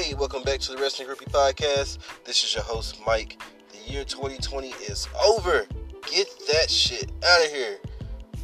Hey, 0.00 0.14
welcome 0.14 0.42
back 0.42 0.60
to 0.60 0.72
the 0.72 0.78
Wrestling 0.78 1.08
Groupie 1.08 1.30
Podcast. 1.30 1.98
This 2.24 2.42
is 2.42 2.54
your 2.54 2.64
host, 2.64 2.98
Mike. 3.06 3.38
The 3.70 3.92
year 3.92 4.02
2020 4.02 4.68
is 4.88 5.06
over. 5.22 5.66
Get 6.10 6.26
that 6.50 6.70
shit 6.70 7.12
out 7.22 7.44
of 7.44 7.52
here. 7.52 7.76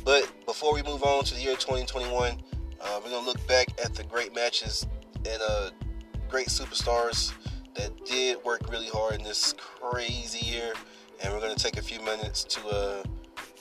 But 0.04 0.30
before 0.44 0.74
we 0.74 0.82
move 0.82 1.02
on 1.02 1.24
to 1.24 1.34
the 1.34 1.40
year 1.40 1.54
2021, 1.54 2.42
uh, 2.78 3.00
we're 3.02 3.08
going 3.08 3.24
to 3.24 3.26
look 3.26 3.48
back 3.48 3.68
at 3.82 3.94
the 3.94 4.04
great 4.04 4.34
matches 4.34 4.86
and 5.24 5.40
uh, 5.48 5.70
great 6.28 6.48
superstars 6.48 7.32
that 7.74 8.04
did 8.04 8.36
work 8.44 8.70
really 8.70 8.88
hard 8.88 9.14
in 9.14 9.22
this 9.22 9.54
crazy 9.54 10.44
year. 10.44 10.74
And 11.22 11.32
we're 11.32 11.40
going 11.40 11.56
to 11.56 11.62
take 11.62 11.78
a 11.78 11.82
few 11.82 12.02
minutes 12.02 12.44
to 12.44 12.68
uh, 12.68 13.02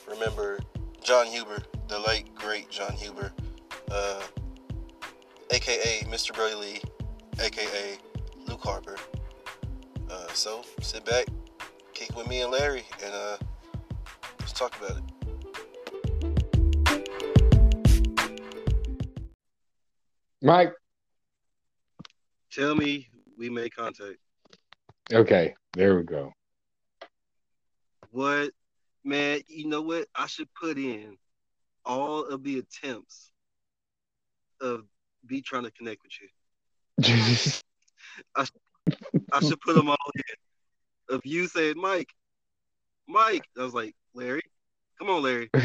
remember 0.05 0.59
Jon 1.01 1.27
Huber, 1.27 1.63
the 1.87 1.99
late, 1.99 2.35
great 2.35 2.69
Jon 2.69 2.91
Huber, 2.91 3.31
uh, 3.89 4.21
aka 5.51 6.01
Mr. 6.09 6.35
Brodie 6.35 6.55
Lee, 6.55 6.81
aka 7.39 7.97
Luke 8.47 8.61
Harper. 8.61 8.97
Uh, 10.09 10.27
so 10.33 10.63
sit 10.81 11.03
back, 11.05 11.25
kick 11.93 12.15
with 12.15 12.27
me 12.27 12.41
and 12.41 12.51
Larry, 12.51 12.83
and 13.03 13.13
uh, 13.13 13.37
let's 14.39 14.53
talk 14.53 14.75
about 14.77 14.97
it. 14.97 15.03
Mike. 20.41 20.73
Tell 22.51 22.75
me 22.75 23.09
we 23.37 23.49
made 23.49 23.75
contact. 23.75 24.17
Okay, 25.11 25.55
there 25.73 25.97
we 25.97 26.03
go. 26.03 26.31
What, 28.11 28.51
man? 29.03 29.41
You 29.47 29.67
know 29.67 29.81
what? 29.81 30.07
I 30.15 30.27
should 30.27 30.47
put 30.53 30.77
in 30.77 31.17
all 31.83 32.25
of 32.25 32.43
the 32.43 32.59
attempts 32.59 33.31
of 34.61 34.83
be 35.25 35.41
trying 35.41 35.63
to 35.63 35.71
connect 35.71 36.03
with 36.03 36.13
you. 36.21 36.27
I, 37.03 38.45
I 39.33 39.39
should 39.41 39.59
put 39.61 39.75
them 39.75 39.89
all 39.89 39.97
in. 40.15 41.15
Of 41.15 41.21
you 41.23 41.47
saying, 41.47 41.75
Mike, 41.77 42.09
Mike, 43.07 43.43
I 43.57 43.63
was 43.63 43.73
like, 43.73 43.93
Larry, 44.13 44.41
come 44.97 45.09
on, 45.09 45.21
Larry, 45.21 45.49
come 45.53 45.59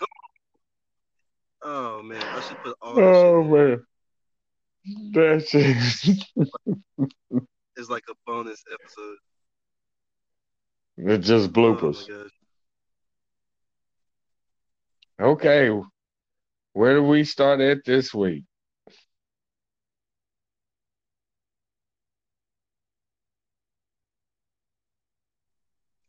on. 0.00 0.08
Oh 1.62 2.02
man, 2.02 2.22
I 2.22 2.40
should 2.40 2.58
put 2.58 2.76
all. 2.82 3.00
oh 3.00 3.42
man, 3.44 3.82
that's 5.12 5.54
it. 5.54 6.24
it's 7.76 7.88
like 7.88 8.04
a 8.10 8.14
bonus 8.26 8.62
episode. 8.70 9.16
It's 10.98 11.26
just 11.26 11.52
bloopers. 11.52 12.06
Oh 15.18 15.30
okay, 15.30 15.70
where 16.74 16.94
do 16.94 17.02
we 17.02 17.24
start 17.24 17.60
at 17.60 17.84
this 17.86 18.12
week? 18.12 18.44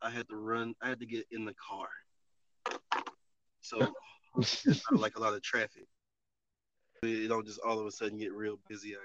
I 0.05 0.11
had 0.11 0.29
to 0.29 0.35
run. 0.35 0.75
I 0.83 0.89
had 0.89 0.99
to 0.99 1.07
get 1.07 1.25
in 1.31 1.45
the 1.45 1.55
car, 1.55 1.87
so 3.61 3.79
it's 4.37 4.83
like 4.91 5.17
a 5.17 5.19
lot 5.19 5.33
of 5.33 5.41
traffic. 5.41 5.87
It 7.01 7.27
don't 7.27 7.45
just 7.45 7.59
all 7.65 7.79
of 7.79 7.87
a 7.87 7.91
sudden 7.91 8.19
get 8.19 8.31
real 8.31 8.59
busy 8.69 8.95
out 8.95 9.01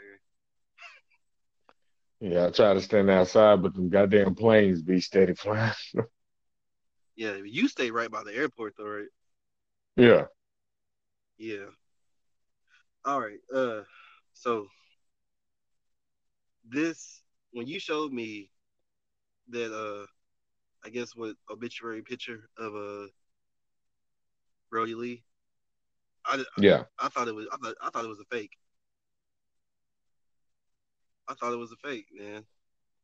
here. 2.21 2.33
Yeah, 2.33 2.47
I 2.47 2.51
try 2.51 2.75
to 2.75 2.83
stand 2.83 3.11
outside, 3.11 3.63
but 3.63 3.75
them 3.75 3.89
goddamn 3.89 4.35
planes 4.35 4.83
be 4.83 5.01
steady 5.01 5.35
flying. 5.35 5.73
yeah, 7.17 7.37
you 7.43 7.67
stay 7.67 7.91
right 7.91 8.11
by 8.11 8.23
the 8.23 8.35
airport, 8.35 8.75
though, 8.77 8.85
right? 8.85 9.09
Yeah. 9.97 10.27
Yeah. 11.39 11.71
All 13.07 13.21
right. 13.21 13.39
Uh, 13.55 13.85
so 14.35 14.67
this 16.69 17.23
when 17.53 17.67
you 17.67 17.81
showed 17.81 18.13
me 18.13 18.51
that 19.49 19.75
uh 19.75 20.07
I 20.85 20.89
guess 20.89 21.15
what 21.15 21.37
obituary 21.51 22.03
picture 22.03 22.49
of 22.59 22.75
a 22.75 23.05
uh, 23.05 23.07
Brodie 24.71 24.95
Lee. 24.95 25.23
I, 26.25 26.43
yeah. 26.59 26.85
I, 26.99 27.07
I, 27.07 27.09
thought 27.09 27.29
it 27.29 27.35
was 27.35 27.47
I 27.53 27.57
thought, 27.57 27.75
I 27.83 27.91
thought 27.91 28.05
it 28.05 28.09
was 28.09 28.21
a 28.21 28.35
fake. 28.35 28.53
I 31.29 31.35
thought 31.35 31.53
it 31.53 31.59
was 31.59 31.73
a 31.73 31.89
fake, 31.89 32.07
man. 32.13 32.45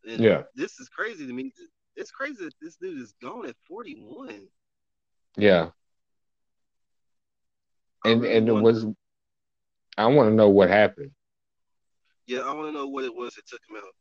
And 0.09 0.21
yeah. 0.21 0.43
This 0.55 0.79
is 0.81 0.89
crazy 0.89 1.27
to 1.27 1.33
me. 1.33 1.53
It's 1.97 2.11
crazy 2.11 2.45
that 2.45 2.55
this 2.61 2.77
dude 2.77 3.01
is 3.01 3.15
gone 3.23 3.47
at 3.47 3.57
41. 3.69 4.49
Yeah. 5.37 5.71
And 8.05 8.23
really 8.23 8.37
and 8.37 8.49
it 8.49 8.53
was 8.53 8.87
I 9.99 10.07
want 10.07 10.31
to 10.31 10.35
know 10.35 10.49
what 10.49 10.69
happened. 10.69 11.11
Yeah, 12.27 12.41
I 12.41 12.53
want 12.53 12.69
to 12.69 12.73
know 12.73 12.87
what 12.87 13.05
it 13.05 13.15
was 13.15 13.35
that 13.35 13.47
took 13.47 13.61
him 13.69 13.77
out 13.77 13.95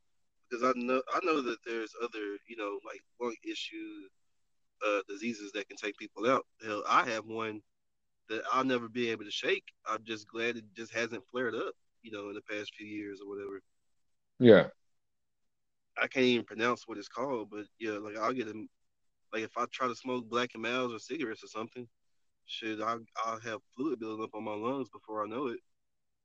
because 0.50 0.64
I 0.64 0.72
know 0.76 1.02
I 1.14 1.20
know 1.24 1.42
that 1.42 1.58
there's 1.66 1.94
other 2.04 2.38
you 2.48 2.58
know 2.58 2.80
like 2.86 3.02
lung 3.20 3.36
issue 3.44 4.08
uh, 4.86 5.02
diseases 5.08 5.52
that 5.54 5.68
can 5.68 5.78
take 5.78 5.98
people 5.98 6.30
out. 6.30 6.46
Hell, 6.64 6.84
I 6.88 7.08
have 7.10 7.26
one 7.26 7.62
that 8.30 8.42
I'll 8.52 8.64
never 8.64 8.90
be 8.90 9.10
able 9.10 9.26
to 9.26 9.32
shake. 9.32 9.66
I'm 9.88 10.04
just 10.04 10.28
glad 10.28 10.58
it 10.58 10.64
just 10.76 10.94
hasn't 10.94 11.24
flared 11.32 11.56
up, 11.56 11.74
you 12.02 12.12
know, 12.12 12.30
in 12.30 12.36
the 12.36 12.42
past 12.42 12.74
few 12.76 12.88
years 12.88 13.20
or 13.22 13.30
whatever. 13.30 13.62
Yeah. 14.40 14.68
I 15.98 16.08
can't 16.08 16.26
even 16.26 16.46
pronounce 16.46 16.88
what 16.88 16.98
it's 16.98 17.08
called, 17.08 17.50
but 17.50 17.66
yeah, 17.80 17.94
like 17.94 18.18
I'll 18.18 18.34
get 18.34 18.48
them. 18.48 18.68
Like 19.32 19.44
if 19.44 19.58
I 19.58 19.66
try 19.72 19.88
to 19.88 19.96
smoke 19.96 20.30
Black 20.30 20.52
and 20.54 20.64
Milds 20.64 20.94
or 20.94 21.00
cigarettes 21.00 21.44
or 21.44 21.48
something, 21.48 21.88
shit, 22.46 22.82
I'll, 22.82 23.00
I'll 23.26 23.40
have 23.40 23.60
fluid 23.76 24.00
building 24.00 24.24
up 24.24 24.36
on 24.36 24.44
my 24.44 24.54
lungs 24.54 24.90
before 24.90 25.24
I 25.24 25.28
know 25.28 25.48
it, 25.48 25.60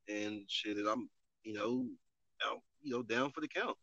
and 0.08 0.42
shit, 0.48 0.76
and 0.76 0.88
I'm, 0.88 1.08
you 1.44 1.54
know, 1.54 1.86
out, 2.46 2.58
you 2.82 2.92
know, 2.92 3.02
down 3.02 3.30
for 3.30 3.40
the 3.40 3.48
count. 3.48 3.76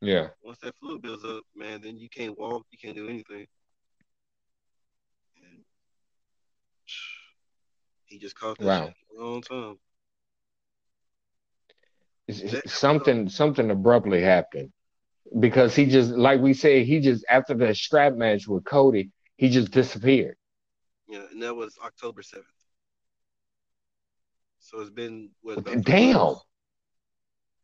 Yeah. 0.00 0.28
Once 0.42 0.58
that 0.58 0.76
fluid 0.76 1.02
builds 1.02 1.24
up, 1.24 1.42
man, 1.56 1.80
then 1.82 1.98
you 1.98 2.08
can't 2.08 2.38
walk, 2.38 2.64
you 2.70 2.78
can't 2.78 2.96
do 2.96 3.08
anything. 3.08 3.46
And 5.42 5.64
he 8.04 8.18
just 8.18 8.38
caught 8.38 8.58
that 8.58 8.66
wow. 8.66 8.92
wrong 9.18 9.42
time. 9.42 9.78
something 12.66 13.28
something 13.28 13.70
abruptly 13.70 14.22
happened 14.22 14.70
because 15.40 15.74
he 15.74 15.86
just 15.86 16.10
like 16.10 16.40
we 16.40 16.54
said 16.54 16.86
he 16.86 17.00
just 17.00 17.24
after 17.28 17.54
the 17.54 17.74
strap 17.74 18.14
match 18.14 18.46
with 18.46 18.64
Cody 18.64 19.10
he 19.36 19.48
just 19.48 19.70
disappeared. 19.70 20.36
Yeah, 21.08 21.22
and 21.30 21.42
that 21.42 21.54
was 21.54 21.76
October 21.84 22.22
seventh. 22.22 22.46
So 24.60 24.80
it's 24.80 24.90
been 24.90 25.30
what 25.40 25.58
about 25.58 25.82
damn 25.82 26.16
months? 26.16 26.44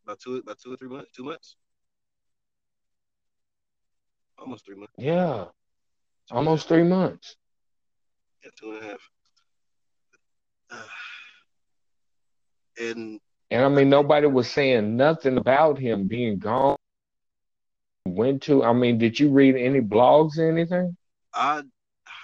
about 0.04 0.20
two 0.20 0.36
about 0.36 0.58
two 0.58 0.72
or 0.72 0.76
three 0.76 0.88
months, 0.88 1.10
two 1.14 1.24
months 1.24 1.56
almost 4.38 4.66
three 4.66 4.76
months. 4.76 4.92
Yeah, 4.98 5.46
two 6.28 6.36
almost 6.36 6.68
three 6.68 6.84
months. 6.84 7.36
Yeah, 8.42 8.50
two 8.58 8.72
and 8.72 8.82
a 8.82 8.86
half. 8.86 9.10
Uh, 10.70 10.82
and 12.80 13.20
and 13.50 13.64
I 13.64 13.68
mean, 13.68 13.88
nobody 13.88 14.26
was 14.26 14.50
saying 14.50 14.96
nothing 14.96 15.36
about 15.36 15.78
him 15.78 16.08
being 16.08 16.38
gone. 16.38 16.76
Went 18.06 18.42
to? 18.42 18.64
I 18.64 18.72
mean, 18.72 18.98
did 18.98 19.18
you 19.18 19.30
read 19.30 19.56
any 19.56 19.80
blogs 19.80 20.38
or 20.38 20.50
anything? 20.50 20.96
I 21.32 21.62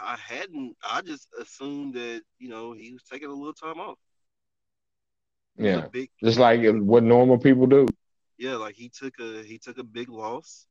I 0.01 0.17
hadn't. 0.17 0.77
I 0.89 1.03
just 1.03 1.29
assumed 1.41 1.95
that 1.95 2.23
you 2.39 2.49
know 2.49 2.73
he 2.73 2.93
was 2.93 3.03
taking 3.05 3.29
a 3.29 3.35
little 3.35 3.55
time 3.55 3.81
off. 3.81 3.99
Yeah, 5.57 5.87
big, 5.89 6.11
just 6.23 6.39
like 6.39 6.61
what 6.65 7.03
normal 7.03 7.39
people 7.39 7.67
do. 7.67 7.87
Yeah, 8.39 8.57
like 8.57 8.75
he 8.75 8.89
took 8.89 9.19
a 9.21 9.43
he 9.43 9.59
took 9.59 9.79
a 9.79 9.85
big 9.85 10.09
loss, 10.09 10.67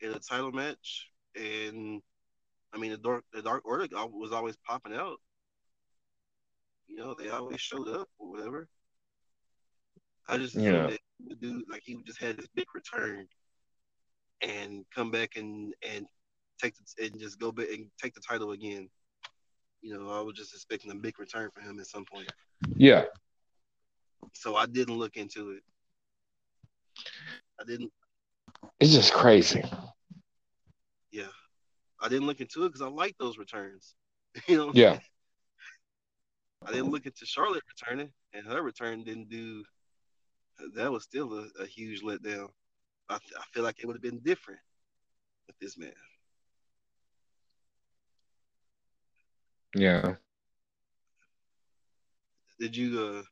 in 0.00 0.12
a 0.12 0.18
title 0.18 0.52
match, 0.52 1.08
and 1.36 2.00
I 2.72 2.78
mean 2.78 2.92
the 2.92 2.98
dark 2.98 3.24
the 3.32 3.42
Dark 3.42 3.62
Order 3.64 3.86
was 4.12 4.32
always 4.32 4.56
popping 4.66 4.94
out. 4.94 5.18
You 6.86 6.96
know, 6.96 7.14
they 7.14 7.28
always 7.28 7.60
showed 7.60 7.88
up 7.88 8.08
or 8.18 8.30
whatever. 8.30 8.68
I 10.28 10.38
just 10.38 10.54
yeah. 10.54 10.88
that 10.88 10.98
the 11.28 11.34
dude 11.34 11.64
like 11.70 11.82
he 11.84 12.02
just 12.04 12.20
had 12.20 12.36
this 12.36 12.48
big 12.54 12.66
return 12.74 13.26
and 14.42 14.84
come 14.94 15.10
back 15.10 15.36
and 15.36 15.74
and 15.88 16.06
take 16.60 16.74
the, 16.76 17.06
and 17.06 17.18
just 17.20 17.38
go 17.38 17.52
back 17.52 17.68
and 17.70 17.86
take 18.00 18.14
the 18.14 18.20
title 18.20 18.52
again. 18.52 18.88
You 19.82 19.98
know, 19.98 20.10
I 20.10 20.20
was 20.20 20.34
just 20.34 20.54
expecting 20.54 20.90
a 20.90 20.94
big 20.94 21.18
return 21.18 21.50
for 21.54 21.60
him 21.60 21.80
at 21.80 21.86
some 21.86 22.04
point. 22.04 22.30
Yeah. 22.76 23.04
So 24.34 24.56
I 24.56 24.66
didn't 24.66 24.98
look 24.98 25.16
into 25.16 25.52
it. 25.52 25.62
I 27.60 27.64
didn't 27.64 27.92
it's 28.78 28.92
just 28.92 29.12
crazy. 29.12 29.62
Yeah, 31.12 31.24
I 32.00 32.08
didn't 32.08 32.26
look 32.26 32.40
into 32.40 32.64
it 32.64 32.68
because 32.68 32.82
I 32.82 32.88
like 32.88 33.16
those 33.18 33.38
returns. 33.38 33.94
you 34.46 34.56
know. 34.56 34.70
Yeah. 34.74 34.98
I 36.66 36.72
didn't 36.72 36.90
look 36.90 37.06
into 37.06 37.24
Charlotte 37.24 37.62
returning, 37.68 38.12
and 38.34 38.46
her 38.46 38.62
return 38.62 39.02
didn't 39.02 39.30
do. 39.30 39.64
That 40.74 40.92
was 40.92 41.04
still 41.04 41.32
a, 41.32 41.48
a 41.62 41.66
huge 41.66 42.02
letdown. 42.02 42.48
I, 43.08 43.14
I 43.14 43.42
feel 43.52 43.62
like 43.62 43.76
it 43.80 43.86
would 43.86 43.96
have 43.96 44.02
been 44.02 44.20
different 44.20 44.60
with 45.46 45.58
this 45.58 45.78
man. 45.78 45.92
Yeah. 49.74 50.14
Did 52.58 52.76
you 52.76 53.00
uh 53.00 53.22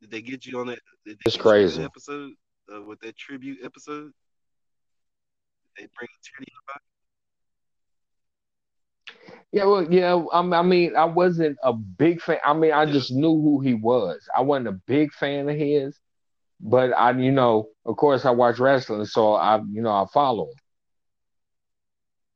Did 0.00 0.10
they 0.10 0.22
get 0.22 0.46
you 0.46 0.58
on 0.58 0.66
that? 0.68 0.80
it's 1.04 1.36
crazy. 1.36 1.78
That 1.78 1.84
episode 1.84 2.32
uh, 2.74 2.82
with 2.82 3.00
that 3.00 3.16
tribute 3.16 3.58
episode. 3.62 4.12
They 5.76 5.86
bring 5.96 6.08
back. 6.66 6.82
Yeah, 9.52 9.64
well, 9.64 9.90
yeah. 9.92 10.22
I 10.32 10.62
mean, 10.62 10.96
I 10.96 11.04
wasn't 11.04 11.58
a 11.62 11.72
big 11.72 12.20
fan. 12.20 12.38
I 12.44 12.54
mean, 12.54 12.72
I 12.72 12.86
just 12.86 13.12
knew 13.12 13.40
who 13.40 13.60
he 13.60 13.74
was. 13.74 14.26
I 14.36 14.42
wasn't 14.42 14.68
a 14.68 14.80
big 14.86 15.12
fan 15.12 15.48
of 15.48 15.56
his, 15.56 15.98
but 16.60 16.92
I, 16.92 17.10
you 17.12 17.32
know, 17.32 17.68
of 17.84 17.96
course, 17.96 18.24
I 18.24 18.30
watch 18.30 18.58
wrestling, 18.58 19.04
so 19.06 19.34
I, 19.34 19.58
you 19.70 19.82
know, 19.82 19.90
I 19.92 20.06
follow 20.12 20.44
him. 20.44 20.56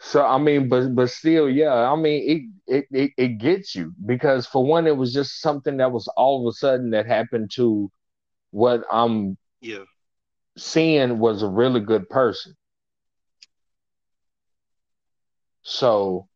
So 0.00 0.24
I 0.24 0.38
mean, 0.38 0.68
but 0.68 0.94
but 0.94 1.10
still, 1.10 1.48
yeah. 1.48 1.72
I 1.72 1.96
mean, 1.96 2.52
it 2.66 2.74
it 2.76 2.86
it, 2.90 3.10
it 3.16 3.28
gets 3.38 3.74
you 3.74 3.94
because 4.06 4.46
for 4.46 4.64
one, 4.64 4.86
it 4.86 4.96
was 4.96 5.12
just 5.12 5.40
something 5.40 5.76
that 5.78 5.92
was 5.92 6.08
all 6.16 6.46
of 6.46 6.50
a 6.50 6.52
sudden 6.56 6.90
that 6.90 7.06
happened 7.06 7.50
to 7.56 7.90
what 8.50 8.82
I'm 8.90 9.36
Yeah. 9.60 9.84
seeing 10.58 11.18
was 11.18 11.42
a 11.42 11.48
really 11.48 11.80
good 11.80 12.08
person. 12.08 12.54
So 15.68 16.28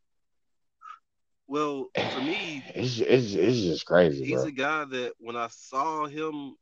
Well, 1.46 1.90
for 2.08 2.20
me, 2.20 2.64
it's 2.75 2.99
it's 3.00 3.34
it's 3.34 3.61
just 3.62 3.87
crazy, 3.87 4.25
he's 4.25 4.44
bro. 4.44 4.44
a 4.44 4.52
guy 4.52 4.84
that 4.84 5.12
when 5.19 5.37
I 5.37 5.49
saw 5.49 6.06
him, 6.06 6.56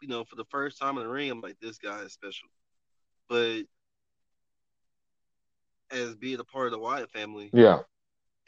you 0.00 0.08
know, 0.08 0.24
for 0.24 0.36
the 0.36 0.44
first 0.46 0.78
time 0.78 0.96
in 0.98 1.04
the 1.04 1.08
ring, 1.08 1.30
I'm 1.30 1.40
like, 1.40 1.58
this 1.60 1.78
guy 1.78 2.00
is 2.00 2.12
special. 2.12 2.48
But 3.28 3.62
as 5.90 6.14
being 6.16 6.40
a 6.40 6.44
part 6.44 6.66
of 6.66 6.72
the 6.72 6.78
Wyatt 6.78 7.10
family, 7.10 7.52
Yeah, 7.52 7.82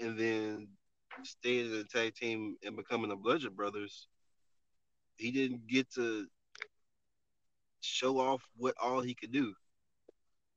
and 0.01 0.19
then 0.19 0.69
staying 1.25 1.67
in 1.67 1.73
the 1.73 1.85
tag 1.85 2.15
team 2.15 2.57
and 2.65 2.77
becoming 2.77 3.11
the 3.11 3.17
Bludgeon 3.17 3.55
Brothers, 3.55 4.09
he 5.17 5.31
didn't 5.33 5.67
get 5.67 5.91
to 5.95 6.27
show 7.81 8.19
off 8.19 8.43
what 8.57 8.75
all 8.81 9.01
he 9.01 9.15
could 9.15 9.33
do. 9.33 9.55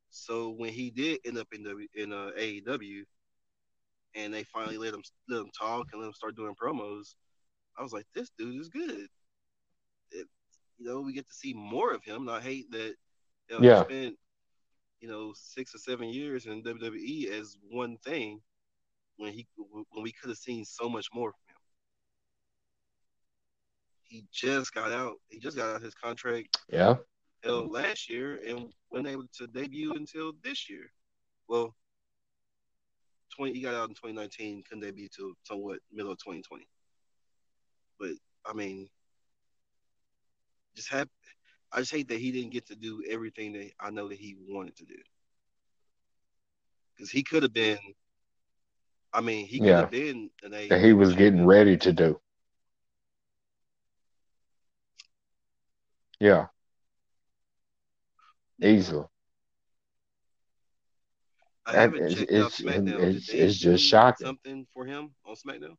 So 0.10 0.50
when 0.52 0.74
he 0.74 0.90
did 0.92 1.20
end 1.26 1.38
up 1.38 1.48
in 1.54 1.64
the 1.64 1.88
in 1.96 2.12
uh, 2.14 2.32
AEW, 2.38 3.06
and 4.16 4.34
they 4.34 4.44
finally 4.44 4.78
let 4.78 4.94
him 4.94 5.04
let 5.30 5.42
him 5.42 5.50
talk 5.58 5.88
and 5.92 6.02
let 6.02 6.08
him 6.08 6.14
start 6.14 6.36
doing 6.36 6.56
promos, 6.62 7.16
I 7.78 7.84
was 7.84 7.94
like, 7.94 8.06
this 8.14 8.32
dude 8.38 8.60
is 8.60 8.70
good. 8.70 9.08
It, 10.12 10.28
you 10.78 10.86
know, 10.88 11.02
we 11.02 11.14
get 11.14 11.28
to 11.28 11.34
see 11.34 11.54
more 11.54 11.94
of 11.94 12.04
him. 12.04 12.28
And 12.28 12.32
I 12.32 12.42
hate 12.42 12.72
that 12.72 12.96
you 13.50 13.56
know, 13.58 13.62
Yeah. 13.62 13.76
he 13.76 13.76
spent 13.76 14.18
you 15.00 15.08
know 15.10 15.34
six 15.36 15.76
or 15.76 15.80
seven 15.80 16.10
years 16.10 16.46
in 16.46 16.64
WWE 16.64 17.30
as 17.40 17.58
one 17.70 17.98
thing 17.98 18.42
when 19.18 19.34
he 19.34 19.48
when 19.58 20.04
we 20.04 20.12
could 20.12 20.30
have 20.30 20.38
seen 20.38 20.66
so 20.66 20.90
much 20.90 21.08
more 21.14 21.32
from 21.32 21.42
him. 21.50 21.62
He 24.04 24.26
just 24.32 24.74
got 24.74 24.92
out. 24.92 25.16
He 25.30 25.40
just 25.40 25.58
got 25.58 25.76
out 25.76 25.82
his 25.82 25.96
contract 25.96 26.50
yeah, 26.72 26.96
last 27.48 27.84
year 27.84 28.24
and 28.36 28.58
wasn't 28.74 28.92
able 28.92 29.14
to 29.22 29.34
debut 29.34 29.80
until 29.94 30.20
this 30.44 30.70
year. 30.70 30.84
Well, 31.48 31.74
twenty 33.36 33.54
he 33.54 33.62
got 33.62 33.74
out 33.76 33.90
in 33.90 33.96
2019, 33.96 34.64
couldn't 34.64 34.82
debut 34.84 35.08
till 35.10 35.34
somewhat 35.44 35.80
middle 35.92 36.12
of 36.12 36.18
2020. 36.20 36.68
But 38.00 38.12
I 38.46 38.54
mean, 38.54 38.88
just 40.76 40.90
have 40.90 41.08
I 41.72 41.80
just 41.80 41.92
hate 41.92 42.08
that 42.10 42.20
he 42.20 42.32
didn't 42.32 42.52
get 42.52 42.68
to 42.68 42.76
do 42.76 43.04
everything 43.10 43.54
that 43.54 43.72
I 43.80 43.90
know 43.90 44.08
that 44.08 44.18
he 44.18 44.36
wanted 44.48 44.76
to 44.78 44.86
do. 44.86 44.96
Because 46.96 47.10
he 47.12 47.24
could 47.24 47.44
have 47.44 47.54
been. 47.54 47.78
I 49.14 49.22
mean, 49.22 49.48
he 49.48 49.60
could 49.60 49.70
Yeah. 49.70 49.82
have 49.82 49.90
been 49.90 50.30
an 50.44 50.54
A. 50.54 50.70
that 50.70 50.82
he 50.82 50.94
was 50.94 51.14
getting 51.16 51.46
ready 51.46 51.78
to 51.78 51.92
do. 51.94 52.20
Yeah, 56.20 56.48
easily. 58.62 59.06
I 61.66 61.74
haven't 61.74 62.10
checked 62.16 62.32
it's- 62.32 62.44
out 62.46 62.52
SmackDown. 62.52 62.86
Did 62.86 63.00
it's- 63.02 63.28
they 63.28 63.40
it's 63.40 63.58
just 63.58 63.84
shocking. 63.84 64.26
Something 64.26 64.68
for 64.74 64.86
him 64.86 65.14
on 65.26 65.36
SmackDown. 65.36 65.76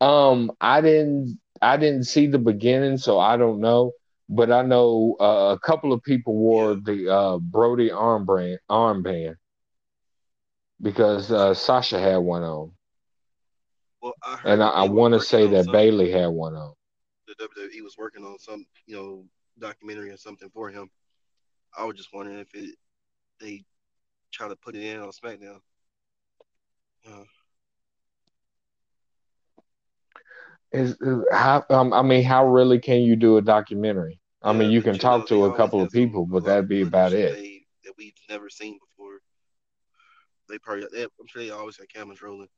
Um, 0.00 0.50
I 0.60 0.80
didn't 0.80 1.38
I 1.60 1.76
didn't 1.76 2.04
see 2.04 2.26
the 2.26 2.38
beginning, 2.38 2.98
so 2.98 3.20
I 3.20 3.36
don't 3.36 3.60
know. 3.60 3.92
But 4.28 4.50
I 4.50 4.62
know 4.62 5.16
uh, 5.20 5.54
a 5.54 5.58
couple 5.60 5.92
of 5.92 6.02
people 6.02 6.34
wore 6.34 6.72
Yeah. 6.72 6.78
the 6.84 7.08
uh, 7.14 7.38
Brodie 7.38 7.90
armband 7.90 8.56
armband 8.70 9.36
because 10.80 11.30
uh, 11.30 11.54
Sasha 11.54 12.00
had 12.00 12.16
one 12.16 12.42
on, 12.42 12.72
Well, 14.00 14.14
I 14.22 14.40
and 14.44 14.62
I, 14.62 14.68
I 14.68 14.88
want 14.88 15.14
to 15.14 15.20
say 15.20 15.46
that. 15.48 15.70
Bayley 15.70 16.10
had 16.10 16.28
one 16.28 16.54
on. 16.54 16.72
The 17.38 17.44
WWE 17.44 17.82
was 17.82 17.96
working 17.98 18.24
on 18.24 18.38
some, 18.38 18.66
you 18.86 18.96
know, 18.96 19.24
documentary 19.58 20.10
or 20.10 20.16
something 20.16 20.50
for 20.50 20.70
him. 20.70 20.90
I 21.76 21.84
was 21.84 21.96
just 21.96 22.12
wondering 22.12 22.38
if 22.38 22.54
it 22.54 22.74
they 23.40 23.64
try 24.30 24.48
to 24.48 24.56
put 24.56 24.74
it 24.74 24.82
in 24.82 25.00
on 25.00 25.10
SmackDown. 25.10 25.60
Uh, 27.06 27.24
Is, 30.72 30.96
is 31.02 31.24
how 31.30 31.64
um, 31.68 31.92
I 31.92 32.00
mean, 32.02 32.24
how 32.24 32.46
really 32.46 32.78
can 32.78 33.02
you 33.02 33.14
do 33.14 33.36
a 33.36 33.42
documentary? 33.42 34.18
I 34.42 34.52
mean, 34.52 34.70
you 34.70 34.82
can 34.82 34.98
talk 34.98 35.26
to 35.28 35.44
a 35.44 35.54
couple 35.54 35.82
of 35.82 35.92
people, 35.92 36.26
but 36.26 36.44
that'd 36.44 36.68
be 36.68 36.82
about 36.82 37.12
it. 37.12 37.34
They, 37.34 37.62
that 37.84 37.92
we've 37.98 38.14
never 38.28 38.48
seen 38.48 38.78
before. 38.78 39.18
They 40.48 40.58
probably, 40.58 40.86
they, 40.92 41.02
I'm 41.02 41.26
sure 41.26 41.42
they 41.42 41.50
always 41.50 41.76
got 41.76 41.88
cameras 41.88 42.22
rolling. 42.22 42.48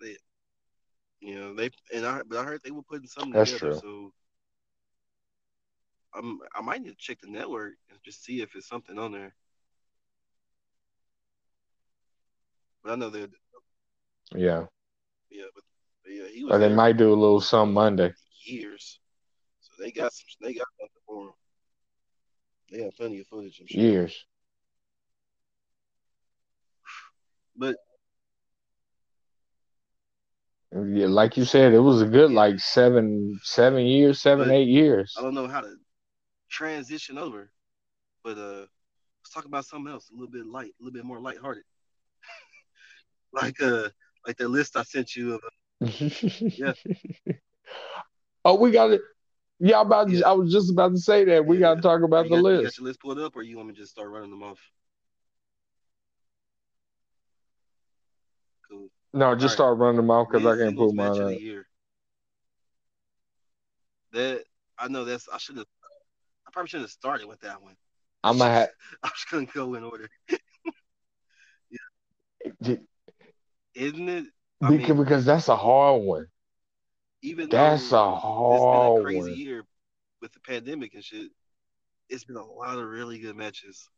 They, 0.00 0.16
you 1.20 1.34
know, 1.38 1.54
they 1.54 1.70
and 1.94 2.06
I, 2.06 2.22
but 2.28 2.38
I 2.38 2.44
heard 2.44 2.60
they 2.64 2.70
were 2.70 2.82
putting 2.82 3.06
something 3.08 3.34
That's 3.34 3.50
together. 3.50 3.58
true. 3.58 3.80
So 3.80 4.12
I'm, 6.14 6.38
I 6.54 6.62
might 6.62 6.82
need 6.82 6.90
to 6.90 6.96
check 6.98 7.20
the 7.20 7.30
network 7.30 7.74
and 7.90 7.98
just 8.04 8.24
see 8.24 8.40
if 8.42 8.54
it's 8.54 8.68
something 8.68 8.98
on 8.98 9.12
there. 9.12 9.34
But 12.82 12.92
I 12.92 12.96
know 12.96 13.10
they're, 13.10 13.28
Yeah, 14.34 14.66
yeah, 15.30 15.44
but, 15.54 15.64
but 16.04 16.12
yeah, 16.12 16.28
he 16.32 16.44
was 16.44 16.54
or 16.54 16.58
they 16.58 16.68
might 16.68 16.96
do 16.96 17.12
a 17.12 17.14
little 17.14 17.40
some 17.40 17.72
Monday. 17.72 18.12
years. 18.44 19.00
So 19.60 19.72
they 19.82 19.90
got 19.90 20.12
some, 20.12 20.26
they 20.40 20.54
got 20.54 20.66
something 20.80 21.02
for 21.06 21.24
him. 21.28 21.32
They 22.70 22.82
have 22.84 22.96
plenty 22.96 23.20
of 23.20 23.26
footage, 23.26 23.58
I'm 23.60 23.66
sure. 23.66 23.82
Years. 23.82 24.26
But 27.56 27.76
Yeah, 30.72 31.06
like 31.06 31.36
you 31.36 31.44
said, 31.44 31.72
it 31.72 31.78
was 31.78 32.02
a 32.02 32.06
good 32.06 32.30
like 32.30 32.60
seven, 32.60 33.38
seven 33.42 33.86
years, 33.86 34.20
seven, 34.20 34.48
But- 34.48 34.54
eight 34.54 34.68
years. 34.68 35.14
I 35.18 35.22
don't 35.22 35.34
know 35.34 35.48
how 35.48 35.60
to 35.62 35.74
transition 36.50 37.16
over. 37.18 37.50
But 38.24 38.36
uh, 38.36 38.66
let's 39.20 39.30
talk 39.32 39.44
about 39.46 39.64
something 39.64 39.90
else, 39.92 40.10
a 40.10 40.12
little 40.14 40.30
bit 40.30 40.44
light, 40.44 40.72
a 40.78 40.82
little 40.84 40.92
bit 40.92 41.04
more 41.04 41.20
lighthearted. 41.20 41.62
like 43.32 43.60
uh, 43.62 43.88
like 44.26 44.36
the 44.36 44.48
list 44.48 44.76
I 44.76 44.82
sent 44.82 45.14
you 45.16 45.34
of. 45.34 45.42
Yeah. 46.40 46.72
Oh, 48.44 48.54
we 48.54 48.70
got 48.70 48.92
it. 48.92 49.02
Yeah, 49.58 49.80
about. 49.82 50.08
Yeah. 50.08 50.26
I 50.26 50.32
was 50.32 50.50
just 50.52 50.70
about 50.70 50.92
to 50.92 50.98
say 50.98 51.24
that 51.24 51.44
we 51.44 51.56
Yeah. 51.56 51.60
got 51.60 51.74
to 51.76 51.80
talk 51.82 52.02
about 52.02 52.24
the 52.24 52.30
got, 52.30 52.36
You 52.36 52.42
got 52.42 52.62
list. 52.62 52.78
your 52.78 52.86
list 52.86 53.00
pulled 53.00 53.18
up, 53.18 53.36
or 53.36 53.42
you 53.42 53.56
want 53.56 53.68
me 53.68 53.74
to 53.74 53.80
just 53.80 53.90
start 53.92 54.08
running 54.10 54.30
them 54.30 54.42
off? 54.42 54.58
Cool. 58.70 58.88
No, 59.12 59.34
just 59.34 59.44
right. 59.44 59.52
start 59.52 59.78
running 59.78 59.96
them 59.96 60.10
off 60.10 60.28
because 60.30 60.46
I 60.46 60.56
can't 60.62 60.76
match 60.76 61.18
mine 61.18 61.34
up. 61.34 61.62
That 64.12 64.44
I 64.78 64.88
know 64.88 65.04
that's 65.04 65.28
I 65.32 65.38
should 65.38 65.56
have. 65.56 65.66
I 66.46 66.50
probably 66.52 66.68
should 66.68 66.80
have 66.80 66.90
started 66.90 67.26
with 67.26 67.40
that 67.40 67.62
one. 67.62 67.76
I'm 68.24 68.38
gonna 68.38 68.50
have. 68.50 68.68
I'm 69.02 69.10
just 69.14 69.30
gonna 69.30 69.46
go 69.46 69.74
in 69.74 69.84
order, 69.84 70.08
Because, 72.44 72.78
isn't 73.74 74.08
it? 74.08 74.24
I 74.62 74.70
mean, 74.70 74.96
because 74.96 75.24
that's 75.24 75.48
a 75.48 75.56
hard 75.56 76.02
one. 76.02 76.26
even 77.22 77.48
That's 77.48 77.82
a 77.84 77.86
it's 77.86 77.92
been 78.14 78.20
hard 78.20 79.00
a 79.00 79.04
crazy 79.04 79.18
one. 79.18 79.38
year 79.38 79.64
with 80.20 80.32
the 80.32 80.40
pandemic 80.40 80.94
and 80.94 81.04
shit, 81.04 81.30
it's 82.08 82.24
been 82.24 82.36
a 82.36 82.44
lot 82.44 82.78
of 82.78 82.84
really 82.88 83.18
good 83.18 83.36
matches. 83.36 83.88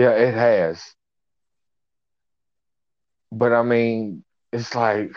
Yeah, 0.00 0.12
it 0.12 0.34
has. 0.34 0.96
But 3.32 3.52
I 3.52 3.62
mean, 3.62 4.24
it's 4.52 4.74
like 4.74 5.12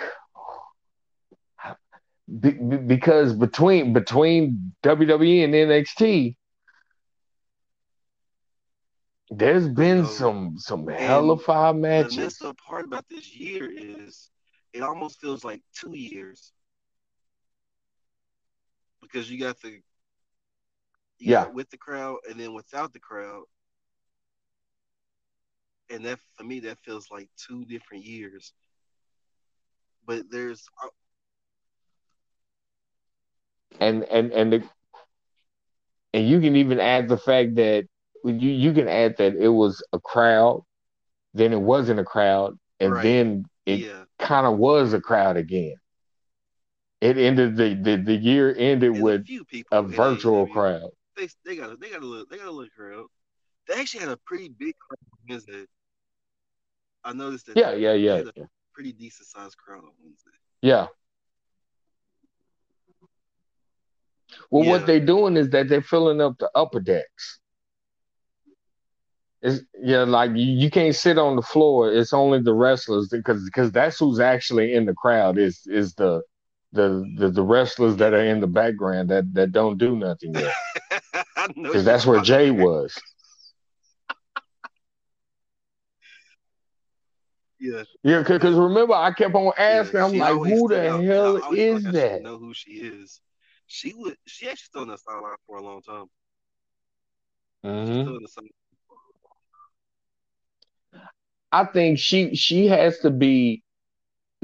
be, 2.39 2.51
be- 2.51 2.77
because 2.77 3.33
between 3.33 3.93
between 3.93 4.73
WWE 4.83 5.43
and 5.43 5.55
NXT, 5.55 6.35
there's 9.31 9.67
been 9.69 10.05
No. 10.05 10.07
some 10.07 10.57
some 10.59 10.87
hella 10.87 11.37
fire 11.37 11.73
The 11.73 11.79
matches. 11.79 12.17
messed 12.17 12.43
up 12.45 12.57
part 12.57 12.85
about 12.85 13.09
this 13.09 13.35
year 13.35 13.69
is 13.71 14.31
it 14.73 14.83
almost 14.83 15.19
feels 15.21 15.43
like 15.43 15.61
two 15.73 15.95
years 15.95 16.53
because 19.01 19.29
you 19.29 19.39
got 19.39 19.59
the 19.61 19.81
you 21.19 21.29
Yeah. 21.29 21.43
got 21.43 21.53
with 21.53 21.69
the 21.69 21.77
crowd 21.77 22.17
and 22.29 22.39
then 22.39 22.53
without 22.53 22.93
the 22.93 22.99
crowd. 22.99 23.43
And 25.93 26.05
that 26.05 26.19
for 26.35 26.43
me 26.43 26.59
that 26.61 26.77
feels 26.83 27.09
like 27.11 27.29
two 27.37 27.65
different 27.65 28.03
years. 28.03 28.51
But 30.05 30.29
there's 30.29 30.67
uh, 30.83 30.87
and 33.79 34.03
and 34.03 34.31
and 34.31 34.53
the 34.53 34.63
and 36.13 36.27
you 36.27 36.41
can 36.41 36.55
even 36.55 36.79
add 36.79 37.07
the 37.07 37.17
fact 37.17 37.55
that 37.55 37.85
you 38.25 38.49
you 38.49 38.73
can 38.73 38.87
add 38.87 39.17
that 39.17 39.35
it 39.35 39.49
was 39.49 39.83
a 39.93 39.99
crowd, 39.99 40.63
then 41.33 41.53
it 41.53 41.61
wasn't 41.61 41.99
a 41.99 42.03
crowd, 42.03 42.57
and 42.79 42.93
right. 42.93 43.03
then 43.03 43.45
it 43.65 43.79
yeah. 43.79 44.03
kind 44.19 44.45
of 44.45 44.57
was 44.57 44.93
a 44.93 44.99
crowd 44.99 45.37
again. 45.37 45.75
It 47.01 47.17
ended 47.17 47.55
the 47.55 47.75
the, 47.75 47.97
the 47.97 48.15
year 48.15 48.53
ended 48.57 48.95
and 48.95 49.03
with 49.03 49.25
a, 49.71 49.77
a 49.77 49.81
virtual 49.83 50.47
crowd. 50.47 50.89
They 51.15 51.29
they 51.45 51.55
got 51.55 51.71
a, 51.71 51.75
they 51.75 51.89
got 51.89 52.01
a 52.01 52.05
little 52.05 52.25
they 52.29 52.37
got 52.37 52.47
a 52.47 52.51
little 52.51 52.71
crowd. 52.75 53.05
They 53.67 53.75
actually 53.75 54.01
had 54.01 54.09
a 54.09 54.17
pretty 54.17 54.49
big 54.49 54.75
crowd. 54.77 54.97
I 57.03 57.13
noticed 57.13 57.47
that. 57.47 57.57
Yeah, 57.57 57.73
yeah, 57.73 57.93
yeah. 57.93 58.23
yeah. 58.35 58.43
Pretty 58.73 58.93
decent 58.93 59.27
sized 59.27 59.57
crowd 59.57 59.83
on 59.83 59.91
Wednesday. 60.01 60.31
Yeah. 60.61 60.87
Well, 64.49 64.63
yeah. 64.63 64.71
what 64.71 64.85
they're 64.85 64.99
doing 64.99 65.37
is 65.37 65.49
that 65.51 65.67
they're 65.67 65.81
filling 65.81 66.21
up 66.21 66.37
the 66.39 66.49
upper 66.55 66.79
decks. 66.79 67.39
It's 69.41 69.61
yeah, 69.81 70.03
like 70.03 70.31
you, 70.31 70.45
you 70.45 70.71
can't 70.71 70.95
sit 70.95 71.17
on 71.17 71.35
the 71.35 71.41
floor. 71.41 71.91
It's 71.91 72.13
only 72.13 72.41
the 72.41 72.53
wrestlers 72.53 73.09
because 73.09 73.43
because 73.43 73.71
that's 73.73 73.99
who's 73.99 74.19
actually 74.19 74.73
in 74.73 74.85
the 74.85 74.93
crowd 74.93 75.37
is 75.37 75.67
is 75.67 75.93
the 75.95 76.21
the, 76.71 77.05
the 77.17 77.29
the 77.29 77.43
wrestlers 77.43 77.97
that 77.97 78.13
are 78.13 78.23
in 78.23 78.39
the 78.39 78.47
background 78.47 79.09
that 79.09 79.31
that 79.33 79.51
don't 79.51 79.77
do 79.77 79.95
nothing 79.95 80.33
yet. 80.33 80.53
Because 81.55 81.83
that's 81.83 82.05
where 82.05 82.21
Jay 82.21 82.51
was. 82.51 82.97
Yeah. 87.63 87.83
Yeah, 88.03 88.23
because 88.27 88.55
remember, 88.55 88.93
I 88.93 89.13
kept 89.13 89.33
on 89.33 89.53
asking. 89.57 89.97
Yeah, 89.97 90.05
I'm 90.05 90.17
like, 90.17 90.51
who 90.51 90.67
the 90.67 90.81
hell 90.81 91.53
is 91.53 91.83
that? 91.85 92.15
I 92.15 92.19
know 92.19 92.37
who 92.37 92.53
she 92.53 92.71
is? 92.71 93.21
She 93.67 93.93
would. 93.95 94.17
She 94.27 94.49
actually 94.49 94.65
stood 94.65 94.81
on 94.81 94.87
the 94.89 94.97
sideline 94.97 95.35
for 95.47 95.57
a 95.57 95.61
long 95.61 95.81
time. 95.81 96.05
Mm-hmm. 97.65 98.45
I 101.53 101.65
think 101.65 101.99
she 101.99 102.35
she 102.35 102.67
has 102.67 102.99
to 102.99 103.09
be. 103.09 103.63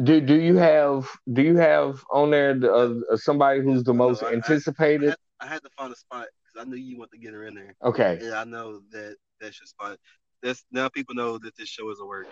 Do 0.02 0.22
do 0.22 0.36
you 0.36 0.56
have 0.56 1.10
do 1.34 1.42
you 1.42 1.58
have 1.58 2.02
on 2.10 2.32
there 2.32 2.58
uh, 2.74 3.18
somebody 3.18 3.60
who's 3.60 3.84
the 3.84 3.94
most 3.94 4.22
no, 4.22 4.30
I, 4.30 4.32
anticipated? 4.32 5.08
I 5.08 5.10
had, 5.10 5.18
I 5.42 5.54
had, 5.56 5.64
to 5.64 5.70
find 5.78 5.92
a 5.92 5.96
spot 5.98 6.28
because 6.42 6.66
I 6.66 6.70
knew 6.70 6.78
you 6.78 6.98
want 6.98 7.12
to 7.12 7.18
get 7.18 7.34
her 7.34 7.46
in 7.46 7.56
there. 7.56 7.76
Okay. 7.84 8.20
Yeah, 8.22 8.40
I 8.40 8.46
know 8.46 8.80
that 8.92 9.18
that's 9.42 9.60
your 9.60 9.68
spot. 9.68 9.98
That's 10.42 10.64
now 10.72 10.88
people 10.88 11.16
know 11.16 11.38
that 11.40 11.58
this 11.58 11.68
show 11.68 11.90
is 11.90 12.00
a 12.00 12.06
work. 12.06 12.28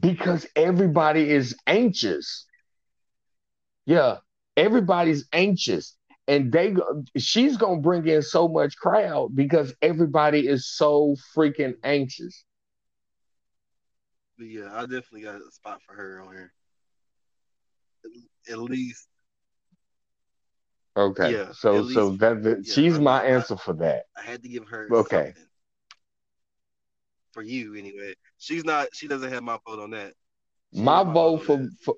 Because 0.00 0.46
everybody 0.56 1.30
is 1.30 1.56
anxious. 1.66 2.46
Yeah, 3.86 4.18
everybody's 4.56 5.26
anxious. 5.32 5.96
And 6.26 6.50
they 6.50 6.74
she's 7.18 7.58
gonna 7.58 7.82
bring 7.82 8.06
in 8.06 8.22
so 8.22 8.48
much 8.48 8.76
crowd 8.78 9.36
because 9.36 9.74
everybody 9.82 10.48
is 10.48 10.66
so 10.66 11.16
freaking 11.36 11.74
anxious. 11.84 12.44
But 14.38 14.46
yeah 14.46 14.70
i 14.72 14.80
definitely 14.80 15.22
got 15.22 15.36
a 15.36 15.50
spot 15.52 15.80
for 15.86 15.94
her 15.94 16.22
on 16.22 16.34
here. 16.34 16.52
At, 18.50 18.58
least. 18.58 19.06
Okay 20.96 21.32
yeah 21.32 21.52
so 21.52 21.88
so 21.90 22.10
that, 22.16 22.42
that 22.42 22.66
yeah, 22.66 22.72
she's 22.74 22.96
I, 22.96 23.00
my 23.00 23.22
I, 23.22 23.26
answer 23.26 23.56
for 23.56 23.74
that. 23.74 24.04
I 24.16 24.22
had 24.22 24.42
to 24.44 24.48
give 24.48 24.66
her 24.68 24.88
okay. 24.92 25.34
for 27.32 27.42
you 27.42 27.74
anyway 27.74 28.14
she's 28.44 28.64
not 28.64 28.88
she 28.94 29.08
doesn't 29.08 29.32
have 29.32 29.42
my 29.42 29.58
vote 29.66 29.80
on 29.80 29.90
that 29.90 30.12
she 30.74 30.80
my 30.82 31.02
vote 31.02 31.44
for, 31.44 31.66
for 31.82 31.94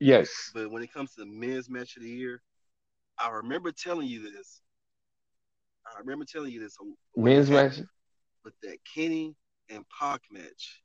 Yes. 0.00 0.50
But 0.52 0.70
when 0.70 0.82
it 0.82 0.92
comes 0.92 1.14
to 1.14 1.20
the 1.20 1.26
men's 1.26 1.70
match 1.70 1.96
of 1.96 2.02
the 2.02 2.10
year, 2.10 2.42
I 3.18 3.30
remember 3.30 3.72
telling 3.72 4.06
you 4.06 4.30
this. 4.30 4.60
I 5.86 5.98
remember 5.98 6.24
telling 6.24 6.52
you 6.52 6.60
this. 6.60 6.76
Uh, 6.80 6.84
men's 7.16 7.50
match? 7.50 7.80
but 8.42 8.52
that 8.62 8.78
Kenny 8.94 9.34
and 9.70 9.84
Pac 9.88 10.20
match. 10.30 10.82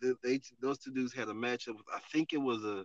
The, 0.00 0.16
they 0.24 0.40
those 0.60 0.78
two 0.78 0.90
dudes 0.90 1.14
had 1.14 1.28
a 1.28 1.32
matchup. 1.32 1.76
I 1.94 2.00
think 2.12 2.32
it 2.32 2.38
was 2.38 2.64
a. 2.64 2.84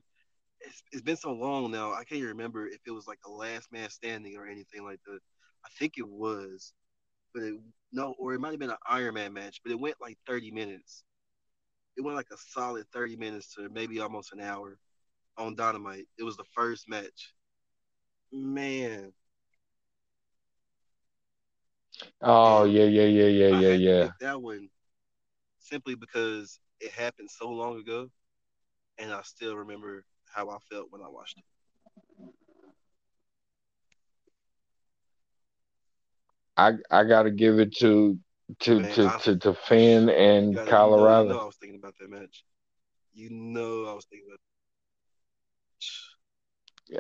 It's, 0.62 0.84
it's 0.92 1.02
been 1.02 1.18
so 1.18 1.32
long 1.32 1.72
now. 1.72 1.94
I 1.94 2.04
can't 2.04 2.24
remember 2.24 2.68
if 2.68 2.80
it 2.86 2.92
was 2.92 3.08
like 3.08 3.20
a 3.26 3.32
last 3.32 3.72
man 3.72 3.90
standing 3.90 4.38
or 4.38 4.46
anything 4.46 4.84
like 4.84 5.00
that. 5.08 5.20
I 5.66 5.70
think 5.80 5.94
it 5.98 6.08
was, 6.08 6.74
but 7.38 7.48
it, 7.48 7.62
no, 7.94 8.16
or 8.20 8.36
it 8.36 8.42
might 8.42 8.52
have 8.52 8.62
been 8.62 8.72
an 8.72 8.88
Iron 8.90 9.16
Man 9.16 9.34
match. 9.34 9.62
But 9.66 9.74
it 9.74 9.82
went 9.82 10.02
like 10.02 10.20
thirty 10.28 10.52
minutes 10.52 11.06
it 11.98 12.02
went 12.04 12.18
like 12.18 12.32
a 12.34 12.38
solid 12.38 12.86
30 12.94 13.18
minutes 13.18 13.56
to 13.56 13.70
maybe 13.70 14.00
almost 14.00 14.34
an 14.34 14.42
hour 14.42 14.80
on 15.38 15.56
Dynamite. 15.56 16.08
It 16.20 16.24
was 16.24 16.38
the 16.38 16.46
first 16.56 16.90
match. 16.90 17.34
Man. 18.32 19.14
Oh 22.22 22.66
yeah, 22.66 22.86
yeah, 22.86 23.06
yeah, 23.06 23.28
yeah, 23.28 23.50
yeah, 23.50 23.74
yeah. 23.74 24.10
That 24.22 24.42
one 24.42 24.70
simply 25.60 25.96
because 25.96 26.60
it 26.80 26.92
happened 26.92 27.30
so 27.32 27.50
long 27.50 27.80
ago, 27.80 28.10
and 29.00 29.12
I 29.14 29.22
still 29.24 29.58
remember 29.58 30.06
how 30.34 30.50
I 30.50 30.60
felt 30.70 30.92
when 30.92 31.02
I 31.02 31.10
watched 31.10 31.40
it. 31.40 31.46
I 36.58 36.74
I 36.90 37.04
gotta 37.04 37.32
give 37.32 37.60
it 37.60 37.76
to 37.78 38.18
to 38.62 38.80
Man, 38.80 38.92
to, 38.94 39.06
I, 39.08 39.18
to 39.20 39.38
to 39.38 39.54
Finn 39.54 40.10
and 40.10 40.56
gotta, 40.56 40.70
Colorado. 40.70 41.30
You 41.30 41.36
know, 41.36 41.42
I 41.42 41.46
was 41.46 41.56
thinking 41.58 41.80
about 41.80 41.94
that 42.00 42.10
match. 42.10 42.44
You 43.14 43.30
know, 43.32 43.86
I 43.86 43.94
was 43.94 44.06
thinking 44.06 44.28
about. 44.30 44.40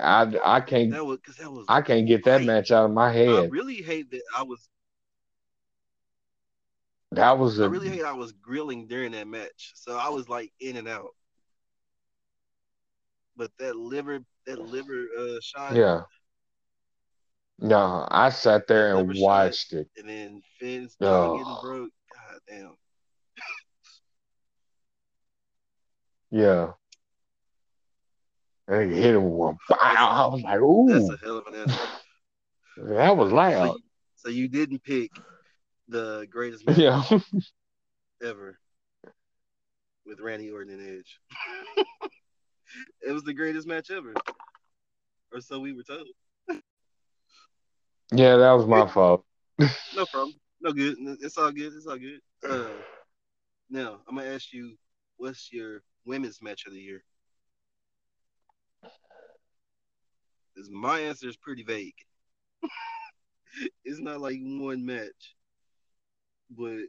I 0.03 0.57
I 0.57 0.61
can't 0.61 0.91
that 0.91 1.05
was, 1.05 1.19
that 1.39 1.49
was 1.51 1.65
I 1.69 1.81
can't 1.81 2.07
get 2.07 2.25
that 2.25 2.43
match 2.43 2.71
out 2.71 2.85
of 2.85 2.91
my 2.91 3.11
head. 3.11 3.29
I 3.29 3.45
really 3.45 3.75
hate 3.75 4.11
that 4.11 4.21
I 4.37 4.43
was. 4.43 4.67
That 7.11 7.39
was 7.39 7.59
a, 7.59 7.63
I 7.63 7.67
really 7.67 7.89
hate 7.89 8.03
I 8.03 8.11
was 8.11 8.33
grilling 8.33 8.87
during 8.87 9.13
that 9.13 9.27
match, 9.27 9.71
so 9.75 9.97
I 9.97 10.09
was 10.09 10.27
like 10.27 10.51
in 10.59 10.75
and 10.75 10.89
out. 10.89 11.15
But 13.37 13.51
that 13.59 13.77
liver, 13.77 14.19
that 14.45 14.59
liver 14.59 15.05
uh, 15.17 15.39
shot. 15.41 15.75
Yeah. 15.75 16.01
No, 17.59 18.07
I 18.09 18.29
sat 18.29 18.67
there 18.67 18.95
and 18.95 19.19
watched 19.19 19.73
it. 19.73 19.89
And 19.97 20.07
then 20.07 20.41
Finn's 20.59 20.95
oh. 21.01 21.37
getting 21.37 21.57
broke. 21.61 21.91
God 22.13 22.39
damn. 22.47 22.77
yeah. 26.31 26.71
And 28.67 28.91
he 28.91 29.01
hit 29.01 29.15
him 29.15 29.23
with 29.23 29.33
one. 29.33 29.57
I 29.81 30.27
was 30.27 30.41
like, 30.41 30.59
ooh. 30.59 30.87
That's 30.87 31.21
a 31.21 31.25
hell 31.25 31.37
of 31.37 31.47
an 31.47 31.55
answer. 31.55 31.79
that 32.77 33.17
was 33.17 33.31
loud. 33.31 33.69
So 33.69 33.73
you, 33.73 33.81
so 34.17 34.29
you 34.29 34.47
didn't 34.49 34.83
pick 34.83 35.11
the 35.87 36.27
greatest 36.29 36.67
match 36.67 36.77
yeah. 36.77 37.03
ever 38.21 38.59
with 40.05 40.19
Randy 40.19 40.51
Orton 40.51 40.79
and 40.79 40.99
Edge. 40.99 41.19
it 43.01 43.11
was 43.11 43.23
the 43.23 43.33
greatest 43.33 43.67
match 43.67 43.89
ever. 43.89 44.13
Or 45.33 45.41
so 45.41 45.59
we 45.59 45.73
were 45.73 45.83
told. 45.83 46.07
Yeah, 48.11 48.37
that 48.37 48.51
was 48.53 48.65
my 48.65 48.87
fault. 48.87 49.23
no 49.59 50.05
problem. 50.05 50.33
No 50.61 50.71
good. 50.71 50.97
It's 51.21 51.37
all 51.37 51.51
good. 51.51 51.73
It's 51.73 51.87
all 51.87 51.97
good. 51.97 52.19
Uh, 52.47 52.81
now 53.69 53.99
I'm 54.07 54.15
gonna 54.15 54.29
ask 54.29 54.53
you, 54.53 54.75
what's 55.17 55.51
your 55.51 55.81
women's 56.05 56.41
match 56.41 56.65
of 56.65 56.73
the 56.73 56.79
year? 56.79 57.03
Because 60.53 60.69
my 60.71 60.99
answer 61.01 61.27
is 61.27 61.37
pretty 61.37 61.63
vague. 61.63 61.93
it's 63.85 63.99
not 63.99 64.21
like 64.21 64.39
one 64.41 64.85
match, 64.85 65.35
but 66.49 66.79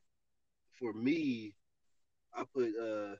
for 0.78 0.92
me, 0.92 1.54
I 2.34 2.44
put 2.54 2.70
uh 2.80 3.16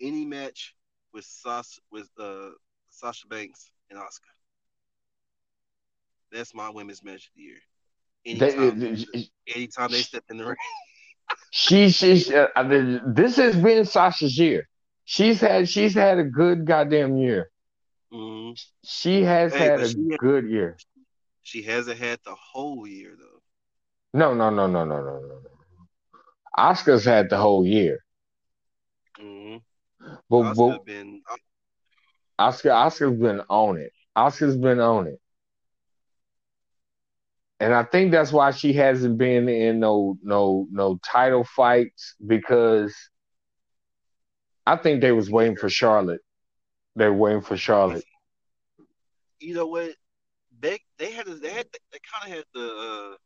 any 0.00 0.24
match 0.24 0.74
with 1.12 1.24
Sasha 1.24 1.80
with 1.90 2.08
uh 2.18 2.50
Sasha 2.90 3.26
Banks 3.28 3.70
and 3.90 3.98
Asuka. 3.98 4.32
That's 6.32 6.54
my 6.54 6.70
women's 6.70 7.04
match 7.04 7.26
of 7.26 7.34
the 7.36 7.42
year. 7.42 7.58
Anytime, 8.24 8.78
they, 8.78 9.30
anytime 9.54 9.90
they 9.90 10.02
step 10.02 10.24
in 10.30 10.38
the 10.38 10.46
ring. 10.46 10.56
she, 11.50 11.90
she's, 11.90 12.30
uh, 12.30 12.48
I 12.56 12.62
mean, 12.62 13.00
this 13.06 13.36
has 13.36 13.56
been 13.56 13.84
Sasha's 13.84 14.38
year. 14.38 14.68
She's 15.04 15.40
had, 15.40 15.68
she's 15.68 15.94
had 15.94 16.18
a 16.18 16.24
good 16.24 16.64
goddamn 16.64 17.16
year. 17.16 17.50
Mm-hmm. 18.12 18.52
She 18.84 19.22
has 19.22 19.52
hey, 19.52 19.64
had 19.64 19.80
a 19.80 19.94
good 20.18 20.48
year. 20.48 20.76
She 21.42 21.62
hasn't 21.62 21.98
had 21.98 22.20
the 22.24 22.34
whole 22.34 22.86
year 22.86 23.14
though. 23.18 24.18
No, 24.18 24.34
no, 24.34 24.50
no, 24.50 24.66
no, 24.66 24.84
no, 24.84 25.00
no, 25.00 25.18
no. 25.20 25.40
Asuka's 26.56 27.04
had 27.04 27.30
the 27.30 27.38
whole 27.38 27.66
year. 27.66 28.04
Mm-hmm. 29.18 29.56
But, 30.28 30.36
Asuka 30.36 30.56
but 30.56 30.84
been, 30.84 31.22
Asuka, 32.38 32.70
Asuka's 32.70 33.18
been 33.18 33.40
on 33.48 33.78
it. 33.78 33.92
Asuka's 34.16 34.56
been 34.56 34.80
on 34.80 35.06
it. 35.06 35.20
And 37.62 37.72
I 37.72 37.84
think 37.84 38.10
that's 38.10 38.32
why 38.32 38.50
she 38.50 38.72
hasn't 38.72 39.18
been 39.18 39.48
in 39.48 39.78
no 39.78 40.18
no 40.20 40.66
no 40.72 40.98
title 41.04 41.44
fights 41.44 42.16
because 42.26 42.92
I 44.66 44.76
think 44.76 45.00
they 45.00 45.12
was 45.12 45.30
waiting 45.30 45.56
for 45.56 45.68
Charlotte. 45.68 46.22
They 46.96 47.06
were 47.06 47.14
waiting 47.14 47.40
for 47.40 47.56
Charlotte. 47.56 48.04
You 49.38 49.54
know 49.54 49.66
what? 49.66 49.94
Beck, 50.50 50.80
they 50.98 51.12
had 51.12 51.26
they 51.26 51.50
had 51.50 51.66
they 51.92 51.98
kind 52.12 52.32
of 52.32 52.36
had 52.36 52.44
the 52.52 52.66
uh, 52.66 53.16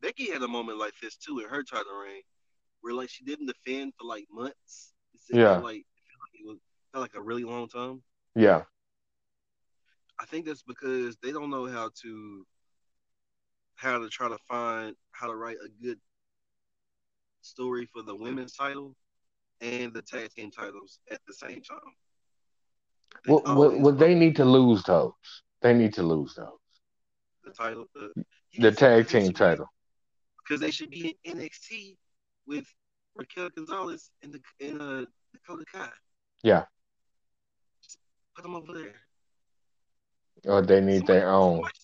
Becky 0.00 0.30
had 0.30 0.42
a 0.42 0.48
moment 0.48 0.78
like 0.78 0.94
this 1.02 1.16
too 1.16 1.40
in 1.40 1.48
her 1.48 1.64
title 1.64 1.98
reign, 2.04 2.22
where 2.82 2.94
like 2.94 3.08
she 3.10 3.24
didn't 3.24 3.46
defend 3.46 3.94
for 3.98 4.06
like 4.06 4.26
months. 4.30 4.92
Yeah. 5.28 5.56
Like, 5.56 5.62
like 5.64 5.84
it 6.34 6.46
was 6.46 6.58
felt 6.92 7.02
like 7.02 7.16
a 7.16 7.22
really 7.22 7.44
long 7.44 7.68
time. 7.68 8.02
Yeah. 8.36 8.62
I 10.20 10.24
think 10.26 10.46
that's 10.46 10.62
because 10.62 11.16
they 11.16 11.32
don't 11.32 11.50
know 11.50 11.66
how 11.66 11.90
to 12.02 12.46
how 13.76 13.98
to 13.98 14.08
try 14.08 14.28
to 14.28 14.38
find 14.48 14.94
how 15.12 15.26
to 15.28 15.34
write 15.34 15.56
a 15.64 15.84
good 15.84 15.98
story 17.40 17.86
for 17.92 18.02
the 18.02 18.14
women's 18.14 18.54
title 18.54 18.94
and 19.60 19.92
the 19.92 20.02
tag 20.02 20.30
team 20.34 20.50
titles 20.50 20.98
at 21.10 21.20
the 21.26 21.34
same 21.34 21.62
time. 21.62 21.78
They 23.24 23.32
well, 23.32 23.42
well, 23.44 23.78
well, 23.78 23.94
they 23.94 24.14
need 24.14 24.36
to 24.36 24.44
lose 24.44 24.82
those. 24.84 25.12
They 25.60 25.74
need 25.74 25.94
to 25.94 26.02
lose 26.02 26.34
those. 26.34 26.48
The 27.44 27.50
title, 27.50 27.86
the, 27.94 28.24
the 28.58 28.72
tag 28.72 29.08
team 29.08 29.32
title, 29.32 29.66
because 30.38 30.60
they 30.60 30.70
should 30.70 30.90
be 30.90 31.16
in 31.24 31.38
NXT 31.38 31.96
with 32.46 32.66
Raquel 33.14 33.50
Gonzalez 33.50 34.10
and 34.22 34.32
the 34.32 34.40
in 34.60 34.80
uh, 34.80 35.04
Dakota 35.32 35.64
Kai. 35.72 35.88
Yeah. 36.42 36.64
Just 37.82 37.98
put 38.34 38.42
them 38.42 38.54
over 38.54 38.72
there. 38.72 38.94
Or 40.44 40.62
they 40.62 40.80
need 40.80 40.98
somebody, 40.98 41.18
their 41.20 41.30
own. 41.30 41.56
Somebody, 41.56 41.78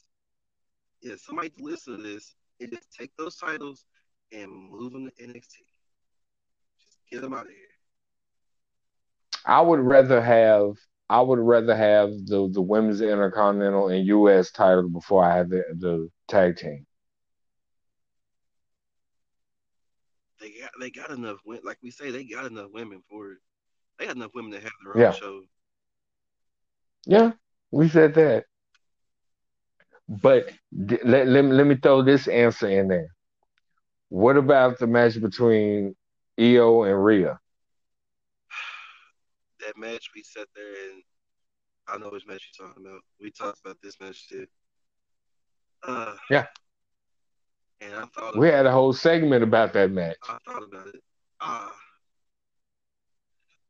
yeah, 1.02 1.14
somebody 1.17 1.50
to 1.50 1.64
listen 1.64 1.97
to 1.97 2.02
this 2.02 2.35
and 2.61 2.71
just 2.71 2.93
take 2.93 3.11
those 3.17 3.37
titles 3.37 3.85
and 4.33 4.50
move 4.50 4.93
them 4.93 5.07
to 5.07 5.25
NXT. 5.25 5.57
Just 6.78 6.99
get 7.11 7.23
them 7.23 7.35
out 7.35 7.43
of 7.43 7.49
here. 7.49 7.57
I 9.45 9.61
would 9.61 9.81
rather 9.81 10.21
have 10.21 10.76
I 11.11 11.23
would 11.23 11.38
rather 11.38 11.75
have 11.75 12.11
the 12.26 12.49
the 12.52 12.61
women's 12.61 13.00
intercontinental 13.00 13.88
and 13.88 14.07
US 14.07 14.50
title 14.50 14.88
before 14.88 15.25
I 15.25 15.37
have 15.37 15.49
the, 15.49 15.64
the 15.78 16.11
tag 16.28 16.57
team. 16.57 16.87
They 20.40 20.50
got 20.61 20.71
they 20.81 20.90
got 20.90 21.11
enough 21.11 21.38
like 21.64 21.78
we 21.83 21.90
say 21.90 22.11
they 22.11 22.25
got 22.25 22.47
enough 22.47 22.71
women 22.73 23.02
for 23.09 23.33
it. 23.33 23.38
They 23.99 24.07
got 24.07 24.17
enough 24.17 24.35
women 24.35 24.52
to 24.52 24.61
have 24.61 24.71
their 24.85 24.97
own 24.97 25.00
yeah. 25.00 25.12
show. 25.12 25.43
Yeah, 27.07 27.33
we 27.71 27.88
said 27.88 28.14
that. 28.14 28.45
But 30.09 30.50
let, 30.73 31.29
let, 31.29 31.45
let 31.45 31.67
me 31.67 31.77
throw 31.77 32.03
this 32.03 32.29
answer 32.29 32.69
in 32.69 32.88
there. 32.88 33.15
What 34.09 34.37
about 34.38 34.79
the 34.79 34.87
match 34.87 35.21
between 35.21 35.95
Io 36.41 36.83
and 36.85 37.05
Rhea? 37.05 37.38
That 39.67 39.77
match 39.77 40.11
we 40.15 40.23
sat 40.23 40.47
there 40.55 40.65
and 40.65 41.03
I 41.88 41.99
know 41.99 42.11
which 42.11 42.27
match 42.27 42.49
you're 42.57 42.69
talking 42.69 42.87
about. 42.87 43.00
We 43.21 43.31
talked 43.31 43.59
about 43.65 43.77
this 43.83 43.99
match 44.00 44.29
too. 44.29 44.47
Uh, 45.83 46.15
yeah. 46.31 46.47
And 47.81 47.95
I 47.95 48.05
thought 48.07 48.37
we 48.37 48.49
had 48.49 48.67
a 48.67 48.73
whole 48.73 48.93
segment 48.93 49.43
about 49.43 49.73
that 49.73 49.91
match. 49.91 50.17
I 50.29 50.38
thought 50.45 50.62
about 50.62 50.88
it. 50.88 51.03
Ah, 51.41 51.69
uh, 51.69 51.73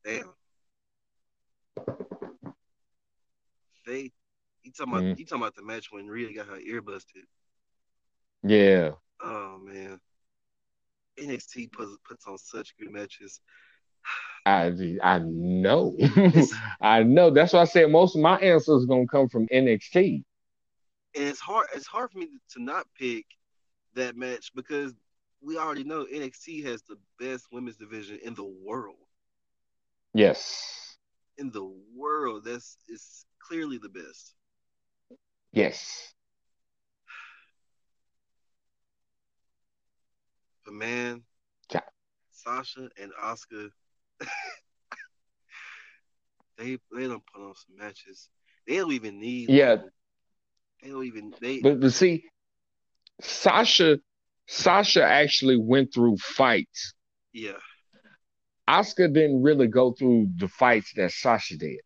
damn. 0.05 0.35
They, 3.87 4.13
you 4.69 4.73
talking 4.73 4.93
about 4.93 5.05
mm-hmm. 5.05 5.19
you 5.19 5.25
talking 5.25 5.43
about 5.43 5.57
the 5.57 5.63
match 5.63 5.91
when 5.91 6.07
Rhea 6.07 6.35
got 6.35 6.47
her 6.47 6.59
ear 6.59 6.83
busted? 6.83 7.25
Yeah. 8.43 8.93
Oh 9.23 9.59
man, 9.63 9.99
NXT 11.19 11.73
puts 11.73 11.93
puts 12.07 12.27
on 12.27 12.39
such 12.39 12.77
good 12.79 12.91
matches. 12.91 13.41
I 14.47 14.73
I 15.03 15.19
know, 15.21 15.97
I 16.81 17.03
know. 17.03 17.31
That's 17.31 17.53
why 17.53 17.61
I 17.61 17.65
said 17.65 17.91
most 17.91 18.15
of 18.15 18.23
my 18.23 18.39
answers 18.39 18.85
are 18.85 18.87
gonna 18.87 19.07
come 19.07 19.29
from 19.29 19.49
NXT. 19.49 20.25
And 21.15 21.25
it's 21.25 21.41
hard. 21.41 21.69
It's 21.75 21.87
hard 21.87 22.11
for 22.11 22.19
me 22.19 22.29
to 22.53 22.63
not 22.63 22.87
pick 22.99 23.27
that 23.95 24.17
match 24.17 24.53
because 24.55 24.95
we 25.41 25.57
already 25.57 25.85
know 25.85 26.05
NXT 26.05 26.65
has 26.67 26.83
the 26.83 26.97
best 27.19 27.47
women's 27.51 27.77
division 27.77 28.19
in 28.23 28.35
the 28.35 28.45
world. 28.45 28.97
Yes. 30.15 30.97
In 31.39 31.51
the 31.51 31.71
world, 31.95 32.45
that's 32.45 32.77
is 32.89 33.25
clearly 33.39 33.79
the 33.79 33.89
best. 33.89 34.35
Yes. 35.59 36.15
But 40.65 40.75
man, 40.75 41.23
yeah. 41.73 41.81
Sasha 42.31 42.89
and 43.03 43.11
Asuka, 43.21 43.71
they 46.59 46.79
they 46.93 47.09
don't 47.09 47.25
put 47.27 47.43
on 47.43 47.55
some 47.57 47.77
matches. 47.77 48.29
They 48.69 48.77
don't 48.77 48.93
even 48.93 49.19
need. 49.19 49.51
Yeah. 49.51 49.77
Them. 49.77 49.91
They 50.81 50.91
don't 50.91 51.05
even. 51.07 51.35
They. 51.41 51.59
But 51.59 51.81
but 51.81 51.93
see, 51.93 52.23
Sasha, 53.21 53.99
Sasha 54.47 55.03
actually 55.03 55.57
went 55.57 55.93
through 55.93 56.19
fights. 56.19 56.95
Yeah. 57.33 57.59
Asuka 58.71 59.13
didn't 59.13 59.43
really 59.43 59.67
go 59.67 59.91
through 59.91 60.29
the 60.37 60.47
fights 60.47 60.93
that 60.95 61.11
Sasha 61.11 61.57
did. 61.57 61.81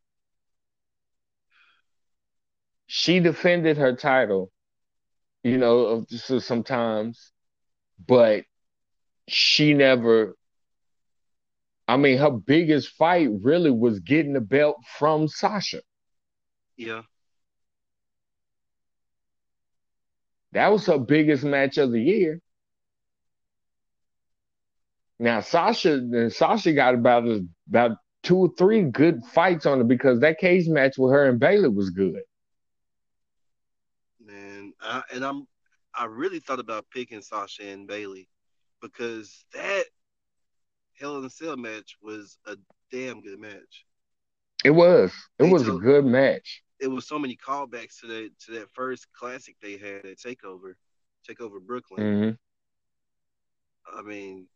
She 2.94 3.20
defended 3.20 3.78
her 3.78 3.96
title, 3.96 4.52
you 5.42 5.56
know, 5.56 6.04
sometimes, 6.10 7.32
but 8.06 8.44
she 9.26 9.72
never. 9.72 10.36
I 11.88 11.96
mean, 11.96 12.18
her 12.18 12.30
biggest 12.30 12.90
fight 12.90 13.30
really 13.40 13.70
was 13.70 14.00
getting 14.00 14.34
the 14.34 14.42
belt 14.42 14.76
from 14.98 15.26
Sasha. 15.26 15.80
Yeah. 16.76 17.00
That 20.52 20.70
was 20.70 20.84
her 20.84 20.98
biggest 20.98 21.44
match 21.44 21.78
of 21.78 21.92
the 21.92 22.02
year. 22.02 22.40
Now 25.18 25.40
Sasha, 25.40 26.28
Sasha 26.28 26.74
got 26.74 26.92
about 26.92 27.24
about 27.70 27.92
two 28.22 28.36
or 28.36 28.50
three 28.58 28.82
good 28.82 29.24
fights 29.24 29.64
on 29.64 29.80
it 29.80 29.88
because 29.88 30.20
that 30.20 30.36
cage 30.38 30.68
match 30.68 30.98
with 30.98 31.12
her 31.12 31.26
and 31.26 31.40
Bayley 31.40 31.70
was 31.70 31.88
good. 31.88 32.20
I, 34.82 35.02
and 35.12 35.24
I'm 35.24 35.46
I 35.94 36.06
really 36.06 36.40
thought 36.40 36.60
about 36.60 36.86
picking 36.90 37.22
Sasha 37.22 37.64
and 37.64 37.86
Bayley 37.86 38.28
because 38.80 39.44
that 39.54 39.84
Hell 40.98 41.18
in 41.18 41.24
a 41.24 41.30
Cell 41.30 41.56
match 41.56 41.96
was 42.02 42.38
a 42.46 42.56
damn 42.90 43.20
good 43.20 43.38
match. 43.38 43.86
It 44.64 44.70
was. 44.70 45.12
It 45.38 45.44
they 45.44 45.50
was 45.50 45.64
told, 45.64 45.82
a 45.82 45.84
good 45.84 46.04
match 46.04 46.62
it 46.82 46.90
was 46.90 47.06
so 47.06 47.18
many 47.18 47.36
callbacks 47.36 48.00
to 48.00 48.08
that 48.08 48.30
to 48.44 48.52
that 48.52 48.68
first 48.70 49.06
classic 49.12 49.54
they 49.62 49.76
had 49.76 50.04
at 50.04 50.18
Takeover, 50.18 50.74
Takeover 51.28 51.60
Brooklyn. 51.64 52.02
Mm-hmm. 52.02 53.98
I 53.98 54.02
mean, 54.02 54.48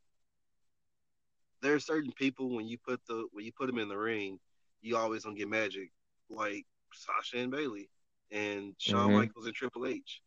there 1.62 1.74
are 1.74 1.80
certain 1.80 2.10
people 2.10 2.50
when 2.50 2.66
you 2.66 2.78
put 2.78 3.00
the 3.06 3.28
when 3.32 3.44
you 3.44 3.52
put 3.52 3.68
them 3.68 3.78
in 3.78 3.88
the 3.88 3.96
ring, 3.96 4.40
you 4.82 4.96
always 4.96 5.24
gonna 5.24 5.36
get 5.36 5.48
magic, 5.48 5.92
like 6.28 6.66
Sasha 6.92 7.38
and 7.38 7.52
Bayley, 7.52 7.88
and 8.30 8.74
Shawn 8.78 9.08
mm-hmm. 9.08 9.18
Michaels 9.18 9.46
and 9.46 9.54
Triple 9.54 9.86
H, 9.86 10.20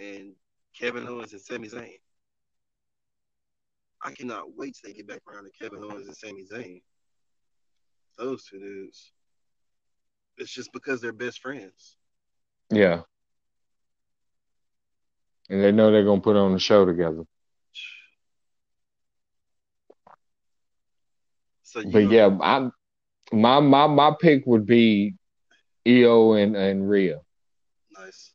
and 0.00 0.32
Kevin 0.78 1.08
Owens 1.08 1.32
and 1.32 1.40
Sami 1.40 1.68
Zayn. 1.68 1.98
I 4.04 4.12
cannot 4.12 4.56
wait 4.56 4.76
till 4.76 4.90
they 4.90 4.96
get 4.96 5.08
back 5.08 5.20
around 5.28 5.44
to 5.44 5.50
Kevin 5.60 5.82
Owens 5.82 6.06
and 6.06 6.16
Sami 6.16 6.44
Zayn. 6.44 6.82
Those 8.18 8.44
two 8.44 8.58
dudes. 8.58 9.12
It's 10.38 10.50
just 10.50 10.72
because 10.72 11.00
they're 11.00 11.12
best 11.12 11.40
friends. 11.40 11.96
Yeah. 12.70 13.02
And 15.48 15.62
they 15.62 15.72
know 15.72 15.90
they're 15.90 16.04
gonna 16.04 16.20
put 16.20 16.36
on 16.36 16.52
the 16.52 16.58
show 16.58 16.84
together. 16.84 17.24
So 21.62 21.82
but 21.84 22.04
know, 22.04 22.10
yeah, 22.10 22.38
I 22.40 22.70
my 23.32 23.60
my 23.60 23.86
my 23.86 24.12
pick 24.20 24.44
would 24.46 24.66
be 24.66 25.14
Io 25.86 26.32
and 26.32 26.56
and 26.56 26.88
Rhea. 26.88 27.20
Nice. 27.98 28.32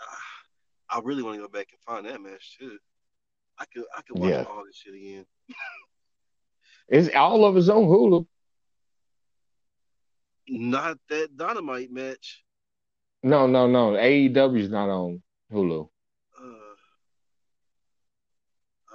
Uh, 0.00 0.04
I 0.94 1.00
really 1.02 1.24
want 1.24 1.34
to 1.34 1.42
go 1.42 1.48
back 1.48 1.66
and 1.72 1.80
find 1.80 2.06
that 2.06 2.20
match 2.22 2.56
too. 2.56 2.78
I 3.58 3.64
could 3.64 3.82
I 3.96 4.02
could 4.02 4.16
watch 4.16 4.30
yeah. 4.30 4.44
all 4.44 4.64
this 4.64 4.76
shit 4.76 4.94
again. 4.94 5.26
it's 6.88 7.12
all 7.16 7.44
of 7.44 7.56
his 7.56 7.68
own 7.68 7.88
Hulu. 7.88 8.26
Not 10.48 10.98
that 11.08 11.36
dynamite 11.36 11.90
match. 11.90 12.44
No, 13.24 13.48
no, 13.48 13.66
no. 13.66 13.92
AEW 13.92 14.60
is 14.60 14.70
not 14.70 14.88
on 14.88 15.20
Hulu. 15.52 15.88
Uh, 16.40 16.76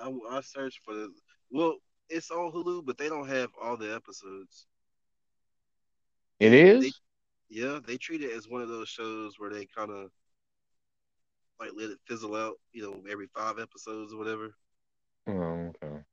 I, 0.02 0.38
I 0.38 0.42
searched 0.42 0.80
for 0.86 0.94
the. 0.94 1.12
Well, 1.52 1.76
it's 2.08 2.32
on 2.32 2.54
Hulu, 2.54 2.86
but 2.86 2.98
they 2.98 3.10
don't 3.10 3.28
have 3.28 3.50
all 3.62 3.76
the 3.76 3.94
episodes. 3.94 4.68
It 6.40 6.54
is. 6.54 6.84
They, 6.84 6.92
yeah, 7.50 7.80
they 7.86 7.98
treat 7.98 8.22
it 8.22 8.32
as 8.32 8.48
one 8.48 8.62
of 8.62 8.70
those 8.70 8.88
shows 8.88 9.34
where 9.38 9.50
they 9.50 9.66
kind 9.66 9.92
of 9.92 10.12
like 11.60 11.72
let 11.76 11.90
it 11.90 12.00
fizzle 12.08 12.36
out, 12.36 12.56
you 12.72 12.84
know, 12.84 13.04
every 13.12 13.28
five 13.36 13.60
episodes 13.60 14.14
or 14.14 14.18
whatever. 14.18 14.56
Oh, 15.28 15.72
okay. 15.84 16.04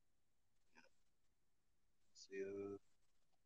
See, 2.13 2.41
uh, 2.43 2.77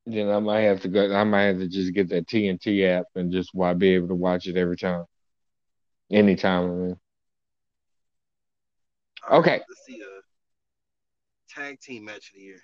Then 0.05 0.29
I 0.29 0.39
might 0.39 0.61
have 0.61 0.81
to 0.81 0.89
go. 0.89 1.13
I 1.13 1.23
might 1.23 1.43
have 1.43 1.57
to 1.59 1.67
just 1.67 1.93
get 1.93 2.09
that 2.09 2.27
TNT 2.27 2.83
app 2.85 3.05
and 3.15 3.31
just 3.31 3.51
why 3.53 3.73
be 3.73 3.89
able 3.95 4.09
to 4.09 4.15
watch 4.15 4.47
it 4.47 4.57
every 4.57 4.77
time, 4.77 5.05
anytime. 6.11 6.63
I 6.63 6.73
mean. 6.73 6.99
all 9.23 9.31
right, 9.31 9.39
Okay. 9.39 9.61
let's 9.69 9.85
see 9.85 10.01
a 10.01 10.21
tag 11.53 11.79
team 11.81 12.05
match 12.05 12.29
of 12.29 12.35
the 12.35 12.41
year. 12.41 12.61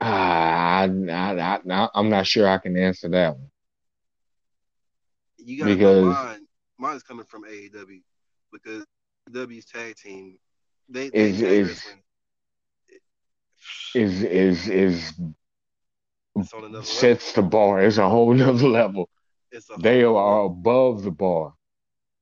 Ah, 0.00 0.82
I, 0.82 0.86
I, 0.86 1.60
I, 1.68 1.88
I'm 1.94 2.08
not 2.10 2.26
sure 2.26 2.48
I 2.48 2.58
can 2.58 2.76
answer 2.76 3.08
that 3.10 3.36
one. 3.38 3.50
You 5.38 5.58
gotta 5.58 5.76
Because-. 5.76 6.47
Mine's 6.78 7.02
coming 7.02 7.26
from 7.26 7.44
AEW 7.44 8.00
because 8.52 8.84
AEW's 9.30 9.66
tag 9.66 9.96
team. 9.96 10.38
They, 10.88 11.06
Is- 11.06 11.42
is- 11.42 11.84
Is 13.94 14.22
is 14.22 14.68
is 14.68 15.12
It's 16.36 16.52
on 16.52 16.60
another 16.60 16.72
level. 16.78 16.82
sets 16.84 17.32
the 17.32 17.42
bar. 17.42 17.80
It's 17.82 17.98
a 17.98 18.08
whole 18.08 18.32
nother 18.42 18.68
level. 18.68 19.08
It's 19.50 19.68
a 19.70 19.80
They 19.80 20.04
are 20.04 20.44
above 20.44 21.02
the 21.02 21.10
bar. 21.10 21.54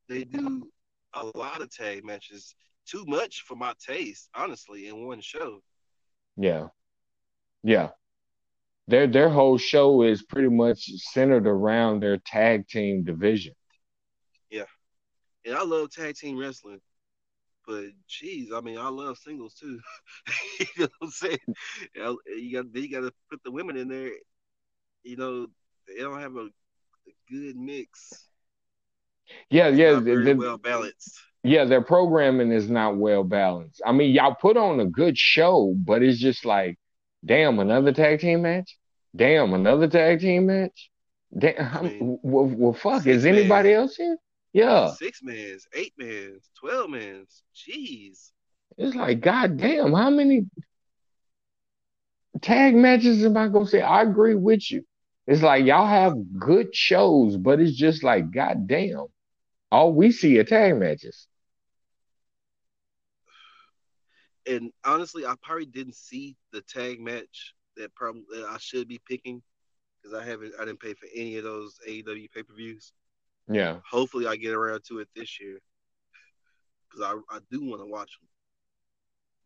They 0.09 0.25
do 0.25 0.69
a 1.15 1.27
lot 1.37 1.61
of 1.61 1.71
tag 1.71 2.05
matches. 2.05 2.55
Too 2.87 3.05
much 3.07 3.43
for 3.43 3.57
my 3.57 3.75
taste, 3.85 4.29
honestly, 4.35 4.87
in 4.89 5.07
one 5.07 5.21
show. 5.21 5.61
Yeah, 6.37 6.69
yeah. 7.63 7.91
Their 8.89 9.07
their 9.09 9.29
whole 9.29 9.59
show 9.59 10.03
is 10.03 10.23
pretty 10.23 10.49
much 10.49 10.85
centered 11.13 11.47
around 11.47 12.01
their 12.01 12.17
tag 12.19 12.69
team 12.69 13.03
division. 13.05 13.55
And 15.47 15.55
I 15.55 15.63
love 15.63 15.91
tag 15.93 16.17
team 16.17 16.37
wrestling, 16.37 16.81
but 17.67 17.85
geez, 18.09 18.51
I 18.53 18.61
mean, 18.61 18.79
I 18.79 18.89
love 18.89 19.17
singles 19.17 19.55
too. 19.55 19.79
you 20.61 20.67
know 20.79 20.89
what 20.99 21.07
I'm 21.07 21.11
saying? 21.11 21.39
You, 21.95 22.53
got 22.63 22.75
you 22.75 22.91
got 22.91 23.01
to 23.01 23.13
put 23.31 23.41
the 23.45 23.53
women 23.53 23.77
in 23.77 23.89
there. 23.89 24.11
You 25.05 25.17
know, 25.17 25.47
they 25.87 26.03
don't 26.03 26.21
have 26.21 26.35
a, 26.35 26.47
a 26.47 27.13
good 27.31 27.57
mix. 27.57 28.27
Yeah, 29.51 29.69
yeah, 29.69 29.93
Not 29.93 30.03
very 30.03 30.25
the- 30.25 30.35
well 30.35 30.59
balanced. 30.59 31.21
yeah. 31.45 31.65
Their 31.65 31.83
programming 31.83 32.51
is 32.51 32.69
not 32.69 32.97
well 32.97 33.23
balanced. 33.25 33.81
I 33.87 33.93
mean, 33.93 34.13
y'all 34.13 34.35
put 34.35 34.57
on 34.57 34.81
a 34.81 34.87
good 34.87 35.17
show, 35.17 35.75
but 35.77 36.03
it's 36.03 36.19
just 36.19 36.45
like, 36.45 36.77
damn, 37.25 37.59
another 37.61 37.93
tag 37.93 38.21
team 38.21 38.43
match. 38.43 38.77
Damn, 39.15 39.55
another 39.55 39.89
tag 39.89 40.21
team 40.21 40.47
match. 40.47 40.91
Damn, 41.37 41.77
I 41.77 41.83
mean, 41.83 42.19
well, 42.23 42.47
well, 42.47 42.73
fuck. 42.73 43.07
Is 43.07 43.25
anybody 43.27 43.71
man. 43.71 43.79
else 43.81 43.97
here? 43.97 44.17
Yeah, 44.57 44.95
Six 44.95 45.21
mans, 45.23 45.67
eight 45.75 45.93
mans, 45.99 46.49
twelve 46.59 46.89
mans. 46.89 47.43
Jeez. 47.55 48.31
it's 48.79 48.97
like, 48.97 49.21
god 49.21 49.59
damn, 49.59 49.93
how 49.93 50.09
many 50.09 50.47
tag 52.41 52.75
matches 52.75 53.23
am 53.23 53.37
I 53.37 53.49
gonna 53.49 53.67
say? 53.67 53.83
I 53.83 54.01
agree 54.01 54.35
with 54.35 54.71
you. 54.73 54.83
It's 55.27 55.43
like 55.43 55.67
y'all 55.67 55.87
have 55.87 56.15
good 56.39 56.75
shows, 56.75 57.37
but 57.37 57.61
it's 57.61 57.77
just 57.77 58.03
like, 58.03 58.31
god 58.31 58.67
damn, 58.67 59.09
all 59.71 59.93
we 59.93 60.11
see 60.11 60.39
are 60.39 60.45
tag 60.45 60.79
matches. 60.79 61.29
And 64.47 64.73
honestly, 64.87 65.27
I 65.27 65.35
probably 65.43 65.67
didn't 65.67 65.97
see 65.97 66.35
the 66.53 66.63
tag 66.63 66.99
match 66.99 67.53
that 67.77 67.95
probably 67.95 68.23
that 68.33 68.47
I 68.49 68.57
should 68.57 68.89
be 68.89 69.03
picking 69.07 69.43
because 70.01 70.19
I 70.19 70.25
haven't 70.25 70.55
I 70.59 70.65
didn't 70.65 70.81
pay 70.81 70.95
for 70.95 71.09
any 71.15 71.37
of 71.37 71.45
those 71.45 71.79
AEW 71.87 72.33
pay 72.33 72.43
per 72.43 72.55
views. 72.55 72.95
Yeah. 73.49 73.79
Hopefully, 73.91 74.27
I 74.27 74.37
get 74.37 74.55
around 74.55 74.83
to 74.89 74.99
it 74.99 75.09
this 75.15 75.41
year 75.41 75.61
because 76.91 77.05
I 77.31 77.35
I 77.37 77.39
do 77.51 77.65
want 77.65 77.81
to 77.83 77.87
watch 77.87 78.11
them. 78.21 78.29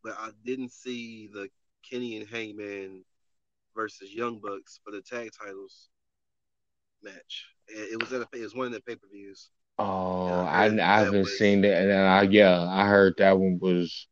But 0.03 0.15
I 0.19 0.31
didn't 0.45 0.73
see 0.73 1.29
the 1.33 1.49
Kenny 1.89 2.17
and 2.17 2.29
Hangman 2.29 3.05
versus 3.77 4.13
Young 4.13 4.41
Bucks 4.41 4.81
for 4.85 4.91
the 4.91 5.03
tag 5.03 5.31
titles 5.39 5.89
match. 7.03 7.47
It 7.69 8.01
was 8.01 8.13
at 8.13 8.23
a, 8.23 8.27
it 8.33 8.43
was 8.43 8.55
one 8.55 8.67
of 8.69 8.73
the 8.73 8.81
pay 8.81 8.97
per 8.97 9.07
views. 9.13 9.51
Oh, 9.79 10.27
I 10.29 10.65
I, 10.65 10.69
heard 10.69 10.73
I 10.73 10.77
that 10.77 11.05
haven't 11.05 11.19
was- 11.21 11.39
seen 11.39 11.61
that, 11.63 11.83
and 11.83 11.93
I 11.93 12.23
yeah, 12.23 12.61
I 12.63 12.87
heard 12.87 13.15
that 13.19 13.39
one 13.39 13.59
was 13.61 14.07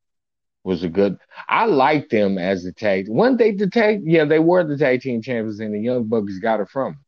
was 0.64 0.82
a 0.82 0.88
good. 0.88 1.16
I 1.48 1.64
like 1.64 2.10
them 2.10 2.36
as 2.36 2.62
the 2.64 2.72
tag. 2.72 3.08
One 3.08 3.36
they 3.38 3.52
the 3.52 3.68
tag, 3.70 4.02
yeah, 4.04 4.26
they 4.26 4.38
were 4.38 4.64
the 4.64 4.76
tag 4.76 5.00
team 5.00 5.22
champions, 5.22 5.60
and 5.60 5.74
the 5.74 5.80
Young 5.80 6.04
Bucks 6.04 6.38
got 6.38 6.60
it 6.60 6.68
from. 6.68 6.98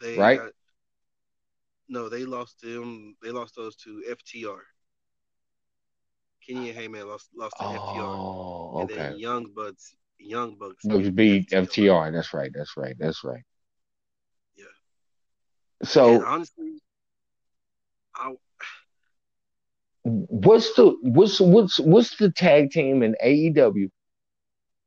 They 0.00 0.16
Right? 0.18 0.38
got- 0.40 0.52
no, 1.88 2.08
they 2.08 2.24
lost 2.24 2.60
them. 2.60 3.16
They 3.22 3.30
lost 3.30 3.56
those 3.56 3.76
to 3.76 4.02
FTR. 4.10 4.60
Kenny 6.46 6.70
and 6.70 6.78
Hangman 6.78 7.08
lost 7.08 7.28
lost 7.34 7.56
to 7.58 7.64
FTR, 7.64 8.00
Oh, 8.00 8.80
and 8.80 8.90
then. 8.90 9.18
Young 9.18 9.46
Bucks 9.54 9.96
Young 10.18 10.56
Bucks 10.56 10.84
Bucks 10.84 11.08
beat 11.10 11.50
FTR. 11.50 12.12
That's 12.12 12.32
right. 12.34 12.50
That's 12.54 12.76
right. 12.76 12.94
That's 12.98 13.24
right. 13.24 13.42
Yeah. 14.56 14.64
So 15.82 16.16
And 16.16 16.24
honestly, 16.24 16.80
I 18.14 18.34
what's 20.02 20.74
the 20.74 20.96
what's 21.02 21.40
what's 21.40 21.80
what's 21.80 22.16
the 22.16 22.30
tag 22.30 22.70
team 22.70 23.02
in 23.02 23.16
AEW? 23.24 23.90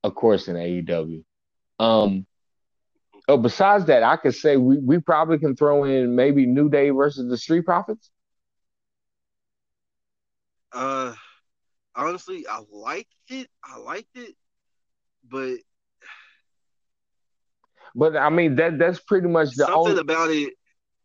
Of 0.03 0.15
course, 0.15 0.47
in 0.47 0.55
AEW. 0.55 1.23
Um. 1.79 2.25
Oh, 3.27 3.37
besides 3.37 3.85
that, 3.85 4.03
I 4.03 4.15
could 4.17 4.35
say 4.35 4.57
we, 4.57 4.77
we 4.79 4.99
probably 4.99 5.37
can 5.37 5.55
throw 5.55 5.83
in 5.83 6.15
maybe 6.15 6.45
New 6.45 6.69
Day 6.69 6.89
versus 6.91 7.29
the 7.29 7.37
Street 7.37 7.65
Profits. 7.65 8.09
uh 10.73 11.13
honestly 11.95 12.45
I 12.47 12.61
liked 12.71 13.13
it. 13.29 13.49
I 13.63 13.77
liked 13.77 14.15
it, 14.15 14.35
but 15.29 15.57
But 17.95 18.15
I 18.17 18.29
mean 18.29 18.55
that 18.55 18.77
that's 18.79 18.99
pretty 18.99 19.27
much 19.27 19.55
the 19.55 19.65
something 19.65 19.71
only 19.71 19.99
about 19.99 20.29
it 20.31 20.53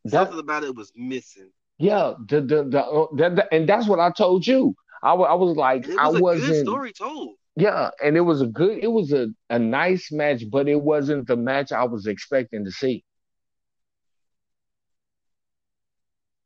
that, 0.05 0.31
something 0.31 0.39
about 0.39 0.65
it 0.65 0.75
was 0.75 0.93
missing. 0.97 1.51
yeah 1.79 2.15
the 2.29 2.41
the, 2.41 2.65
the, 2.65 2.81
uh, 2.85 3.07
that, 3.17 3.37
that- 3.37 3.49
and 3.53 3.69
that's 3.69 3.89
what 3.89 4.01
I 4.01 4.11
told 4.11 4.47
you. 4.47 4.75
I, 5.03 5.13
I 5.15 5.35
was 5.35 5.57
like 5.57 5.91
I 5.99 6.09
was 6.09 6.15
a 6.15 6.23
good 6.23 6.55
wasn't 6.55 6.57
story 6.57 6.93
told. 6.93 7.37
Yeah, 7.57 7.91
and 8.03 8.17
it 8.17 8.23
was 8.23 8.41
a 8.43 8.47
good 8.47 8.79
it 8.83 8.89
was 8.89 9.13
a, 9.13 9.29
a 9.51 9.59
nice 9.59 10.11
match, 10.13 10.45
but 10.51 10.69
it 10.69 10.81
wasn't 10.81 11.27
the 11.27 11.37
match 11.37 11.73
I 11.73 11.85
was 11.85 12.07
expecting 12.07 12.65
to 12.65 12.71
see. 12.71 13.05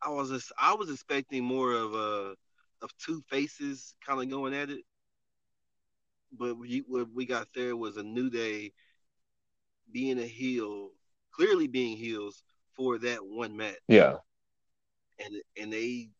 I 0.03 0.11
was 0.11 0.31
just, 0.31 0.53
I 0.59 0.75
was 0.75 0.90
expecting 0.90 1.45
more 1.45 1.73
of 1.73 1.95
uh 1.95 2.35
of 2.83 2.90
two 2.99 3.23
faces 3.29 3.95
kind 4.07 4.23
of 4.23 4.29
going 4.31 4.55
at 4.55 4.71
it, 4.71 4.85
but 6.33 6.57
we, 6.59 6.85
what 6.87 7.11
we 7.12 7.25
got 7.27 7.49
there 7.55 7.77
was 7.77 7.97
a 7.97 8.03
new 8.03 8.31
day 8.31 8.73
being 9.92 10.19
a 10.19 10.27
heel, 10.27 10.90
clearly 11.33 11.66
being 11.66 11.97
heels 11.97 12.42
for 12.77 12.99
that 12.99 13.25
one 13.25 13.57
match, 13.57 13.79
Yeah. 13.88 14.19
and 15.19 15.35
and 15.61 15.73
they 15.73 16.11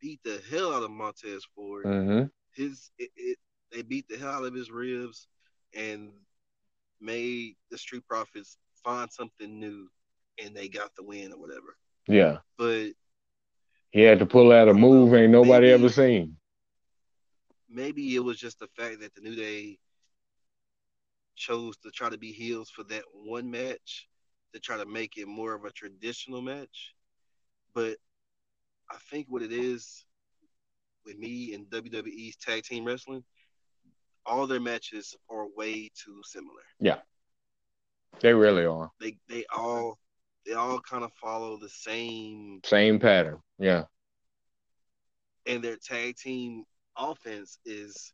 beat 0.00 0.20
the 0.24 0.40
hell 0.50 0.74
out 0.74 0.82
of 0.82 0.90
Montez 0.90 1.44
Ford. 1.54 1.86
Mm-hmm. 1.86 2.26
His 2.54 2.90
it, 2.98 3.10
it, 3.16 3.38
they 3.72 3.82
beat 3.82 4.06
the 4.08 4.16
hell 4.18 4.30
out 4.30 4.44
of 4.44 4.54
his 4.54 4.70
ribs 4.70 5.26
and 5.74 6.10
made 7.00 7.56
the 7.70 7.78
Street 7.78 8.06
Profits 8.06 8.58
find 8.84 9.10
something 9.10 9.58
new, 9.58 9.88
and 10.42 10.54
they 10.54 10.68
got 10.68 10.94
the 10.94 11.02
win 11.02 11.32
or 11.32 11.38
whatever. 11.38 11.76
Yeah. 12.06 12.38
But 12.58 12.92
He 13.90 14.02
had 14.02 14.18
to 14.20 14.26
pull 14.26 14.52
out 14.52 14.68
a 14.68 14.74
move 14.74 15.14
ain't 15.14 15.32
nobody 15.32 15.68
Maybe- 15.68 15.72
ever 15.84 15.88
seen. 15.88 16.36
maybe 17.68 18.14
it 18.14 18.20
was 18.20 18.38
just 18.38 18.58
the 18.58 18.68
fact 18.68 19.00
that 19.00 19.14
the 19.14 19.20
New 19.22 19.34
Day 19.34 19.78
chose 21.36 21.76
to 21.78 21.90
try 21.90 22.10
to 22.10 22.18
be 22.18 22.32
heels 22.32 22.70
for 22.70 22.84
that 22.84 23.04
one 23.12 23.50
match 23.50 24.08
to 24.52 24.60
try 24.60 24.76
to 24.76 24.84
make 24.86 25.16
it 25.16 25.26
more 25.26 25.54
of 25.54 25.64
a 25.64 25.70
traditional 25.72 26.42
match. 26.42 26.94
But 27.74 27.96
I 28.90 28.96
think 29.10 29.26
what 29.28 29.42
it 29.42 29.52
is 29.52 30.04
with 31.06 31.16
me 31.18 31.54
and 31.54 31.68
WWE's 31.70 32.36
tag 32.36 32.64
team 32.64 32.84
wrestling, 32.84 33.24
all 34.26 34.46
their 34.46 34.60
matches 34.60 35.14
are 35.30 35.46
way 35.56 35.90
too 35.94 36.20
similar. 36.24 36.62
Yeah, 36.80 36.98
they 38.20 38.32
really 38.34 38.64
are. 38.64 38.90
They 39.00 39.18
they 39.28 39.44
all 39.54 39.98
they 40.46 40.54
all 40.54 40.80
kind 40.80 41.04
of 41.04 41.12
follow 41.20 41.56
the 41.58 41.68
same 41.68 42.60
Same 42.64 42.98
pattern. 42.98 43.38
Yeah. 43.58 43.84
and 45.46 45.62
their 45.62 45.76
tag 45.76 46.16
team 46.16 46.64
offense 46.96 47.58
is 47.64 48.12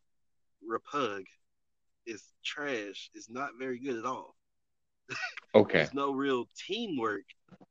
repug. 0.69 1.25
Is 2.07 2.23
trash. 2.45 3.11
Is 3.15 3.29
not 3.29 3.51
very 3.59 3.79
good 3.79 3.97
at 3.99 4.05
all. 4.05 4.35
Okay. 5.55 5.79
There's 5.79 5.95
no 5.95 6.13
real 6.13 6.47
teamwork. 6.67 7.23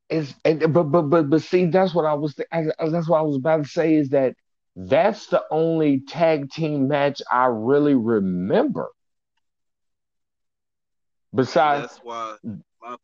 It's 0.09 0.33
and, 0.43 0.73
but 0.73 0.85
but 0.85 1.03
but 1.03 1.29
but 1.29 1.41
see 1.43 1.65
that's 1.65 1.93
what 1.93 2.05
I 2.05 2.15
was 2.15 2.33
th- 2.33 2.47
I, 2.51 2.65
I- 2.79 2.89
that's 2.89 3.07
what 3.07 3.19
I 3.19 3.21
was 3.21 3.35
about 3.35 3.63
to 3.63 3.69
say 3.69 3.93
is 3.95 4.09
that 4.09 4.33
that's 4.79 5.25
the 5.27 5.43
only 5.49 6.01
tag 6.01 6.51
team 6.51 6.87
match 6.87 7.19
I 7.31 7.45
really 7.45 7.95
remember. 7.95 8.89
Besides, 11.33 11.87
That's 11.87 11.99
why 12.03 12.35
my 12.81 12.95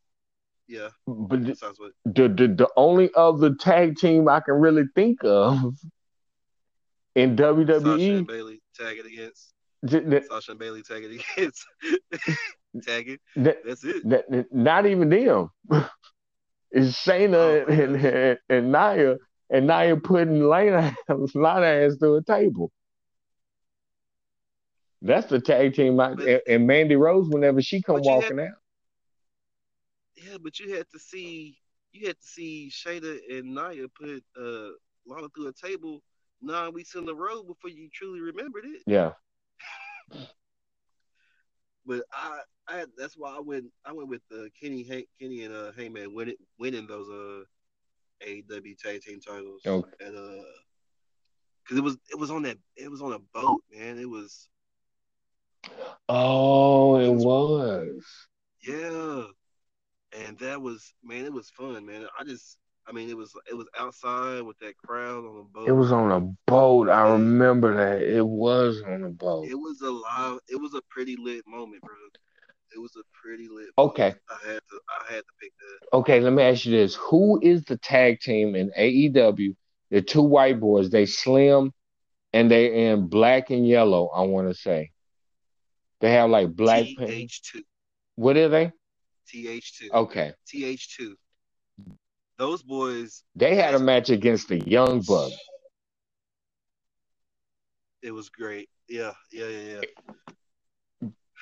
Yeah. 0.68 0.90
But 1.08 1.46
the, 1.46 1.74
what. 1.78 1.92
the, 2.06 2.28
the 2.30 2.48
the 2.48 2.70
only 2.78 3.10
other 3.16 3.56
tag 3.56 3.98
team 3.98 4.30
I 4.30 4.40
can 4.40 4.54
really 4.54 4.86
think 4.94 5.24
of 5.24 5.74
in 7.16 7.36
Sasha 7.38 7.50
and 7.50 7.68
WWE, 7.68 8.28
Bayley 8.28 8.62
tagging 8.76 9.06
against. 9.06 9.54
Sasha 10.30 10.52
and 10.52 10.60
Bayley 10.60 10.84
tagging 10.84 11.20
against. 11.36 11.66
tagging. 12.84 13.18
th- 13.36 13.58
That's 13.66 13.84
it. 13.84 14.08
th- 14.08 14.26
th- 14.32 14.46
not 14.52 14.86
even 14.86 15.10
them. 15.10 15.50
It's 16.76 17.06
Shayna 17.06 17.36
Oh, 17.36 17.72
and, 17.72 17.96
and 18.04 18.38
and 18.50 18.72
Nia, 18.72 19.18
and 19.54 19.68
Nia 19.68 19.96
putting 19.96 20.42
Lana 20.44 20.96
Lana 21.36 21.66
ass 21.66 21.98
to 22.00 22.16
a 22.16 22.24
table. 22.24 22.72
That's 25.02 25.28
the 25.28 25.39
tag 25.39 25.76
team. 25.76 26.00
I, 26.00 26.13
But- 26.16 26.28
and, 26.28 26.42
and 26.48 26.68
Mandy 26.68 26.96
Rose, 26.96 27.30
whenever 27.30 27.62
she 27.62 27.82
come 27.82 28.02
walking 28.02 28.39
out, 28.39 28.58
Yeah, 30.16 30.38
but 30.42 30.60
you 30.60 30.76
had 30.76 30.89
to 30.92 31.00
see 31.00 31.58
you 31.92 32.08
had 32.08 32.20
to 32.20 32.26
see 32.26 32.70
Shayna 32.72 33.20
and 33.30 33.54
Nia 33.54 33.88
put 33.89 34.24
uh 34.39 34.70
Lana 35.06 35.30
through 35.36 35.48
a 35.50 35.54
table 35.54 36.02
nine 36.42 36.74
weeks 36.74 36.96
in 36.96 37.08
a 37.08 37.13
row 37.13 37.44
before 37.44 37.70
you 37.70 37.89
truly 37.94 38.22
remembered 38.22 38.66
it. 38.66 38.82
yeah, 38.86 39.12
But 41.86 42.04
I, 42.13 42.39
I 42.68 42.86
that's 42.98 43.16
why 43.18 43.36
I 43.36 43.39
went 43.42 43.66
I 43.86 43.92
went 43.92 44.10
with 44.10 44.22
uh, 44.32 44.46
Kenny 44.60 44.84
Hay, 44.84 45.08
Kenny 45.20 45.44
and 45.44 45.54
uh, 45.54 45.72
Hangman 45.74 46.13
winning 46.13 46.38
winning 46.58 46.88
those 46.88 47.10
uh 47.10 47.44
AEW 48.28 48.78
tag 48.78 49.02
team 49.02 49.20
titles. 49.20 49.62
Okay. 49.66 49.90
And 50.00 50.18
uh, 50.18 50.44
cause 51.68 51.78
it 51.78 51.84
was 51.84 51.98
it 52.12 52.18
was 52.20 52.32
on 52.32 52.44
that 52.44 52.58
it 52.76 52.90
was 52.90 53.02
on 53.02 53.14
a 53.14 53.20
boat, 53.20 53.62
man. 53.72 54.00
It 54.00 54.10
was 54.10 54.50
Oh, 56.10 56.98
it 57.00 57.14
was. 57.14 58.04
yeah, 58.62 59.24
and 60.18 60.38
that 60.40 60.62
was 60.62 60.94
man, 61.04 61.26
it 61.26 61.34
was 61.34 61.50
fun, 61.50 61.86
man. 61.86 62.06
I 62.20 62.24
just 62.24 62.58
I 62.88 62.92
mean 62.92 63.10
it 63.10 63.18
was 63.18 63.34
it 63.50 63.56
was 63.56 63.68
outside 63.80 64.42
with 64.42 64.58
that 64.60 64.78
crowd 64.78 65.26
on 65.26 65.38
the 65.38 65.44
boat. 65.44 65.68
It 65.68 65.72
was 65.72 65.92
on 65.92 66.12
a 66.12 66.20
boat. 66.48 66.90
I 66.90 67.10
remember 67.12 67.76
that. 67.76 68.02
It 68.02 68.26
was 68.26 68.82
on 68.86 69.04
a 69.04 69.10
boat. 69.10 69.48
It 69.48 69.56
was 69.56 69.82
a 69.82 69.92
live. 69.92 70.40
It 70.50 70.60
was 70.60 70.74
a 70.74 70.82
pretty 70.90 71.16
lit 71.18 71.48
moment, 71.48 71.82
bro. 71.82 71.96
It 72.76 72.80
was 72.80 72.96
a 72.96 73.04
pretty 73.22 73.48
lit. 73.48 73.70
Okay. 73.78 74.16
I 74.30 74.48
had 74.48 74.60
to. 74.70 74.80
I 74.90 75.14
had 75.14 75.20
to 75.20 75.34
pick 75.40 75.52
that. 75.60 75.98
Okay, 75.98 76.20
let 76.20 76.34
me 76.34 76.44
ask 76.44 76.66
you 76.66 76.72
this. 76.72 76.96
Who 76.96 77.40
is 77.42 77.64
the 77.66 77.78
tag 77.78 78.20
team 78.20 78.56
in 78.56 78.72
AEW? 78.78 79.56
The 79.92 80.02
two 80.02 80.24
white 80.24 80.60
boys, 80.60 80.90
they 80.90 81.06
slim 81.06 81.72
and 82.34 82.50
they 82.50 82.88
in 82.88 83.08
black 83.08 83.52
and 83.52 83.68
yellow, 83.68 84.08
I 84.08 84.22
want 84.22 84.48
to 84.48 84.56
say. 84.56 84.92
They 86.02 86.12
have 86.14 86.30
like 86.30 86.50
black. 86.50 86.84
TH 86.84 87.42
two. 87.44 87.62
What 88.16 88.36
are 88.38 88.50
they? 88.50 88.72
TH 89.28 89.78
two. 89.80 89.90
Okay. 89.94 90.34
TH 90.48 90.98
two. 90.98 91.16
Those 92.38 92.64
boys. 92.64 93.24
They 93.36 93.56
had 93.56 93.76
a 93.76 93.80
match 93.80 94.10
against 94.10 94.48
the 94.48 94.60
Young 94.60 95.02
Bucks. 95.02 95.38
It 98.02 98.12
was 98.12 98.30
great. 98.30 98.70
Yeah. 98.90 99.14
Yeah. 99.32 99.48
Yeah. 99.48 99.62
Yeah. 99.76 99.82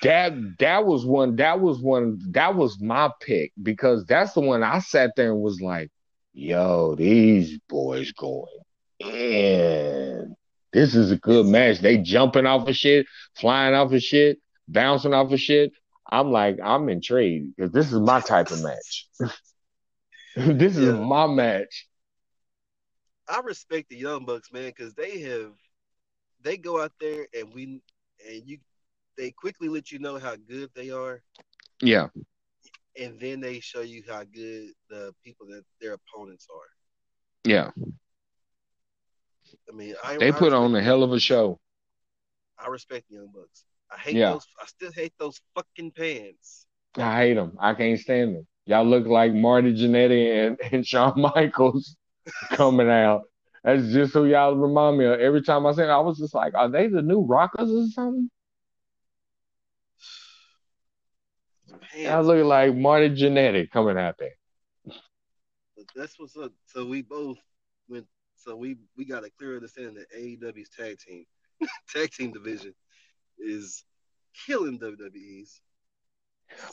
That 0.02 0.34
that 0.58 0.84
was 0.84 1.04
one 1.06 1.36
that 1.36 1.60
was 1.60 1.80
one 1.80 2.18
that 2.32 2.54
was 2.56 2.80
my 2.80 3.10
pick 3.20 3.52
because 3.62 4.04
that's 4.06 4.32
the 4.32 4.40
one 4.40 4.62
I 4.62 4.80
sat 4.80 5.12
there 5.16 5.30
and 5.32 5.40
was 5.40 5.60
like, 5.60 5.90
yo, 6.32 6.94
these 6.96 7.58
boys 7.68 8.12
going 8.12 8.46
in. 8.98 10.36
This 10.72 10.94
is 10.94 11.10
a 11.12 11.16
good 11.16 11.46
match. 11.46 11.80
They 11.80 11.98
jumping 11.98 12.46
off 12.46 12.66
of 12.66 12.74
shit, 12.74 13.06
flying 13.36 13.74
off 13.74 13.92
of 13.92 14.02
shit, 14.02 14.38
bouncing 14.68 15.14
off 15.14 15.30
of 15.32 15.40
shit. 15.40 15.72
I'm 16.10 16.32
like, 16.32 16.58
I'm 16.62 16.88
intrigued 16.88 17.54
because 17.56 17.72
this 17.72 17.92
is 17.92 18.00
my 18.00 18.20
type 18.20 18.50
of 18.50 18.62
match. 18.62 19.08
this 20.36 20.76
is 20.76 20.94
Yeah. 20.94 21.04
my 21.04 21.26
match. 21.26 21.88
I 23.28 23.40
respect 23.40 23.88
the 23.88 23.96
young 23.96 24.24
bucks, 24.24 24.52
man, 24.52 24.66
because 24.76 24.94
they 24.94 25.20
have. 25.20 25.52
They 26.42 26.56
go 26.56 26.82
out 26.82 26.92
there 27.00 27.26
and 27.34 27.54
we 27.54 27.80
and 28.28 28.42
you. 28.46 28.58
They 29.16 29.30
quickly 29.30 29.68
let 29.68 29.90
you 29.90 29.98
know 29.98 30.18
how 30.18 30.36
good 30.36 30.70
they 30.74 30.90
are. 30.90 31.22
Yeah. 31.82 32.08
and 32.98 33.18
then 33.18 33.40
they 33.40 33.58
show 33.60 33.80
you 33.80 34.02
how 34.08 34.22
good 34.24 34.68
the 34.90 35.14
people 35.24 35.46
that 35.48 35.64
their 35.80 35.94
opponents 35.94 36.46
are. 36.54 37.50
Yeah. 37.50 37.70
I 39.68 39.74
mean, 39.74 39.94
I 40.04 40.16
They 40.18 40.28
I 40.28 40.32
put 40.32 40.52
on 40.52 40.74
a 40.74 40.82
hell 40.82 41.02
of 41.02 41.12
a 41.12 41.18
show. 41.20 41.58
I 42.58 42.68
respect 42.68 43.08
the 43.08 43.16
Young 43.16 43.30
Bucks. 43.34 43.64
I 43.90 43.98
hate 43.98 44.16
Yeah. 44.16 44.32
those. 44.32 44.46
I 44.60 44.66
still 44.66 44.92
hate 44.92 45.12
those 45.18 45.40
fucking 45.54 45.92
pants. 45.92 46.66
I 46.96 47.16
hate 47.16 47.34
them. 47.34 47.56
I 47.58 47.74
can't 47.74 47.98
stand 47.98 48.36
them. 48.36 48.46
Y'all 48.66 48.84
look 48.84 49.06
like 49.06 49.32
Marty 49.34 49.72
Jannetty 49.74 50.46
and, 50.46 50.58
and 50.72 50.86
Shawn 50.86 51.14
Michaels 51.20 51.96
coming 52.52 52.88
out. 52.88 53.22
That's 53.64 53.92
just 53.92 54.12
who 54.14 54.26
y'all 54.26 54.54
remind 54.56 54.98
me 54.98 55.06
of. 55.06 55.20
Every 55.20 55.42
time 55.42 55.66
I 55.66 55.72
see 55.72 55.82
it, 55.82 55.88
I 55.88 55.98
was 55.98 56.18
just 56.18 56.34
like, 56.34 56.54
are 56.54 56.68
they 56.68 56.86
the 56.88 57.02
new 57.02 57.20
rockers 57.22 57.70
or 57.70 57.86
something? 57.88 58.30
Pants. 61.80 61.96
Y'all 61.96 62.22
look 62.24 62.44
like 62.44 62.74
Marty 62.74 63.10
Jannetty 63.10 63.70
coming 63.70 63.98
out 63.98 64.16
there. 64.18 64.34
But 65.76 65.86
that's 65.94 66.18
what's 66.18 66.36
up. 66.36 66.52
So 66.66 66.86
we 66.86 67.02
both 67.02 67.38
went. 67.88 68.06
So 68.36 68.56
we 68.56 68.76
we 68.96 69.04
got 69.04 69.24
a 69.24 69.30
clear 69.30 69.54
understanding 69.56 69.94
that 69.94 70.12
AEW's 70.16 70.68
tag 70.70 70.98
team, 70.98 71.24
tag 71.92 72.10
team 72.10 72.32
division, 72.32 72.74
is 73.38 73.84
killing 74.46 74.78
WWE's. 74.78 75.60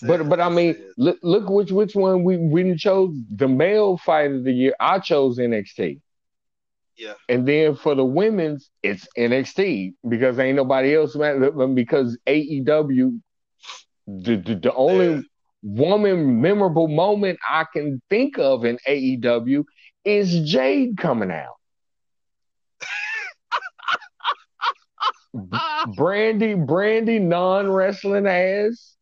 But 0.01 0.27
but 0.27 0.39
I 0.39 0.49
mean, 0.49 0.75
Sad. 0.75 0.83
look 0.97 1.19
look 1.23 1.49
which 1.49 1.71
which 1.71 1.95
one 1.95 2.23
we 2.23 2.37
we 2.37 2.63
didn't 2.63 2.79
chose 2.79 3.15
the 3.29 3.47
male 3.47 3.97
fight 3.97 4.31
of 4.31 4.43
the 4.43 4.51
year. 4.51 4.73
I 4.79 4.99
chose 4.99 5.37
NXT. 5.37 6.01
yeah, 6.97 7.13
And 7.29 7.47
then 7.47 7.75
for 7.75 7.95
the 7.95 8.03
women's, 8.03 8.69
it's 8.83 9.07
NXT 9.17 9.93
because 10.07 10.37
ain't 10.37 10.57
nobody 10.57 10.95
else 10.95 11.15
man 11.15 11.75
because 11.75 12.17
AEW 12.27 13.21
the 14.25 14.37
the, 14.37 14.55
the 14.55 14.73
only 14.73 15.07
Yeah. 15.07 15.21
woman 15.63 16.41
memorable 16.41 16.87
moment 16.87 17.39
I 17.49 17.65
can 17.71 18.01
think 18.09 18.37
of 18.39 18.65
in 18.65 18.77
AEW 18.87 19.63
is 20.05 20.49
Jade 20.49 20.97
coming 20.97 21.31
out. 21.31 21.55
Brandi, 25.85 26.55
Brandi, 26.55 27.19
non-wrestling 27.21 28.27
ass. 28.27 28.95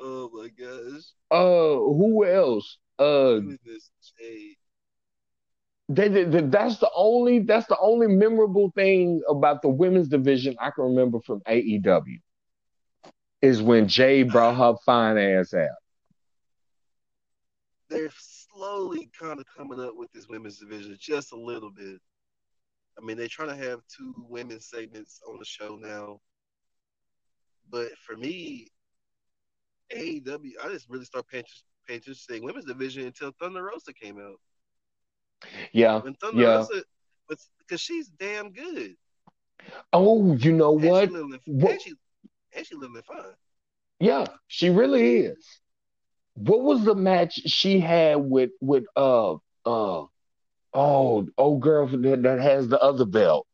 oh 0.00 0.30
my 0.32 0.48
gosh, 0.48 1.12
Uh, 1.30 1.74
who 1.76 2.24
else? 2.26 2.78
Uh, 2.98 3.40
Jade? 4.18 4.56
they, 5.88 6.08
they, 6.08 6.24
they- 6.24 6.40
that's 6.42 6.78
the 6.78 6.90
only 6.96 7.40
that's 7.40 7.66
the 7.66 7.78
only 7.80 8.06
memorable 8.08 8.70
thing 8.74 9.20
about 9.28 9.62
the 9.62 9.68
women's 9.68 10.08
division 10.08 10.56
I 10.60 10.70
can 10.70 10.84
remember 10.84 11.20
from 11.20 11.40
AEW 11.46 12.20
is 13.46 13.62
when 13.62 13.88
Jade 13.88 14.30
brought 14.30 14.56
her 14.56 14.74
fine 14.84 15.16
ass 15.16 15.54
out. 15.54 15.68
They're 17.88 18.10
slowly 18.18 19.08
kind 19.18 19.38
of 19.38 19.46
coming 19.56 19.80
up 19.80 19.92
with 19.96 20.10
this 20.12 20.28
women's 20.28 20.58
division 20.58 20.96
just 21.00 21.32
a 21.32 21.36
little 21.36 21.70
bit. 21.70 22.00
I 23.00 23.04
mean, 23.04 23.16
they're 23.16 23.28
trying 23.28 23.56
to 23.56 23.68
have 23.68 23.80
two 23.94 24.14
women's 24.28 24.66
segments 24.66 25.20
on 25.28 25.38
the 25.38 25.44
show 25.44 25.76
now. 25.80 26.20
But 27.70 27.96
for 27.98 28.16
me, 28.16 28.68
AEW, 29.94 30.52
I 30.64 30.68
just 30.68 30.88
really 30.88 31.04
start 31.04 31.28
paying, 31.28 31.44
paying 31.86 31.98
attention 31.98 32.14
to 32.28 32.40
the 32.40 32.40
women's 32.46 32.64
division 32.64 33.06
until 33.06 33.32
Thunder 33.40 33.62
Rosa 33.64 33.92
came 33.92 34.18
out. 34.18 34.40
Yeah. 35.72 36.00
When 36.00 36.14
Thunder 36.14 36.42
Yeah. 36.42 36.56
Rosa, 36.56 36.82
because 37.60 37.80
she's 37.80 38.08
damn 38.08 38.52
good. 38.52 38.96
Oh, 39.92 40.34
you 40.36 40.52
know 40.52 40.76
And 40.78 40.88
what? 40.88 41.10
living, 41.12 41.40
What- 41.46 41.82
she, 41.82 41.92
and 42.56 42.66
she 42.66 42.74
living 42.74 43.02
fine. 43.06 43.24
Yeah, 44.00 44.26
she 44.46 44.70
really 44.70 45.16
is. 45.18 45.46
What 46.34 46.62
was 46.62 46.84
the 46.84 46.94
match 46.94 47.34
she 47.46 47.80
had 47.80 48.16
with 48.16 48.50
with 48.60 48.84
uh 48.96 49.34
uh 49.64 50.04
oh 50.74 51.28
old 51.38 51.60
girl 51.62 51.86
that, 51.86 52.22
that 52.22 52.40
has 52.40 52.68
the 52.68 52.78
other 52.80 53.06
belt? 53.06 53.46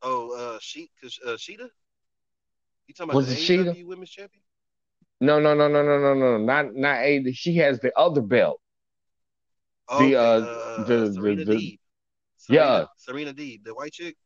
Oh, 0.00 0.54
uh, 0.54 0.58
she, 0.60 0.90
cause 1.02 1.18
uh, 1.26 1.30
Shida. 1.30 1.68
You 2.86 2.94
talking 2.94 3.10
about 3.10 3.16
Was 3.16 3.26
the 3.26 3.32
it 3.32 3.38
Shida? 3.38 3.84
Women's 3.86 4.10
Champion? 4.10 4.42
No, 5.20 5.40
no, 5.40 5.54
no, 5.54 5.66
no, 5.66 5.82
no, 5.82 5.98
no, 5.98 6.14
no, 6.14 6.38
not 6.38 6.74
not 6.74 6.98
a. 7.00 7.32
She 7.32 7.56
has 7.56 7.80
the 7.80 7.92
other 7.98 8.20
belt. 8.20 8.60
Oh, 9.88 9.98
The, 9.98 10.16
okay, 10.16 10.16
uh, 10.16 10.84
the- 10.84 11.12
Serena 11.12 11.44
the- 11.44 11.52
Deeb. 11.56 11.78
Yeah. 12.48 12.84
Serena, 12.96 13.32
Serena 13.32 13.34
Deeb, 13.34 13.64
the 13.64 13.74
white 13.74 13.92
chick, 13.92 14.16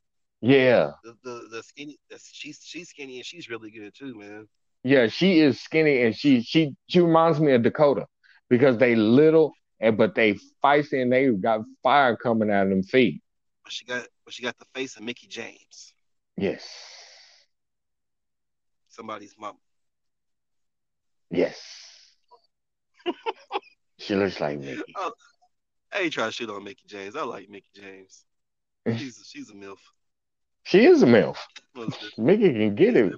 Yeah, 0.45 0.91
the 1.05 1.17
the, 1.23 1.49
the 1.51 1.63
skinny. 1.63 1.99
The, 2.11 2.19
she's 2.33 2.61
she's 2.65 2.89
skinny 2.89 3.17
and 3.17 3.25
she's 3.25 3.49
really 3.49 3.71
good 3.71 3.95
too, 3.95 4.19
man. 4.19 4.49
yeah, 4.83 5.07
she 5.07 5.39
is 5.39 5.61
skinny 5.61 6.03
and 6.03 6.15
she 6.17 6.43
she 6.43 6.75
she 6.89 7.01
reminds 7.01 7.39
me 7.41 7.53
of 7.53 7.63
Dakota 7.63 8.07
because 8.51 8.77
they 8.77 8.97
little 8.97 9.53
and 9.79 9.97
but 9.97 10.17
they 10.17 10.35
feisty 10.63 11.01
and 11.01 11.13
they 11.13 11.29
got 11.31 11.61
fire 11.85 12.17
coming 12.17 12.51
out 12.51 12.65
of 12.65 12.71
them 12.71 12.83
feet. 12.83 13.23
But 13.63 13.73
she 13.73 13.85
got 13.85 14.05
but 14.25 14.35
she 14.35 14.43
got 14.43 14.59
the 14.59 14.67
face 14.75 14.97
of 14.97 15.05
Mickie 15.05 15.29
James, 15.29 15.95
Yes. 16.37 16.69
somebody's 18.89 19.35
mom. 19.39 19.57
Yes. 21.31 21.57
she 23.99 24.17
looks 24.17 24.41
like 24.41 24.59
Mickie. 24.59 24.83
Oh, 24.97 25.13
I 25.93 26.01
ain't 26.01 26.13
trying 26.13 26.29
to 26.31 26.33
shit 26.33 26.51
on 26.51 26.65
Mickie 26.65 26.89
James. 26.89 27.15
I 27.15 27.23
like 27.23 27.49
Mickie 27.49 27.71
James. 27.75 28.25
She's 28.99 29.21
a, 29.21 29.25
she's 29.25 29.49
a 29.51 29.55
milf. 29.55 29.79
She 30.65 30.85
is 30.87 31.03
a 31.03 31.07
MILF. 31.07 31.37
Mickie 32.19 32.53
can 32.53 32.75
get 32.75 32.97
it. 32.97 33.13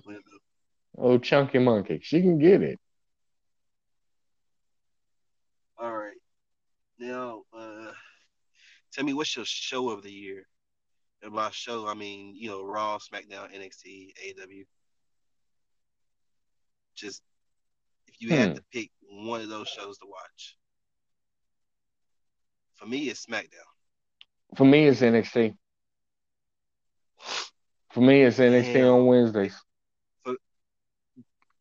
Oh, 0.96 1.18
chunky 1.18 1.58
monkey. 1.58 2.00
She 2.02 2.20
can 2.20 2.38
get 2.38 2.62
it. 2.62 2.80
All 5.78 5.92
right. 5.96 6.16
Now, 6.98 7.42
uh, 7.56 7.92
tell 8.92 9.04
me 9.04 9.12
what's 9.12 9.34
your 9.36 9.44
show 9.44 9.90
of 9.90 10.02
the 10.02 10.10
year? 10.12 10.46
And 11.22 11.32
by 11.34 11.50
show, 11.50 11.86
I 11.88 11.94
mean 11.94 12.34
you 12.36 12.48
know 12.48 12.64
Raw, 12.64 12.98
SmackDown, 12.98 13.52
NXT, 13.54 14.12
AEW. 14.24 14.64
Just 16.94 17.22
if 18.06 18.20
you 18.20 18.30
had 18.30 18.50
Hmm. 18.50 18.54
to 18.56 18.62
pick 18.72 18.90
one 19.10 19.40
of 19.40 19.48
those 19.48 19.68
shows 19.68 19.98
to 19.98 20.06
watch. 20.06 20.56
For 22.74 22.86
me, 22.86 23.08
it's 23.08 23.26
SmackDown. 23.26 23.68
For 24.56 24.64
me, 24.64 24.86
it's 24.86 25.00
NXT. 25.00 25.56
For 27.90 28.00
me, 28.00 28.22
it's 28.22 28.38
NXT 28.38 28.92
on 28.92 29.06
Wednesdays. 29.06 29.54
So 30.26 30.36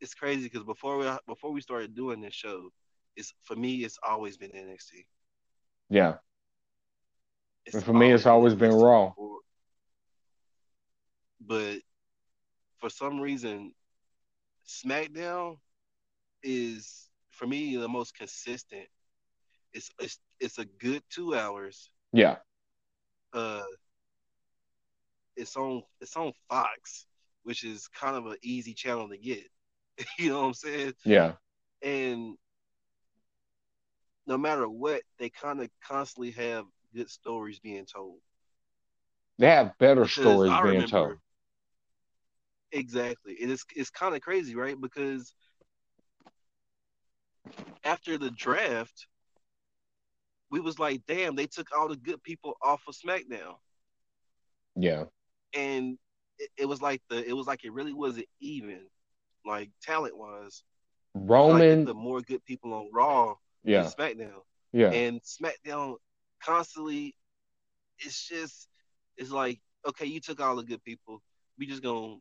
It's 0.01 0.13
crazy 0.13 0.43
because 0.43 0.63
before 0.63 0.97
we 0.97 1.09
before 1.27 1.51
we 1.51 1.61
started 1.61 1.95
doing 1.95 2.21
this 2.21 2.33
show, 2.33 2.69
it's 3.15 3.33
for 3.43 3.55
me 3.55 3.83
it's 3.83 3.99
always 4.07 4.37
been 4.37 4.51
NXT. 4.51 5.05
Yeah. 5.89 6.15
It's 7.65 7.75
And 7.75 7.83
for 7.83 7.93
me, 7.93 8.11
it's 8.11 8.25
always 8.25 8.55
been 8.55 8.71
NXT 8.71 8.83
Raw. 8.83 9.09
before. 9.09 9.37
But 11.45 11.77
for 12.79 12.89
some 12.89 13.19
reason, 13.19 13.73
SmackDown 14.67 15.57
is 16.41 17.09
for 17.31 17.47
me 17.47 17.75
the 17.77 17.87
most 17.87 18.17
consistent. 18.17 18.87
It's 19.73 19.91
it's 19.99 20.19
it's 20.39 20.57
a 20.57 20.65
good 20.65 21.03
two 21.09 21.35
hours. 21.35 21.89
Yeah. 22.11 22.37
Uh, 23.33 23.63
it's 25.35 25.55
on 25.55 25.83
it's 26.01 26.15
on 26.15 26.31
Fox, 26.49 27.05
which 27.43 27.63
is 27.63 27.87
kind 27.87 28.15
of 28.15 28.25
an 28.27 28.37
easy 28.41 28.73
channel 28.73 29.09
to 29.09 29.17
get. 29.17 29.43
you 30.19 30.29
know 30.29 30.41
what 30.41 30.47
I'm 30.47 30.53
saying? 30.53 30.93
Yeah. 31.05 31.33
And 31.81 32.35
no 34.25 34.37
matter 34.37 34.67
what, 34.69 35.01
they 35.19 35.29
kind 35.29 35.61
of 35.61 35.69
constantly 35.85 36.31
have 36.31 36.65
good 36.95 37.09
stories 37.09 37.59
being 37.59 37.85
told. 37.85 38.19
They 39.39 39.47
have 39.49 39.77
better 39.79 40.01
Because 40.01 40.13
stories 40.13 40.51
I 40.51 40.61
being 40.61 40.73
remember- 40.75 40.87
told. 40.89 41.17
Exactly. 42.71 43.33
It 43.33 43.49
is 43.51 43.63
it's 43.75 43.89
kind 43.91 44.15
of 44.15 44.21
crazy, 44.21 44.55
right? 44.55 44.79
Because 44.79 45.33
after 47.83 48.17
the 48.17 48.31
draft, 48.31 49.07
we 50.49 50.59
was 50.59 50.79
like, 50.79 51.01
damn, 51.07 51.35
they 51.35 51.45
took 51.45 51.67
all 51.75 51.87
the 51.87 51.95
good 51.97 52.23
people 52.23 52.55
off 52.63 52.81
of 52.87 52.95
SmackDown. 52.95 53.55
Yeah. 54.75 55.05
And 55.55 55.97
it, 56.39 56.49
it 56.57 56.65
was 56.65 56.81
like 56.81 57.01
the 57.09 57.27
it 57.27 57.33
was 57.33 57.47
like 57.47 57.63
it 57.63 57.73
really 57.73 57.93
wasn't 57.93 58.27
even, 58.39 58.81
like 59.45 59.69
talent 59.81 60.17
wise. 60.17 60.63
Roman. 61.15 61.85
the 61.85 61.93
more 61.93 62.21
good 62.21 62.43
people 62.43 62.73
on 62.73 62.89
Raw 62.91 63.35
yeah. 63.63 63.83
than 63.83 63.91
SmackDown. 63.91 64.41
Yeah. 64.71 64.89
And 64.91 65.21
SmackDown 65.21 65.97
constantly 66.43 67.15
it's 67.99 68.27
just 68.27 68.67
it's 69.17 69.31
like, 69.31 69.59
okay, 69.87 70.05
you 70.05 70.19
took 70.19 70.41
all 70.41 70.55
the 70.55 70.63
good 70.63 70.83
people. 70.83 71.21
We 71.57 71.67
just 71.67 71.83
gonna 71.83 72.15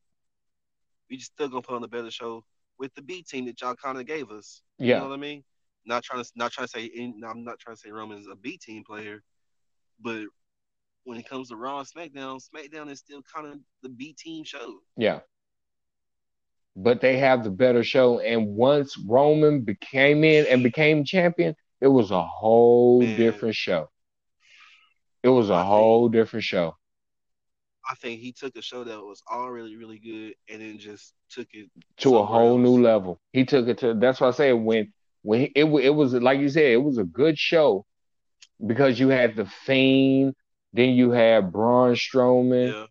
we 1.10 1.16
just 1.16 1.32
still 1.32 1.48
gonna 1.48 1.62
put 1.62 1.76
on 1.76 1.84
a 1.84 1.88
better 1.88 2.10
show 2.10 2.44
with 2.78 2.94
the 2.94 3.02
B 3.02 3.22
team 3.22 3.46
that 3.46 3.60
y'all 3.60 3.74
kind 3.74 3.98
of 3.98 4.06
gave 4.06 4.30
us. 4.30 4.62
You 4.78 4.88
know 4.88 4.94
Yeah. 4.94 5.02
what 5.08 5.12
I 5.12 5.16
mean? 5.16 5.42
Not 5.86 6.02
trying 6.04 6.22
to 6.22 6.30
not 6.36 6.52
trying 6.52 6.66
to 6.66 6.70
say 6.70 6.90
I'm 6.96 7.44
not 7.44 7.58
trying 7.58 7.76
to 7.76 7.80
say 7.80 7.90
Roman's 7.90 8.28
a 8.28 8.36
B 8.36 8.58
team 8.58 8.84
player, 8.84 9.22
but 10.00 10.24
when 11.04 11.18
it 11.18 11.28
comes 11.28 11.48
to 11.48 11.56
Raw 11.56 11.78
and 11.80 11.86
SmackDown, 11.88 12.40
SmackDown 12.54 12.90
is 12.90 12.98
still 13.00 13.22
kind 13.34 13.46
of 13.46 13.58
the 13.82 13.88
B 13.88 14.14
team 14.18 14.44
show. 14.44 14.78
Yeah. 14.96 15.20
But 16.76 17.00
they 17.00 17.18
have 17.18 17.44
the 17.44 17.50
better 17.50 17.84
show. 17.84 18.20
And 18.20 18.48
once 18.56 18.96
Roman 18.98 19.60
became 19.62 20.24
in 20.24 20.46
and 20.46 20.62
became 20.62 21.04
champion, 21.04 21.54
it 21.80 21.88
was 21.88 22.10
a 22.10 22.22
whole 22.22 23.02
Man. 23.02 23.16
different 23.16 23.54
show. 23.54 23.90
It 25.22 25.28
was 25.28 25.50
a 25.50 25.54
I 25.54 25.58
think- 25.62 25.68
whole 25.68 26.08
different 26.08 26.44
show. 26.44 26.76
I 27.90 27.96
think 27.96 28.20
he 28.20 28.32
took 28.32 28.54
a 28.56 28.62
show 28.62 28.84
that 28.84 29.00
was 29.00 29.22
already 29.30 29.74
really 29.74 29.76
really 29.76 29.98
good 29.98 30.34
and 30.48 30.62
then 30.62 30.78
just 30.78 31.14
took 31.30 31.48
it 31.52 31.68
to 31.98 32.16
a 32.16 32.24
whole 32.24 32.56
new 32.56 32.80
level. 32.80 33.20
He 33.32 33.44
took 33.44 33.66
it 33.66 33.78
to. 33.78 33.94
That's 33.94 34.20
why 34.20 34.28
I 34.28 34.30
say 34.30 34.52
when 34.52 34.92
when 35.22 35.40
he, 35.40 35.46
it 35.56 35.64
it 35.64 35.90
was 35.90 36.14
like 36.14 36.38
you 36.38 36.48
said, 36.48 36.66
it 36.66 36.82
was 36.82 36.98
a 36.98 37.04
good 37.04 37.36
show 37.36 37.84
because 38.64 39.00
you 39.00 39.08
had 39.08 39.34
the 39.34 39.46
Fiend, 39.46 40.36
then 40.72 40.90
you 40.90 41.10
had 41.10 41.52
Braun 41.52 41.94
Strowman, 41.94 42.74
Yeah. 42.74 42.86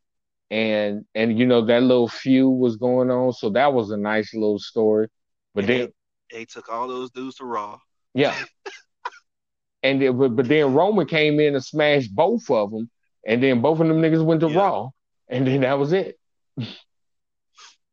and 0.49 1.05
and 1.15 1.37
you 1.39 1.45
know 1.45 1.65
that 1.65 1.83
little 1.83 2.07
feud 2.07 2.57
was 2.59 2.77
going 2.77 3.09
on, 3.11 3.33
so 3.33 3.49
that 3.51 3.73
was 3.73 3.91
a 3.91 3.97
nice 3.97 4.33
little 4.33 4.59
story. 4.59 5.07
But 5.53 5.65
And 5.65 5.69
then 5.69 5.91
they, 6.31 6.39
they 6.39 6.45
took 6.45 6.69
all 6.69 6.87
those 6.87 7.11
dudes 7.11 7.35
to 7.37 7.45
Raw. 7.45 7.79
yeah, 8.13 8.35
and 9.83 10.01
it, 10.01 10.17
but, 10.17 10.35
but 10.35 10.47
then 10.47 10.73
Roman 10.73 11.07
came 11.07 11.39
in 11.39 11.55
and 11.55 11.63
smashed 11.63 12.13
both 12.15 12.49
of 12.49 12.71
them, 12.71 12.89
and 13.25 13.41
then 13.41 13.61
both 13.61 13.79
of 13.79 13.87
them 13.87 14.01
niggas 14.01 14.23
went 14.25 14.41
to 14.41 14.47
Yeah. 14.47 14.57
Raw, 14.57 14.89
and 15.27 15.47
then 15.47 15.61
that 15.61 15.77
was 15.79 15.93
it. 15.93 16.19
it 16.57 16.67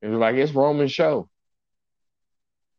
was 0.03 0.19
like 0.19 0.37
it's 0.37 0.53
Roman's 0.53 0.93
show. 0.93 1.29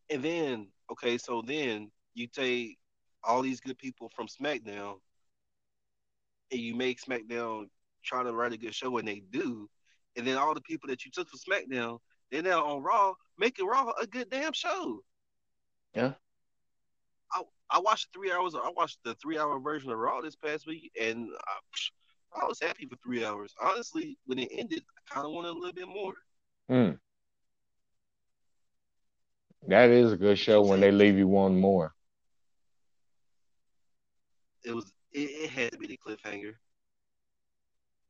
And 0.09 0.23
then, 0.23 0.67
okay, 0.91 1.17
so 1.17 1.41
then 1.45 1.91
you 2.13 2.27
take 2.27 2.77
all 3.23 3.41
these 3.41 3.59
good 3.61 3.77
people 3.77 4.09
from 4.15 4.27
SmackDown 4.27 4.95
and 6.51 6.59
you 6.59 6.75
make 6.75 7.01
SmackDown 7.01 7.65
try 8.03 8.23
to 8.23 8.33
write 8.33 8.53
a 8.53 8.57
good 8.57 8.73
show, 8.73 8.97
and 8.97 9.07
they 9.07 9.21
do. 9.31 9.69
And 10.17 10.25
then 10.25 10.37
all 10.37 10.53
the 10.53 10.61
people 10.61 10.89
that 10.89 11.05
you 11.05 11.11
took 11.11 11.27
for 11.29 11.37
SmackDown, 11.37 11.99
they're 12.31 12.41
now 12.41 12.65
on 12.65 12.83
Raw, 12.83 13.13
making 13.37 13.67
Raw 13.67 13.91
a 14.01 14.07
good 14.07 14.29
damn 14.29 14.53
show. 14.53 15.01
Yeah. 15.95 16.13
I, 17.31 17.41
I 17.69 17.79
watched 17.79 18.09
three 18.13 18.31
hours. 18.31 18.55
I 18.55 18.71
watched 18.75 18.99
the 19.03 19.15
three 19.15 19.37
hour 19.37 19.59
version 19.59 19.91
of 19.91 19.97
Raw 19.97 20.21
this 20.21 20.35
past 20.35 20.65
week, 20.67 20.91
and 20.99 21.29
I, 21.47 22.41
I 22.41 22.47
was 22.47 22.59
happy 22.61 22.85
for 22.85 22.97
three 23.03 23.23
hours. 23.23 23.53
Honestly, 23.61 24.17
when 24.25 24.39
it 24.39 24.49
ended, 24.51 24.83
I 24.97 25.13
kind 25.13 25.27
of 25.27 25.33
wanted 25.33 25.49
a 25.49 25.53
little 25.53 25.73
bit 25.73 25.87
more. 25.87 26.13
Mm. 26.69 26.99
That 29.67 29.89
is 29.89 30.13
a 30.13 30.17
good 30.17 30.39
show 30.39 30.61
when 30.61 30.79
they 30.79 30.91
leave 30.91 31.17
you 31.17 31.27
wanting 31.27 31.59
more. 31.59 31.93
it 34.63 34.75
was 34.75 34.91
it, 35.13 35.19
it 35.19 35.49
had 35.49 35.71
to 35.71 35.77
be 35.77 35.87
the 35.87 35.97
cliffhanger. 36.05 36.53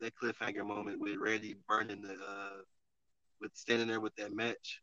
That 0.01 0.13
cliffhanger 0.15 0.65
moment 0.65 0.99
with 0.99 1.17
Randy 1.17 1.55
burning 1.67 2.01
the 2.01 2.13
uh 2.13 2.61
with 3.41 3.51
standing 3.53 3.87
there 3.87 3.99
with 3.99 4.15
that 4.15 4.33
match 4.33 4.81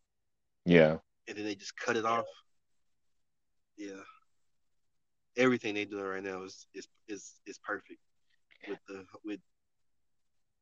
Yeah. 0.64 0.96
and 1.28 1.36
then 1.36 1.44
they 1.44 1.54
just 1.54 1.76
cut 1.78 1.96
it 1.96 2.04
off. 2.04 2.26
Yeah. 3.76 4.00
Everything 5.36 5.74
they're 5.74 5.84
doing 5.84 6.04
right 6.04 6.22
now 6.22 6.42
is 6.42 6.66
is 6.74 6.88
is, 7.08 7.34
is 7.46 7.58
perfect 7.58 8.00
with 8.68 8.78
the 8.88 9.04
with 9.24 9.40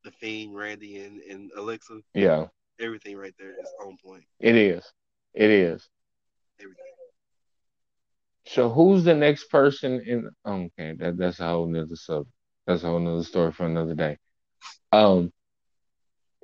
the 0.03 0.11
Fiend, 0.12 0.55
Randy 0.55 0.99
and, 0.99 1.21
and 1.23 1.51
Alexa. 1.57 2.01
Yeah. 2.12 2.47
Everything 2.81 3.17
right 3.17 3.35
there 3.38 3.53
is 3.53 3.73
on 3.81 3.97
point. 4.05 4.25
It 4.40 4.57
is. 4.57 4.85
It 5.33 5.51
is. 5.51 5.88
Everything. 6.61 6.85
So 8.46 8.68
who's 8.70 9.04
the 9.04 9.14
next 9.14 9.44
person 9.50 10.00
in 10.07 10.30
okay, 10.46 10.94
that 10.98 11.16
that's 11.16 11.40
a 11.40 11.48
whole 11.48 11.66
nother 11.66 11.96
subject. 11.96 12.30
That's 12.66 12.83
a 12.83 12.87
whole 12.88 13.00
nother 13.00 13.24
story 13.24 13.52
for 13.52 13.64
another 13.64 13.94
day. 13.94 14.18
Um 14.92 15.33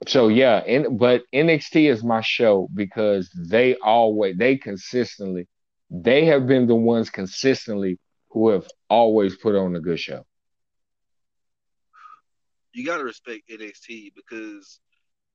so 0.07 0.29
yeah, 0.29 0.57
and 0.67 0.99
but 0.99 1.23
NXT 1.35 1.91
is 1.91 2.03
my 2.03 2.23
show 2.23 2.69
because 2.75 3.31
they 3.37 3.77
always 3.77 4.37
they 4.39 4.57
consistently 4.57 5.47
they 5.91 6.25
have 6.27 6.47
been 6.47 6.67
the 6.67 6.75
ones 6.75 7.11
consistently 7.11 7.99
who 8.31 8.49
have 8.51 8.67
always 8.89 9.37
put 9.37 9.57
on 9.57 9.77
a 9.77 9.81
good 9.81 10.01
show. 10.01 10.25
You 12.73 12.87
gotta 12.87 13.05
respect 13.05 13.51
NXT 13.51 14.15
because 14.15 14.81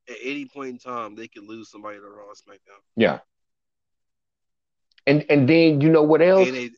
at 0.09 0.15
any 0.23 0.45
point 0.45 0.69
in 0.69 0.77
time 0.79 1.15
they 1.15 1.27
could 1.27 1.43
lose 1.43 1.69
somebody 1.69 1.97
to 1.97 2.03
Raw 2.03 2.31
SmackDown. 2.33 2.81
Yeah. 2.95 3.19
And 5.07 5.25
and 5.29 5.47
then 5.49 5.81
you 5.81 5.89
know 5.89 6.03
what 6.03 6.21
else? 6.21 6.51
They 6.51 6.69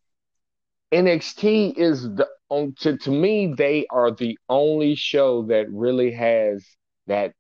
NXT 0.92 1.70
is 1.78 2.04
the 2.04 2.28
on 2.50 2.74
to, 2.82 2.98
to 2.98 3.12
me 3.12 3.54
they 3.58 3.86
are 3.92 4.12
the 4.12 4.38
only 4.50 4.96
show 4.96 5.44
that 5.48 5.70
really 5.72 6.12
has 6.14 6.66
that 7.08 7.34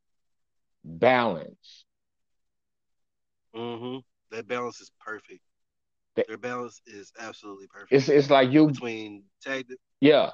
balance. 0.83 1.85
hmm 3.53 3.97
That 4.31 4.47
balance 4.47 4.81
is 4.81 4.91
perfect. 4.99 5.41
That- 6.15 6.27
Their 6.27 6.37
balance 6.37 6.81
is 6.85 7.11
absolutely 7.19 7.67
perfect. 7.67 7.91
It's 7.91 8.09
it's 8.09 8.29
like 8.29 8.51
you 8.51 8.71
between 8.73 9.23
tag, 9.41 9.67
yeah. 10.01 10.31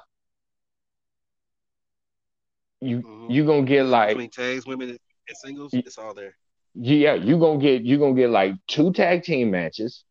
You 2.80 3.04
mhm. 3.04 3.26
you 3.26 3.44
gonna 3.46 3.64
get 3.64 3.84
like 3.86 4.18
between 4.18 4.30
tags, 4.30 4.66
women, 4.66 4.90
and 5.28 5.36
singles. 5.36 5.72
Y- 5.72 5.84
It's 5.84 5.98
all 5.98 6.14
there. 6.14 6.36
yeah, 6.74 7.14
you 7.14 7.38
gonna 7.38 7.60
get 7.60 7.82
you 7.82 7.98
gonna 7.98 8.14
get 8.14 8.30
like 8.30 8.54
two 8.68 8.92
tag 8.92 9.22
team 9.24 9.50
matches. 9.50 10.04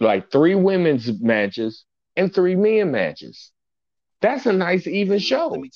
Like 0.00 0.30
three 0.30 0.54
women's 0.54 1.20
matches 1.20 1.84
and 2.16 2.32
three 2.34 2.56
men 2.56 2.90
matches. 2.90 3.50
That's 4.20 4.46
a 4.46 4.52
nice 4.52 4.86
even 4.86 5.18
show. 5.18 5.54
T- 5.54 5.70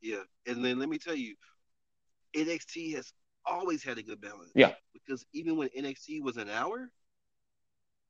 yeah, 0.00 0.22
and 0.46 0.64
then 0.64 0.78
let 0.78 0.88
me 0.88 0.98
tell 0.98 1.14
you, 1.14 1.34
NXT 2.34 2.94
has 2.94 3.12
always 3.44 3.82
had 3.82 3.98
a 3.98 4.02
good 4.02 4.20
balance. 4.20 4.50
Yeah. 4.54 4.72
Because 4.92 5.24
even 5.32 5.56
when 5.56 5.68
NXT 5.68 6.22
was 6.22 6.36
an 6.36 6.48
hour, 6.48 6.90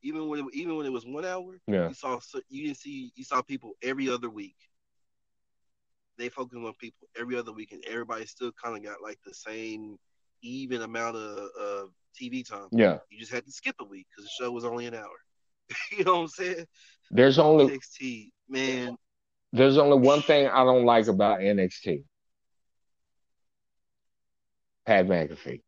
even 0.02 0.28
when 0.28 0.40
it, 0.40 0.46
even 0.52 0.76
when 0.76 0.86
it 0.86 0.92
was 0.92 1.04
one 1.04 1.24
hour, 1.24 1.60
Yeah. 1.66 1.88
you 1.88 1.94
saw 1.94 2.18
you 2.48 2.66
didn't 2.66 2.78
see 2.78 3.12
you 3.14 3.24
saw 3.24 3.42
people 3.42 3.72
every 3.82 4.08
other 4.08 4.30
week. 4.30 4.56
They 6.18 6.28
focused 6.28 6.62
on 6.62 6.74
people 6.74 7.08
every 7.18 7.36
other 7.36 7.52
week, 7.52 7.72
and 7.72 7.82
everybody 7.86 8.26
still 8.26 8.52
kind 8.52 8.76
of 8.76 8.82
got 8.82 9.02
like 9.02 9.18
the 9.24 9.34
same 9.34 9.98
even 10.42 10.82
amount 10.82 11.16
of, 11.16 11.48
of 11.60 11.90
TV 12.20 12.48
time. 12.48 12.68
Yeah. 12.72 12.98
You 13.10 13.18
just 13.18 13.32
had 13.32 13.44
to 13.44 13.52
skip 13.52 13.76
a 13.80 13.84
week 13.84 14.06
because 14.10 14.24
the 14.24 14.44
show 14.44 14.50
was 14.50 14.64
only 14.64 14.86
an 14.86 14.94
hour. 14.94 15.06
you 15.96 16.04
know 16.04 16.14
what 16.14 16.20
I'm 16.22 16.28
saying? 16.28 16.66
There's 17.10 17.38
only 17.38 17.78
NXT, 17.78 18.30
man. 18.48 18.96
there's 19.52 19.78
only 19.78 19.98
one 19.98 20.22
thing 20.22 20.46
I 20.46 20.64
don't 20.64 20.84
like 20.84 21.08
about 21.08 21.40
NXT. 21.40 22.04
Pat 24.86 25.06
McAfee. 25.06 25.62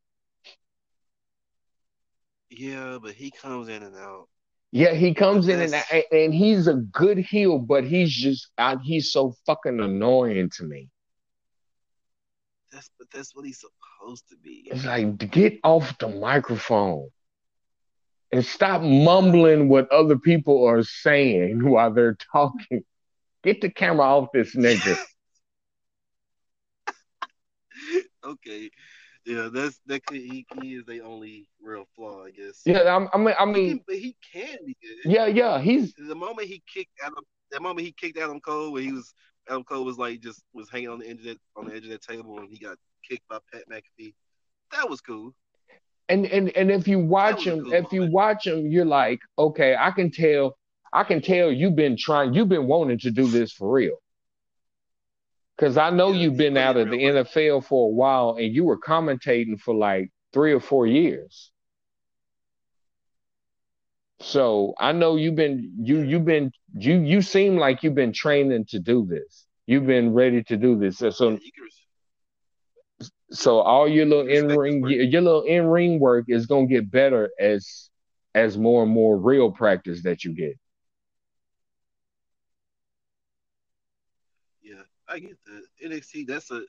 Yeah, 2.51 2.99
but 3.03 3.12
he 3.12 3.30
comes 3.30 3.68
in 3.68 3.82
and 3.82 3.97
out. 3.97 4.28
Yeah, 4.72 4.95
he 4.95 5.12
comes 5.12 5.49
in 5.49 5.61
and 5.61 5.74
and 6.11 6.32
he's 6.34 6.66
a 6.66 6.74
good 6.74 7.18
heel, 7.18 7.59
but 7.59 7.84
he's 7.84 8.11
just 8.11 8.49
uh, 8.57 8.76
he's 8.82 9.12
so 9.12 9.34
fucking 9.47 9.80
annoying 9.80 10.51
to 10.57 10.64
me. 10.64 10.88
That's 12.72 12.90
but 12.98 13.08
that's 13.12 13.36
what 13.36 13.44
he's 13.44 13.60
supposed 13.60 14.28
to 14.30 14.36
be. 14.36 14.68
It's 14.70 14.84
like 14.84 15.18
get 15.30 15.60
off 15.62 15.98
the 15.98 16.08
microphone 16.08 17.10
and 18.32 18.44
stop 18.44 18.80
mumbling 18.80 19.68
what 19.68 19.90
other 19.92 20.16
people 20.16 20.66
are 20.66 20.82
saying 20.82 21.62
while 21.70 21.92
they're 21.92 22.16
talking. 22.32 22.82
Get 23.44 23.60
the 23.60 23.70
camera 23.70 24.06
off 24.06 24.28
this 24.32 24.56
nigga. 24.56 24.96
okay. 28.24 28.70
Yeah, 29.26 29.50
that's 29.52 29.78
that 29.86 30.04
could 30.06 30.16
he, 30.16 30.46
he 30.60 30.74
is 30.74 30.84
the 30.84 31.00
only 31.02 31.48
real 31.60 31.84
flaw, 31.94 32.24
I 32.24 32.30
guess. 32.30 32.62
Yeah, 32.64 32.96
I'm, 32.96 33.08
I 33.12 33.18
mean, 33.18 33.34
I 33.38 33.44
mean, 33.44 33.68
can, 33.68 33.80
but 33.86 33.96
he 33.96 34.16
can 34.32 34.58
be 34.66 34.76
good. 34.82 35.12
yeah, 35.12 35.26
yeah, 35.26 35.60
he's 35.60 35.94
The 35.94 36.14
moment 36.14 36.48
he 36.48 36.62
kicked 36.72 36.90
Adam, 37.04 37.22
the 37.50 37.60
moment 37.60 37.86
he 37.86 37.92
kicked 37.92 38.18
Adam 38.18 38.40
Cole, 38.40 38.72
where 38.72 38.82
he 38.82 38.90
was 38.90 39.14
Adam 39.49 39.64
Cole 39.64 39.84
was 39.84 39.99
like 39.99 40.20
just 40.20 40.43
was 40.55 40.70
hanging 40.70 40.88
on 40.90 40.99
the 41.01 41.09
edge 41.09 41.18
of 41.18 41.24
that 41.24 41.38
on 41.57 41.66
the 41.66 41.74
edge 41.74 41.84
of 41.84 41.90
that 41.90 42.03
table, 42.03 42.38
and 42.38 42.49
he 42.51 42.59
got 42.59 42.78
kicked 43.09 43.28
by 43.28 43.38
Pat 43.53 43.64
McAfee. 43.70 44.14
That 44.72 44.88
was 44.90 45.01
cool. 45.01 45.34
and 46.09 46.26
and 46.26 46.51
and 46.57 46.70
if 46.70 46.88
you 46.88 46.99
watch 47.01 47.45
That 47.45 47.47
was 47.47 47.47
a 47.47 47.51
him, 47.53 47.64
cool 47.64 47.72
if 47.74 47.93
you 47.93 48.11
watch 48.11 48.47
him, 48.47 48.66
you're 48.68 48.84
like, 48.86 49.20
okay, 49.38 49.76
I 49.78 49.90
can 49.93 50.11
tell, 50.11 50.57
I 50.93 51.05
can 51.05 51.22
tell 51.22 51.53
you've 51.53 51.76
been 51.76 51.97
trying, 51.97 52.34
you've 52.34 52.49
been 52.49 52.66
wanting 52.66 52.99
to 53.01 53.11
do 53.12 53.28
this 53.28 53.53
for 53.53 53.70
real. 53.72 53.97
Because 55.57 55.78
I 55.78 55.90
know 55.90 56.12
Yeah, 56.12 56.22
you've 56.22 56.36
been 56.38 56.57
out 56.59 56.76
of 56.76 56.90
the 56.90 56.99
NFL 56.99 57.64
for 57.66 57.88
a 57.88 57.93
while, 57.93 58.36
and 58.38 58.55
you 58.55 58.64
were 58.64 58.78
commentating 58.80 59.61
for 59.61 59.74
like 59.74 60.11
three 60.32 60.53
or 60.53 60.61
four 60.61 60.86
years. 60.88 61.51
So 64.22 64.74
I 64.78 64.92
know 64.92 65.16
you've 65.16 65.34
been 65.36 65.72
you 65.80 66.00
you've 66.02 66.24
been 66.24 66.52
you 66.74 67.00
you 67.00 67.22
seem 67.22 67.56
like 67.56 67.82
you've 67.82 67.94
been 67.96 68.12
training 68.12 68.66
to 68.70 68.78
do 68.78 69.04
this. 69.06 69.46
You've 69.66 69.86
been 69.86 70.14
ready 70.14 70.42
to 70.44 70.56
do 70.56 70.78
this. 70.78 70.98
So 70.98 71.10
so, 71.10 71.30
Yeah, 71.30 71.38
you 71.40 71.52
can, 71.52 71.68
so 73.30 73.60
all 73.60 73.88
your 73.88 74.06
little 74.06 74.28
in 74.28 74.48
ring 74.54 74.84
your, 74.86 75.02
your 75.02 75.22
little 75.22 75.42
in 75.42 75.66
ring 75.66 75.98
work 76.00 76.26
is 76.28 76.46
gonna 76.46 76.66
get 76.66 76.90
better 76.90 77.30
as 77.40 77.90
as 78.34 78.56
more 78.58 78.84
and 78.84 78.92
more 78.92 79.18
real 79.18 79.50
practice 79.52 80.02
that 80.04 80.24
you 80.24 80.34
get. 80.34 80.56
yeah, 84.62 84.82
I 85.08 85.18
get 85.18 85.38
that. 85.46 85.64
NXT, 85.84 86.26
that's 86.26 86.50
a. 86.50 86.62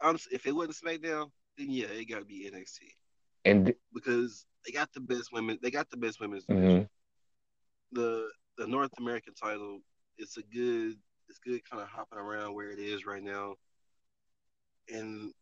Honestly, 0.00 0.34
if 0.34 0.46
it 0.46 0.54
wasn't 0.54 0.76
SmackDown, 0.76 1.30
then 1.56 1.70
yeah, 1.70 1.86
it 1.86 2.08
got 2.08 2.20
to 2.20 2.24
be 2.24 2.50
NXT 2.52 2.80
And 3.44 3.74
because 3.94 4.46
they 4.66 4.72
got 4.72 4.92
the 4.92 5.00
best 5.00 5.32
women. 5.32 5.58
They 5.62 5.70
got 5.70 5.90
the 5.90 5.96
best 5.96 6.20
women's 6.20 6.46
mhm. 6.46 6.88
The 7.92 8.28
the 8.58 8.66
North 8.66 8.92
American 8.98 9.34
title, 9.34 9.80
it's 10.18 10.36
a 10.36 10.42
good, 10.42 10.96
it's 11.28 11.38
good 11.38 11.62
kind 11.68 11.82
of 11.82 11.88
hopping 11.88 12.18
around 12.18 12.54
where 12.54 12.70
it 12.70 12.78
is 12.78 13.06
right 13.06 13.22
now. 13.22 13.54
And 14.92 15.32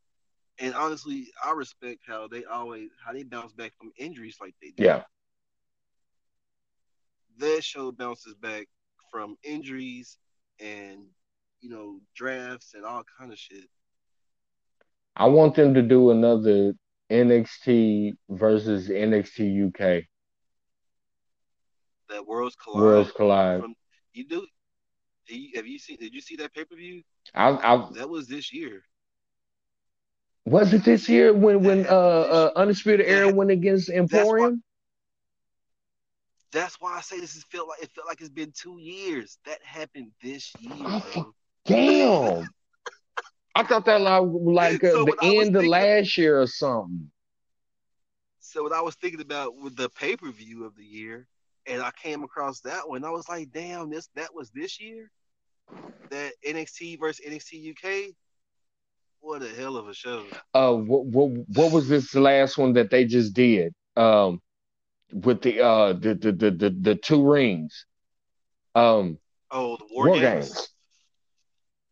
and 0.59 0.75
honestly, 0.75 1.29
I 1.45 1.53
respect 1.53 2.01
how 2.07 2.29
they 2.29 2.45
always 2.45 2.91
how 3.05 3.13
they 3.13 3.25
bounce 3.25 3.53
back 3.53 3.73
from 3.79 3.93
injuries 3.99 4.39
like 4.41 4.55
they 4.63 4.71
do. 4.71 4.85
yeah, 4.85 5.03
Their 7.39 7.61
show 7.63 7.91
bounces 7.93 8.35
back 8.35 8.69
from 9.11 9.37
injuries 9.43 10.19
and 10.61 11.07
you 11.61 11.71
know 11.71 12.01
drafts 12.15 12.75
and 12.75 12.85
all 12.85 13.05
kind 13.19 13.33
of 13.33 13.39
shit. 13.39 13.69
I 15.17 15.27
want 15.27 15.55
them 15.55 15.75
to 15.75 15.83
do 15.83 16.11
another 16.11 16.75
NXT 17.11 18.13
versus 18.29 18.89
NXT 18.89 19.67
UK 19.69 20.05
That 22.09 22.27
worlds 22.27 22.57
collide. 22.57 22.83
Worlds 22.83 23.13
Collide. 23.13 23.61
From, 23.61 23.75
you 24.13 24.27
do. 24.27 24.47
you- 25.29 25.51
Have 25.57 25.67
you 25.67 25.79
seen? 25.79 25.97
Did 25.99 26.15
you 26.15 26.21
see 26.21 26.37
that 26.37 26.53
pay 26.55 26.65
per 26.65 26.77
view? 26.77 27.03
I, 27.35 27.51
I 27.51 27.89
That 27.95 28.09
was 28.09 28.27
this 28.27 28.53
year. 28.53 28.83
was 30.47 30.73
it 30.73 30.85
this 30.85 31.09
year 31.09 31.33
when 31.33 31.63
when 31.63 31.87
uh, 31.87 31.91
uh 31.91 32.51
Undisputed 32.57 33.07
Era 33.07 33.27
that- 33.27 33.35
went 33.37 33.51
against 33.51 33.89
Imperium? 33.91 34.63
That's 36.53 36.81
why 36.81 36.97
I 36.97 37.01
say 37.01 37.21
this 37.21 37.37
is 37.37 37.45
felt 37.45 37.69
like 37.69 37.81
it 37.81 37.91
felt 37.95 38.09
like 38.09 38.21
it's 38.21 38.29
been 38.29 38.53
two 38.53 38.79
years. 38.81 39.39
That 39.47 39.63
happened 39.63 40.11
this 40.21 40.53
year. 40.61 40.73
Oh. 40.75 41.33
Damn. 41.65 42.49
I 43.55 43.63
thought 43.65 43.85
that 43.87 44.01
like, 44.01 44.23
like 44.33 44.85
uh, 44.85 44.91
So 44.91 45.05
the 45.05 45.11
what 45.11 45.25
I 45.25 45.31
was 45.31 45.47
end 45.47 45.57
of 45.57 45.65
last 45.65 46.17
year 46.17 46.41
or 46.41 46.47
something. 46.47 47.11
So 48.39 48.63
what 48.63 48.73
I 48.73 48.81
was 48.81 48.95
thinking 48.95 49.21
about 49.21 49.57
with 49.57 49.77
the 49.77 49.89
pay 49.91 50.17
per 50.17 50.31
view 50.31 50.65
of 50.65 50.77
the 50.77 50.85
year, 50.85 51.27
and 51.67 51.83
I 51.83 51.91
came 51.91 52.23
across 52.23 52.61
that 52.61 52.89
one. 52.89 53.05
I 53.05 53.11
was 53.11 53.29
like, 53.29 53.51
damn, 53.53 53.91
this 53.91 54.09
that 54.15 54.35
was 54.35 54.51
this 54.51 54.81
year. 54.81 55.11
That 56.11 56.33
NXT 56.47 56.99
versus 56.99 57.25
NXT 57.27 57.71
UK. 57.71 58.15
What 59.21 59.43
a 59.43 59.49
hell 59.49 59.77
of 59.77 59.89
a 59.89 59.95
show. 59.95 60.25
Uh, 60.55 60.73
what 60.73 61.07
what 61.07 61.31
what 61.55 61.73
was 61.73 61.89
this 61.89 62.15
last 62.15 62.57
one 62.57 62.73
that 62.75 62.91
they 62.91 63.05
just 63.05 63.35
did? 63.35 63.75
Um, 63.97 64.41
with 65.13 65.43
the 65.43 65.61
uh 65.61 65.93
the 65.93 66.15
the 66.15 66.33
the 66.33 66.51
the, 66.51 66.71
the 66.71 66.95
two 66.95 67.29
rings. 67.29 67.85
Um, 68.75 69.19
Oh, 69.51 69.77
the 69.77 69.85
War, 69.91 70.07
War 70.07 70.17
Games. 70.17 70.49
Games. 70.49 70.69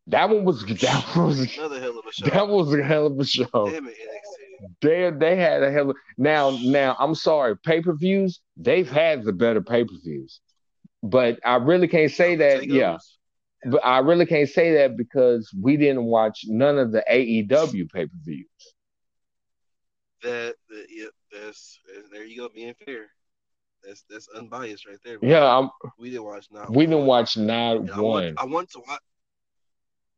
That 0.09 0.31
one 0.31 0.45
was 0.45 0.65
oh, 0.65 0.73
that 0.75 1.17
was 1.17 1.57
Another 1.57 1.81
hell 1.81 1.99
of 1.99 2.07
a 2.07 2.13
show. 2.13 2.27
that 2.27 2.49
was 2.49 2.75
a 2.75 2.83
hell 2.83 3.07
of 3.07 3.21
a 3.21 3.25
show. 3.25 3.45
Damn 3.53 3.89
it, 3.89 3.95
NXT. 3.95 4.69
They 4.81 5.11
they 5.11 5.37
had 5.37 5.63
a 5.63 5.71
hell 5.71 5.91
of 5.91 5.97
now 6.17 6.59
now 6.63 6.97
I'm 6.99 7.15
sorry 7.15 7.57
pay 7.57 7.81
per 7.81 7.93
views 7.93 8.41
they've 8.57 8.91
had 8.91 9.25
the 9.25 9.33
better 9.33 9.61
pay 9.61 9.85
per 9.85 9.95
views, 10.03 10.41
but 11.03 11.39
I 11.45 11.57
really 11.57 11.89
can't 11.89 12.11
say 12.11 12.37
that 12.37 12.67
yeah. 12.67 12.95
Takeovers. 12.95 13.15
But 13.67 13.85
I 13.85 13.99
really 13.99 14.25
can't 14.25 14.49
say 14.49 14.75
that 14.75 14.97
because 14.97 15.53
we 15.61 15.77
didn't 15.77 16.05
watch 16.05 16.45
none 16.47 16.79
of 16.79 16.93
the 16.93 17.05
AEW 17.11 17.91
pay 17.91 18.07
per 18.07 18.13
views. 18.25 18.47
That, 20.23 20.55
that 20.69 20.87
yep, 20.91 21.11
that's 21.33 21.79
there 22.13 22.25
you 22.25 22.39
go, 22.39 22.49
being 22.49 22.75
fair. 22.85 23.07
That's 23.85 24.05
that's 24.09 24.29
unbiased 24.29 24.87
right 24.87 24.99
there. 25.05 25.19
Yeah, 25.23 25.45
I'm, 25.45 25.71
we 25.99 26.11
didn't 26.11 26.25
watch 26.25 26.47
not. 26.51 26.71
we 26.71 26.87
didn't 26.87 27.07
watch 27.07 27.37
not 27.37 27.77
And 27.77 27.91
I 27.91 28.01
want, 28.01 28.25
one. 28.27 28.35
I 28.39 28.45
want 28.45 28.71
to 28.71 28.81
watch. 28.87 29.01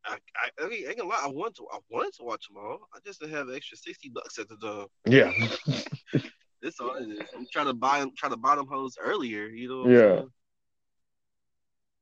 I, 0.07 0.15
I, 0.15 0.65
I 0.65 0.69
mean, 0.69 0.87
ain't 0.87 0.99
gonna 0.99 1.09
lie. 1.11 1.21
I 1.23 1.29
want 1.29 1.55
to. 1.57 1.67
I 1.73 1.79
wanted 1.91 2.15
to 2.15 2.25
watch 2.25 2.47
them 2.49 2.57
all. 2.57 2.89
I 2.95 2.99
just 3.05 3.21
didn't 3.21 3.35
have 3.35 3.49
an 3.49 3.55
extra 3.55 3.77
sixty 3.77 4.09
bucks 4.09 4.39
at 4.39 4.49
the 4.49 4.57
door. 4.57 4.87
Yeah, 5.07 5.31
That's 6.63 6.81
all 6.81 6.95
it 6.95 7.09
is. 7.09 7.21
I'm 7.37 7.47
trying 7.53 7.67
to 7.67 7.75
buy 7.75 8.01
them. 8.01 8.11
Try 8.17 8.29
to 8.29 8.37
buy 8.37 8.57
them 8.57 8.67
hoes 8.67 8.97
earlier. 9.01 9.47
You 9.47 9.69
know. 9.69 9.89
Yeah. 9.89 10.23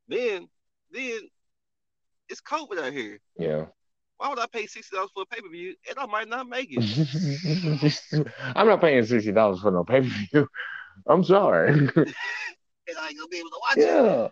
Then, 0.09 0.49
then 0.91 1.21
it's 2.29 2.41
COVID 2.41 2.79
out 2.83 2.93
here. 2.93 3.21
yeah. 3.39 3.67
Why 4.17 4.31
would 4.31 4.39
I 4.41 4.47
pay 4.47 4.67
sixty 4.67 4.97
dollars 4.97 5.11
for 5.15 5.23
a 5.23 5.27
pay 5.27 5.41
per 5.41 5.49
view 5.49 5.75
and 5.89 5.99
I 5.99 6.07
might 6.07 6.29
not 6.29 6.49
make 6.49 6.69
it? 6.71 8.33
I'm 8.57 8.67
not 8.67 8.81
paying 8.81 9.05
sixty 9.05 9.33
dollars 9.33 9.61
for 9.61 9.71
no 9.71 9.85
pay 9.85 10.01
per 10.01 10.09
view. 10.33 10.49
I'm 11.07 11.23
sorry. 11.23 11.71
and 11.71 11.89
I 11.97 13.09
ain't 13.09 13.19
gonna 13.19 13.29
be 13.31 13.39
able 13.39 13.51
to 13.51 13.61
watch 13.61 13.77
it. 13.77 13.83
yeah, 13.83 14.29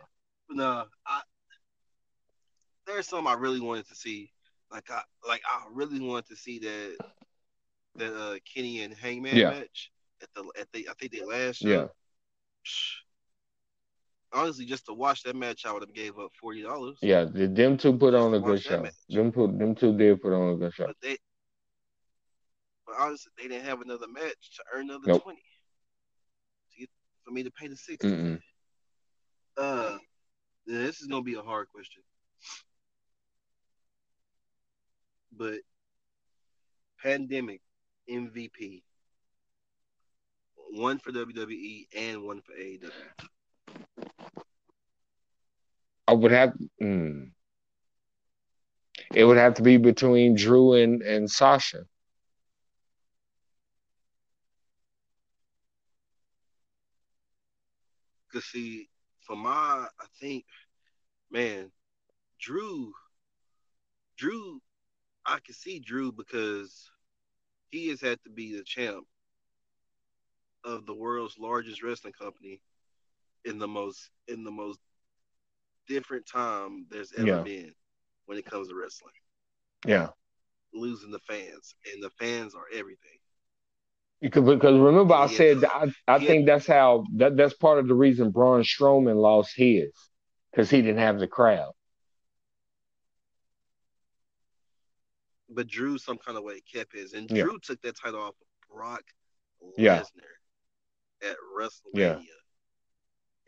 no, 0.50 0.84
I 1.06 1.20
there's 2.86 3.08
some 3.08 3.26
I 3.26 3.34
really 3.34 3.60
wanted 3.60 3.88
to 3.88 3.94
see. 3.94 4.30
Like 4.70 4.90
I 4.90 5.02
like 5.26 5.42
I 5.46 5.64
really 5.72 6.00
wanted 6.00 6.26
to 6.28 6.36
see 6.36 6.58
that 6.60 6.96
that 7.96 8.14
uh 8.14 8.36
Kenny 8.52 8.82
and 8.82 8.92
Hangman 8.94 9.36
Yeah. 9.36 9.50
match 9.50 9.90
at 10.22 10.28
the 10.34 10.44
at 10.60 10.68
the 10.72 10.88
I 10.88 10.92
think 10.94 11.12
they 11.12 11.24
last 11.24 11.56
show. 11.58 11.68
yeah. 11.68 11.86
Honestly, 14.32 14.66
just 14.66 14.86
to 14.86 14.92
watch 14.92 15.22
that 15.22 15.36
match, 15.36 15.64
I 15.64 15.72
would 15.72 15.82
have 15.82 15.94
gave 15.94 16.18
up 16.18 16.30
forty 16.40 16.62
dollars. 16.62 16.98
Yeah, 17.00 17.24
the- 17.24 17.46
them 17.46 17.76
two 17.78 17.96
put 17.96 18.12
Just 18.12 18.22
on 18.24 18.34
a 18.34 18.40
good 18.40 18.60
show. 18.62 18.82
match. 18.82 18.92
Them 19.08 19.32
put 19.32 19.56
them 19.58 19.74
two 19.74 19.96
did 19.96 20.20
put 20.20 20.32
on 20.32 20.54
a 20.54 20.56
good 20.56 20.74
show. 20.74 20.86
But 20.86 20.96
they, 21.00 21.16
but 22.86 22.96
honestly, 22.98 23.30
they 23.38 23.48
didn't 23.48 23.64
have 23.66 23.80
another 23.80 24.08
match 24.08 24.50
to 24.56 24.64
earn 24.74 24.90
another 24.90 25.06
Nope. 25.06 25.22
twenty. 25.22 25.42
To 26.72 26.78
get 26.80 26.90
for 27.24 27.30
me 27.30 27.44
to 27.44 27.50
pay 27.52 27.68
the 27.68 27.76
60 27.76 28.06
Mm-mm. 28.08 28.40
Uh, 29.56 29.96
this 30.66 31.00
is 31.00 31.06
gonna 31.06 31.22
be 31.22 31.34
a 31.34 31.42
hard 31.42 31.68
question, 31.72 32.02
but 35.36 35.58
pandemic 37.02 37.60
MVP, 38.10 38.82
one 40.72 40.98
for 40.98 41.12
WWE 41.12 41.86
and 41.96 42.22
one 42.22 42.40
for 42.42 42.52
AEW. 42.52 42.90
I 46.08 46.12
would 46.12 46.30
have. 46.30 46.52
Mm, 46.82 47.30
it 49.14 49.24
would 49.24 49.36
have 49.36 49.54
to 49.54 49.62
be 49.62 49.76
between 49.76 50.34
Drew 50.36 50.74
and 50.74 51.02
and 51.02 51.30
Sasha. 51.30 51.84
Cause 58.32 58.44
see, 58.44 58.88
for 59.26 59.34
my, 59.34 59.50
I 59.98 60.06
think, 60.20 60.44
man, 61.30 61.70
Drew, 62.38 62.92
Drew, 64.18 64.60
I 65.26 65.38
can 65.44 65.54
see 65.54 65.80
Drew 65.80 66.12
because 66.12 66.90
he 67.70 67.88
has 67.88 68.00
had 68.00 68.22
to 68.24 68.30
be 68.30 68.56
the 68.56 68.64
champ 68.64 69.06
of 70.64 70.86
the 70.86 70.94
world's 70.94 71.38
largest 71.38 71.82
wrestling 71.82 72.14
company 72.20 72.60
in 73.44 73.58
the 73.58 73.68
most 73.68 74.10
in 74.28 74.44
the 74.44 74.50
most 74.52 74.80
different 75.88 76.26
time 76.26 76.86
there's 76.90 77.12
ever 77.12 77.36
Yeah. 77.36 77.38
been 77.38 77.74
when 78.26 78.38
it 78.38 78.46
comes 78.46 78.68
to 78.68 78.74
wrestling. 78.74 79.14
Yeah, 79.86 80.08
Losing 80.72 81.10
the 81.10 81.18
fans, 81.20 81.74
and 81.92 82.02
the 82.02 82.10
fans 82.10 82.54
are 82.54 82.66
everything. 82.72 83.18
because 84.20 84.44
because 84.44 84.78
remember 84.78 85.14
I 85.14 85.26
Yeah. 85.26 85.38
said 85.38 85.64
I 85.64 85.92
I 86.08 86.18
Yeah. 86.18 86.20
think 86.20 86.46
that's 86.46 86.66
how 86.66 87.04
that 87.16 87.36
that's 87.36 87.54
part 87.54 87.78
of 87.78 87.88
the 87.88 87.94
reason 87.94 88.30
Braun 88.30 88.62
Strowman 88.62 89.16
lost 89.16 89.52
his 89.56 89.90
because 90.50 90.70
he 90.70 90.82
didn't 90.82 90.98
have 90.98 91.18
the 91.18 91.28
crowd. 91.28 91.72
But 95.48 95.68
Drew, 95.68 95.96
some 95.98 96.18
kind 96.18 96.36
of 96.36 96.44
way, 96.44 96.60
kept 96.60 96.92
his, 96.94 97.12
and 97.12 97.30
Yeah. 97.30 97.44
Drew 97.44 97.58
took 97.60 97.80
that 97.82 97.96
title 97.96 98.20
off 98.20 98.30
of 98.40 98.76
Brock 98.76 99.02
Yeah. 99.76 100.00
Lesnar 100.02 101.30
at 101.30 101.36
WrestleMania, 101.56 102.26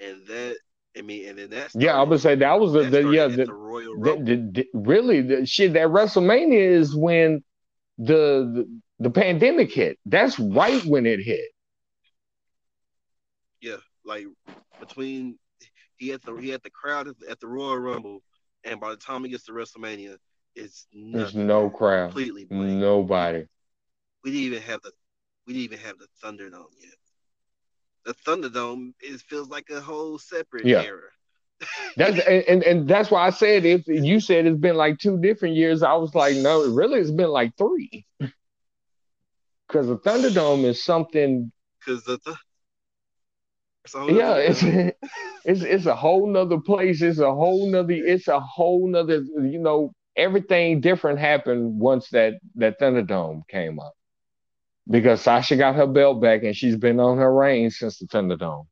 and 0.00 0.26
that 0.26 0.56
I 0.96 1.02
mean, 1.02 1.28
and 1.28 1.38
then 1.38 1.50
that 1.50 1.70
Yeah, 1.74 1.96
I 1.98 2.02
would 2.02 2.20
say 2.20 2.34
that 2.36 2.58
was 2.60 2.72
the, 2.72 2.84
that 2.84 2.90
the 2.90 3.10
yeah 3.10 3.26
the, 3.28 3.44
the 3.44 3.52
Royal 3.52 3.94
the, 4.00 4.10
Rumble. 4.10 4.24
the, 4.24 4.36
the- 4.52 4.68
really 4.74 5.20
the 5.22 5.44
shit 5.46 5.72
that 5.74 5.88
WrestleMania 5.88 6.52
is 6.58 6.94
when 6.96 7.42
the, 7.98 8.14
the 8.54 8.80
the 9.00 9.10
pandemic 9.10 9.72
hit. 9.72 9.98
That's 10.06 10.38
right 10.38 10.82
when 10.84 11.04
it 11.06 11.20
hit. 11.20 11.44
yeah, 13.60 13.76
like 14.04 14.26
between 14.80 15.38
he 15.96 16.08
had 16.08 16.22
the 16.22 16.34
he 16.36 16.48
had 16.48 16.62
the 16.62 16.70
crowd 16.70 17.08
at 17.08 17.18
the, 17.18 17.28
at 17.30 17.40
the 17.40 17.48
Royal 17.48 17.78
Rumble, 17.78 18.22
and 18.64 18.80
by 18.80 18.90
the 18.90 18.96
time 18.96 19.24
he 19.24 19.30
gets 19.30 19.44
to 19.46 19.52
WrestleMania, 19.52 20.16
it's 20.58 20.88
There's 21.12 21.34
no 21.34 21.70
crowd, 21.70 22.16
completely 22.16 22.44
blank. 22.44 22.80
nobody. 22.80 23.46
We 24.24 24.30
didn't 24.30 24.46
even 24.46 24.62
have 24.62 24.82
the 24.82 24.92
we 25.46 25.54
didn't 25.54 25.64
even 25.72 25.78
have 25.86 25.98
the 25.98 26.08
Thunderdome 26.22 26.74
yet. 26.80 26.98
The 28.04 28.14
Thunderdome 28.14 28.94
it 29.00 29.20
feels 29.22 29.48
like 29.48 29.70
a 29.70 29.80
whole 29.80 30.18
separate 30.18 30.68
Yeah. 30.68 30.86
era. 30.86 31.10
That's 31.96 32.18
and, 32.20 32.44
and 32.48 32.62
and 32.62 32.88
that's 32.88 33.10
why 33.10 33.26
I 33.26 33.30
said 33.30 33.64
if 33.64 33.86
you 33.88 34.20
said 34.20 34.46
it's 34.46 34.58
been 34.58 34.76
like 34.76 34.98
two 34.98 35.18
different 35.20 35.56
years, 35.56 35.82
I 35.82 35.94
was 35.94 36.14
like, 36.14 36.36
no, 36.36 36.62
really, 36.62 37.00
it's 37.00 37.10
been 37.10 37.30
like 37.30 37.52
three. 37.56 38.06
Because 39.68 39.86
the 39.88 39.96
Thunderdome 39.98 40.64
is 40.66 40.82
something. 40.84 41.52
because 41.80 42.04
the, 42.04 42.18
the 42.24 42.36
it's 43.84 43.94
Yeah, 44.06 44.36
it's 44.36 44.62
it's 45.44 45.62
it's 45.62 45.86
a 45.86 45.94
whole 45.96 46.26
nother 46.26 46.60
place. 46.60 47.02
It's 47.02 47.18
a 47.18 47.34
whole 47.34 47.70
nother. 47.70 47.92
It's 47.94 48.28
a 48.28 48.40
whole 48.40 48.88
nother. 48.88 49.22
You 49.40 49.58
know, 49.60 49.92
everything 50.18 50.80
different 50.80 51.18
happened 51.18 51.78
once 51.78 52.10
that 52.10 52.34
that 52.56 52.78
Thunderdome 52.80 53.46
came 53.48 53.78
up. 53.78 53.94
Because 54.90 55.20
Sasha 55.20 55.56
got 55.56 55.76
her 55.76 55.86
belt 55.86 56.20
back 56.20 56.42
and 56.42 56.56
she's 56.56 56.76
been 56.76 56.98
on 56.98 57.18
her 57.18 57.32
reign 57.32 57.70
since 57.70 57.98
the 57.98 58.06
Thunderdome. 58.06 58.66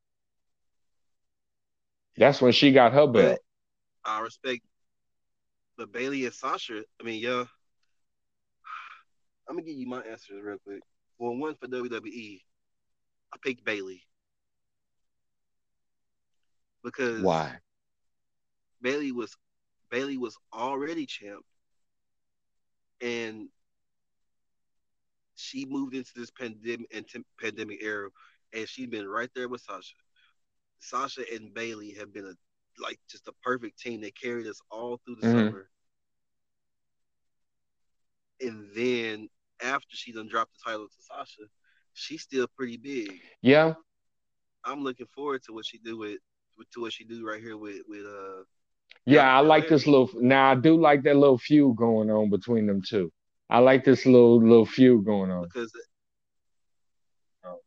That's 2.17 2.41
when 2.41 2.53
she 2.53 2.73
got 2.73 2.93
her 2.93 3.07
belt. 3.07 3.39
But 4.05 4.11
I 4.11 4.21
respect, 4.21 4.63
but 5.77 5.93
Bayley 5.93 6.25
and 6.25 6.35
Sasha. 6.35 6.83
I 7.01 7.05
mean, 7.05 7.23
yeah. 7.23 7.45
I'm 9.49 9.57
gonna 9.57 9.63
give 9.63 9.77
you 9.77 9.87
my 9.87 10.01
answers 10.01 10.43
real 10.43 10.57
quick. 10.67 10.83
Well, 11.19 11.37
one 11.37 11.55
for 11.55 11.69
WWE, 11.69 12.41
I 13.33 13.37
picked 13.43 13.65
Bayley 13.65 14.03
because 16.83 17.21
Why? 17.21 17.57
Bayley 18.81 19.13
was 19.13 19.37
Bayley 19.91 20.19
was 20.19 20.37
already 20.53 21.07
champ, 21.07 21.45
and 23.01 23.49
she 25.35 25.65
moved 25.67 25.95
into 25.95 26.13
this 26.17 26.31
pandemic 26.31 26.89
and 26.95 27.07
pandemic 27.41 27.83
era, 27.83 28.11
and 28.53 28.69
she's 28.69 28.87
been 28.89 29.07
right 29.09 29.31
there 29.35 29.49
with 29.49 29.61
Sasha. 29.63 29.97
Sasha 30.79 31.23
and 31.33 31.53
Bayley 31.55 31.93
have 31.93 32.13
been 32.13 32.27
a 32.27 32.35
like 32.83 32.99
just 33.09 33.29
a 33.29 33.33
perfect 33.43 33.79
team. 33.79 34.01
They 34.01 34.11
carried 34.11 34.47
us 34.47 34.61
all 34.71 34.99
through 35.05 35.17
the 35.17 35.23
Mhm. 35.23 35.33
summer, 35.47 35.71
and 38.41 38.71
then 38.75 39.29
after 39.63 39.97
she 39.97 40.13
done 40.13 40.29
dropped 40.29 40.53
the 40.55 40.71
title 40.71 40.89
to 40.89 41.03
Sasha, 41.03 41.43
she's 41.95 42.23
still 42.23 42.47
pretty 42.57 42.77
big. 42.77 43.23
Yeah, 43.43 43.75
I'm 44.65 44.83
looking 44.83 45.07
forward 45.07 45.43
to 45.45 45.53
what 45.53 45.67
she 45.67 45.79
do 45.79 45.97
with 45.99 46.19
to 46.73 46.81
what 46.81 46.93
she 46.93 47.05
do 47.05 47.27
right 47.27 47.41
here 47.43 47.57
with 47.57 47.83
with 47.89 48.05
uh 48.07 48.45
yeah, 49.07 49.37
I 49.37 49.41
like 49.41 49.69
this 49.69 49.87
little. 49.87 50.11
Now 50.15 50.51
I 50.53 50.55
do 50.55 50.81
like 50.81 51.03
that 51.05 51.17
little 51.17 51.39
feud 51.39 51.77
going 51.77 52.11
on 52.11 52.31
between 52.31 52.67
them 52.67 52.83
two. 52.83 53.13
I 53.49 53.59
like 53.61 53.85
this 53.85 54.05
little 54.07 54.41
little 54.43 54.67
feud 54.67 55.05
going 55.05 55.31
on. 55.31 55.45
because 55.45 55.73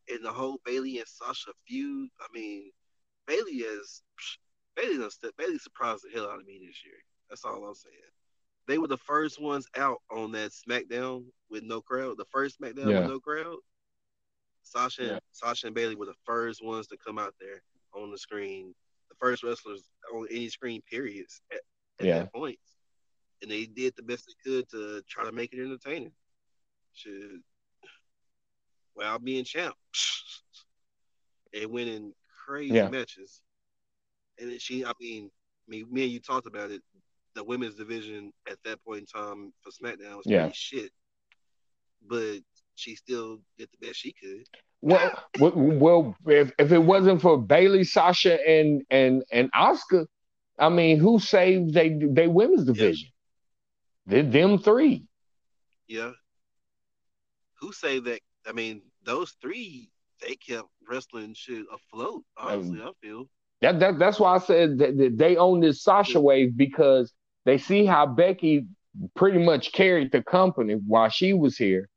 in 0.08 0.22
the 0.24 0.32
whole 0.32 0.58
Bayley 0.66 0.98
and 0.98 1.08
Sasha 1.08 1.52
feud, 1.68 2.10
I 2.20 2.26
mean, 2.34 2.72
Bayley 3.28 3.58
is 3.58 4.02
Bayley 4.76 4.98
Bayley 5.38 5.58
surprised 5.60 6.04
the 6.04 6.10
hell 6.14 6.30
out 6.30 6.40
of 6.40 6.46
me 6.46 6.60
this 6.66 6.84
year. 6.86 6.96
That's 7.30 7.46
all 7.46 7.64
I'm 7.64 7.76
saying. 7.76 7.96
They 8.68 8.78
were 8.78 8.88
the 8.88 8.98
first 8.98 9.42
ones 9.42 9.68
out 9.78 9.98
on 10.12 10.32
that 10.34 10.52
SmackDown 10.52 11.26
with 11.50 11.64
no 11.64 11.82
crowd. 11.82 12.18
The 12.18 12.26
first 12.26 12.60
SmackDown 12.60 12.90
Yeah. 12.92 13.00
with 13.02 13.10
no 13.10 13.20
crowd. 13.20 13.58
Sasha, 14.64 15.04
Yeah. 15.06 15.20
Sasha 15.32 15.68
and 15.68 15.76
Bayley 15.76 15.96
were 15.96 16.06
the 16.06 16.14
first 16.26 16.64
ones 16.64 16.88
to 16.88 16.98
come 16.98 17.18
out 17.18 17.34
there 17.40 17.62
on 17.94 18.12
the 18.12 18.18
screen. 18.18 18.76
First 19.20 19.44
wrestlers 19.44 19.84
on 20.14 20.28
any 20.32 20.50
screen, 20.50 20.82
periods, 20.90 21.42
at, 21.52 21.60
at 22.00 22.06
Yeah. 22.06 22.20
that 22.20 22.34
point. 22.34 22.60
And 23.42 23.50
they 23.52 23.66
did 23.66 23.96
the 23.96 24.04
best 24.04 24.28
they 24.28 24.50
could 24.50 24.70
to 24.70 25.02
try 25.08 25.24
to 25.24 25.32
make 25.32 25.54
it 25.54 25.62
entertaining. 25.64 26.12
Should 26.94 27.42
while 28.94 29.20
being 29.20 29.46
champ. 29.46 29.76
and 31.54 31.72
winning 31.72 32.14
crazy 32.46 32.76
Yeah. 32.76 32.90
matches. 32.90 33.42
And 34.38 34.52
then 34.52 34.60
she, 34.60 34.86
I 34.86 34.92
mean, 35.00 35.32
mean, 35.68 35.92
me 35.92 36.04
and 36.04 36.12
you 36.12 36.20
talked 36.20 36.48
about 36.48 36.72
it. 36.72 36.82
The 37.36 37.44
women's 37.44 37.76
division 37.76 38.34
at 38.50 38.58
that 38.66 38.84
point 38.84 39.02
in 39.02 39.06
time 39.06 39.54
for 39.62 39.72
SmackDown 39.72 40.18
was 40.18 40.26
Yeah. 40.26 40.42
pretty 40.42 40.56
shit, 40.56 40.92
but 42.02 42.40
she 42.80 42.96
still 42.96 43.40
did 43.58 43.70
the 43.72 43.88
best 43.88 44.00
she 44.00 44.14
could. 44.14 44.46
Well, 44.82 45.12
well, 45.38 46.16
if 46.26 46.54
if 46.58 46.72
it 46.72 46.80
wasn't 46.80 47.22
for 47.22 47.38
Bayley, 47.38 47.84
Sasha, 47.84 48.40
and 48.50 48.82
and 48.90 49.24
and 49.30 49.52
Asuka, 49.52 50.06
I 50.58 50.70
mean, 50.70 51.00
who 51.00 51.20
saved 51.20 51.74
they 51.74 52.00
they 52.02 52.28
women's 52.30 52.64
division? 52.64 53.10
They, 54.06 54.22
them 54.22 54.58
three. 54.58 55.06
Yeah. 55.90 56.12
Who 57.60 57.74
say 57.74 58.00
that? 58.00 58.22
I 58.48 58.54
mean, 58.54 58.82
those 59.04 59.36
three 59.42 59.90
they 60.26 60.36
kept 60.36 60.68
wrestling 60.88 61.34
shit 61.34 61.66
afloat. 61.74 62.24
Honestly, 62.38 62.82
um, 62.82 62.88
I 62.88 63.06
feel. 63.06 63.26
That, 63.62 63.80
that 63.80 64.00
that's 64.00 64.20
why 64.20 64.36
I 64.36 64.40
said 64.40 64.78
that, 64.78 64.98
that 64.98 65.18
they 65.18 65.36
own 65.36 65.60
this 65.60 65.84
Sasha 65.84 66.20
wave 66.20 66.56
because 66.56 67.12
they 67.46 67.58
see 67.58 67.86
how 67.86 68.06
Becky 68.06 68.66
pretty 69.16 69.40
much 69.40 69.72
carried 69.72 70.12
the 70.12 70.24
company 70.24 70.74
while 70.74 71.10
she 71.10 71.34
was 71.34 71.58
here. 71.58 71.90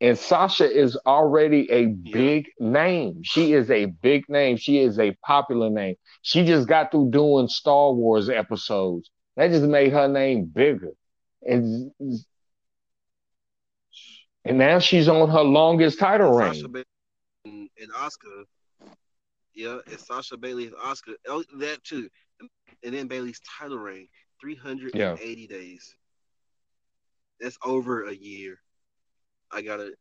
And 0.00 0.16
Sasha 0.16 0.70
is 0.70 0.96
already 1.06 1.70
a 1.72 1.80
Yeah. 1.82 2.12
big 2.12 2.50
name. 2.60 3.22
She 3.24 3.52
is 3.52 3.70
a 3.70 3.86
big 3.86 4.28
name. 4.28 4.56
She 4.56 4.78
is 4.78 4.98
a 4.98 5.12
popular 5.26 5.70
name. 5.70 5.96
She 6.22 6.44
just 6.44 6.68
got 6.68 6.92
through 6.92 7.10
doing 7.10 7.48
Star 7.48 7.92
Wars 7.92 8.28
episodes. 8.28 9.10
That 9.36 9.50
just 9.50 9.64
made 9.66 9.92
her 9.92 10.06
name 10.08 10.44
bigger. 10.46 10.92
And 11.42 11.92
and 14.44 14.58
now 14.58 14.78
she's 14.78 15.08
on 15.08 15.28
her 15.30 15.42
longest 15.42 15.98
title 15.98 16.32
reign. 16.32 16.54
Sasha 16.54 16.68
Bayley 16.68 16.84
and, 17.44 17.68
and 17.80 17.92
Asuka. 17.92 18.44
Yeah, 19.54 19.78
and 19.90 20.00
Sasha 20.00 20.36
Bayley 20.36 20.66
and 20.66 20.76
Asuka. 20.76 21.14
Oh, 21.26 21.42
that 21.58 21.82
too. 21.82 22.08
And 22.84 22.94
then 22.94 23.08
Bayley's 23.08 23.40
title 23.58 23.78
reign, 23.78 24.08
380 24.40 25.46
days. 25.48 25.96
That's 27.40 27.58
over 27.64 28.04
a 28.06 28.14
year. 28.14 28.60
I 29.52 29.62
gotta. 29.62 29.92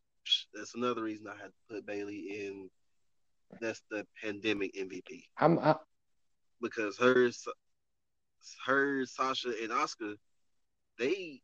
That's 0.54 0.76
another 0.76 1.04
reason 1.04 1.28
I 1.28 1.42
had 1.42 1.52
to 1.52 1.76
put 1.76 1.86
Bayley 1.86 2.48
in 2.48 2.70
that's 3.62 3.82
the 3.90 4.06
pandemic 4.22 4.74
MVP. 4.76 5.24
I'm 5.38 5.60
I, 5.60 5.76
because 6.62 6.98
her, 6.98 7.30
her 8.66 9.06
Sasha 9.06 9.50
and 9.62 9.72
Asuka, 9.72 10.16
they 11.00 11.42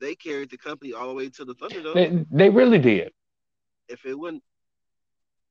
they 0.00 0.14
carried 0.14 0.50
the 0.50 0.58
company 0.58 0.92
all 0.92 1.08
the 1.08 1.14
way 1.14 1.28
to 1.28 1.44
the 1.44 1.54
Thunderdome. 1.54 1.94
They, 1.94 2.24
they 2.30 2.50
really 2.50 2.78
did. 2.78 3.12
If 3.88 4.06
it 4.06 4.18
wouldn't, 4.18 4.42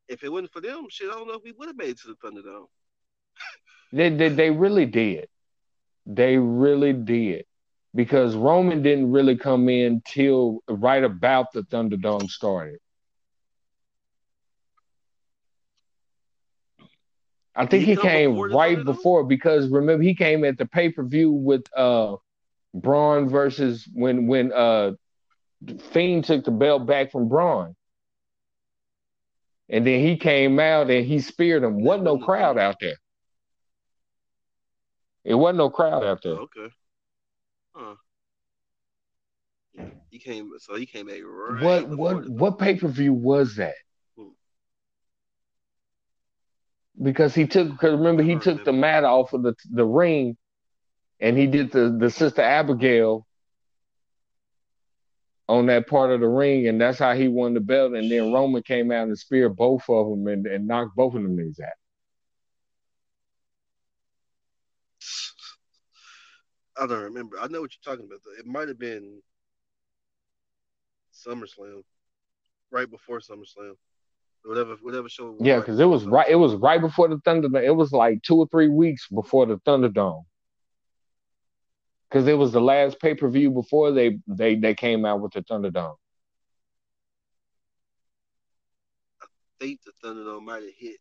if 0.07 0.23
it 0.23 0.29
wasn't 0.29 0.51
for 0.51 0.61
them, 0.61 0.87
shit, 0.89 1.09
I 1.09 1.13
don't 1.13 1.27
know 1.27 1.35
if 1.35 1.43
we 1.43 1.51
would 1.51 1.67
have 1.67 1.77
made 1.77 1.89
it 1.89 1.99
to 2.01 2.07
the 2.07 2.15
Thunderdome. 2.15 2.65
they, 3.93 4.09
they 4.09 4.29
they 4.29 4.51
really 4.51 4.85
did. 4.85 5.27
They 6.05 6.37
really 6.37 6.93
did. 6.93 7.45
Because 7.99 8.33
Roman 8.33 8.81
didn't 8.81 9.11
really 9.11 9.35
come 9.35 9.67
in 9.67 10.01
till 10.05 10.63
right 10.69 11.03
about 11.03 11.51
the 11.51 11.63
Thunderdome 11.63 12.29
started. 12.29 12.79
I 17.53 17.65
think 17.65 17.83
he, 17.83 17.95
he 17.95 17.97
came 17.97 18.35
before 18.35 18.47
right 18.51 18.85
before 18.85 19.25
because 19.25 19.67
remember 19.67 20.01
he 20.01 20.15
came 20.15 20.45
at 20.45 20.57
the 20.57 20.65
pay 20.65 20.93
per 20.93 21.03
view 21.03 21.29
with 21.29 21.65
uh 21.75 22.15
Braun 22.73 23.27
versus 23.27 23.85
when 23.93 24.27
when 24.27 24.53
uh 24.53 24.91
Fiend 25.91 26.23
took 26.23 26.45
the 26.45 26.51
belt 26.51 26.85
back 26.85 27.11
from 27.11 27.27
Braun. 27.27 27.75
And 29.67 29.85
then 29.85 29.99
he 29.99 30.15
came 30.15 30.57
out 30.57 30.89
and 30.89 31.05
he 31.05 31.19
speared 31.19 31.63
him. 31.63 31.83
Wasn't 31.83 32.05
no 32.05 32.17
crowd 32.17 32.57
out 32.57 32.77
there. 32.79 32.95
It 35.25 35.35
wasn't 35.35 35.57
no 35.57 35.69
crowd 35.69 36.05
out 36.05 36.21
there. 36.23 36.35
okay. 36.35 36.69
Huh. 37.73 37.95
Yeah, 39.73 39.85
he 40.09 40.19
came. 40.19 40.51
So 40.59 40.75
he 40.75 40.85
came 40.85 41.09
at 41.09 41.19
right 41.23 41.61
what 41.61 41.89
what 41.89 42.29
what 42.29 42.59
pay 42.59 42.75
per 42.75 42.87
view 42.87 43.13
was 43.13 43.55
that? 43.55 43.75
Hmm. 44.17 44.29
because 47.01 47.33
he 47.33 47.47
took 47.47 47.69
because 47.69 47.93
remember 47.93 48.23
he 48.23 48.35
took 48.35 48.63
the 48.65 48.73
mat 48.73 49.03
off 49.03 49.33
of 49.33 49.43
the 49.43 49.55
the 49.71 49.85
ring 49.85 50.37
and 51.19 51.37
he 51.37 51.47
did 51.47 51.71
the 51.71 51.95
the 51.99 52.09
sister 52.09 52.41
Abigail 52.41 53.25
on 55.47 55.65
that 55.65 55.87
part 55.87 56.11
of 56.11 56.19
the 56.19 56.27
ring 56.27 56.67
and 56.67 56.79
that's 56.79 56.99
how 56.99 57.13
he 57.15 57.27
won 57.27 57.53
the 57.53 57.59
belt 57.59 57.93
and 57.93 58.11
then 58.11 58.31
Roman 58.31 58.61
came 58.61 58.91
out 58.91 59.07
and 59.07 59.17
speared 59.17 59.55
both 59.55 59.83
of 59.89 60.09
them 60.09 60.27
and, 60.27 60.45
and 60.45 60.67
knocked 60.67 60.95
both 60.95 61.15
of 61.15 61.23
them 61.23 61.35
knees 61.35 61.59
out. 61.59 61.78
I 66.79 66.87
don't 66.87 67.03
remember. 67.03 67.37
I 67.39 67.47
know 67.47 67.61
what 67.61 67.71
you're 67.73 67.93
talking 67.93 68.07
about. 68.07 68.21
Though. 68.23 68.39
It 68.39 68.45
might 68.45 68.67
have 68.67 68.79
been 68.79 69.21
SummerSlam, 71.13 71.83
right 72.71 72.89
before 72.89 73.19
SummerSlam 73.19 73.75
whatever 74.43 74.75
whatever 74.81 75.09
show. 75.09 75.35
yeah, 75.39 75.59
because 75.59 75.79
it 75.79 75.85
was 75.85 76.05
right. 76.05 76.27
It 76.29 76.35
was 76.35 76.55
right 76.55 76.81
before 76.81 77.07
the 77.07 77.17
Thunderdome. 77.17 77.63
It 77.63 77.71
was 77.71 77.91
like 77.91 78.21
two 78.23 78.37
or 78.37 78.47
three 78.47 78.67
weeks 78.67 79.07
before 79.07 79.45
the 79.45 79.57
Thunderdome. 79.57 80.23
Because 82.09 82.27
it 82.27 82.37
was 82.37 82.51
the 82.51 82.61
last 82.61 82.99
pay 82.99 83.13
per 83.13 83.29
view 83.29 83.51
before 83.51 83.91
they 83.91 84.19
they 84.27 84.55
they 84.55 84.73
came 84.73 85.05
out 85.05 85.21
with 85.21 85.33
the 85.33 85.41
Thunderdome. 85.43 85.95
I 89.21 89.25
think 89.59 89.81
the 89.83 89.91
Thunderdome 90.03 90.43
might 90.43 90.63
have 90.63 90.73
hit 90.77 90.97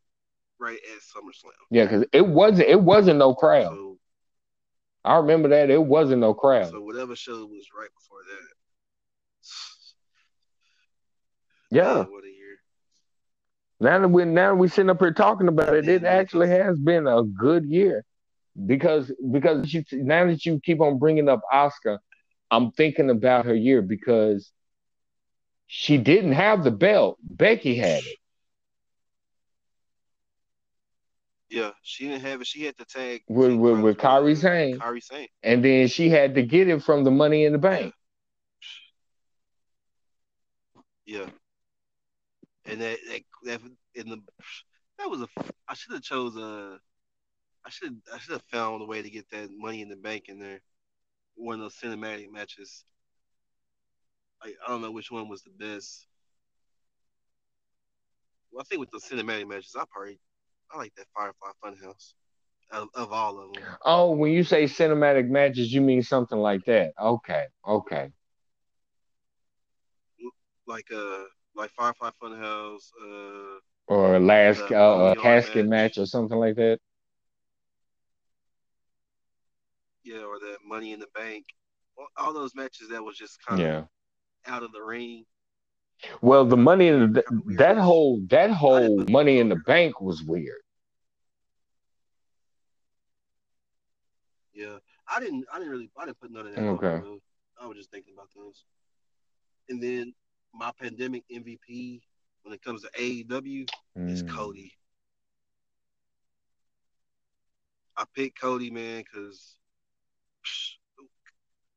right 0.58 0.78
at 0.78 1.00
SummerSlam. 1.00 1.52
Yeah, 1.70 1.84
because 1.84 2.04
it 2.12 2.26
wasn't 2.26 2.68
it 2.68 2.80
wasn't 2.80 3.18
no 3.18 3.34
crowd. 3.34 3.72
So, 3.72 3.98
I 5.04 5.16
remember 5.16 5.48
that 5.48 5.70
it 5.70 5.82
wasn't 5.82 6.20
no 6.20 6.34
crowd. 6.34 6.70
So 6.70 6.80
whatever 6.80 7.16
show 7.16 7.44
was 7.46 7.66
right 7.78 7.90
before 7.94 8.18
that. 8.28 8.48
Yeah. 11.70 12.04
Now 13.80 14.00
that 14.00 14.08
we 14.08 14.24
now 14.24 14.54
we 14.54 14.68
sitting 14.68 14.90
up 14.90 14.98
here 14.98 15.12
talking 15.12 15.48
about 15.48 15.74
it, 15.74 15.88
it 15.88 16.02
actually 16.02 16.48
has 16.48 16.78
been 16.78 17.06
a 17.06 17.22
good 17.22 17.64
year 17.64 18.04
because 18.66 19.12
because 19.30 19.72
you, 19.72 19.84
now 19.92 20.26
that 20.26 20.44
you 20.44 20.60
keep 20.64 20.80
on 20.80 20.98
bringing 20.98 21.28
up 21.28 21.42
Asuka, 21.52 21.98
I'm 22.50 22.72
thinking 22.72 23.10
about 23.10 23.44
her 23.44 23.54
year 23.54 23.82
because 23.82 24.50
she 25.68 25.98
didn't 25.98 26.32
have 26.32 26.64
the 26.64 26.70
belt. 26.72 27.18
Becky 27.22 27.76
had 27.76 28.02
it. 28.02 28.17
Yeah, 31.50 31.70
she 31.82 32.08
didn't 32.08 32.22
have 32.22 32.40
it. 32.42 32.46
She 32.46 32.64
had 32.64 32.76
to 32.76 32.84
tag 32.84 33.22
with 33.28 33.54
with, 33.54 33.80
with 33.80 33.96
Kairi 33.96 34.36
Sane. 34.36 34.78
Kairi 34.78 35.02
Sane. 35.02 35.28
And 35.42 35.64
then 35.64 35.88
she 35.88 36.10
had 36.10 36.34
to 36.34 36.42
get 36.42 36.68
it 36.68 36.82
from 36.82 37.04
the 37.04 37.10
Money 37.10 37.44
in 37.44 37.52
the 37.52 37.58
Bank. 37.58 37.94
Yeah. 41.06 41.20
yeah 41.20 41.28
and 42.68 42.80
that 42.80 42.98
that, 43.08 43.20
that 43.44 43.60
in 43.94 44.08
the 44.08 44.20
that 44.98 45.10
was 45.10 45.22
a 45.22 45.28
I 45.66 45.74
should 45.74 45.92
have 45.92 46.02
chose 46.02 46.36
a 46.36 46.78
I 47.64 47.70
should 47.70 48.00
I 48.12 48.18
should 48.18 48.32
have 48.32 48.42
found 48.50 48.82
a 48.82 48.86
way 48.86 49.02
to 49.02 49.10
get 49.10 49.28
that 49.30 49.50
money 49.56 49.82
in 49.82 49.88
the 49.88 49.96
bank 49.96 50.24
in 50.28 50.38
there. 50.38 50.60
One 51.34 51.54
of 51.54 51.60
those 51.60 51.76
cinematic 51.76 52.30
matches. 52.30 52.84
I, 54.42 54.52
I 54.64 54.70
don't 54.70 54.82
know 54.82 54.92
which 54.92 55.10
one 55.10 55.28
was 55.28 55.42
the 55.42 55.50
best. 55.50 56.06
Well, 58.52 58.62
I 58.62 58.64
think 58.64 58.80
with 58.80 58.90
the 58.90 58.98
cinematic 58.98 59.48
matches, 59.48 59.74
I 59.76 59.84
probably 59.90 60.18
I 60.72 60.78
like 60.78 60.94
that 60.96 61.06
Firefly 61.14 61.50
Funhouse 61.64 62.14
of, 62.70 62.88
of 62.94 63.12
all 63.12 63.40
of 63.40 63.52
them. 63.54 63.62
Oh, 63.84 64.10
when 64.12 64.32
you 64.32 64.44
say 64.44 64.64
cinematic 64.64 65.28
matches, 65.28 65.72
you 65.72 65.80
mean 65.80 66.02
something 66.02 66.38
like 66.38 66.64
that? 66.66 66.92
Okay, 67.00 67.46
okay. 67.66 68.10
Like 70.66 70.86
uh, 70.94 71.24
like 71.56 71.70
Firefly 71.70 72.10
Funhouse, 72.22 72.90
uh, 73.02 73.58
or 73.86 74.18
last 74.18 74.70
uh, 74.70 75.14
casket 75.14 75.66
match. 75.66 75.96
match. 75.96 75.98
or 75.98 76.06
something 76.06 76.38
like 76.38 76.56
that. 76.56 76.78
Yeah, 80.04 80.24
or 80.24 80.38
that 80.38 80.58
Money 80.66 80.92
in 80.92 81.00
the 81.00 81.08
Bank. 81.14 81.44
All 82.16 82.32
those 82.32 82.54
matches 82.54 82.88
that 82.90 83.02
was 83.02 83.16
just 83.16 83.38
kind 83.44 83.60
yeah. 83.60 83.78
of 83.78 83.88
out 84.46 84.62
of 84.62 84.72
the 84.72 84.82
ring. 84.82 85.24
Well, 86.20 86.44
the 86.44 86.56
money 86.56 86.88
in 86.88 87.12
the, 87.12 87.24
that 87.58 87.76
whole 87.76 88.20
that 88.28 88.50
whole 88.50 89.04
money 89.08 89.38
in 89.38 89.48
the 89.48 89.56
bank 89.56 90.00
was 90.00 90.22
weird. 90.22 90.60
Yeah, 94.54 94.78
I 95.08 95.20
didn't. 95.20 95.44
I 95.52 95.58
didn't 95.58 95.72
really. 95.72 95.90
I 95.96 96.04
didn't 96.06 96.20
put 96.20 96.30
none 96.30 96.46
of 96.46 96.54
that. 96.54 96.60
Okay. 96.60 97.00
I 97.60 97.66
was 97.66 97.76
just 97.76 97.90
thinking 97.90 98.14
about 98.14 98.28
those. 98.36 98.64
And 99.68 99.82
then 99.82 100.14
my 100.54 100.70
pandemic 100.80 101.24
MVP 101.32 102.00
when 102.42 102.54
it 102.54 102.62
comes 102.62 102.82
to 102.82 102.90
AEW 102.98 103.68
mm. 103.96 104.10
is 104.10 104.22
Cody. 104.22 104.72
I 107.96 108.04
picked 108.14 108.40
Cody, 108.40 108.70
man, 108.70 109.02
because 109.02 109.56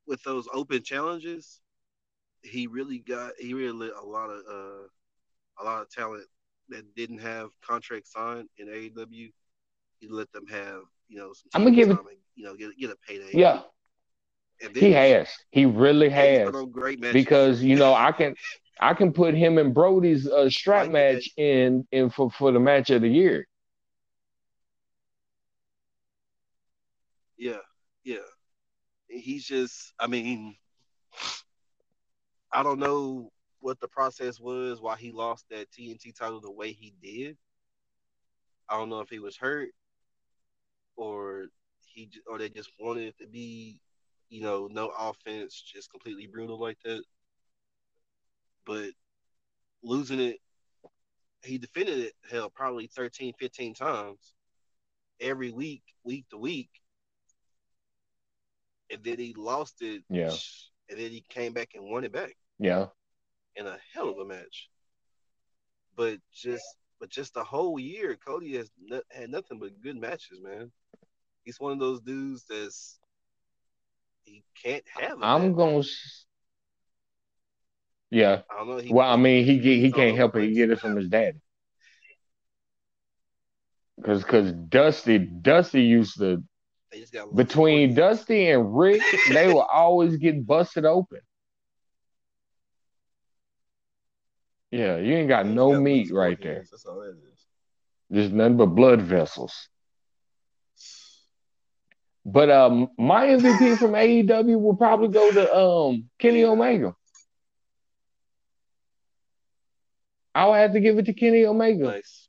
with 0.06 0.22
those 0.24 0.48
open 0.54 0.84
challenges, 0.84 1.60
he 2.44 2.68
really 2.68 3.00
got 3.00 3.34
he 3.40 3.54
really 3.54 3.72
lit 3.72 3.94
a 4.00 4.06
lot 4.06 4.30
of 4.30 4.40
uh, 4.50 4.88
a 5.60 5.64
lot 5.64 5.82
of 5.82 5.90
talent 5.90 6.26
that 6.70 6.96
didn't 6.96 7.20
have 7.20 7.50
contract 7.62 8.08
signed 8.08 8.50
in 8.58 8.68
AEW. 8.68 9.32
He 10.00 10.08
let 10.08 10.32
them 10.32 10.48
have 10.48 10.82
you 11.08 11.18
know 11.18 11.34
some. 11.34 11.50
I'm 11.54 11.64
gonna 11.64 11.76
give 11.76 11.90
it. 11.90 11.98
And, 11.98 12.08
you 12.36 12.46
know, 12.46 12.56
get 12.56 12.78
get 12.80 12.90
a 12.90 12.96
payday. 13.08 13.30
Yeah. 13.34 13.62
He 14.76 14.92
has. 14.92 15.28
He 15.50 15.66
really 15.66 16.10
has. 16.10 16.52
Because 17.12 17.64
you 17.64 17.76
know, 17.76 17.94
I 17.94 18.12
can 18.12 18.36
I 18.80 18.94
can 18.94 19.12
put 19.12 19.34
him 19.36 19.58
and 19.58 19.74
Brodie's 19.74 20.28
uh, 20.28 20.50
strap 20.50 20.90
match 20.90 21.30
in 21.38 21.88
in 21.92 22.10
for, 22.10 22.30
for 22.32 22.52
the 22.52 22.60
match 22.60 22.90
of 22.90 23.02
the 23.02 23.10
year. 23.10 23.48
Yeah, 27.38 27.58
yeah. 28.04 28.18
He's 29.08 29.46
just 29.46 29.94
I 30.00 30.08
mean 30.08 30.56
I 32.54 32.64
don't 32.64 32.80
know 32.80 33.32
what 33.60 33.80
the 33.80 33.88
process 33.88 34.40
was 34.40 34.82
why 34.82 34.98
he 34.98 35.12
lost 35.12 35.46
that 35.50 35.72
TNT 35.72 36.16
title 36.16 36.42
the 36.42 36.52
way 36.52 36.72
he 36.72 36.94
did. 37.02 37.38
I 38.70 38.78
don't 38.78 38.90
know 38.90 39.02
if 39.02 39.10
he 39.10 39.20
was 39.20 39.38
hurt 39.38 39.70
or 40.96 41.46
he 41.86 42.10
or 42.28 42.38
they 42.38 42.50
just 42.50 42.72
wanted 42.80 43.08
it 43.08 43.18
to 43.20 43.28
be, 43.28 43.80
you 44.30 44.42
know, 44.42 44.68
no 44.72 44.92
offense, 44.98 45.62
just 45.62 45.92
completely 45.92 46.28
brutal 46.28 46.60
like 46.60 46.78
that 46.84 47.04
but 48.66 48.90
losing 49.84 50.20
it, 50.20 50.38
he 51.44 51.58
defended 51.58 52.00
it, 52.00 52.14
hell, 52.30 52.50
probably 52.50 52.88
13, 52.88 53.34
15 53.40 53.74
times 53.74 54.34
every 55.20 55.52
week, 55.52 55.84
week 56.04 56.26
to 56.30 56.38
week. 56.38 56.70
And 58.92 59.04
then 59.04 59.18
he 59.18 59.34
lost 59.38 59.82
it. 59.82 60.04
Yeah. 60.10 60.36
And 60.90 61.00
then 61.00 61.12
he 61.12 61.24
came 61.30 61.54
back 61.54 61.70
and 61.74 61.84
won 61.84 62.04
it 62.04 62.12
back. 62.12 62.36
Yeah. 62.62 62.86
In 63.56 63.66
a 63.66 63.78
hell 63.94 64.10
of 64.10 64.20
a 64.20 64.26
match. 64.26 64.70
But 65.98 66.20
just 66.32 66.64
but 67.00 67.10
just 67.10 67.34
the 67.34 67.44
whole 67.44 67.80
year, 67.80 68.16
Cody 68.24 68.56
has 68.56 68.70
no, 68.80 69.02
had 69.10 69.32
nothing 69.32 69.58
but 69.60 69.82
good 69.82 69.98
matches, 69.98 70.40
man. 70.42 70.72
He's 71.44 71.60
one 71.60 71.74
of 71.74 71.80
those 71.80 72.02
dudes 72.02 72.46
that's 72.48 73.00
he 74.24 74.44
can't 74.64 74.84
have. 75.00 75.18
I'm 75.24 75.56
gonna 75.56 75.82
yeah. 78.12 78.42
I 78.52 78.58
don't 78.60 78.68
know. 78.70 78.78
He, 78.78 78.94
well, 78.94 79.12
I 79.12 79.16
mean, 79.16 79.44
he 79.44 79.58
he 79.58 79.92
can't 79.92 80.16
help 80.16 80.36
it. 80.36 80.44
He 80.44 80.54
get 80.54 80.70
it 80.70 80.80
from 80.80 80.96
his 80.96 81.10
daddy. 81.10 81.40
Cause 84.06 84.24
cause 84.24 84.52
Dusty 84.52 85.18
Dusty 85.18 85.82
used 85.82 86.18
to 86.20 86.44
between 87.34 87.96
Dusty 87.96 88.50
and 88.50 88.78
Rick, 88.78 89.02
they 89.30 89.52
were 89.52 89.66
always 89.66 90.18
getting 90.18 90.44
busted 90.44 90.86
open. 90.86 91.22
Yeah, 94.72 94.98
you 94.98 95.16
ain't 95.16 95.28
got 95.28 95.46
no 95.46 95.74
meat 95.80 96.12
right 96.12 96.42
there. 96.42 96.66
That's 96.72 96.86
all 96.86 97.02
it 97.02 97.10
is. 97.10 97.46
Just 98.12 98.34
nothing 98.34 98.58
but 98.58 98.68
blood 98.68 99.02
vessels. 99.02 99.70
But 102.26 102.50
um, 102.50 102.90
my 102.98 103.28
MVP 103.28 103.78
from 103.80 103.92
AEW 103.92 104.62
will 104.62 104.76
probably 104.76 105.10
go 105.10 105.32
to 105.32 105.56
um 105.56 106.10
Kenny 106.20 106.44
Omega. 106.44 106.96
I 110.34 110.48
would 110.48 110.58
have 110.58 110.74
to 110.74 110.80
give 110.80 110.98
it 110.98 111.06
to 111.06 111.14
Kenny 111.14 111.46
Omega. 111.46 111.84
Nice. 111.86 112.28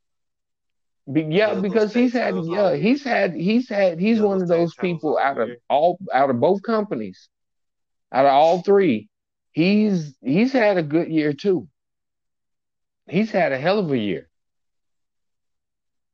Be, 1.12 1.22
yeah, 1.22 1.55
because 1.55 1.93
he's 1.93 2.12
had 2.12 2.34
yeah 2.45 2.76
he's 2.76 3.03
had 3.03 3.34
he's 3.34 3.68
had 3.68 3.99
he's 3.99 4.20
one 4.20 4.40
of 4.40 4.47
those 4.49 4.74
people 4.74 5.18
out 5.18 5.38
of 5.38 5.51
all 5.68 5.99
out 6.14 6.30
of 6.30 6.38
both 6.40 6.62
companies, 6.62 7.28
out 8.12 8.24
of 8.24 8.32
all 8.32 8.62
three, 8.62 9.09
he's 9.51 10.16
he's 10.22 10.53
had 10.53 10.78
a 10.78 10.82
good 10.82 11.09
year 11.09 11.32
too. 11.32 11.68
He's 13.09 13.31
had 13.31 13.53
a 13.53 13.59
hell 13.59 13.79
of 13.79 13.91
a 13.91 13.99
year. 13.99 14.29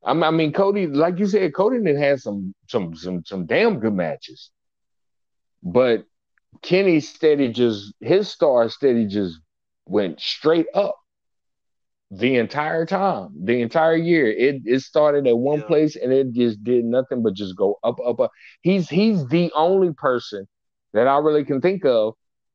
I 0.03 0.31
mean, 0.31 0.53
Cody, 0.53 0.87
like 0.87 1.19
you 1.19 1.27
said, 1.27 1.53
Cody 1.53 1.79
did 1.83 1.97
had 1.97 2.21
some 2.21 2.55
some 2.67 2.95
some 2.95 3.23
some 3.25 3.45
damn 3.45 3.79
good 3.79 3.93
matches, 3.93 4.49
but 5.61 6.05
Kenny 6.61 6.99
steady 7.01 7.51
just 7.51 7.93
his 7.99 8.29
star 8.29 8.69
steady 8.69 9.05
just 9.07 9.39
went 9.85 10.21
straight 10.21 10.67
up 10.73 10.95
the 12.11 12.37
entire 12.37 12.85
time, 12.85 13.29
the 13.43 13.61
entire 13.61 13.95
year. 13.95 14.31
It 14.31 14.61
it 14.65 14.81
started 14.81 15.27
at 15.27 15.37
one 15.37 15.59
yeah. 15.59 15.65
place 15.65 15.95
and 15.97 16.13
it 16.13 16.31
just 16.31 16.63
did 16.63 16.85
nothing 16.85 17.21
but 17.21 17.33
just 17.33 17.57
go 17.57 17.77
up, 17.83 17.99
up, 18.03 18.19
up. 18.21 18.31
He's 18.61 18.89
he's 18.89 19.27
the 19.27 19.51
only 19.53 19.93
person 19.93 20.47
that 20.93 21.07
I 21.07 21.17
really 21.17 21.43
can 21.43 21.59
think 21.59 21.85
of 21.85 22.13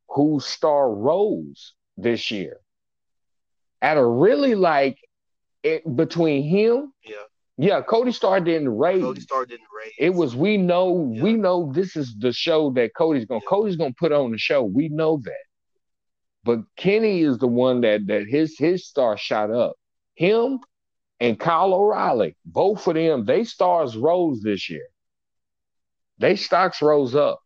whose 0.09 0.47
star 0.47 0.91
rose 0.91 1.75
this 1.99 2.31
year 2.31 2.59
at 3.83 3.97
a 3.97 4.05
really 4.05 4.55
like 4.55 4.99
it 5.63 5.97
between 5.97 6.45
him. 6.45 6.93
Yeah. 7.05 7.17
Yeah, 7.57 7.83
Cody 7.83 8.11
Starr 8.11 8.41
didn't 8.41 8.77
raise. 8.77 9.03
Cody 9.03 9.21
Starr 9.21 9.47
didn't 9.47 9.69
raise. 9.77 9.93
It 9.99 10.11
was 10.11 10.35
we 10.35 10.57
know 10.57 11.13
yeah. 11.15 11.23
we 11.23 11.35
know 11.35 11.73
this 11.73 11.95
is 11.95 12.17
the 12.19 12.33
show 12.33 12.71
that 12.73 12.95
Cody's 12.97 13.27
gonna 13.27 13.41
yeah. 13.45 13.49
Cody's 13.49 13.77
gonna 13.77 13.95
put 13.97 14.11
on 14.11 14.33
the 14.33 14.39
show. 14.39 14.65
We 14.65 14.89
know 14.89 15.21
that. 15.23 15.45
But 16.43 16.61
Kenny 16.77 17.23
is 17.23 17.39
the 17.39 17.47
one 17.47 17.83
that 17.83 18.09
that 18.09 18.27
his 18.27 18.59
his 18.59 18.89
star 18.89 19.17
shot 19.17 19.53
up. 19.53 19.77
Him 20.17 20.59
and 21.21 21.39
Kyle 21.39 21.75
O'Reilly, 21.75 22.37
both 22.45 22.89
of 22.89 22.95
them, 22.95 23.25
they 23.25 23.45
stars 23.45 23.97
rose 23.97 24.43
this 24.43 24.69
year. 24.69 24.89
They 26.19 26.35
stocks 26.35 26.83
rose 26.83 27.15
up. 27.15 27.41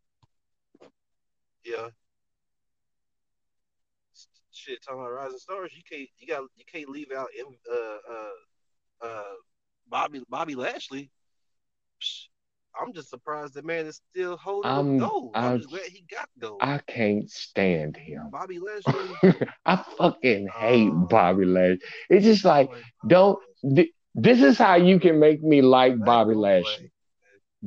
Yeah 1.67 1.89
shit 4.69 4.83
talking 4.83 5.01
about 5.01 5.13
rising 5.13 5.39
stars, 5.39 5.73
you 5.75 5.83
can't 5.89 6.09
you 6.19 6.27
got 6.27 6.43
you 6.57 6.65
can't 6.71 6.89
leave 6.89 7.11
out 7.17 7.29
uh 7.73 8.13
uh 8.13 9.07
uh 9.07 9.23
Bobby 9.89 10.23
Bobby 10.29 10.55
Lashley. 10.55 11.11
I'm 12.81 12.93
just 12.93 13.11
surprised 13.11 13.55
the 13.55 13.63
man 13.63 13.87
is 13.87 14.01
still 14.13 14.37
holding 14.37 14.71
I'm, 14.71 14.99
gold. 14.99 15.33
I'm, 15.35 15.45
I'm, 15.45 15.59
just 15.59 15.71
glad 15.71 15.83
he 15.83 16.05
got 16.09 16.29
gold. 16.39 16.61
I 16.63 16.79
can't 16.87 17.29
stand 17.29 17.97
him. 17.97 18.29
Bobby 18.31 18.59
Lashley. 19.25 19.45
I 19.67 19.85
fucking 19.97 20.49
hate 20.55 20.91
uh, 20.91 20.95
Bobby 20.95 21.45
Lashley. 21.45 21.81
It's 22.11 22.25
just 22.25 22.45
like 22.45 22.71
don't. 23.07 23.39
Th- 23.75 23.91
this 24.15 24.43
is 24.43 24.59
how 24.59 24.75
you 24.75 24.99
can 24.99 25.19
make 25.19 25.43
me 25.43 25.63
like 25.63 25.99
Bobby 25.99 26.35
Lashley. 26.35 26.93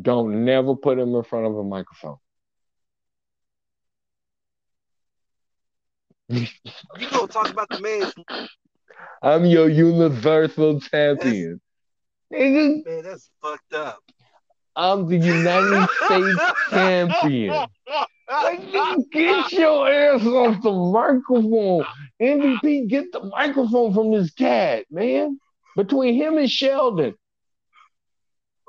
Don't 0.02 0.45
never 0.45 0.76
put 0.76 0.99
him 0.99 1.16
in 1.16 1.24
front 1.24 1.45
of 1.45 1.56
a 1.58 1.64
microphone. 1.64 2.18
You 6.32 6.48
gonna 7.12 7.28
talk 7.28 7.50
about 7.50 7.68
the 7.70 7.82
man? 7.82 8.50
I'm 9.22 9.46
your 9.46 9.68
universal 9.70 10.80
champion. 10.80 11.60
man, 12.32 12.84
that's 13.04 13.30
fucked 13.42 13.74
up. 13.74 14.00
I'm 14.76 15.08
the 15.10 15.18
United 15.18 15.90
States 16.06 16.42
champion. 16.70 17.66
Like, 18.30 18.72
get 19.12 19.52
your 19.52 19.90
ass 19.90 20.26
off 20.26 20.64
the 20.64 20.72
microphone. 20.72 21.86
MVP, 22.22 22.88
get 22.88 23.12
the 23.12 23.26
microphone 23.26 23.94
from 23.94 24.14
this 24.14 24.32
cat, 24.32 24.86
man. 24.90 25.38
Between 25.76 26.16
him 26.16 26.38
and 26.38 26.50
Shelton. 26.50 27.14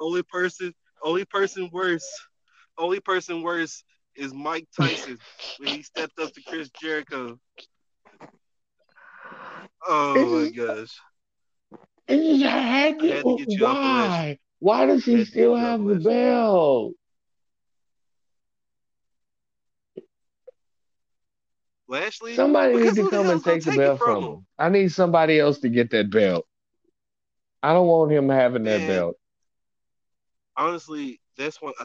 Only 0.00 0.24
person, 0.24 0.74
only 1.04 1.24
person 1.24 1.70
worse, 1.72 2.08
only 2.76 2.98
person 2.98 3.42
worse 3.42 3.84
is 4.16 4.34
Mike 4.34 4.66
Tyson 4.76 5.18
when 5.58 5.68
he 5.68 5.82
stepped 5.82 6.18
up 6.18 6.32
to 6.32 6.42
Chris 6.42 6.70
Jericho. 6.70 7.38
Oh 9.86 10.42
my 10.42 10.50
gosh. 10.50 10.98
And 12.08 12.42
had 12.42 12.98
to, 12.98 13.08
had 13.08 13.24
to 13.24 13.36
get 13.38 13.50
you 13.50 13.64
why? 13.64 14.38
Why 14.58 14.86
does 14.86 15.04
he 15.04 15.24
still 15.24 15.56
have 15.56 15.82
the 15.84 15.96
belt? 15.96 16.94
Lashley? 21.88 22.34
Somebody 22.34 22.76
needs 22.76 22.96
to 22.96 23.10
come 23.10 23.28
and 23.28 23.44
take 23.44 23.64
the 23.64 23.76
belt 23.76 23.98
from 23.98 24.22
him. 24.22 24.46
I 24.58 24.68
need 24.68 24.92
somebody 24.92 25.38
else 25.38 25.58
to 25.60 25.68
get 25.68 25.90
that 25.90 26.10
belt. 26.10 26.46
I 27.62 27.72
don't 27.72 27.86
want 27.86 28.10
him 28.10 28.28
having 28.28 28.64
that 28.64 28.86
belt. 28.86 29.16
Honestly, 30.56 31.20
that's 31.36 31.60
one. 31.60 31.74
I, 31.78 31.84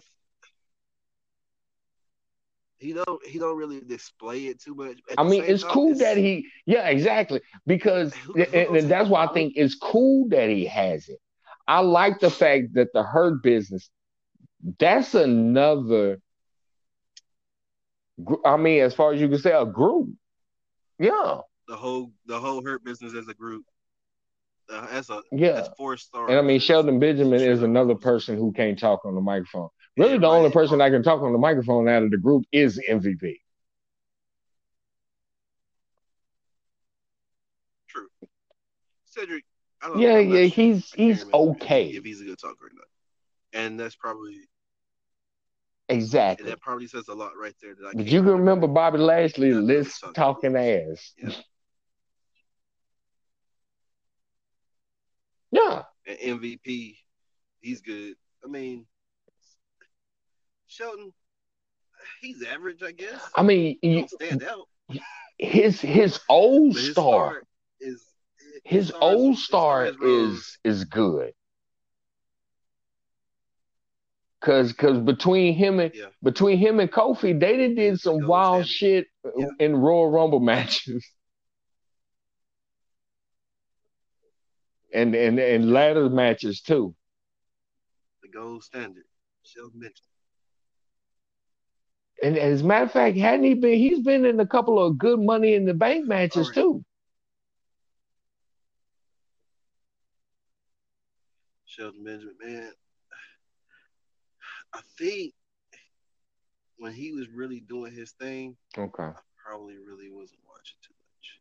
he 2.80 2.94
don't 2.94 3.26
he 3.26 3.40
don't 3.40 3.58
really 3.58 3.82
display 3.82 4.48
it 4.48 4.62
too 4.62 4.76
much. 4.76 5.00
I 5.18 5.24
mean, 5.24 5.44
it's 5.46 5.64
time, 5.64 5.72
cool 5.72 5.92
it's, 5.92 6.02
that 6.02 6.18
he 6.18 6.48
yeah 6.66 6.88
exactly 6.90 7.42
because 7.66 8.14
and, 8.36 8.78
and 8.78 8.90
that's 8.90 9.10
why 9.10 9.26
I 9.26 9.34
think 9.34 9.54
it's 9.56 9.76
cool 9.76 10.28
that 10.30 10.50
he 10.50 10.66
has 10.66 11.10
it. 11.10 11.20
I 11.68 11.82
like 11.82 12.20
the 12.20 12.30
fact 12.30 12.74
that 12.74 12.94
the 12.94 13.04
hurt 13.04 13.44
business. 13.44 13.90
That's 14.80 15.14
another. 15.14 16.20
I 18.46 18.58
mean, 18.58 18.82
as 18.82 18.96
far 18.96 19.14
as 19.14 19.22
you 19.22 19.28
can 19.28 19.38
say, 19.38 19.52
a 19.52 19.66
group. 19.66 20.10
Yeah. 20.98 21.42
The 21.68 21.76
whole 21.76 22.12
the 22.26 22.40
whole 22.40 22.64
hurt 22.64 22.84
business 22.84 23.14
as 23.14 23.28
a 23.28 23.34
group. 23.34 23.66
Uh, 24.70 24.86
as 24.92 25.10
a 25.10 25.22
yeah, 25.32 25.54
that's 25.54 25.70
four 25.78 25.96
stars. 25.96 26.30
And 26.30 26.38
I 26.38 26.42
mean, 26.42 26.60
Shelton 26.60 27.00
Benjamin 27.00 27.40
is 27.40 27.62
another 27.62 27.96
person 27.96 28.38
who 28.38 28.52
can't 28.52 28.78
talk 28.78 29.06
on 29.06 29.16
the 29.16 29.22
microphone. 29.22 29.70
Really, 29.98 30.20
the 30.20 30.28
only 30.28 30.52
person 30.52 30.80
I 30.80 30.92
can 30.92 31.02
talk 31.02 31.24
on 31.24 31.32
the 31.32 31.40
microphone 31.40 31.90
out 31.90 32.04
of 32.04 32.12
the 32.12 32.18
group 32.18 32.44
is 32.52 32.80
MVP. 32.88 33.42
True. 37.90 38.08
Cedric. 39.06 39.44
yeah, 39.98 40.20
yeah, 40.20 40.44
he's 40.44 40.92
he's 40.92 41.26
okay. 41.34 41.88
If 41.88 42.04
he's 42.04 42.22
a 42.22 42.26
good 42.26 42.38
talker 42.38 42.68
or 42.68 42.70
not, 42.74 42.86
and 43.54 43.80
that's 43.80 43.96
probably 43.96 44.38
exactly. 45.90 46.44
And 46.44 46.52
that 46.52 46.62
probably 46.62 46.86
says 46.86 47.08
a 47.08 47.16
lot 47.16 47.32
right 47.36 47.56
there. 47.60 47.74
That 47.74 47.88
I 47.88 47.94
but 47.96 48.06
you 48.06 48.22
can 48.22 48.34
remember 48.34 48.68
Bobby 48.68 49.00
Lashley 49.00 49.52
list 49.52 50.04
talking 50.14 50.56
ass. 50.56 51.14
Yeah. 51.18 51.32
yeah. 55.52 55.84
And 56.06 56.42
MVP, 56.42 56.98
he's 57.62 57.82
good. 57.82 58.16
I 58.44 58.48
mean, 58.48 58.86
Shelton, 60.68 61.14
he's 62.22 62.44
average, 62.44 62.84
I 62.84 62.92
guess. 62.92 63.22
I 63.36 63.44
mean, 63.44 63.78
he 63.82 64.00
you, 64.00 64.08
stand 64.08 64.44
out. 64.44 64.68
His 65.38 65.80
his 65.82 66.20
old 66.30 66.76
his 66.76 66.92
star, 66.92 67.32
star 67.32 67.44
is 67.80 68.06
his, 68.64 68.88
his 68.88 68.92
old 68.92 69.38
star 69.38 69.92
is 70.02 70.58
is 70.64 70.84
good. 70.84 71.34
Cause, 74.40 74.72
cause 74.72 75.00
between 75.00 75.56
him 75.56 75.80
and 75.80 75.92
yeah. 75.94 76.06
between 76.24 76.58
him 76.58 76.80
and 76.80 76.92
Kofi, 76.92 77.38
they 77.38 77.58
did, 77.58 77.76
did 77.76 78.00
some 78.00 78.28
wild 78.28 78.68
shit 78.68 79.08
yeah. 79.36 79.48
in 79.60 79.76
Royal 79.76 80.10
Rumble 80.10 80.40
matches, 80.40 81.06
and 84.94 85.16
and 85.16 85.40
and 85.40 85.72
ladder 85.72 86.10
matches 86.10 86.62
too. 86.62 86.96
The 88.22 88.30
gold 88.30 88.64
standard, 88.64 89.06
Shelton 89.44 89.80
Benjamin. 89.80 90.17
And 92.24 92.38
as 92.38 92.62
a 92.62 92.64
matter 92.66 92.86
of 92.86 92.92
fact, 92.92 93.18
hadn't 93.18 93.44
he 93.44 93.54
been? 93.54 93.78
He's 93.78 94.00
been 94.00 94.26
in 94.26 94.40
a 94.40 94.48
couple 94.48 94.84
of 94.84 94.98
good 94.98 95.20
Money 95.20 95.54
in 95.54 95.66
the 95.66 95.74
Bank 95.74 96.08
matches 96.08 96.48
right. 96.48 96.56
too. 96.56 96.84
Shelton 101.66 102.04
Benjamin, 102.04 102.36
man, 102.44 102.72
I 104.74 104.80
think 104.98 105.34
when 106.78 106.92
he 106.92 107.14
was 107.14 107.30
really 107.30 107.60
doing 107.60 107.92
his 107.92 108.12
thing, 108.14 108.58
okay, 108.76 109.04
I 109.04 109.14
probably 109.46 109.76
really 109.78 110.10
wasn't 110.12 110.40
watching 110.48 110.78
too 110.82 110.94
much. 110.94 111.40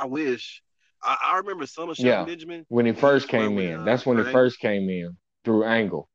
I 0.00 0.06
wish, 0.06 0.62
I, 1.02 1.16
I 1.24 1.36
remember 1.38 1.66
some 1.66 1.90
of 1.90 1.96
Shelton 1.96 2.20
yeah. 2.20 2.24
Benjamin 2.24 2.66
when 2.68 2.86
he 2.86 2.92
first 2.92 3.26
came 3.26 3.58
in. 3.58 3.80
uh, 3.80 3.84
that's 3.84 4.06
when 4.06 4.18
he 4.18 4.30
first 4.30 4.60
came 4.60 4.88
in 4.88 5.16
through 5.44 5.64
Angle. 5.64 6.08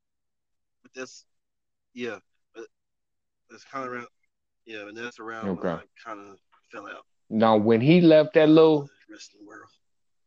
But 0.84 0.94
that's 0.94 1.26
yeah, 1.94 2.20
that's 3.50 3.64
kind 3.64 3.86
of 3.86 3.94
around. 3.94 4.08
Yeah, 4.66 4.88
and 4.88 4.96
that's 4.96 5.20
around 5.20 5.50
okay. 5.50 5.62
when 5.62 5.78
I 5.78 5.84
kind 6.06 6.20
of 6.20 6.38
fell 6.72 6.88
out. 6.88 7.06
Now, 7.30 7.58
when 7.58 7.82
he 7.82 8.02
left 8.02 8.34
that 8.36 8.50
little. 8.50 8.90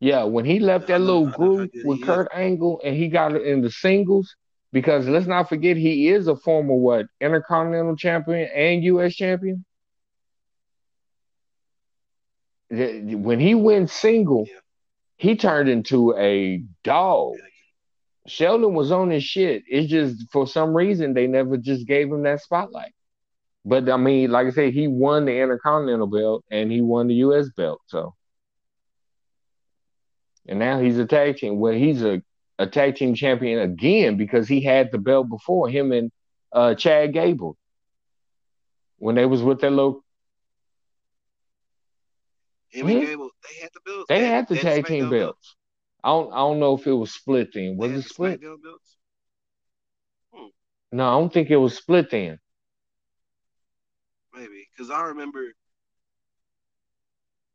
Yeah, 0.00 0.24
when 0.24 0.44
he 0.44 0.58
left 0.58 0.88
that 0.88 1.00
little 1.00 1.26
group 1.26 1.70
with 1.84 2.02
Kurt 2.02 2.28
Angle 2.34 2.80
and 2.84 2.96
he 2.96 3.06
got 3.06 3.36
it 3.36 3.42
in 3.42 3.62
the 3.62 3.70
singles, 3.70 4.34
because 4.72 5.06
let's 5.06 5.28
not 5.28 5.48
forget 5.48 5.76
he 5.76 6.08
is 6.08 6.26
a 6.26 6.34
former 6.34 6.74
what 6.74 7.06
Intercontinental 7.20 7.94
Champion 7.94 8.48
and 8.52 8.82
U.S. 8.82 9.14
Champion. 9.14 9.64
When 12.68 13.38
he 13.38 13.54
went 13.54 13.90
single, 13.90 14.46
yeah. 14.48 14.58
he 15.18 15.36
turned 15.36 15.68
into 15.68 16.16
a 16.16 16.64
dog. 16.82 17.34
Shelton 18.26 18.74
was 18.74 18.90
on 18.90 19.10
his 19.10 19.22
shit. 19.22 19.62
It's 19.68 19.90
just 19.90 20.30
for 20.32 20.46
some 20.46 20.74
reason 20.74 21.12
they 21.12 21.26
never 21.26 21.56
just 21.58 21.86
gave 21.86 22.10
him 22.10 22.22
that 22.22 22.40
spotlight. 22.40 22.92
But 23.64 23.88
I 23.88 23.96
mean, 23.96 24.30
like 24.30 24.46
I 24.48 24.50
said, 24.50 24.72
he 24.72 24.88
won 24.88 25.24
the 25.24 25.40
Intercontinental 25.40 26.08
belt 26.08 26.44
and 26.50 26.70
he 26.70 26.80
won 26.80 27.06
the 27.06 27.14
US 27.14 27.48
belt. 27.56 27.80
So 27.86 28.14
and 30.46 30.58
now 30.58 30.80
he's 30.80 30.98
a 30.98 31.06
tag 31.06 31.36
team. 31.36 31.58
Well, 31.58 31.72
he's 31.72 32.02
a, 32.02 32.22
a 32.58 32.66
tag 32.66 32.96
team 32.96 33.14
champion 33.14 33.60
again 33.60 34.16
because 34.16 34.48
he 34.48 34.60
had 34.60 34.90
the 34.90 34.98
belt 34.98 35.28
before 35.28 35.68
him 35.68 35.92
and 35.92 36.10
uh, 36.52 36.74
Chad 36.74 37.12
Gable 37.12 37.56
when 38.98 39.14
they 39.14 39.26
was 39.26 39.42
with 39.42 39.60
their 39.60 39.70
little. 39.70 40.04
Him 42.70 42.88
and 42.88 43.00
Gable, 43.02 43.30
they 43.48 43.60
had 43.60 43.70
the 43.74 43.80
belts. 43.84 44.06
They, 44.08 44.20
they 44.20 44.26
had 44.26 44.48
the 44.48 44.56
tag 44.56 44.86
team 44.86 45.10
belts. 45.10 45.22
belts. 45.22 45.56
I 46.04 46.08
don't. 46.08 46.32
I 46.32 46.36
don't 46.38 46.58
know 46.60 46.76
if 46.76 46.86
it 46.86 46.92
was 46.92 47.12
split 47.12 47.50
then. 47.54 47.76
Was 47.76 47.92
it 47.92 48.02
split? 48.02 48.40
Hmm. 50.34 50.46
No, 50.90 51.08
I 51.08 51.20
don't 51.20 51.32
think 51.32 51.50
it 51.50 51.56
was 51.56 51.76
split 51.76 52.10
then. 52.10 52.38
Maybe 54.34 54.68
because 54.74 54.90
I 54.90 55.02
remember. 55.02 55.52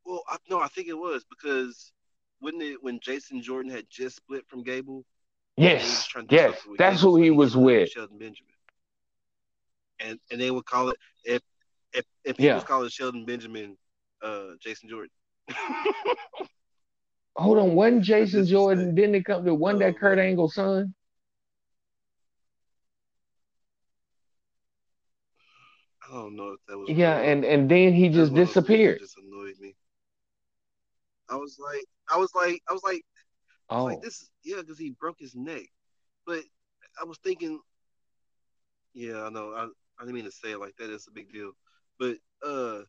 Well, 0.06 0.24
I, 0.30 0.38
no, 0.50 0.60
I 0.60 0.68
think 0.68 0.88
it 0.88 0.98
was 0.98 1.26
because 1.30 1.92
wouldn't 2.42 2.64
it 2.64 2.82
when 2.82 3.00
Jason 3.02 3.42
Jordan 3.42 3.72
had 3.72 3.86
just 3.90 4.18
split 4.18 4.48
from 4.48 4.64
Gable? 4.64 5.06
Yes, 5.58 6.08
yes, 6.30 6.56
that's 6.78 7.02
who 7.02 7.18
he 7.18 7.32
was 7.32 7.58
with. 7.58 7.90
Shelton 7.90 8.20
Benjamin, 8.20 8.54
and 10.00 10.20
and 10.32 10.40
they 10.40 10.52
would 10.52 10.66
call 10.66 10.90
it 10.90 10.98
if 11.24 11.42
if 11.94 12.06
if 12.24 12.38
people 12.38 12.58
yeah. 12.58 12.60
call 12.62 12.84
it 12.84 12.92
Shelton 12.92 13.26
Benjamin, 13.26 13.76
uh, 14.22 14.50
Jason 14.62 14.88
Jordan. 14.88 15.10
Hold 17.36 17.58
on, 17.60 17.76
wasn't 17.76 18.04
Jason 18.04 18.46
Jordan? 18.46 18.94
Didn't 18.94 19.16
it 19.16 19.26
come 19.26 19.46
to 19.46 19.54
one 19.54 19.80
that 19.80 19.98
Kurt 19.98 20.20
Angle's 20.20 20.56
son? 20.56 20.94
I 26.10 26.14
don't 26.14 26.36
know 26.36 26.50
if 26.50 26.60
that 26.68 26.78
was. 26.78 26.90
Yeah, 26.90 27.20
real. 27.20 27.30
and 27.32 27.46
and 27.46 27.70
then 27.70 27.94
he 27.94 28.10
just 28.10 28.34
disappeared. 28.34 29.00
Just 29.00 29.18
annoyed 29.18 29.56
me. 29.60 29.76
I 31.30 31.36
was 31.36 31.58
like, 31.60 31.84
I 32.10 32.18
was 32.18 32.34
like, 32.34 32.62
I 32.70 32.74
was 32.74 32.84
like, 32.84 33.04
I 33.70 33.76
was 33.76 33.82
oh. 33.82 33.86
like 33.86 34.02
this, 34.02 34.30
yeah, 34.44 34.58
because 34.58 34.80
he 34.80 34.92
broke 34.92 35.18
his 35.20 35.36
neck. 35.36 35.66
But 36.26 36.44
I 37.02 37.06
was 37.06 37.18
thinking, 37.18 37.60
yeah, 38.94 39.24
I 39.24 39.30
know, 39.30 39.52
I, 39.52 39.64
I 39.64 40.04
didn't 40.04 40.16
mean 40.16 40.26
to 40.26 40.32
say 40.32 40.52
it 40.52 40.60
like 40.60 40.76
that. 40.78 40.90
It's 40.90 41.08
a 41.08 41.12
big 41.12 41.32
deal, 41.32 41.52
but 42.00 42.18
uh, 42.46 42.80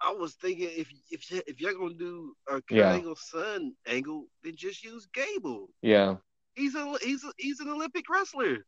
I 0.00 0.12
was 0.12 0.34
thinking 0.34 0.68
if 0.72 0.88
if 1.10 1.30
if 1.46 1.60
you're 1.60 1.74
gonna 1.74 1.94
do 1.94 2.34
a 2.48 2.60
yeah. 2.70 2.92
angle 2.92 3.16
son 3.16 3.74
angle, 3.86 4.26
then 4.42 4.56
just 4.56 4.82
use 4.82 5.06
Gable. 5.12 5.68
Yeah, 5.82 6.16
he's 6.54 6.74
a 6.74 6.96
he's 7.02 7.22
a, 7.24 7.32
he's 7.38 7.60
an 7.60 7.68
Olympic 7.68 8.08
wrestler. 8.08 8.66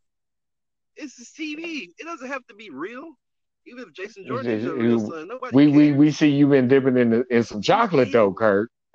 It's 0.97 1.33
TV. 1.33 1.89
It 1.99 2.05
doesn't 2.05 2.29
have 2.29 2.47
to 2.49 2.55
be 2.55 2.71
real. 2.71 3.15
Even 3.67 3.85
if 3.85 3.93
Jason 3.93 4.27
Jordan 4.27 4.51
is 4.51 4.65
your 4.65 4.77
real 4.77 4.99
son, 4.99 5.29
nobody 5.29 5.55
we, 5.55 5.65
cares. 5.67 5.77
we 5.77 5.93
we 5.93 6.11
see 6.11 6.29
you 6.29 6.49
been 6.49 6.67
dipping 6.69 6.97
in 6.97 7.11
the, 7.11 7.25
in 7.31 7.45
some 7.45 7.63
chocolate 7.63 8.11
though, 8.13 8.33
Kurt. 8.33 8.71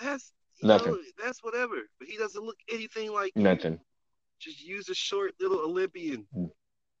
that's 0.00 0.32
nothing. 0.62 0.92
Know, 0.92 0.98
that's 1.22 1.42
whatever. 1.42 1.76
But 1.98 2.08
he 2.08 2.18
doesn't 2.18 2.44
look 2.44 2.58
anything 2.70 3.10
like 3.12 3.32
nothing. 3.36 3.72
You. 3.72 3.80
Just 4.38 4.62
use 4.62 4.90
a 4.90 4.94
short 4.94 5.32
little 5.40 5.60
Olympian 5.60 6.26
mm. 6.36 6.50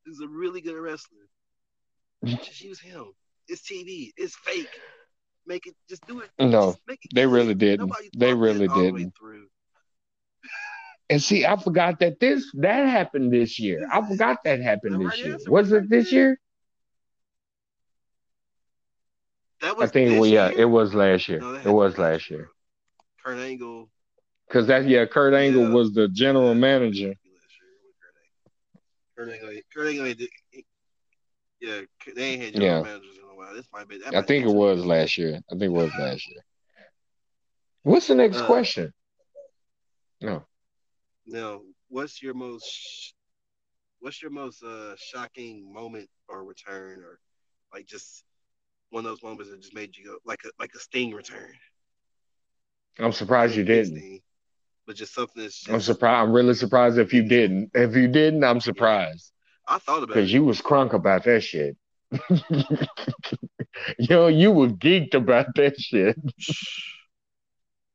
who's 0.06 0.20
a 0.20 0.28
really 0.28 0.62
good 0.62 0.76
wrestler. 0.76 1.28
just 2.24 2.62
use 2.62 2.80
him. 2.80 3.12
It's 3.48 3.60
TV. 3.62 4.12
It's 4.16 4.34
fake. 4.36 4.70
Make 5.46 5.66
it. 5.66 5.74
Just 5.88 6.06
do 6.06 6.20
it. 6.20 6.30
No, 6.40 6.76
it 6.88 6.98
they 7.14 7.26
really 7.26 7.54
didn't. 7.54 7.92
They 8.16 8.32
really 8.32 8.68
didn't. 8.68 9.12
And 11.08 11.22
see, 11.22 11.46
I 11.46 11.56
forgot 11.56 12.00
that 12.00 12.18
this 12.18 12.50
that 12.54 12.88
happened 12.88 13.32
this 13.32 13.60
year. 13.60 13.88
I 13.92 14.06
forgot 14.06 14.38
that 14.44 14.60
happened 14.60 15.06
this 15.06 15.18
year. 15.18 15.38
Was 15.46 15.70
it 15.70 15.88
this 15.88 16.10
year? 16.10 16.40
That 19.60 19.76
was 19.76 19.90
I 19.90 19.92
think 19.92 20.20
well, 20.20 20.26
yeah, 20.26 20.50
it 20.54 20.64
was 20.64 20.94
last 20.94 21.28
year. 21.28 21.40
No, 21.40 21.54
it 21.54 21.66
was 21.66 21.96
last 21.96 22.28
year. 22.30 22.48
Kurt 23.24 23.38
Angle. 23.38 23.88
Cause 24.50 24.66
that 24.66 24.86
yeah, 24.86 25.06
Kurt 25.06 25.34
Angle 25.34 25.68
yeah. 25.68 25.74
was 25.74 25.92
the 25.92 26.08
general 26.08 26.54
manager. 26.54 27.14
Kurt 29.16 29.30
Angle, 29.30 29.60
Kurt 29.74 29.88
Angle, 29.88 30.26
yeah, 31.60 31.80
they 32.14 32.22
ain't 32.22 32.42
had 32.42 32.52
general 32.54 32.76
yeah. 32.76 32.82
managers 32.82 33.16
in 33.16 33.30
a 33.30 33.36
while. 33.36 33.54
This 33.54 33.66
might 33.72 33.88
be. 33.88 34.00
I 34.06 34.22
think 34.22 34.44
it 34.44 34.52
was 34.52 34.84
last 34.84 35.16
year. 35.16 35.40
I 35.50 35.52
think 35.52 35.62
it 35.62 35.72
was 35.72 35.90
last 35.98 36.28
year. 36.28 36.44
What's 37.82 38.08
the 38.08 38.14
next 38.14 38.38
uh, 38.38 38.46
question? 38.46 38.92
No. 40.20 40.44
Now, 41.26 41.60
what's 41.88 42.22
your 42.22 42.34
most 42.34 43.14
what's 44.00 44.22
your 44.22 44.30
most 44.30 44.62
uh 44.62 44.94
shocking 44.96 45.72
moment 45.72 46.08
or 46.28 46.44
return 46.44 47.00
or 47.00 47.18
like 47.72 47.86
just 47.86 48.24
one 48.90 49.04
of 49.04 49.10
those 49.10 49.22
moments 49.22 49.50
that 49.50 49.60
just 49.60 49.74
made 49.74 49.96
you 49.96 50.04
go 50.04 50.18
like 50.24 50.40
a 50.44 50.50
like 50.58 50.70
a 50.74 50.78
sting 50.78 51.12
return? 51.12 51.52
I'm 52.98 53.12
surprised 53.12 53.56
you 53.56 53.64
didn't. 53.64 54.22
But 54.86 54.94
just 54.94 55.14
something 55.14 55.42
that's 55.42 55.58
just, 55.58 55.70
I'm 55.70 55.80
surprised. 55.80 56.28
I'm 56.28 56.32
really 56.32 56.54
surprised 56.54 56.96
if 56.98 57.12
you 57.12 57.24
didn't. 57.24 57.72
If 57.74 57.96
you 57.96 58.06
didn't, 58.06 58.44
I'm 58.44 58.60
surprised. 58.60 59.32
I 59.66 59.78
thought 59.78 60.04
about 60.04 60.04
it 60.04 60.14
because 60.14 60.32
you 60.32 60.44
was 60.44 60.62
crunk 60.62 60.92
about 60.92 61.24
that 61.24 61.42
shit. 61.42 61.76
Yo, 63.98 64.28
you 64.28 64.52
were 64.52 64.68
geeked 64.68 65.14
about 65.14 65.46
that 65.56 65.78
shit. 65.78 66.16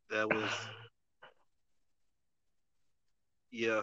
that 0.10 0.30
was 0.30 0.52
yeah, 3.52 3.82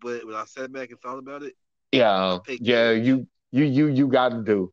but 0.00 0.26
when 0.26 0.34
I 0.34 0.44
sat 0.46 0.72
back 0.72 0.90
and 0.90 1.00
thought 1.00 1.18
about 1.18 1.42
it, 1.42 1.54
yeah, 1.92 2.38
yeah, 2.60 2.76
Edge. 2.76 3.06
you 3.06 3.26
you 3.52 3.64
you 3.64 3.86
you 3.88 4.08
got 4.08 4.30
to 4.30 4.42
do, 4.42 4.72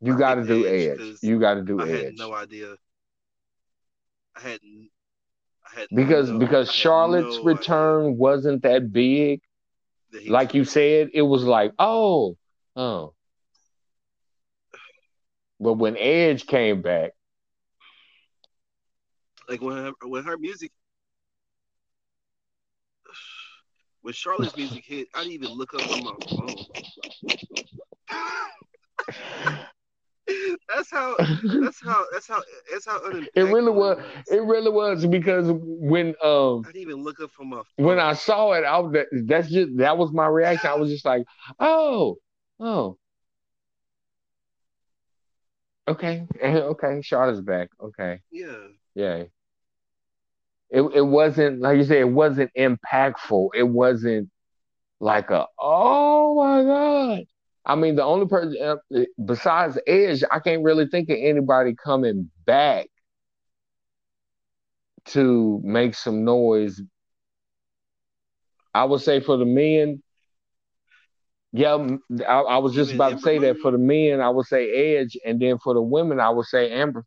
you 0.00 0.16
got 0.16 0.36
to 0.36 0.44
do 0.44 0.66
Edge. 0.66 0.98
edge. 0.98 1.16
You 1.22 1.38
got 1.40 1.54
to 1.54 1.62
do 1.62 1.80
I 1.80 1.84
Edge. 1.84 1.90
I 1.90 2.04
had 2.04 2.14
no 2.16 2.34
idea. 2.34 2.74
I 4.36 4.40
had, 4.40 4.60
I 5.64 5.80
had 5.80 5.88
because 5.94 6.30
no, 6.30 6.38
because 6.38 6.70
Charlotte's 6.70 7.36
no 7.36 7.44
return 7.44 8.02
idea. 8.06 8.12
wasn't 8.12 8.62
that 8.62 8.92
big. 8.92 9.40
Like 10.28 10.54
you 10.54 10.64
said, 10.64 11.10
it 11.12 11.22
was 11.22 11.42
like 11.42 11.72
oh 11.78 12.36
oh. 12.76 13.14
But 15.60 15.74
when 15.74 15.96
Edge 15.96 16.46
came 16.46 16.82
back, 16.82 17.12
like 19.48 19.60
when 19.60 19.76
her, 19.76 19.92
when 20.02 20.24
her 20.24 20.36
music 20.36 20.72
when 24.04 24.12
Charlotte's 24.12 24.54
music 24.58 24.84
hit, 24.84 25.08
I 25.14 25.20
didn't 25.20 25.32
even 25.32 25.48
look 25.48 25.72
up 25.74 25.90
on 25.90 26.04
my 26.04 26.12
phone. 26.28 26.56
that's 30.68 30.90
how. 30.90 31.16
That's 31.18 31.82
how. 31.82 32.04
That's 32.12 32.28
how. 32.28 32.42
That's 32.70 32.86
how. 32.86 33.00
It 33.34 33.42
really 33.42 33.72
was. 33.72 33.98
It 34.30 34.42
really 34.42 34.70
was 34.70 35.06
because 35.06 35.46
when 35.50 36.14
um. 36.22 36.64
I 36.66 36.72
didn't 36.72 36.82
even 36.82 37.02
look 37.02 37.18
up 37.20 37.30
from 37.30 37.48
my. 37.48 37.56
Phone. 37.56 37.86
When 37.86 37.98
I 37.98 38.12
saw 38.12 38.52
it, 38.52 38.64
I 38.64 38.78
was. 38.78 38.94
That's 39.24 39.48
just 39.48 39.74
that 39.78 39.96
was 39.96 40.12
my 40.12 40.26
reaction. 40.26 40.68
I 40.68 40.74
was 40.74 40.90
just 40.90 41.06
like, 41.06 41.24
oh, 41.58 42.18
oh. 42.60 42.98
Okay. 45.88 46.26
Okay. 46.42 47.00
Charlotte's 47.02 47.40
back. 47.40 47.70
Okay. 47.80 48.20
Yeah. 48.30 48.66
Yeah 48.94 49.24
it, 50.70 50.82
it 50.94 51.02
wasn't 51.02 51.60
like 51.60 51.78
you 51.78 51.84
said, 51.84 51.98
it 51.98 52.10
wasn't 52.10 52.50
impactful. 52.56 53.50
It 53.54 53.64
wasn't 53.64 54.30
like 55.00 55.30
a 55.30 55.46
oh 55.58 56.34
my 56.34 56.64
god. 56.64 57.24
I 57.64 57.76
mean, 57.76 57.96
the 57.96 58.04
only 58.04 58.26
person 58.26 58.56
uh, 58.62 59.04
besides 59.24 59.78
Edge, 59.86 60.22
I 60.30 60.40
can't 60.40 60.64
really 60.64 60.86
think 60.88 61.08
of 61.10 61.16
anybody 61.20 61.74
coming 61.82 62.30
back 62.46 62.88
to 65.06 65.60
make 65.64 65.94
some 65.94 66.24
noise. 66.24 66.80
I 68.74 68.84
would 68.84 69.00
say 69.00 69.20
for 69.20 69.36
the 69.36 69.44
men, 69.46 70.02
Yeah, 71.52 71.86
I, 72.28 72.40
I 72.40 72.58
was 72.58 72.74
just 72.74 72.92
about 72.92 73.12
to 73.12 73.18
say 73.18 73.38
that 73.38 73.58
for 73.58 73.70
the 73.70 73.78
men, 73.78 74.20
I 74.20 74.28
would 74.28 74.46
say 74.46 74.96
Edge, 74.96 75.16
and 75.24 75.40
then 75.40 75.58
for 75.58 75.72
the 75.74 75.82
women, 75.82 76.18
I 76.20 76.30
would 76.30 76.46
say 76.46 76.70
Ember. 76.70 77.04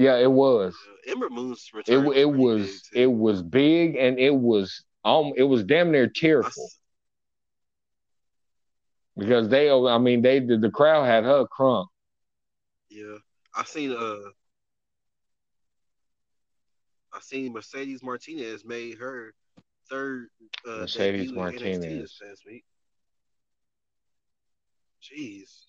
Yeah, 0.00 0.16
it 0.16 0.32
was. 0.32 0.74
Ember 1.06 1.28
Moon's 1.28 1.70
it 1.86 1.98
it 1.98 2.24
was 2.24 2.88
it 2.94 3.06
was 3.06 3.42
big 3.42 3.96
and 3.96 4.18
it 4.18 4.34
was 4.34 4.82
um 5.04 5.32
it 5.36 5.42
was 5.42 5.62
damn 5.62 5.92
near 5.92 6.06
tearful. 6.06 6.68
Because 9.16 9.50
they 9.50 9.70
I 9.70 9.98
mean 9.98 10.22
they 10.22 10.40
the, 10.40 10.56
the 10.56 10.70
crowd 10.70 11.04
had 11.04 11.24
her 11.24 11.44
crunk. 11.46 11.86
Yeah. 12.88 13.18
I 13.54 13.64
seen 13.64 13.92
uh 13.92 14.30
I 17.12 17.20
seen 17.20 17.52
Mercedes 17.52 18.02
Martinez 18.02 18.64
made 18.64 18.96
her 18.98 19.34
third 19.90 20.28
uh, 20.66 20.78
Mercedes 20.78 21.32
Martinez 21.32 22.18
last 22.26 22.46
week. 22.46 22.64
Jeez. 25.02 25.64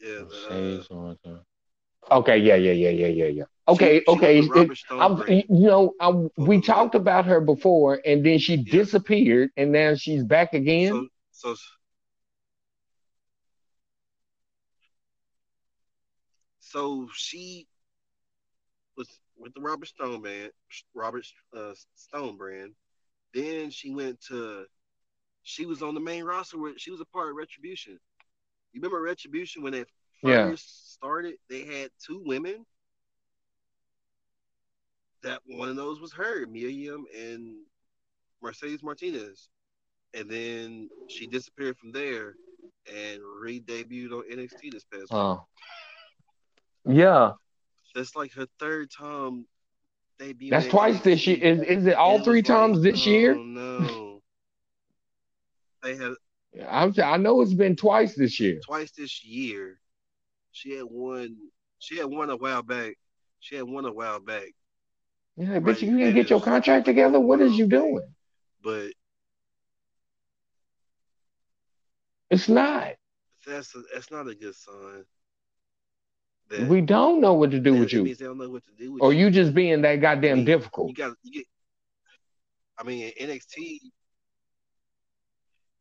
Yeah. 0.00 0.22
Mercedes 0.22 0.88
uh, 0.90 1.38
Okay, 2.10 2.38
yeah, 2.38 2.54
yeah, 2.54 2.72
yeah, 2.72 2.90
yeah, 2.90 3.06
yeah, 3.06 3.26
yeah. 3.26 3.44
Okay, 3.68 4.00
she, 4.00 4.12
okay. 4.12 4.40
She 4.42 4.50
it, 4.54 4.78
I'm, 4.92 5.22
you 5.28 5.66
know, 5.66 5.94
I'm, 6.00 6.30
we 6.36 6.60
talked 6.60 6.94
about 6.94 7.26
her 7.26 7.40
before, 7.40 8.00
and 8.06 8.24
then 8.24 8.38
she 8.38 8.54
yeah. 8.54 8.72
disappeared, 8.72 9.50
and 9.56 9.72
now 9.72 9.94
she's 9.96 10.22
back 10.22 10.54
again. 10.54 10.92
So, 11.32 11.54
so, 11.54 11.56
so 16.60 17.08
she 17.12 17.66
was 18.96 19.08
with 19.36 19.52
the 19.54 19.60
Robert 19.60 19.88
Stone 19.88 20.22
band, 20.22 20.52
Robert 20.94 21.26
uh, 21.56 21.72
Stone 21.96 22.36
brand. 22.36 22.72
Then 23.34 23.70
she 23.70 23.90
went 23.90 24.20
to, 24.28 24.64
she 25.42 25.66
was 25.66 25.82
on 25.82 25.94
the 25.94 26.00
main 26.00 26.22
roster 26.22 26.58
where 26.58 26.72
she 26.76 26.92
was 26.92 27.00
a 27.00 27.04
part 27.06 27.30
of 27.30 27.36
Retribution. 27.36 27.98
You 28.72 28.80
remember 28.80 29.02
Retribution 29.02 29.62
when 29.62 29.72
they 29.72 29.84
yeah. 30.22 30.52
started? 30.56 31.34
They 31.48 31.64
had 31.64 31.90
two 32.04 32.22
women. 32.24 32.64
That 35.22 35.40
one 35.46 35.68
of 35.68 35.76
those 35.76 36.00
was 36.00 36.12
her, 36.12 36.46
Mia 36.46 36.68
Yim 36.68 37.04
and 37.18 37.56
Mercedes 38.42 38.82
Martinez. 38.82 39.48
And 40.14 40.30
then 40.30 40.88
she 41.08 41.26
disappeared 41.26 41.76
from 41.78 41.92
there 41.92 42.34
and 42.86 43.20
re-debuted 43.40 44.12
on 44.12 44.22
NXT 44.30 44.72
this 44.72 44.84
past 44.84 45.08
oh. 45.10 45.44
week. 46.84 46.98
Yeah, 46.98 47.32
that's 47.94 48.14
like 48.14 48.32
her 48.34 48.46
third 48.60 48.90
time 48.90 49.46
debuting. 50.20 50.50
That's 50.50 50.68
twice 50.68 51.00
this 51.00 51.26
year. 51.26 51.38
Is 51.38 51.62
is 51.62 51.86
it 51.86 51.94
all 51.94 52.22
three 52.22 52.42
times 52.42 52.78
like, 52.78 52.92
this 52.92 53.06
oh, 53.06 53.10
year? 53.10 53.34
No. 53.34 54.22
they 55.82 55.96
have. 55.96 56.14
I'm, 56.68 56.94
I 57.02 57.16
know 57.16 57.40
it's 57.40 57.54
been 57.54 57.76
twice 57.76 58.14
this 58.14 58.38
year. 58.38 58.60
Twice 58.64 58.92
this 58.92 59.24
year. 59.24 59.78
She 60.56 60.74
had 60.74 60.84
one. 60.84 61.36
She 61.78 61.98
had 61.98 62.06
one 62.06 62.30
a 62.30 62.36
while 62.36 62.62
back. 62.62 62.94
She 63.40 63.56
had 63.56 63.64
one 63.64 63.84
a 63.84 63.92
while 63.92 64.20
back. 64.20 64.54
Yeah, 65.36 65.52
right, 65.52 65.62
bitch, 65.62 65.82
you 65.82 65.98
can't 65.98 66.14
get 66.14 66.30
your 66.30 66.40
contract 66.40 66.86
together. 66.86 67.20
What 67.20 67.42
is 67.42 67.58
you 67.58 67.66
doing? 67.66 68.00
But 68.62 68.92
it's 72.30 72.48
not. 72.48 72.94
That's 73.46 73.74
a, 73.76 73.82
that's 73.92 74.10
not 74.10 74.28
a 74.28 74.34
good 74.34 74.54
sign 74.54 75.04
That, 76.48 76.70
we 76.70 76.80
don't 76.80 77.20
know 77.20 77.34
what 77.34 77.50
to 77.50 77.60
do 77.60 77.74
with 77.74 77.92
you. 77.92 78.04
Means 78.04 78.16
they 78.16 78.24
don't 78.24 78.38
know 78.38 78.48
what 78.48 78.64
to 78.64 78.72
do 78.78 78.94
with 78.94 79.02
or 79.02 79.12
you. 79.12 79.26
you 79.26 79.30
just 79.30 79.52
being 79.54 79.82
that 79.82 79.96
goddamn 79.96 80.32
I 80.32 80.34
mean, 80.36 80.44
difficult. 80.46 80.88
You 80.88 80.94
got 80.94 81.16
you 81.22 81.32
get. 81.32 81.46
I 82.78 82.84
mean, 82.84 83.12
NXT. 83.20 83.80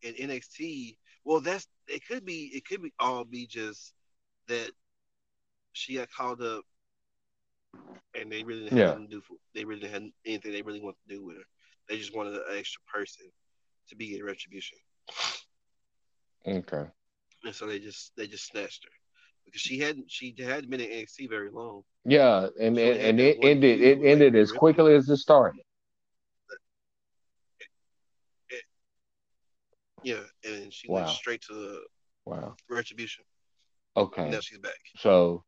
In 0.02 0.30
NXT, 0.30 0.98
well, 1.24 1.40
that's 1.40 1.66
it. 1.88 2.06
Could 2.06 2.26
be 2.26 2.52
it 2.54 2.68
could 2.68 2.84
be 2.84 2.92
all 3.00 3.24
be 3.24 3.48
just 3.48 3.95
that 4.48 4.72
she 5.74 5.96
got 5.96 6.12
called 6.12 6.42
up, 6.42 6.64
and 8.20 8.32
they 8.32 8.44
really 8.44 8.64
didn't 8.64 8.78
yeah. 8.78 8.88
have 8.90 8.98
to 8.98 9.08
do. 9.08 9.22
For, 9.22 9.36
they 9.54 9.66
really 9.66 9.82
didn't 9.82 9.94
have 9.94 10.12
anything 10.26 10.52
they 10.52 10.62
really 10.62 10.82
want 10.82 10.96
to 11.08 11.16
do 11.16 11.24
with 11.24 11.38
her. 11.38 11.44
They 11.90 11.98
just 11.98 12.16
wanted 12.16 12.34
an 12.34 12.42
extra 12.58 12.82
person 12.92 13.26
to 13.90 13.96
be 13.96 14.18
in 14.18 14.24
retribution. 14.24 14.78
Okay. 16.48 16.86
And 17.44 17.54
so 17.54 17.66
they 17.68 17.80
just 17.80 18.12
they 18.18 18.28
just 18.28 18.48
snatched 18.48 18.84
her 18.84 18.92
because 19.46 19.62
she 19.62 19.80
hadn't 19.80 20.06
she 20.10 20.36
hadn't 20.40 20.70
been 20.70 20.82
in 20.82 20.90
NXT 20.90 21.30
very 21.30 21.50
long. 21.52 21.84
Yeah, 22.06 22.48
and 22.60 22.78
and, 22.78 23.00
and 23.00 23.20
it 23.20 23.38
ended 23.42 23.82
it 23.82 24.04
ended 24.04 24.36
as 24.36 24.52
quickly 24.52 24.96
as 24.96 25.10
it 25.10 25.18
started. 25.18 25.62
yeah, 30.06 30.22
and 30.44 30.72
she 30.72 30.88
wow. 30.88 31.02
went 31.02 31.10
straight 31.10 31.42
to 31.42 31.54
the 31.54 31.82
wow 32.26 32.56
retribution. 32.70 33.26
Okay, 33.98 34.30
now 34.30 34.40
she's 34.42 34.58
back. 34.60 34.74
So, 34.98 35.44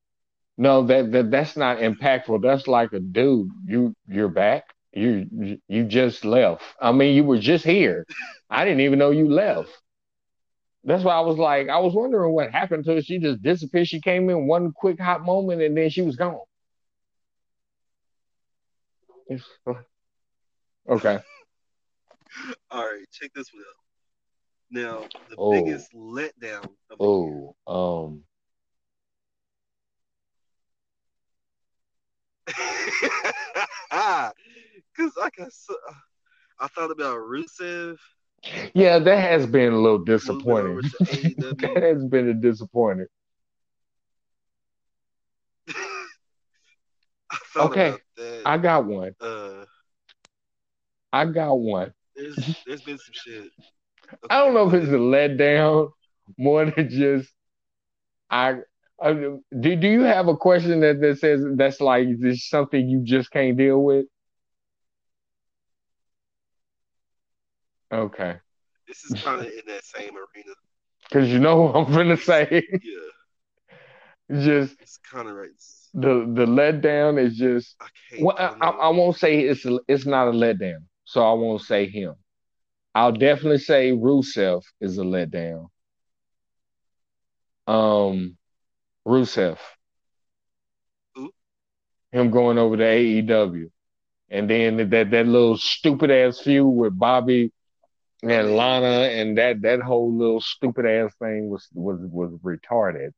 no, 0.57 0.85
that, 0.87 1.11
that 1.11 1.31
that's 1.31 1.57
not 1.57 1.79
impactful. 1.79 2.41
That's 2.41 2.67
like 2.67 2.93
a 2.93 2.99
dude. 2.99 3.49
You 3.65 3.93
you're 4.07 4.29
back. 4.29 4.63
You 4.93 5.59
you 5.67 5.83
just 5.83 6.25
left. 6.25 6.63
I 6.79 6.91
mean, 6.91 7.15
you 7.15 7.23
were 7.23 7.39
just 7.39 7.65
here. 7.65 8.05
I 8.49 8.65
didn't 8.65 8.81
even 8.81 8.99
know 8.99 9.11
you 9.11 9.29
left. 9.29 9.71
That's 10.83 11.03
why 11.03 11.15
I 11.15 11.19
was 11.19 11.37
like, 11.37 11.67
I 11.67 11.79
was 11.79 11.93
wondering 11.93 12.33
what 12.33 12.51
happened 12.51 12.85
to 12.85 12.95
her. 12.95 13.01
She 13.01 13.19
just 13.19 13.41
disappeared. 13.41 13.89
She 13.89 13.99
came 13.99 14.29
in 14.29 14.47
one 14.47 14.71
quick 14.71 14.99
hot 14.99 15.25
moment 15.25 15.61
and 15.61 15.75
then 15.75 15.89
she 15.89 16.01
was 16.01 16.15
gone. 16.15 16.39
Okay. 20.89 21.19
All 22.71 22.85
right, 22.85 23.05
check 23.11 23.33
this 23.33 23.51
one 23.53 23.63
out. 23.63 23.77
Now, 24.69 25.07
the 25.29 25.35
oh. 25.37 25.51
biggest 25.51 25.91
letdown 25.93 26.63
of 26.63 26.97
the 26.97 26.97
oh, 26.99 27.55
um. 27.67 28.23
Because 34.95 35.15
like 35.15 35.35
I, 35.39 35.47
I 36.59 36.67
thought 36.69 36.89
about 36.89 37.17
Rusev 37.19 37.97
yeah, 38.73 38.99
that 38.99 39.19
has 39.19 39.45
been 39.45 39.73
a 39.73 39.77
little 39.77 39.99
disappointing. 39.99 40.81
that 40.99 41.77
has 41.81 42.05
been 42.05 42.29
a 42.29 42.33
disappointing. 42.33 43.07
okay, 47.57 47.97
I 48.45 48.57
got 48.57 48.85
one. 48.85 49.15
Uh, 49.19 49.65
I 51.11 51.25
got 51.25 51.53
one. 51.55 51.93
There's, 52.15 52.35
there's 52.65 52.81
been 52.81 52.97
some 52.97 53.13
shit. 53.13 53.51
Okay, 54.07 54.27
I 54.29 54.39
don't 54.39 54.53
know 54.53 54.67
if 54.67 54.73
it's 54.73 54.87
a 54.87 54.95
letdown 54.95 55.91
more 56.37 56.65
than 56.65 56.89
just 56.89 57.29
I. 58.29 58.59
Do, 59.03 59.41
do 59.51 59.87
you 59.87 60.01
have 60.01 60.27
a 60.27 60.35
question 60.35 60.79
that, 60.79 60.99
that 61.01 61.19
says 61.19 61.43
that's 61.55 61.79
like 61.79 62.07
this 62.19 62.49
something 62.49 62.87
you 62.87 63.01
just 63.03 63.29
can't 63.29 63.57
deal 63.57 63.83
with? 63.83 64.05
Okay. 67.91 68.37
This 68.87 69.03
is 69.03 69.21
kind 69.21 69.41
of 69.41 69.47
in 69.47 69.61
that 69.67 69.83
same 69.83 70.11
arena. 70.11 70.53
Because 71.03 71.29
you 71.29 71.39
know 71.39 71.61
what 71.61 71.75
I'm 71.75 71.93
gonna 71.93 72.17
say. 72.17 72.63
Yeah. 72.71 72.99
just 74.41 74.75
it's 74.81 74.97
kind 74.97 75.29
of 75.29 75.35
right. 75.35 75.49
The 75.93 76.31
the 76.33 76.45
letdown 76.45 77.19
is 77.23 77.37
just. 77.37 77.75
I 77.79 77.87
can't. 78.09 78.23
Well, 78.23 78.35
I, 78.37 78.55
I, 78.59 78.69
I, 78.69 78.89
won't 78.89 79.15
say 79.15 79.39
it's 79.41 79.65
a, 79.65 79.79
it's 79.87 80.05
not 80.05 80.27
a 80.27 80.31
letdown, 80.31 80.83
so 81.05 81.21
I 81.21 81.33
won't 81.33 81.61
say 81.61 81.87
him. 81.87 82.15
I'll 82.93 83.13
definitely 83.13 83.59
say 83.59 83.91
Rusev 83.91 84.63
is 84.81 84.97
a 84.97 85.03
letdown. 85.03 85.67
Um, 87.67 88.36
Rusev. 89.07 89.57
Who? 91.15 91.31
Him 92.11 92.29
going 92.29 92.57
over 92.57 92.75
to 92.77 92.83
AEW, 92.83 93.71
and 94.29 94.49
then 94.49 94.89
that 94.89 95.11
that 95.11 95.25
little 95.25 95.57
stupid 95.57 96.11
ass 96.11 96.39
feud 96.39 96.67
with 96.67 96.97
Bobby 96.97 97.51
and 98.23 98.55
Lana 98.55 99.09
and 99.09 99.37
that 99.37 99.61
that 99.61 99.81
whole 99.81 100.15
little 100.15 100.41
stupid 100.41 100.85
ass 100.85 101.13
thing 101.19 101.49
was 101.49 101.67
was 101.73 101.99
was 102.01 102.31
retarded. 102.43 103.11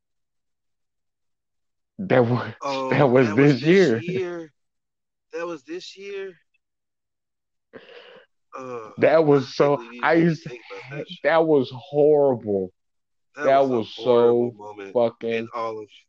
That 2.00 2.26
was 2.26 2.54
oh, 2.62 2.90
that 2.92 3.10
was 3.10 3.28
that 3.28 3.36
this, 3.36 3.54
was 3.54 3.62
this 3.62 3.68
year. 3.68 3.98
year. 4.00 4.54
That 5.34 5.48
was 5.48 5.64
this 5.64 5.98
year. 5.98 6.34
Uh, 8.58 8.90
that 8.98 9.26
was 9.26 9.56
so. 9.56 9.84
I 10.02 10.14
used 10.14 10.44
to, 10.44 10.58
that, 10.92 11.06
that, 11.24 11.46
was 11.46 11.72
horrible. 11.74 12.72
That, 13.36 13.46
that 13.46 13.60
was, 13.62 13.70
was 13.70 13.96
so 13.96 14.52
fucking 14.94 15.48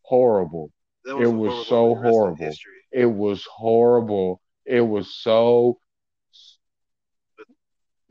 horrible. 0.02 0.70
Was 1.06 1.22
it 1.22 1.32
was 1.32 1.66
so 1.68 1.94
horrible. 1.94 2.52
It 2.92 3.06
was 3.06 3.44
horrible. 3.44 4.40
It 4.64 4.80
was 4.80 5.14
so 5.14 5.78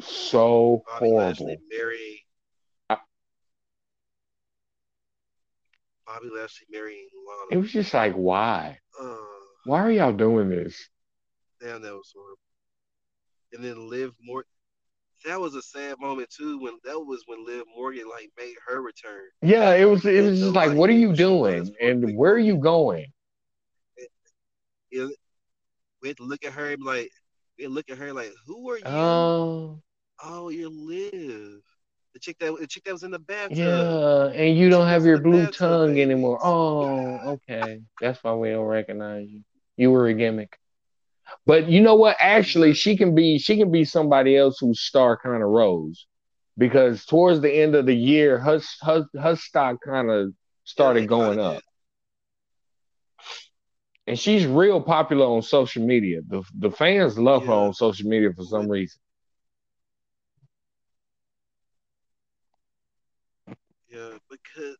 so 0.01 0.84
Bobby 0.88 1.10
horrible. 1.10 1.18
Lashley 1.18 1.57
marrying 1.70 2.18
Bobby 6.10 6.30
Lashley 6.36 6.66
marrying 6.72 7.07
Lana. 7.28 7.47
It 7.51 7.57
was 7.57 7.72
just 7.72 7.93
like, 7.93 8.14
why? 8.14 8.80
Uh, 8.99 9.16
why 9.66 9.82
are 9.82 9.91
y'all 9.91 10.12
doing 10.12 10.49
this? 10.49 10.89
Damn, 11.62 11.82
that 11.84 11.93
was 11.93 12.12
horrible. 12.16 12.39
And 13.53 13.64
then 13.64 13.89
Liv 13.89 14.14
Morgan. 14.22 14.49
That 15.26 15.39
was 15.39 15.55
a 15.55 15.61
sad 15.61 15.99
moment 15.99 16.30
too. 16.30 16.59
When 16.59 16.78
that 16.86 16.99
was 16.99 17.24
when 17.26 17.45
Liv 17.45 17.63
Morgan 17.76 18.05
like 18.09 18.30
made 18.38 18.55
her 18.67 18.82
return. 18.82 19.28
Yeah, 19.41 19.74
it 19.74 19.86
was. 19.86 20.05
It 20.05 20.24
was 20.24 20.39
just 20.39 20.55
like, 20.55 20.74
what 20.74 20.89
are 20.89 20.93
you 20.93 21.13
doing, 21.13 21.76
and 21.82 22.15
where 22.15 22.34
are 22.34 22.39
you 22.39 22.57
going? 22.57 23.07
It, 24.91 25.11
we 26.01 26.07
had 26.07 26.17
to 26.17 26.24
look 26.24 26.45
at 26.45 26.53
her 26.53 26.72
and 26.72 26.84
like, 26.84 27.11
we 27.57 27.67
look 27.67 27.89
at 27.89 27.97
her 27.97 28.13
like, 28.13 28.32
who 28.47 28.70
are 28.70 28.78
you? 28.78 28.84
Oh, 28.86 29.82
oh, 30.24 30.49
you're 30.49 30.70
Liv. 30.70 31.61
The 32.13 32.20
chick 32.20 32.39
that 32.39 32.57
the 32.59 32.65
chick 32.65 32.86
that 32.86 32.93
was 32.93 33.03
in 33.03 33.11
the 33.11 33.20
bathtub. 33.20 33.57
Yeah, 33.57 34.30
and 34.34 34.57
you 34.57 34.70
don't 34.70 34.88
have 34.88 35.05
your 35.05 35.20
blue 35.20 35.51
tongue 35.51 35.99
anymore. 35.99 36.39
Oh, 36.41 37.38
okay. 37.49 37.82
That's 38.01 38.24
why 38.24 38.34
we 38.34 38.49
don't 38.49 38.65
recognize 38.65 39.30
you. 39.30 39.43
You 39.78 39.91
were 39.91 40.07
a 40.07 40.13
gimmick. 40.13 40.57
But 41.45 41.69
you 41.69 41.82
know 41.82 41.95
what? 41.95 42.15
Actually, 42.19 42.73
she 42.73 42.95
can 42.95 43.15
be 43.15 43.39
she 43.39 43.57
can 43.57 43.71
be 43.71 43.86
somebody 43.86 44.38
else 44.38 44.59
whose 44.59 44.82
star 44.82 45.17
kind 45.17 45.41
of 45.41 45.49
rose. 45.49 46.05
Because 46.57 47.05
towards 47.05 47.41
the 47.41 47.51
end 47.51 47.75
of 47.75 47.86
the 47.86 47.95
year, 47.95 48.38
her 48.38 48.59
her, 48.82 49.05
her 49.19 49.36
stock 49.36 49.77
kind 49.84 50.11
of 50.11 50.34
started 50.65 51.01
yeah, 51.01 51.07
going 51.07 51.39
up. 51.39 51.55
Did. 51.55 51.63
And 54.07 54.19
she's 54.19 54.45
real 54.45 54.82
popular 54.82 55.25
on 55.25 55.41
social 55.41 55.86
media. 55.86 56.21
The 56.27 56.43
the 56.57 56.71
fans 56.71 57.17
love 57.17 57.43
yeah. 57.43 57.49
her 57.49 57.53
on 57.53 57.73
social 57.73 58.09
media 58.09 58.32
for 58.36 58.43
some 58.43 58.67
reason. 58.67 58.99
Yeah, 63.89 64.17
because 64.30 64.77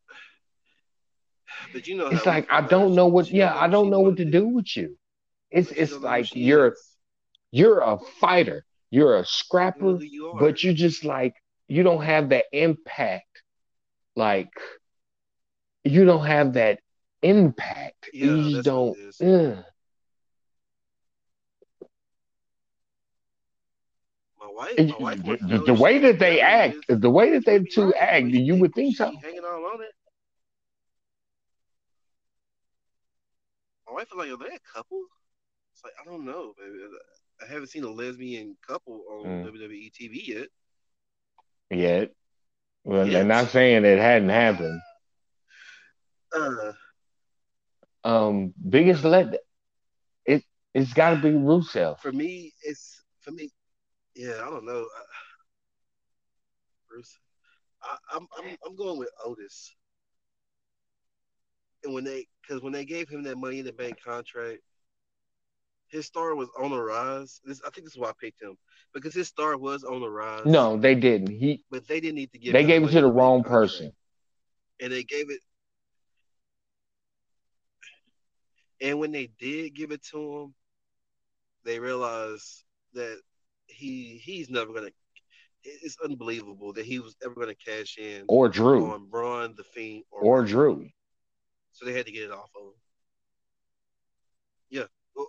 but 1.74 1.88
you 1.88 1.96
know 1.96 2.08
it's 2.08 2.26
like 2.26 2.48
I 2.52 2.62
don't 2.62 2.94
know 2.94 3.08
what 3.08 3.32
yeah, 3.32 3.56
I 3.56 3.68
don't 3.68 3.90
know 3.90 4.02
what 4.02 4.18
to 4.18 4.26
do 4.26 4.48
with 4.48 4.76
you. 4.78 4.99
It's 5.52 5.72
it's 5.72 5.94
like 5.94 6.36
you're 6.36 6.76
you're 7.52 7.80
a 7.80 7.98
fighter, 8.20 8.66
you're 8.92 9.18
a 9.18 9.26
scrapper, 9.26 9.98
you 10.02 10.36
but 10.40 10.64
you 10.64 10.74
just 10.74 11.04
like 11.04 11.34
you 11.68 11.84
don't 11.84 12.04
have 12.04 12.30
that 12.30 12.46
impact. 12.52 13.44
Like 14.16 14.52
you 15.84 16.06
don't 16.06 16.26
have 16.26 16.54
that 16.54 16.80
impact. 17.22 18.10
Yeah, 18.14 18.26
you 18.26 18.52
just 18.52 18.66
don't. 18.66 18.98
My 24.40 24.48
wife, 24.48 25.00
my 25.00 25.16
wife 25.16 25.40
the, 25.42 25.64
the 25.66 25.74
way 25.74 26.00
that 26.00 26.20
they 26.20 26.42
act, 26.42 26.78
is, 26.88 27.00
the 27.00 27.10
way 27.10 27.32
that 27.32 27.46
they 27.46 27.60
two 27.60 27.94
act, 27.94 28.28
you 28.28 28.56
would 28.56 28.74
think 28.74 28.96
so. 28.96 29.12
Hanging 29.22 29.44
all 29.44 29.66
on 29.66 29.82
it. 29.82 29.92
My 33.88 33.94
wife 33.94 34.08
is 34.12 34.18
like, 34.18 34.30
are 34.30 34.38
they 34.38 34.56
a 34.56 34.60
couple? 34.74 35.02
It's 35.80 35.86
like 35.86 35.94
I 36.02 36.10
don't 36.10 36.26
know, 36.26 36.54
baby. 36.58 36.78
I 37.42 37.46
haven't 37.54 37.70
seen 37.70 37.86
a 37.86 37.90
lesbian 37.90 38.58
couple 38.68 39.02
on 39.10 39.26
mm. 39.26 39.46
WWE 39.46 39.92
TV 39.94 40.28
yet. 40.28 40.48
Yet. 41.70 42.12
Well, 42.84 43.06
yet. 43.06 43.14
they're 43.14 43.24
not 43.24 43.48
saying 43.48 43.86
it 43.86 43.98
hadn't 43.98 44.30
happened. 44.30 44.82
Uh. 46.36 46.74
Um, 48.04 48.54
biggest 48.70 49.06
let 49.06 49.38
it 50.26 50.44
it's 50.74 50.94
got 50.94 51.12
to 51.12 51.16
be 51.16 51.30
Rusev. 51.30 52.00
For 52.00 52.12
me, 52.12 52.54
it's 52.64 53.02
for 53.22 53.32
me. 53.32 53.50
Yeah, 54.16 54.36
I 54.42 54.50
don't 54.50 54.66
know. 54.66 54.86
Bruce, 56.90 57.18
I, 57.82 57.96
I'm 58.14 58.28
I'm 58.38 58.58
I'm 58.66 58.76
going 58.76 59.00
with 59.00 59.12
Otis. 59.26 59.74
And 61.86 61.94
when 61.94 62.04
they, 62.04 62.28
because 62.42 62.62
when 62.62 62.74
they 62.74 62.84
gave 62.84 63.08
him 63.08 63.24
that 63.24 63.38
Money 63.38 63.60
in 63.60 63.66
the 63.66 63.72
Bank 63.72 63.98
contract, 64.04 64.60
his 65.90 66.06
star 66.06 66.36
was 66.36 66.50
on 66.60 66.72
the 66.72 66.82
rise. 66.82 67.42
This 67.44 67.62
I 67.66 67.70
think 67.70 67.86
this 67.86 67.94
is 67.94 68.00
why 68.00 68.10
I 68.10 68.14
picked 68.20 68.42
him 68.42 68.58
because 68.94 69.14
his 69.14 69.28
star 69.28 69.58
was 69.58 69.84
on 69.84 70.02
the 70.02 70.10
rise. 70.10 70.46
No, 70.46 70.78
they 70.78 70.96
didn't. 70.96 71.30
He, 71.30 71.64
but 71.70 71.88
they 71.88 72.00
didn't 72.00 72.16
need 72.16 72.32
to 72.32 72.40
give. 72.40 72.54
They 72.54 72.64
gave 72.64 72.84
it 72.84 72.92
to 72.92 73.02
the 73.02 73.12
wrong 73.12 73.44
person. 73.44 73.92
And 74.82 74.92
they 74.92 75.04
gave 75.04 75.30
it. 75.30 75.40
And 78.82 79.00
when 79.00 79.12
they 79.12 79.30
did 79.40 79.76
give 79.76 79.92
it 79.92 80.04
to 80.12 80.18
him, 80.18 80.54
they 81.66 81.80
realized 81.80 82.64
that 82.94 83.20
he 83.68 84.22
he's 84.24 84.50
never 84.50 84.74
gonna. 84.74 84.90
It's 85.64 85.98
unbelievable 86.04 86.72
that 86.74 86.86
he 86.86 87.00
was 87.00 87.16
ever 87.24 87.36
gonna 87.36 87.56
cash 87.56 87.98
in 87.98 88.24
or 88.30 88.48
Drew 88.48 88.92
on 88.92 89.10
Braun 89.10 89.56
the 89.58 89.64
Fiend 89.64 90.06
or, 90.12 90.22
or 90.24 90.46
Drew. 90.46 90.90
So 91.74 91.86
they 91.86 91.94
had 91.94 92.06
to 92.06 92.12
get 92.12 92.24
it 92.24 92.32
off 92.32 92.50
of 92.56 92.68
him. 92.68 92.74
Yeah, 94.70 94.84
well, 95.16 95.28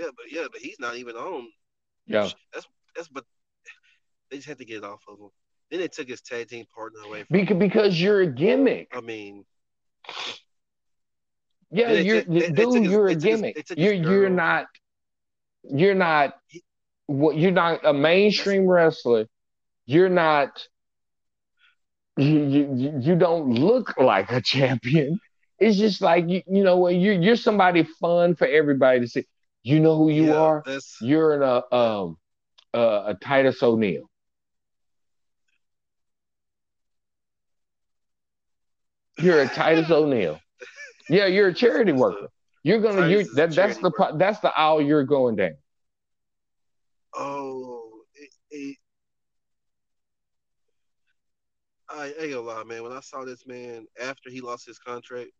yeah, 0.00 0.10
but 0.16 0.32
yeah, 0.32 0.46
but 0.50 0.60
he's 0.60 0.78
not 0.78 0.96
even 0.96 1.16
on. 1.16 1.48
Yeah, 2.06 2.28
that's 2.52 2.66
that's 2.94 3.08
but 3.08 3.24
they 4.30 4.36
just 4.36 4.48
had 4.48 4.58
to 4.58 4.64
get 4.64 4.78
it 4.78 4.84
off 4.84 5.02
of 5.08 5.18
him. 5.18 5.30
Then 5.70 5.80
they 5.80 5.88
took 5.88 6.08
his 6.08 6.20
tag 6.20 6.48
team 6.48 6.64
partner 6.74 7.00
away 7.06 7.24
from 7.24 7.38
because, 7.38 7.58
because 7.58 8.00
you're 8.00 8.22
a 8.22 8.26
gimmick. 8.26 8.88
I 8.92 9.00
mean, 9.00 9.44
yeah, 11.70 11.92
you're 11.92 12.22
they, 12.22 12.50
dude. 12.50 12.74
His, 12.74 12.92
you're 12.92 13.08
a 13.08 13.14
gimmick. 13.14 13.56
His, 13.68 13.76
you're 13.76 13.92
you're 13.92 14.30
not. 14.30 14.66
You're 15.62 15.94
not. 15.94 16.34
He, 16.48 16.62
what 17.06 17.36
you're 17.36 17.52
not 17.52 17.84
a 17.84 17.92
mainstream 17.92 18.66
wrestler. 18.66 19.26
You're 19.86 20.08
not. 20.08 20.66
You, 22.16 22.44
you, 22.74 23.00
you 23.00 23.16
don't 23.16 23.54
look 23.54 23.96
like 23.96 24.30
a 24.32 24.40
champion. 24.40 25.20
It's 25.58 25.76
just 25.76 26.00
like 26.00 26.28
you 26.28 26.42
you 26.46 26.64
know 26.64 26.88
you're 26.88 27.14
you're 27.14 27.36
somebody 27.36 27.84
fun 28.00 28.34
for 28.34 28.46
everybody 28.46 29.00
to 29.00 29.08
see. 29.08 29.26
You 29.62 29.80
know 29.80 29.96
who 29.96 30.10
you 30.10 30.26
yeah, 30.26 30.36
are. 30.36 30.64
You're 31.00 31.34
in 31.34 31.42
a 31.42 31.74
um 31.74 32.16
uh, 32.72 33.02
a 33.06 33.14
Titus 33.14 33.62
O'Neil. 33.62 34.08
You're 39.18 39.42
a 39.42 39.48
Titus 39.48 39.90
O'Neil. 39.90 40.40
Yeah, 41.08 41.26
you're 41.26 41.48
a 41.48 41.54
charity 41.54 41.92
worker. 41.92 42.28
You're 42.62 42.80
gonna 42.80 43.08
you're 43.08 43.24
that 43.34 43.54
that's 43.54 43.78
the 43.78 43.92
worker. 43.98 44.16
that's 44.16 44.40
the 44.40 44.56
aisle 44.56 44.80
you're 44.80 45.04
going 45.04 45.36
down 45.36 45.56
oh, 47.14 48.02
it, 48.14 48.30
it, 48.50 48.76
I, 51.88 52.12
I 52.18 52.22
ain't 52.22 52.32
gonna 52.32 52.40
lie, 52.40 52.64
man. 52.64 52.82
When 52.82 52.92
I 52.92 53.00
saw 53.00 53.24
this 53.24 53.46
man 53.46 53.86
after 54.00 54.30
he 54.30 54.40
lost 54.40 54.66
his 54.66 54.78
contract, 54.78 55.30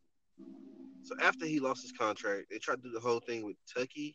so 1.03 1.15
after 1.21 1.45
he 1.45 1.59
lost 1.59 1.81
his 1.81 1.91
contract, 1.91 2.47
they 2.49 2.57
tried 2.57 2.77
to 2.77 2.89
do 2.89 2.91
the 2.91 2.99
whole 2.99 3.19
thing 3.19 3.43
with 3.43 3.55
Tucker, 3.73 4.13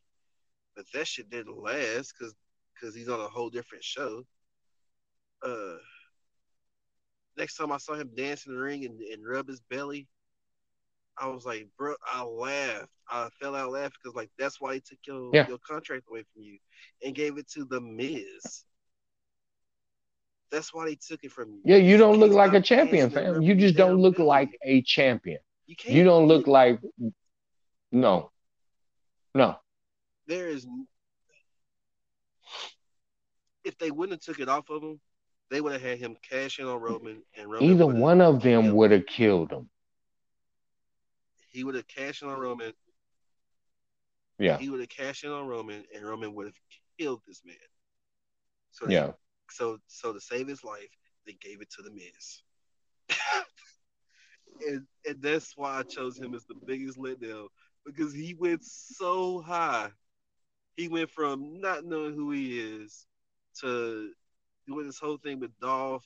but 0.75 0.85
that 0.95 1.07
shit 1.07 1.31
didn't 1.31 1.61
last 1.61 2.15
because 2.19 2.35
because 2.75 2.95
he's 2.95 3.09
on 3.09 3.21
a 3.21 3.29
whole 3.29 3.51
different 3.51 3.83
show. 3.83 4.23
Uh, 5.43 5.77
next 7.37 7.57
time 7.57 7.73
I 7.73 7.79
saw 7.79 7.95
him 7.95 8.11
dance 8.17 8.47
in 8.47 8.55
the 8.55 8.61
ring 8.61 8.85
and, 8.85 9.01
and 9.01 9.27
rub 9.27 9.49
his 9.49 9.61
belly, 9.71 10.07
I 11.19 11.29
was 11.29 11.47
like, 11.47 11.69
bro, 11.79 11.95
I 12.07 12.23
laughed. 12.23 12.89
I 13.09 13.29
fell 13.41 13.55
out 13.55 13.71
laughing 13.71 13.93
because 14.03 14.17
like 14.17 14.31
that's 14.39 14.61
why 14.61 14.75
he 14.75 14.81
took 14.81 14.99
your 15.07 15.31
yeah. 15.33 15.47
your 15.49 15.59
contract 15.59 16.05
away 16.11 16.25
from 16.33 16.43
you 16.43 16.59
and 17.05 17.15
gave 17.15 17.39
it 17.39 17.49
to 17.53 17.65
the 17.65 17.81
Miz. 17.81 18.65
That's 20.51 20.73
why 20.73 20.91
he 20.91 20.97
took 20.97 21.25
it 21.25 21.33
from 21.33 21.51
you. 21.51 21.61
Yeah, 21.65 21.77
you 21.77 21.97
don't 21.97 22.19
look 22.19 22.33
like 22.33 22.53
a 22.55 22.61
champion, 22.61 23.11
fam. 23.11 23.43
You 23.43 23.55
just 23.55 23.77
don't 23.77 23.97
look 23.97 24.17
belly. 24.17 24.29
like 24.29 24.59
a 24.65 24.83
champion. 24.83 25.39
You, 25.67 25.77
can't, 25.77 25.95
you 25.95 26.05
don't 26.05 26.27
look 26.27 26.47
like 26.47 26.81
no, 27.93 28.31
no. 29.35 29.57
There 30.27 30.49
is. 30.49 30.67
If 33.65 33.79
they 33.79 33.91
wouldn't 33.91 34.23
have 34.25 34.35
took 34.35 34.41
it 34.41 34.49
off 34.49 34.71
of 34.71 34.83
him, 34.83 35.01
they 35.51 35.61
would 35.61 35.73
have 35.73 35.83
had 35.83 35.99
him 35.99 36.17
cash 36.29 36.59
in 36.59 36.67
on 36.67 36.81
Roman, 36.81 37.23
and 37.37 37.51
Roman 37.51 37.71
either 37.71 37.87
one 37.87 38.21
of 38.21 38.43
them 38.43 38.75
would 38.75 38.93
have 38.93 39.07
killed 39.07 39.51
him 39.51 39.69
he 41.57 41.65
would 41.65 41.75
have 41.75 41.89
cashed 41.89 42.23
in 42.23 42.29
on 42.29 42.39
Roman. 42.39 42.73
Yeah. 44.39 44.59
He 44.59 44.69
would 44.69 44.81
have 44.81 44.91
cashed 44.91 45.25
in 45.25 45.31
on 45.31 45.47
Roman, 45.47 45.85
and 45.95 46.05
Roman 46.05 46.35
would 46.35 46.47
have 46.47 46.55
killed 46.99 47.23
this 47.27 47.41
man. 47.47 47.57
So 48.73 48.87
yeah. 48.91 49.13
so 49.49 49.79
so 49.87 50.13
to 50.13 50.21
save 50.21 50.49
his 50.49 50.63
life, 50.63 50.91
they 51.25 51.33
gave 51.33 51.63
it 51.63 51.71
to 51.71 51.83
the 51.83 51.91
Miz. 51.91 52.43
and 54.66 54.87
and 55.07 55.23
that's 55.23 55.57
why 55.57 55.78
I 55.78 55.83
chose 55.83 56.19
him 56.19 56.35
as 56.35 56.45
the 56.47 56.55
biggest 56.66 56.99
letdown 56.99 57.49
because 57.85 58.12
he 58.12 58.35
went 58.35 58.65
so 58.65 59.41
high. 59.41 59.91
He 60.77 60.89
went 60.89 61.11
from 61.11 61.61
not 61.61 61.85
knowing 61.85 62.15
who 62.15 62.31
he 62.33 62.59
is 62.59 63.07
to 63.61 64.11
doing 64.66 64.87
this 64.87 64.99
whole 64.99 65.16
thing 65.16 65.41
with 65.41 65.59
Dolph 65.61 66.05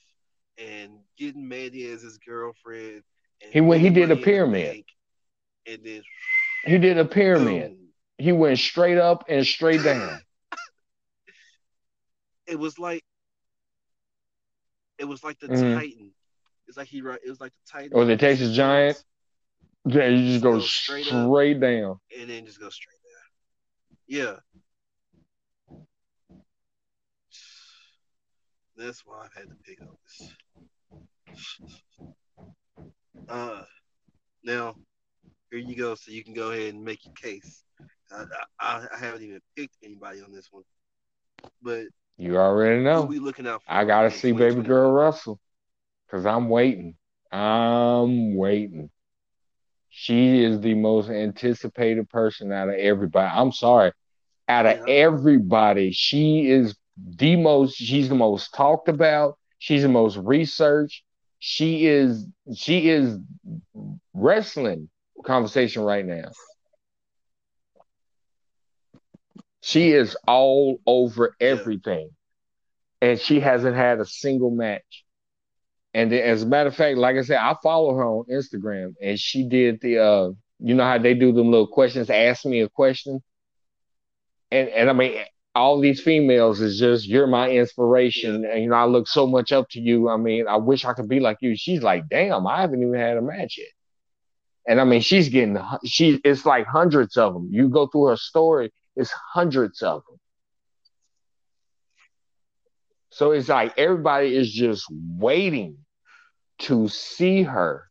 and 0.57 0.99
getting 1.17 1.47
Mandy 1.47 1.89
as 1.91 2.01
his 2.01 2.17
girlfriend. 2.17 3.03
he 3.39 3.61
went. 3.61 3.81
He 3.81 3.89
did 3.89 4.11
a 4.11 4.15
pyramid 4.15 4.85
and 5.67 5.79
then 5.83 6.01
he 6.65 6.77
did 6.77 6.97
a 6.97 7.05
pyramid. 7.05 7.71
Boom. 7.71 7.77
He 8.17 8.31
went 8.31 8.59
straight 8.59 8.97
up 8.97 9.25
and 9.27 9.45
straight 9.45 9.83
down. 9.83 10.21
it 12.47 12.57
was 12.57 12.77
like 12.77 13.03
it 14.99 15.05
was 15.05 15.23
like 15.23 15.39
the 15.39 15.47
mm-hmm. 15.47 15.79
Titan. 15.79 16.11
It's 16.71 16.77
like 16.77 16.87
he 16.87 16.99
it 16.99 17.27
was 17.27 17.41
like 17.41 17.51
the 17.51 17.69
Titans. 17.69 17.91
Or 17.93 18.05
the 18.05 18.15
Texas 18.15 18.55
Giants. 18.55 19.03
Yeah, 19.83 20.07
you 20.07 20.19
just, 20.19 20.31
just 20.31 20.43
go, 20.43 20.53
go, 20.53 20.59
straight, 20.61 21.05
straight 21.05 21.55
up, 21.57 21.61
down. 21.61 21.99
And 22.17 22.29
then 22.29 22.45
just 22.45 22.61
go 22.61 22.69
straight 22.69 22.95
down. 23.03 24.37
Yeah. 25.67 25.77
That's 28.77 29.05
why 29.05 29.25
I've 29.25 29.33
had 29.33 29.49
to 29.49 29.55
pick 29.65 29.81
up 29.81 29.99
this. 30.07 30.31
Uh, 33.27 33.63
now, 34.45 34.75
here 35.51 35.59
you 35.59 35.75
go. 35.75 35.95
So 35.95 36.13
you 36.13 36.23
can 36.23 36.33
go 36.33 36.51
ahead 36.51 36.73
and 36.73 36.85
make 36.85 37.03
your 37.03 37.13
case. 37.15 37.65
I, 38.13 38.23
I, 38.61 38.85
I 38.95 38.97
haven't 38.97 39.23
even 39.23 39.41
picked 39.57 39.75
anybody 39.83 40.21
on 40.21 40.31
this 40.31 40.47
one. 40.51 40.63
But 41.61 41.87
you 42.15 42.37
already 42.37 42.81
know. 42.81 43.01
we 43.01 43.19
looking 43.19 43.45
out 43.45 43.61
for? 43.61 43.73
I 43.73 43.83
gotta 43.83 44.09
see 44.09 44.31
baby 44.31 44.61
girl 44.61 44.89
Russell 44.93 45.37
cause 46.11 46.25
I'm 46.25 46.49
waiting. 46.49 46.95
I'm 47.31 48.35
waiting. 48.35 48.89
She 49.89 50.43
is 50.43 50.59
the 50.59 50.73
most 50.73 51.09
anticipated 51.09 52.09
person 52.09 52.51
out 52.51 52.69
of 52.69 52.75
everybody. 52.75 53.31
I'm 53.33 53.51
sorry, 53.51 53.93
out 54.47 54.65
of 54.65 54.79
yeah. 54.87 54.93
everybody, 54.93 55.91
she 55.91 56.49
is 56.49 56.75
the 56.97 57.35
most. 57.37 57.75
She's 57.75 58.09
the 58.09 58.15
most 58.15 58.53
talked 58.53 58.89
about. 58.89 59.37
She's 59.59 59.83
the 59.83 59.89
most 59.89 60.17
researched. 60.17 61.03
She 61.39 61.87
is. 61.87 62.25
She 62.55 62.89
is 62.89 63.17
wrestling 64.13 64.89
conversation 65.23 65.83
right 65.83 66.05
now. 66.05 66.31
She 69.61 69.91
is 69.91 70.17
all 70.27 70.79
over 70.85 71.35
everything. 71.39 72.09
And 73.01 73.19
she 73.19 73.39
hasn't 73.39 73.75
had 73.75 73.99
a 73.99 74.05
single 74.05 74.51
match. 74.51 75.05
And 75.93 76.13
as 76.13 76.43
a 76.43 76.45
matter 76.45 76.69
of 76.69 76.75
fact, 76.75 76.97
like 76.97 77.17
I 77.17 77.21
said, 77.21 77.37
I 77.37 77.55
follow 77.61 77.95
her 77.95 78.05
on 78.05 78.25
Instagram 78.31 78.95
and 79.01 79.19
she 79.19 79.47
did 79.47 79.81
the 79.81 79.99
uh 79.99 80.31
you 80.59 80.75
know 80.75 80.83
how 80.83 80.97
they 80.97 81.13
do 81.13 81.31
them 81.33 81.51
little 81.51 81.67
questions, 81.67 82.09
ask 82.09 82.45
me 82.45 82.61
a 82.61 82.69
question. 82.69 83.21
And 84.51 84.69
and 84.69 84.89
I 84.89 84.93
mean 84.93 85.23
all 85.53 85.79
these 85.81 86.01
females 86.01 86.61
is 86.61 86.79
just 86.79 87.07
you're 87.07 87.27
my 87.27 87.49
inspiration. 87.49 88.45
And 88.45 88.63
you 88.63 88.69
know, 88.69 88.75
I 88.75 88.85
look 88.85 89.07
so 89.07 89.27
much 89.27 89.51
up 89.51 89.69
to 89.71 89.81
you. 89.81 90.09
I 90.09 90.17
mean, 90.17 90.47
I 90.47 90.57
wish 90.57 90.85
I 90.85 90.93
could 90.93 91.09
be 91.09 91.19
like 91.19 91.37
you. 91.41 91.55
She's 91.55 91.83
like, 91.83 92.07
damn, 92.09 92.47
I 92.47 92.61
haven't 92.61 92.81
even 92.81 92.95
had 92.95 93.17
a 93.17 93.21
match 93.21 93.57
yet. 93.57 93.67
And 94.67 94.79
I 94.79 94.85
mean, 94.85 95.01
she's 95.01 95.29
getting 95.29 95.57
she 95.85 96.21
it's 96.23 96.45
like 96.45 96.67
hundreds 96.67 97.17
of 97.17 97.33
them. 97.33 97.49
You 97.51 97.67
go 97.67 97.87
through 97.87 98.05
her 98.07 98.17
story, 98.17 98.71
it's 98.95 99.11
hundreds 99.33 99.81
of 99.81 100.03
them. 100.07 100.19
So 103.11 103.31
it's 103.31 103.49
like 103.49 103.77
everybody 103.77 104.35
is 104.35 104.51
just 104.51 104.85
waiting 104.89 105.77
to 106.59 106.87
see 106.87 107.43
her, 107.43 107.89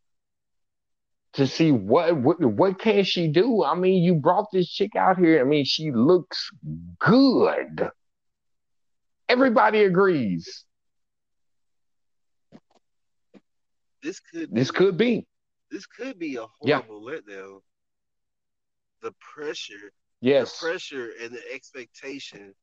to 1.35 1.47
see 1.47 1.73
what 1.73 2.17
what 2.17 2.43
what 2.43 2.79
can 2.79 3.05
she 3.05 3.29
do. 3.29 3.63
I 3.63 3.75
mean, 3.75 4.03
you 4.03 4.15
brought 4.15 4.47
this 4.51 4.69
chick 4.69 4.97
out 4.97 5.19
here. 5.19 5.39
I 5.39 5.45
mean, 5.45 5.67
she 5.67 5.93
looks 5.93 6.51
good. 6.99 7.91
Everybody 9.29 9.85
agrees. 9.85 10.65
This 14.03 14.21
could 14.21 14.55
this 14.55 14.71
could 14.71 14.97
be 14.97 15.27
this 15.71 15.85
could 15.85 16.19
be 16.19 16.37
a 16.37 16.47
horrible 16.59 17.11
yeah. 17.13 17.19
letdown. 17.19 17.61
The 19.03 19.13
pressure, 19.35 19.93
yes, 20.23 20.59
the 20.59 20.67
pressure 20.67 21.11
and 21.23 21.33
the 21.33 21.43
expectation 21.55 22.55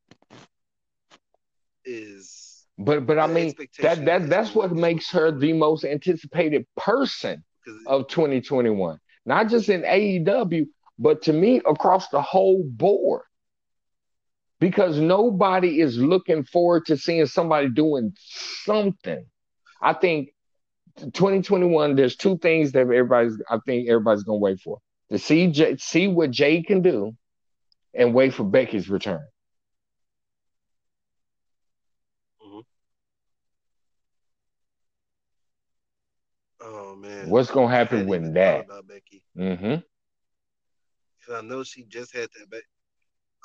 is. 1.88 2.66
But 2.78 3.08
but 3.08 3.18
I 3.18 3.28
mean 3.28 3.54
that 3.80 4.06
that 4.06 4.30
that's 4.30 4.54
what 4.54 4.72
makes 4.72 5.10
her 5.12 5.32
the 5.32 5.54
most 5.54 5.84
anticipated 5.84 6.66
person 6.76 7.44
of 7.88 8.08
2021. 8.08 9.00
Not 9.26 9.50
just 9.50 9.70
in 9.70 9.82
AEW, 9.82 10.68
but 11.00 11.24
to 11.24 11.34
me 11.34 11.62
across 11.66 12.10
the 12.10 12.22
whole 12.22 12.64
board. 12.64 13.24
Because 14.60 15.00
nobody 15.00 15.82
is 15.82 15.98
looking 15.98 16.44
forward 16.44 16.88
to 16.88 16.98
seeing 16.98 17.28
somebody 17.28 17.70
doing 17.70 18.14
something. 18.18 19.24
I 19.82 19.94
think 19.94 20.30
2021, 20.98 21.96
there's 21.96 22.16
two 22.16 22.40
things 22.40 22.72
that 22.72 22.82
everybody's 22.82 23.40
I 23.50 23.60
think 23.66 23.88
everybody's 23.88 24.24
gonna 24.24 24.40
wait 24.40 24.60
for. 24.60 24.80
To 25.12 25.20
see 25.20 25.48
Jade, 25.48 25.80
see 25.80 26.08
what 26.08 26.32
Jade 26.32 26.68
can 26.68 26.82
do 26.82 27.16
and 27.94 28.14
wait 28.14 28.34
for 28.34 28.44
Becky's 28.44 28.90
return. 28.90 29.26
Man. 37.02 37.30
What's 37.30 37.52
gonna 37.52 37.74
happen 37.74 38.08
with 38.08 38.34
that? 38.34 38.66
About 38.66 38.88
Becky. 38.88 39.24
Mm-hmm. 39.38 39.76
Cause 41.26 41.36
I 41.36 41.42
know 41.42 41.64
she 41.64 41.84
just 41.84 42.16
had 42.16 42.30
that 42.38 42.50
back. 42.50 42.64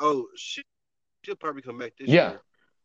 Oh, 0.00 0.26
she 0.36 0.62
she'll 1.22 1.36
probably 1.36 1.62
come 1.62 1.78
back 1.78 1.92
this 1.98 2.08
yeah. 2.08 2.30
year. 2.30 2.40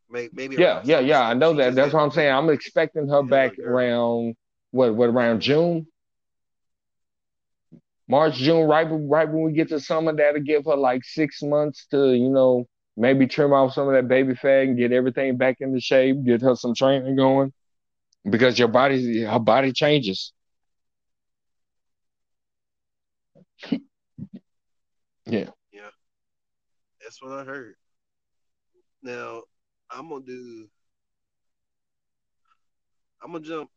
Maybe, 0.10 0.30
maybe 0.34 0.56
yeah, 0.56 0.81
yeah, 0.85 0.99
yeah. 0.99 1.22
I 1.22 1.34
know 1.34 1.53
that. 1.56 1.76
That's 1.76 1.94
what 1.94 2.02
I'm 2.02 2.11
saying. 2.11 2.31
I'm 2.31 2.49
expecting 2.49 3.10
her 3.10 3.23
back 3.23 3.60
around 3.60 4.35
what 4.72 4.95
what 4.95 5.10
around 5.10 5.41
June, 5.41 5.85
March, 8.07 8.35
June, 8.35 8.68
right 8.68 8.88
right 8.89 9.27
when 9.27 9.44
we 9.44 9.52
get 9.52 9.68
to 9.69 9.80
summer, 9.80 10.15
that'll 10.15 10.41
give 10.41 10.65
her 10.65 10.77
like 10.77 11.03
six 11.03 11.41
months 11.41 11.88
to 11.91 12.14
you 12.14 12.30
know 12.30 12.65
maybe 12.95 13.27
trim 13.27 13.52
off 13.52 13.73
some 13.73 13.88
of 13.88 13.94
that 13.94 14.07
baby 14.07 14.34
fat 14.34 14.64
and 14.64 14.77
get 14.77 14.94
everything 14.94 15.35
back 15.35 15.57
into 15.60 15.80
shape, 15.81 16.23
get 16.23 16.41
her 16.41 16.56
some 16.56 16.73
training 16.73 17.18
going, 17.18 17.52
because 18.30 18.57
your 18.57 18.69
body 18.69 19.23
her 19.23 19.39
body 19.39 19.73
changes. 19.73 20.31
yeah. 25.25 25.49
Yeah. 25.71 25.91
That's 27.01 27.21
what 27.21 27.34
I 27.34 27.43
heard. 27.43 27.75
Now 29.01 29.43
I'm 29.89 30.09
gonna 30.09 30.25
do. 30.25 30.67
I'm 33.21 33.31
gonna 33.31 33.43
jump 33.43 33.69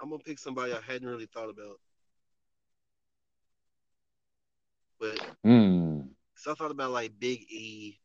I'm 0.00 0.08
gonna 0.08 0.22
pick 0.22 0.38
somebody 0.38 0.72
I 0.72 0.80
hadn't 0.80 1.08
really 1.08 1.26
thought 1.26 1.50
about. 1.50 1.78
But 4.98 5.18
mm. 5.46 6.08
so 6.36 6.52
I 6.52 6.54
thought 6.54 6.70
about 6.70 6.90
like 6.90 7.12
Big 7.18 7.40
E. 7.50 7.98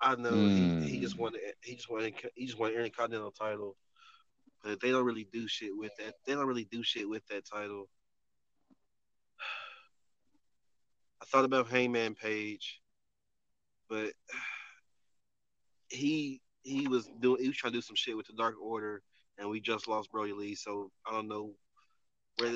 I 0.00 0.16
know 0.16 0.32
mm. 0.32 0.82
he, 0.82 0.90
he 0.90 1.00
just 1.00 1.18
won 1.18 1.32
he 1.62 1.76
just 1.76 1.90
won 1.90 2.10
he 2.34 2.46
just 2.46 2.58
won 2.58 2.72
an 2.72 2.78
Intercontinental 2.78 3.30
title, 3.30 3.76
but 4.62 4.80
they 4.80 4.90
don't 4.90 5.04
really 5.04 5.28
do 5.32 5.46
shit 5.46 5.70
with 5.76 5.92
that. 5.98 6.14
They 6.26 6.34
don't 6.34 6.46
really 6.46 6.68
do 6.70 6.82
shit 6.82 7.08
with 7.08 7.24
that 7.28 7.44
title. 7.44 7.88
I 11.24 11.26
thought 11.26 11.46
about 11.46 11.68
Hangman 11.68 12.14
Page, 12.14 12.82
but 13.88 14.12
he 15.88 16.42
he 16.62 16.86
was 16.86 17.08
doing 17.20 17.40
he 17.40 17.48
was 17.48 17.56
trying 17.56 17.72
to 17.72 17.78
do 17.78 17.82
some 17.82 17.96
shit 17.96 18.16
with 18.16 18.26
the 18.26 18.34
Dark 18.34 18.56
Order 18.60 19.02
and 19.38 19.48
we 19.48 19.60
just 19.60 19.88
lost 19.88 20.12
Brodie 20.12 20.32
Lee, 20.34 20.54
so 20.54 20.90
I 21.06 21.12
don't 21.12 21.28
know. 21.28 21.52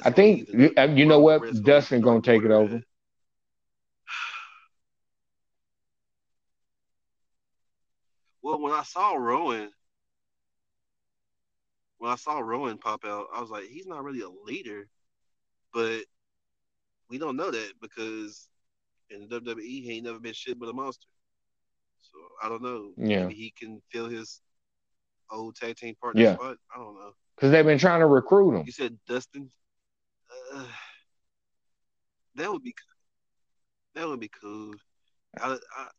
I 0.04 0.10
think 0.10 0.48
you, 0.48 0.72
uh, 0.76 0.82
you 0.82 1.06
know 1.06 1.20
what 1.20 1.62
Dustin 1.62 2.02
gonna 2.02 2.20
take 2.20 2.42
it 2.42 2.50
over. 2.50 2.82
Well, 8.40 8.60
when 8.60 8.72
I 8.72 8.84
saw 8.84 9.14
Rowan, 9.14 9.68
when 11.98 12.10
I 12.10 12.14
saw 12.14 12.38
Rowan 12.38 12.78
pop 12.78 13.04
out, 13.04 13.26
I 13.34 13.40
was 13.42 13.50
like, 13.50 13.64
he's 13.64 13.86
not 13.86 14.04
really 14.04 14.22
a 14.22 14.28
leader, 14.28 14.88
but 15.74 16.04
we 17.10 17.18
don't 17.18 17.36
know 17.36 17.50
that 17.50 17.72
because 17.82 18.48
in 19.10 19.28
the 19.28 19.40
WWE 19.40 19.62
he 19.62 19.92
ain't 19.92 20.04
never 20.04 20.18
been 20.18 20.32
shit 20.32 20.58
but 20.58 20.68
a 20.68 20.72
monster. 20.72 21.06
So 22.00 22.18
I 22.42 22.48
don't 22.48 22.62
know. 22.62 22.92
Yeah. 22.96 23.22
Maybe 23.22 23.34
he 23.34 23.52
can 23.58 23.82
fill 23.90 24.08
his 24.08 24.40
old 25.30 25.56
tag 25.56 25.76
team 25.76 25.94
partner 26.00 26.22
yeah. 26.22 26.34
spot? 26.34 26.56
I 26.74 26.78
don't 26.78 26.94
know. 26.94 27.12
Because 27.36 27.52
they've 27.52 27.64
been 27.64 27.78
trying 27.78 28.00
to 28.00 28.06
recruit 28.06 28.56
him. 28.56 28.66
You 28.66 28.72
said 28.72 28.98
Dustin. 29.06 29.50
Uh, 30.54 30.64
that 32.34 32.50
would 32.50 32.62
be 32.62 32.74
that 33.94 34.06
would 34.06 34.20
be 34.20 34.30
cool. 34.40 34.74
I, 35.40 35.56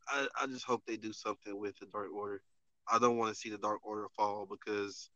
I 0.07 0.27
I 0.41 0.47
just 0.47 0.65
hope 0.65 0.83
they 0.85 0.97
do 0.97 1.13
something 1.13 1.57
with 1.57 1.77
the 1.79 1.85
Dark 1.87 2.13
Order. 2.13 2.41
I 2.91 2.99
don't 2.99 3.17
want 3.17 3.33
to 3.33 3.39
see 3.39 3.49
the 3.49 3.57
Dark 3.57 3.79
Order 3.83 4.07
fall 4.15 4.47
because 4.49 5.09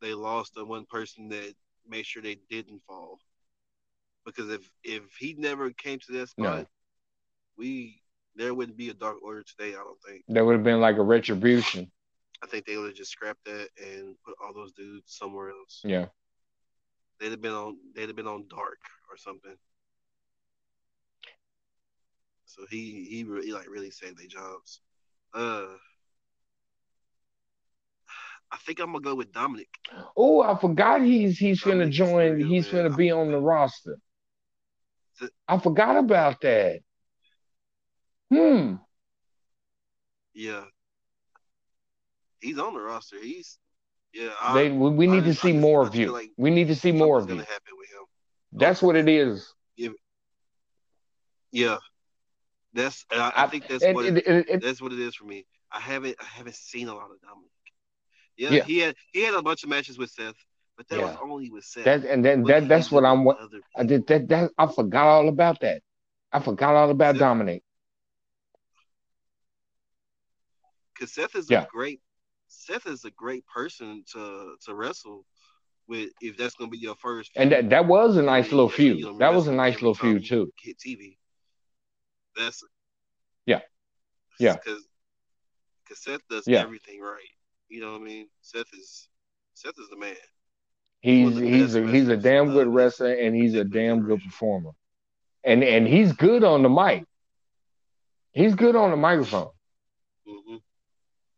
they 0.00 0.14
lost 0.14 0.54
the 0.54 0.64
one 0.64 0.84
person 0.84 1.28
that 1.28 1.54
made 1.88 2.06
sure 2.06 2.22
they 2.22 2.38
didn't 2.50 2.82
fall. 2.86 3.18
Because 4.24 4.50
if 4.50 4.68
if 4.82 5.02
he 5.18 5.34
never 5.38 5.70
came 5.70 5.98
to 6.00 6.12
that 6.12 6.28
spot, 6.28 6.58
no. 6.58 6.66
We 7.56 8.00
there 8.36 8.54
wouldn't 8.54 8.76
be 8.76 8.90
a 8.90 8.94
Dark 8.94 9.22
Order 9.22 9.42
today. 9.42 9.70
I 9.70 9.82
don't 9.82 10.00
think 10.06 10.24
there 10.28 10.44
would 10.44 10.54
have 10.54 10.64
been 10.64 10.80
like 10.80 10.96
a 10.96 11.02
retribution. 11.02 11.90
I 12.42 12.46
think 12.46 12.66
they 12.66 12.76
would 12.76 12.88
have 12.88 12.96
just 12.96 13.12
scrapped 13.12 13.44
that 13.46 13.68
and 13.78 14.16
put 14.24 14.34
all 14.44 14.52
those 14.52 14.72
dudes 14.72 15.04
somewhere 15.06 15.50
else. 15.50 15.80
Yeah. 15.84 16.06
They'd 17.20 17.30
have 17.30 17.40
been 17.40 17.52
on 17.52 17.76
they'd 17.94 18.08
have 18.08 18.16
been 18.16 18.26
on 18.26 18.46
dark 18.48 18.80
or 19.10 19.16
something. 19.16 19.56
So 22.46 22.62
he 22.70 23.06
he 23.08 23.24
really 23.24 23.52
like 23.52 23.68
really 23.68 23.90
saved 23.90 24.18
their 24.18 24.26
jobs. 24.26 24.80
Uh 25.32 25.66
I 28.50 28.56
think 28.58 28.78
I'm 28.78 28.92
gonna 28.92 29.00
go 29.00 29.14
with 29.14 29.32
Dominik. 29.32 29.66
Oh, 30.16 30.42
I 30.42 30.56
forgot 30.58 31.02
he's 31.02 31.38
he's 31.38 31.62
Dominik 31.62 31.64
gonna 31.64 31.90
join. 31.90 32.40
He's 32.40 32.72
man. 32.72 32.84
gonna 32.84 32.96
be 32.96 33.10
on 33.10 33.30
the 33.30 33.40
roster. 33.40 33.98
I 35.48 35.58
forgot 35.58 35.96
about 35.96 36.40
that. 36.42 36.80
Hmm. 38.32 38.74
Yeah, 40.34 40.64
he's 42.40 42.58
on 42.58 42.74
the 42.74 42.80
roster. 42.80 43.16
He's 43.22 43.58
Yeah, 44.12 44.30
they 44.54 44.70
we, 44.70 44.90
we 44.90 45.06
need 45.06 45.24
just, 45.24 45.40
to 45.40 45.46
see 45.46 45.52
more 45.52 45.86
of 45.86 45.94
you. 45.94 46.30
We 46.36 46.50
need 46.50 46.68
to 46.68 46.76
see 46.76 46.92
more 46.92 47.18
of 47.18 47.30
you. 47.30 47.44
That's 48.52 48.82
what 48.82 48.96
it 48.96 49.08
is. 49.08 49.52
Yeah, 49.76 49.90
yeah. 51.52 51.78
That's 52.74 53.04
I, 53.12 53.32
I, 53.36 53.46
think 53.46 53.68
that's 53.68 53.84
what 53.84 54.04
it, 54.04 54.18
it, 54.18 54.48
it, 54.48 54.62
that's 54.62 54.82
what 54.82 54.92
it 54.92 54.98
is 54.98 55.14
for 55.14 55.24
me. 55.24 55.46
I 55.70 55.78
haven't 55.78 56.16
I 56.20 56.24
haven't 56.24 56.56
seen 56.56 56.88
a 56.88 56.94
lot 56.94 57.04
of 57.04 57.16
Dominik. 57.18 57.50
Yeah, 58.36 58.50
yeah, 58.50 58.64
he 58.64 58.78
had 58.78 58.96
he 59.12 59.22
had 59.22 59.34
a 59.34 59.42
bunch 59.42 59.62
of 59.62 59.68
matches 59.68 59.96
with 59.96 60.10
Seth, 60.10 60.34
but 60.76 60.88
that 60.88 60.98
yeah. 60.98 61.06
was 61.06 61.16
only 61.22 61.50
with 61.50 61.64
Seth. 61.64 61.84
That, 61.84 62.04
and 62.04 62.24
then 62.24 62.42
that 62.44 62.68
that's 62.68 62.90
what 62.90 63.04
I'm. 63.04 63.28
I 63.76 63.84
did 63.84 64.06
that, 64.08 64.28
that 64.28 64.50
I 64.58 64.66
forgot 64.66 65.06
all 65.06 65.28
about 65.28 65.60
that. 65.60 65.82
I 66.32 66.40
forgot 66.40 66.74
all 66.74 66.90
about 66.90 67.14
Seth, 67.14 67.22
Dominik. 67.22 67.62
Because 70.94 71.12
Seth 71.12 71.34
is 71.34 71.50
yeah. 71.50 71.62
a 71.62 71.66
great 71.66 72.00
Seth 72.48 72.86
is 72.86 73.04
a 73.04 73.10
great 73.10 73.44
person 73.46 74.04
to 74.12 74.56
to 74.64 74.74
wrestle 74.74 75.24
with 75.88 76.10
if 76.20 76.36
that's 76.36 76.54
gonna 76.54 76.70
be 76.70 76.78
your 76.78 76.94
first. 76.94 77.32
And 77.36 77.52
that, 77.52 77.70
that 77.70 77.86
was 77.86 78.16
a 78.16 78.22
nice 78.22 78.50
little 78.50 78.68
feud. 78.68 79.18
That 79.18 79.34
was 79.34 79.48
a 79.48 79.52
nice 79.52 79.74
little 79.74 79.94
feud 79.94 80.24
too. 80.24 80.52
Hit 80.60 80.78
TV. 80.78 81.16
That's 82.36 82.62
yeah, 83.46 83.60
yeah. 84.38 84.54
Because 84.54 84.86
because 85.84 86.02
Seth 86.02 86.20
does 86.28 86.44
yeah. 86.46 86.62
everything 86.62 87.00
right. 87.00 87.20
You 87.68 87.80
know 87.80 87.92
what 87.92 88.00
I 88.00 88.04
mean? 88.04 88.28
Seth 88.40 88.72
is 88.72 89.08
Seth 89.54 89.78
is 89.78 89.88
the 89.88 89.96
man. 89.96 90.14
He's 91.00 91.36
he's 91.36 91.74
a 91.74 91.86
he's 91.86 92.08
a 92.08 92.16
damn 92.16 92.52
good 92.52 92.68
wrestler 92.68 93.12
and 93.12 93.36
he's 93.36 93.54
a 93.54 93.64
damn 93.64 94.02
good 94.06 94.22
performer. 94.22 94.70
And 95.44 95.62
and 95.62 95.86
he's 95.86 96.12
good 96.12 96.44
on 96.44 96.62
the 96.62 96.70
mic. 96.70 97.04
He's 98.32 98.54
good 98.54 98.74
on 98.74 98.90
the 98.90 98.96
microphone. 98.96 99.50
Mm-hmm. 100.26 100.56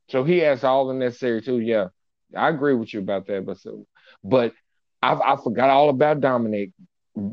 So 0.09 0.25
he 0.25 0.39
has 0.39 0.65
all 0.65 0.87
the 0.87 0.95
necessary 0.95 1.43
too. 1.43 1.59
Yeah, 1.59 1.89
I 2.37 2.49
agree 2.49 2.75
with 2.75 2.93
you 2.95 3.01
about 3.01 3.27
that. 3.27 3.45
But 3.45 3.59
so, 3.59 3.87
but 4.23 4.53
I, 5.03 5.15
I 5.15 5.37
forgot 5.43 5.71
all 5.71 5.89
about 5.89 6.21
Dominik 6.21 6.73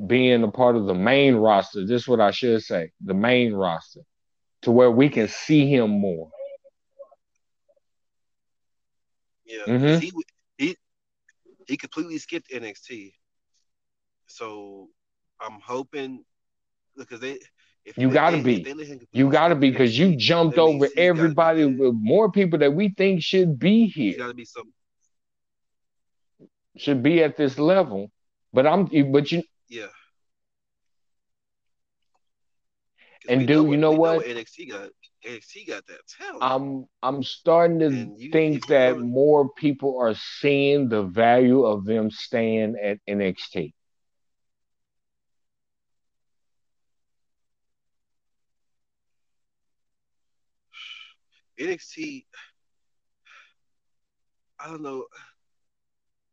being 0.08 0.44
a 0.44 0.52
part 0.52 0.76
of 0.76 0.86
the 0.86 0.94
main 0.94 1.36
roster. 1.36 1.86
This 1.86 2.04
is 2.04 2.08
what 2.08 2.20
I 2.20 2.32
should 2.32 2.64
say: 2.64 2.92
the 3.04 3.14
main 3.14 3.54
roster, 3.54 4.02
to 4.64 4.72
where 4.72 4.92
we 4.92 5.10
can 5.10 5.28
see 5.28 5.70
him 5.70 5.90
more. 5.92 6.30
Yeah, 9.46 9.66
mm-hmm. 9.68 10.00
he 10.00 10.12
he 10.58 10.78
he 11.68 11.78
completely 11.78 12.18
skipped 12.18 12.50
NXT. 12.50 13.14
So 14.28 14.90
I'm 15.40 15.60
hoping 15.60 16.24
because 16.98 17.20
they 17.20 17.40
you 17.98 18.10
got 18.10 18.32
to 18.32 18.42
be. 18.42 18.66
You 19.12 19.30
got 19.30 19.50
to 19.50 19.56
be 19.56 19.70
because 19.70 19.98
you 19.98 20.16
jumped 20.16 20.58
over 20.58 20.88
everybody 20.96 21.66
with 21.66 21.94
more 21.94 22.32
people 22.32 22.60
that 22.60 22.74
we 22.74 22.90
think 22.90 23.22
should 23.22 23.60
be 23.60 23.88
here. 23.88 24.18
Got 24.18 24.28
to 24.28 24.34
be 24.34 24.46
some. 24.46 24.72
Should 26.78 27.04
be 27.04 27.22
at 27.22 27.38
this 27.38 27.60
level, 27.60 28.10
but 28.52 28.66
I'm. 28.66 28.86
But 29.12 29.32
you. 29.32 29.44
Yeah. 29.70 29.88
And 33.28 33.48
do 33.48 33.70
you 33.70 33.78
know 33.78 33.92
what? 33.92 34.26
NXT 34.26 34.72
got 34.72 34.90
NXT 35.26 35.68
got 35.68 35.86
that 35.88 36.00
talent. 36.18 36.40
I'm 36.42 36.86
I'm 37.02 37.24
starting 37.24 37.80
to 37.80 38.16
you, 38.18 38.32
think 38.32 38.68
that 38.68 38.98
more 39.00 39.50
people 39.54 40.00
are 40.00 40.16
seeing 40.16 40.90
the 40.90 41.04
value 41.04 41.64
of 41.64 41.86
them 41.86 42.12
staying 42.12 42.76
at 42.82 43.00
NXT. 43.08 43.74
NXT, 51.64 52.26
I 54.60 54.68
don't 54.68 54.82
know. 54.82 55.06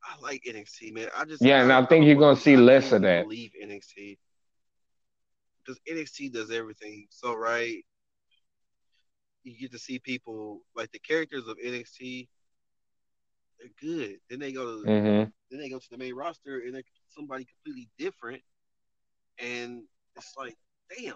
I 0.03 0.21
like 0.23 0.43
NXT, 0.49 0.95
man. 0.95 1.09
I 1.17 1.25
just 1.25 1.43
yeah, 1.43 1.63
and 1.63 1.73
I, 1.73 1.85
think 1.85 2.05
I 2.05 2.07
you're 2.07 2.17
gonna 2.17 2.37
see 2.37 2.57
less 2.57 2.93
of 2.93 3.03
that. 3.03 3.29
Leave 3.29 3.53
NXT 3.63 4.19
because 5.65 5.81
NXT 5.89 6.33
does 6.33 6.51
everything 6.51 7.07
so 7.11 7.35
right. 7.35 7.85
You 9.45 9.59
get 9.59 9.73
to 9.73 9.79
see 9.79 9.99
people 9.99 10.61
like 10.75 10.91
the 10.93 10.99
characters 10.99 11.47
of 11.47 11.57
NXT. 11.59 12.29
They're 13.59 13.71
good. 13.81 14.17
Then 14.29 14.39
they 14.39 14.53
go 14.53 14.65
to 14.65 14.89
mm-hmm. 14.89 15.31
then 15.51 15.61
they 15.61 15.69
go 15.69 15.79
to 15.79 15.91
the 15.91 15.99
main 15.99 16.15
roster 16.15 16.61
and 16.61 16.75
they're 16.75 16.83
somebody 17.09 17.47
completely 17.47 17.89
different, 17.99 18.43
and 19.39 19.83
it's 20.17 20.35
like, 20.37 20.57
damn, 20.97 21.15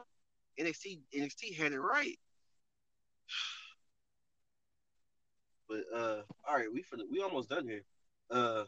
NXT 0.60 1.00
NXT 1.16 1.56
had 1.56 1.72
it 1.72 1.80
right. 1.80 2.18
But 5.68 5.84
uh, 5.94 6.22
all 6.48 6.56
right, 6.56 6.72
we 6.72 6.82
for 6.82 6.96
the, 6.96 7.04
we 7.10 7.20
almost 7.22 7.48
done 7.48 7.66
here. 7.66 7.82
Uh, 8.30 8.64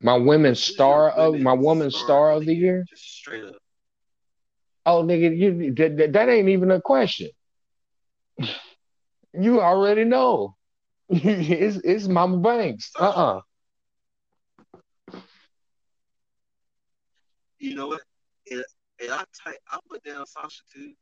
my 0.00 0.16
women's 0.16 0.62
star 0.62 1.10
of 1.10 1.38
my 1.40 1.52
woman's 1.52 1.94
star, 1.94 2.06
star 2.06 2.30
of 2.32 2.46
the 2.46 2.54
year? 2.54 2.74
year. 2.76 2.84
Just 2.88 3.04
straight 3.04 3.44
up. 3.44 3.56
Oh, 4.86 5.04
nigga, 5.04 5.36
you 5.36 5.74
that, 5.74 6.12
that 6.12 6.28
ain't 6.28 6.48
even 6.48 6.70
a 6.70 6.80
question. 6.80 7.28
you 9.32 9.60
already 9.60 10.04
know. 10.04 10.56
it's 11.08 11.76
it's 11.84 12.08
Mama 12.08 12.38
Banks. 12.38 12.90
Uh 12.98 13.02
uh-uh. 13.04 13.36
uh 13.36 13.40
You 17.58 17.74
know 17.74 17.88
what? 17.88 18.00
And, 18.50 18.64
and 19.02 19.12
I 19.12 19.24
type, 19.44 19.58
I 19.70 19.78
put 19.88 20.02
down 20.02 20.24
Sasha 20.24 20.62
too, 20.72 20.92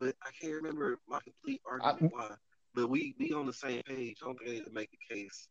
but 0.00 0.16
I 0.22 0.30
can't 0.40 0.54
remember 0.54 0.98
my 1.08 1.20
complete 1.20 1.60
argument 1.70 2.12
I, 2.14 2.16
why. 2.16 2.34
But 2.74 2.88
we 2.88 3.14
we 3.18 3.32
on 3.32 3.46
the 3.46 3.52
same 3.52 3.82
page. 3.82 4.18
I 4.22 4.26
don't 4.26 4.38
think 4.38 4.50
I 4.50 4.54
need 4.54 4.64
to 4.64 4.72
make 4.72 4.90
a 4.92 5.14
case 5.14 5.48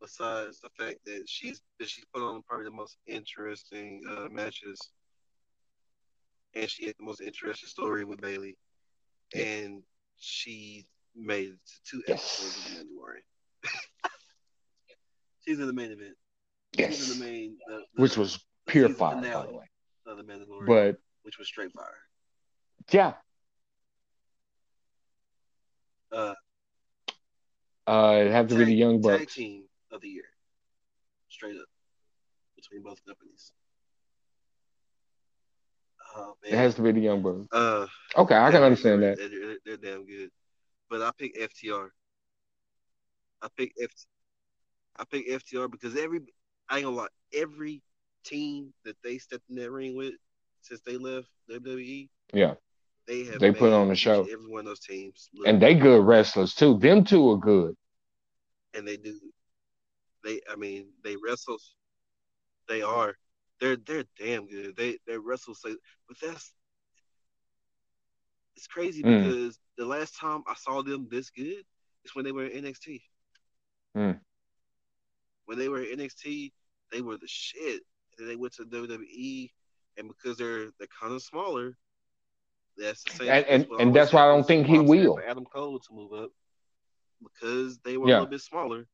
besides 0.00 0.60
the 0.60 0.70
fact 0.78 0.98
that 1.06 1.24
she's 1.26 1.60
that 1.78 1.88
she's 1.88 2.04
put 2.12 2.22
on 2.22 2.42
probably 2.42 2.64
the 2.64 2.70
most 2.70 2.96
interesting 3.06 4.02
uh, 4.08 4.28
matches, 4.30 4.78
and 6.54 6.70
she 6.70 6.86
had 6.86 6.94
the 6.98 7.04
most 7.04 7.20
interesting 7.20 7.68
story 7.68 8.04
with 8.04 8.20
Bayley, 8.20 8.56
and 9.34 9.82
she 10.16 10.86
made 11.14 11.48
it 11.48 11.58
to 11.66 11.96
two 11.96 12.02
episodes 12.08 12.56
of 12.56 12.72
Mandalorian. 12.72 13.22
she's 15.46 15.58
in 15.58 15.66
the 15.66 15.72
main 15.72 15.92
event. 15.92 16.14
Yes. 16.76 16.96
She's 16.96 17.12
in 17.12 17.18
the 17.18 17.24
main, 17.24 17.56
the, 17.66 17.82
the, 17.94 18.02
which 18.02 18.16
was 18.16 18.38
pure 18.66 18.88
fire, 18.88 19.16
by 19.16 19.46
the 19.46 19.52
way. 19.52 19.70
Of 20.06 20.16
the 20.16 20.24
Mandalorian, 20.24 20.66
but 20.66 20.96
which 21.22 21.38
was 21.38 21.48
straight 21.48 21.72
fire. 21.72 21.98
Yeah, 22.90 23.14
uh, 26.12 26.34
uh, 27.86 28.22
it 28.26 28.30
have 28.30 28.48
to 28.48 28.54
tag, 28.54 28.58
be 28.58 28.72
the 28.72 28.74
Young 28.74 29.00
Bucks. 29.00 29.18
Tag 29.18 29.28
team 29.28 29.64
of 29.90 30.00
the 30.00 30.08
year, 30.08 30.24
straight 31.28 31.56
up 31.56 31.66
between 32.56 32.82
both 32.82 33.04
companies. 33.06 33.52
Oh, 36.16 36.34
it 36.42 36.54
has 36.54 36.74
to 36.76 36.82
be 36.82 36.92
the 36.92 37.00
Young 37.00 37.22
Bucks. 37.22 37.46
Uh, 37.52 37.86
okay, 38.16 38.36
I 38.36 38.50
can 38.50 38.62
understand 38.62 39.02
that. 39.02 39.18
They're, 39.18 39.28
they're, 39.28 39.56
they're, 39.64 39.76
damn 39.76 40.06
good, 40.06 40.30
but 40.90 41.02
I 41.02 41.10
pick 41.18 41.38
FTR. 41.38 41.88
I 43.42 43.48
pick 43.56 43.72
F. 43.80 43.90
I 44.98 45.04
pick 45.04 45.28
FTR 45.30 45.70
because 45.70 45.96
every 45.96 46.20
I 46.68 46.76
ain't 46.76 46.84
gonna 46.84 46.96
lie, 46.96 47.06
every 47.34 47.82
team 48.24 48.72
that 48.84 48.96
they 49.02 49.18
stepped 49.18 49.48
in 49.48 49.56
that 49.56 49.70
ring 49.70 49.96
with 49.96 50.14
since 50.62 50.80
they 50.84 50.96
left 50.96 51.28
WWE, 51.50 52.08
yeah, 52.32 52.54
they 53.08 53.24
have 53.24 53.40
they 53.40 53.52
put 53.52 53.72
on 53.72 53.88
the 53.88 53.96
show. 53.96 54.20
Every 54.30 54.46
one 54.46 54.60
of 54.60 54.66
those 54.66 54.80
teams, 54.80 55.30
and 55.46 55.60
they 55.60 55.74
good 55.74 56.04
wrestlers 56.04 56.54
too. 56.54 56.78
Them 56.78 57.04
two 57.04 57.30
are 57.30 57.38
good, 57.38 57.74
and 58.74 58.86
they 58.86 58.98
do. 58.98 59.18
They, 60.22 60.40
I 60.50 60.56
mean, 60.56 60.88
they 61.02 61.16
wrestle. 61.16 61.56
They 62.68 62.82
are. 62.82 63.14
They're 63.60 63.76
they're 63.76 64.04
damn 64.18 64.46
good. 64.46 64.76
They 64.76 64.98
they 65.06 65.16
wrestle. 65.16 65.54
Say, 65.54 65.74
but 66.06 66.18
that's 66.22 66.52
it's 68.56 68.66
crazy 68.66 69.02
mm. 69.02 69.24
because 69.24 69.58
the 69.78 69.86
last 69.86 70.18
time 70.18 70.42
I 70.46 70.54
saw 70.54 70.82
them 70.82 71.08
this 71.10 71.30
good 71.30 71.64
is 72.04 72.14
when 72.14 72.26
they 72.26 72.32
were 72.32 72.44
in 72.44 72.64
NXT. 72.64 73.00
Mm. 73.96 74.20
When 75.46 75.58
they 75.58 75.70
were 75.70 75.82
in 75.82 75.98
NXT, 75.98 76.52
they 76.92 77.00
were 77.00 77.16
the 77.16 77.26
shit. 77.26 77.80
And 78.10 78.18
then 78.18 78.28
they 78.28 78.36
went 78.36 78.52
to 78.54 78.64
WWE, 78.64 79.50
and 79.96 80.08
because 80.08 80.36
they're 80.36 80.72
they're 80.78 80.88
kind 81.00 81.14
of 81.14 81.22
smaller, 81.22 81.74
that's 82.78 83.04
the 83.04 83.10
same. 83.10 83.28
And 83.28 83.46
and, 83.46 83.66
and 83.80 83.94
that's 83.94 84.12
why 84.12 84.22
I 84.22 84.26
don't 84.26 84.46
think 84.46 84.66
he 84.66 84.78
will. 84.78 85.18
Adam 85.26 85.44
Cole 85.44 85.78
to 85.78 85.92
move 85.92 86.12
up 86.12 86.30
because 87.22 87.78
they 87.78 87.96
were 87.96 88.08
yeah. 88.08 88.14
a 88.14 88.16
little 88.16 88.30
bit 88.30 88.40
smaller. 88.40 88.86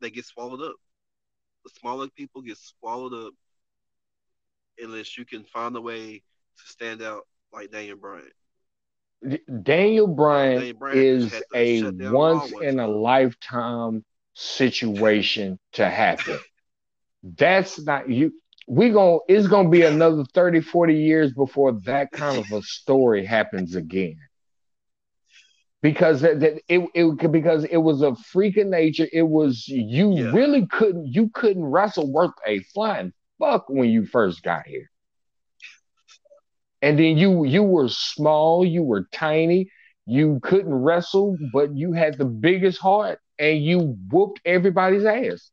They 0.00 0.10
get 0.10 0.24
swallowed 0.24 0.62
up. 0.62 0.76
The 1.64 1.70
smaller 1.80 2.08
people 2.08 2.42
get 2.42 2.58
swallowed 2.58 3.14
up 3.14 3.32
unless 4.78 5.18
you 5.18 5.24
can 5.24 5.44
find 5.44 5.76
a 5.76 5.80
way 5.80 6.18
to 6.18 6.66
stand 6.66 7.02
out 7.02 7.22
like 7.52 7.70
Daniel 7.70 7.96
Bryan. 7.96 8.30
Daniel 9.62 10.06
Bryan, 10.06 10.58
Daniel 10.58 10.76
Bryan 10.76 10.98
is 10.98 11.42
a 11.54 11.82
once 12.10 12.52
in 12.52 12.78
a 12.78 12.86
lifetime 12.86 14.04
situation 14.34 15.58
to 15.72 15.88
happen. 15.88 16.38
That's 17.22 17.80
not 17.80 18.08
you 18.08 18.32
we 18.68 18.90
going 18.90 19.20
it's 19.28 19.48
gonna 19.48 19.70
be 19.70 19.82
another 19.82 20.24
30 20.34 20.60
40 20.60 20.94
years 20.96 21.32
before 21.32 21.72
that 21.86 22.12
kind 22.12 22.38
of 22.38 22.52
a 22.52 22.62
story 22.62 23.24
happens 23.26 23.74
again 23.76 24.16
because 25.82 26.20
that, 26.22 26.40
that 26.40 26.60
it, 26.68 26.80
it 26.94 27.32
because 27.32 27.64
it 27.64 27.78
was 27.78 28.02
a 28.02 28.14
freak 28.16 28.56
of 28.58 28.66
nature. 28.68 29.06
It 29.12 29.22
was 29.28 29.64
you 29.68 30.14
Yeah. 30.14 30.30
really 30.30 30.66
couldn't 30.66 31.06
you 31.08 31.30
couldn't 31.34 31.64
wrestle 31.64 32.10
worth 32.12 32.32
a 32.46 32.60
flying 32.74 33.12
fuck 33.38 33.66
when 33.68 33.90
you 33.90 34.04
first 34.06 34.42
got 34.42 34.66
here. 34.66 34.90
And 36.82 36.98
then 36.98 37.16
you 37.18 37.44
you 37.44 37.62
were 37.62 37.88
small, 37.88 38.64
you 38.64 38.82
were 38.82 39.06
tiny, 39.12 39.70
you 40.06 40.40
couldn't 40.42 40.74
wrestle, 40.74 41.38
but 41.52 41.76
you 41.76 41.92
had 41.92 42.18
the 42.18 42.24
biggest 42.26 42.80
heart 42.80 43.20
and 43.38 43.62
you 43.62 43.96
whooped 44.10 44.40
everybody's 44.44 45.04
ass. 45.04 45.50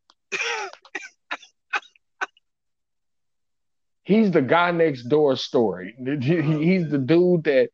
He's 4.06 4.30
the 4.32 4.41
guy 4.41 4.69
next 4.69 5.03
door 5.03 5.36
story. 5.36 5.95
Oh, 5.99 6.19
he's 6.19 6.90
the 6.90 6.99
dude 6.99 7.44
that 7.45 7.69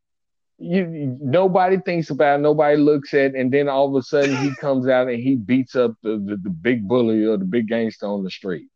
you 0.57 1.17
nobody 1.19 1.77
thinks 1.77 2.09
about, 2.09 2.39
nobody 2.39 2.77
looks 2.77 3.13
at, 3.13 3.35
and 3.35 3.51
then 3.51 3.67
all 3.67 3.89
of 3.89 4.01
a 4.01 4.01
sudden 4.01 4.37
he 4.37 4.55
comes 4.61 4.87
out 4.87 5.09
and 5.09 5.19
he 5.19 5.35
beats 5.35 5.75
up 5.75 5.91
the, 6.01 6.11
the, 6.11 6.37
the 6.41 6.49
big 6.49 6.87
bully 6.87 7.25
or 7.25 7.35
the 7.35 7.45
big 7.45 7.67
gangster 7.67 8.05
on 8.05 8.23
the 8.23 8.31
street. 8.31 8.69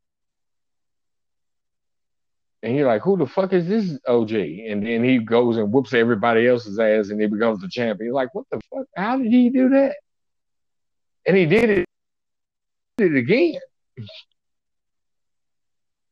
And 2.62 2.76
you're 2.76 2.88
like, 2.88 3.04
who 3.04 3.16
the 3.16 3.28
fuck 3.28 3.54
is 3.54 3.68
this 3.68 3.98
OG? 4.08 4.32
And 4.32 4.86
then 4.86 5.04
he 5.04 5.20
goes 5.20 5.58
and 5.58 5.72
whoops 5.72 5.94
everybody 5.94 6.48
else's 6.48 6.80
ass 6.80 7.10
and 7.10 7.22
he 7.22 7.28
becomes 7.28 7.62
the 7.62 7.70
champion. 7.70 8.08
You're 8.08 8.16
like, 8.16 8.34
what 8.34 8.48
the 8.52 8.60
fuck? 8.74 8.88
How 8.98 9.18
did 9.18 9.32
he 9.32 9.50
do 9.50 9.70
that? 9.70 9.96
And 11.28 11.38
he 11.38 11.46
did 11.46 11.70
it, 11.70 11.86
did 12.98 13.16
it 13.16 13.20
again. 13.20 13.60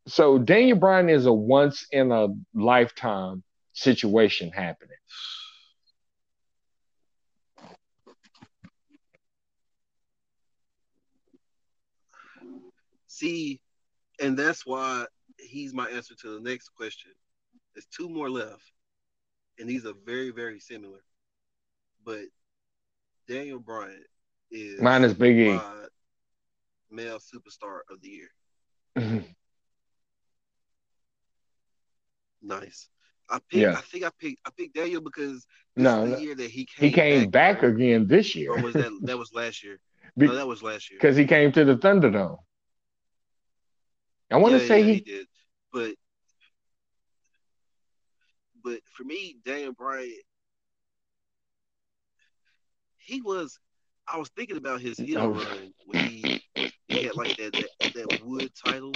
So 0.08 0.38
Daniel 0.38 0.78
Bryan 0.78 1.10
is 1.10 1.26
a 1.26 1.34
once 1.34 1.88
in 1.92 2.12
a 2.12 2.28
lifetime 2.54 3.44
situation 3.74 4.52
happening. 4.52 4.98
See, 13.08 13.62
and 14.20 14.38
that's 14.38 14.66
why 14.66 15.06
he's 15.38 15.74
my 15.74 15.88
answer 15.90 16.16
to 16.16 16.34
the 16.34 16.50
next 16.50 16.70
question. 16.76 17.12
There's 17.74 17.86
two 17.86 18.10
more 18.10 18.30
left, 18.30 18.72
and 19.58 19.70
these 19.70 19.86
are 19.86 19.94
very, 20.06 20.32
very 20.32 20.60
similar. 20.60 21.00
But 22.06 22.24
Daniel 23.28 23.60
Bryan 23.60 24.04
is 24.52 24.82
Mine 24.82 25.04
is 25.04 25.14
Big 25.14 25.38
E. 25.38 25.60
male 26.92 27.20
superstar 27.20 27.80
of 27.90 28.02
the 28.02 28.10
year. 28.10 28.30
Mm-hmm. 28.98 29.20
Nice. 32.44 32.90
I 33.30 33.40
picked. 33.50 33.64
Yeah. 33.64 33.78
I 33.78 33.82
think 33.82 34.04
I 34.04 34.10
picked. 34.20 34.42
I 34.46 34.52
picked 34.56 34.76
Daniel 34.76 35.02
because 35.02 35.46
No, 35.76 36.06
the 36.06 36.22
year 36.22 36.36
that 36.36 36.50
he 36.52 36.66
came. 36.66 36.90
he 36.90 36.92
came 36.92 37.30
back 37.32 37.60
from. 37.62 37.76
again 37.76 38.08
this 38.08 38.36
year 38.36 38.52
Or 38.52 38.62
was 38.62 38.74
that 38.76 38.92
that 39.06 39.18
was 39.18 39.34
last 39.34 39.64
year? 39.64 39.80
Be- 40.18 40.28
no, 40.28 40.36
that 40.36 40.48
was 40.48 40.62
last 40.62 40.92
year. 40.92 41.00
because 41.00 41.16
he 41.18 41.26
came 41.26 41.52
to 41.54 41.66
the 41.66 41.76
Thunderdome. 41.78 42.38
I 44.32 44.38
want 44.38 44.54
to 44.54 44.60
Yeah, 44.60 44.68
say 44.68 44.80
yeah, 44.80 44.86
he, 44.86 44.94
he 44.94 45.00
did, 45.02 45.28
but 45.72 45.96
but 48.64 48.80
for 48.86 49.04
me, 49.04 49.38
Daniel 49.46 49.74
Bryan, 49.74 50.12
he 52.98 53.22
was. 53.22 53.60
I 54.08 54.18
was 54.18 54.30
thinking 54.36 54.58
about 54.58 54.82
his 54.82 54.98
heel 54.98 55.22
Oh. 55.22 55.30
run 55.30 55.74
when 55.86 56.00
he 56.00 56.42
he 56.88 57.04
had 57.06 57.16
like 57.16 57.36
that, 57.38 57.54
that 57.56 57.94
that 57.94 58.24
wood 58.26 58.52
title. 58.66 58.94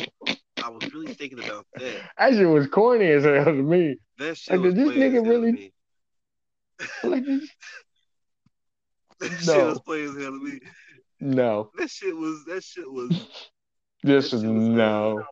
I 0.61 0.69
was 0.69 0.93
really 0.93 1.07
thinking 1.07 1.39
about 1.39 1.65
that. 1.77 2.01
that 2.17 2.33
shit 2.33 2.47
was 2.47 2.67
corny 2.67 3.07
as 3.11 3.23
hell 3.23 3.45
to 3.45 3.53
me. 3.53 3.97
That 4.17 4.37
shit 4.37 4.53
Like, 4.53 4.61
was 4.65 4.73
did 4.73 4.87
this 4.87 4.97
nigga 4.97 5.27
really-. 5.27 5.73
Like, 7.03 7.25
this- 7.25 7.49
That 9.19 9.31
shit 9.39 9.45
No. 9.47 9.65
was 9.69 9.79
plain 9.81 10.09
as 10.09 10.15
hell 10.21 10.31
to 10.31 10.39
me. 10.43 10.59
no, 11.19 11.71
That 11.77 11.89
shit 11.89 12.15
was 12.15 12.45
that 12.45 12.63
shit 12.63 12.91
was 12.91 13.11
just 14.05 14.29
shit 14.31 14.39
was 14.41 14.45
no, 14.45 15.23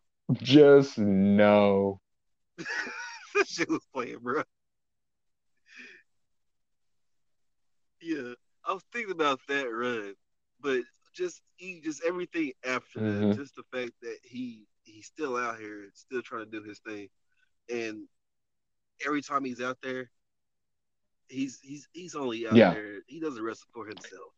just 0.41 0.97
no. 0.97 1.99
that 2.57 3.47
shit 3.47 3.69
was 3.69 3.85
playing, 3.93 4.17
bro. 4.19 4.43
Yeah, 8.01 8.33
I 8.65 8.73
was 8.73 8.83
thinking 8.91 9.11
about 9.11 9.39
that 9.47 9.67
run, 9.71 10.15
but 10.61 10.81
just 11.13 11.41
he 11.57 11.79
just 11.81 12.03
everything 12.03 12.51
after 12.65 12.99
Mhm. 12.99 13.29
that, 13.29 13.37
just 13.37 13.55
the 13.55 13.63
fact 13.71 13.91
that 14.01 14.17
he 14.23 14.67
he's 14.95 15.07
still 15.07 15.37
out 15.37 15.59
here, 15.59 15.89
still 15.93 16.23
trying 16.23 16.45
to 16.45 16.51
do 16.51 16.63
his 16.63 16.79
thing, 16.79 17.09
and 17.73 18.07
every 19.05 19.21
time 19.21 19.45
he's 19.45 19.61
out 19.61 19.77
there, 19.83 20.09
he's 21.29 21.59
he's 21.61 21.87
he's 21.93 22.15
only 22.15 22.47
out 22.47 22.55
Yeah. 22.55 22.73
there. 22.73 23.01
He 23.07 23.19
doesn't 23.19 23.43
wrestle 23.43 23.67
for 23.73 23.87
himself. 23.87 24.33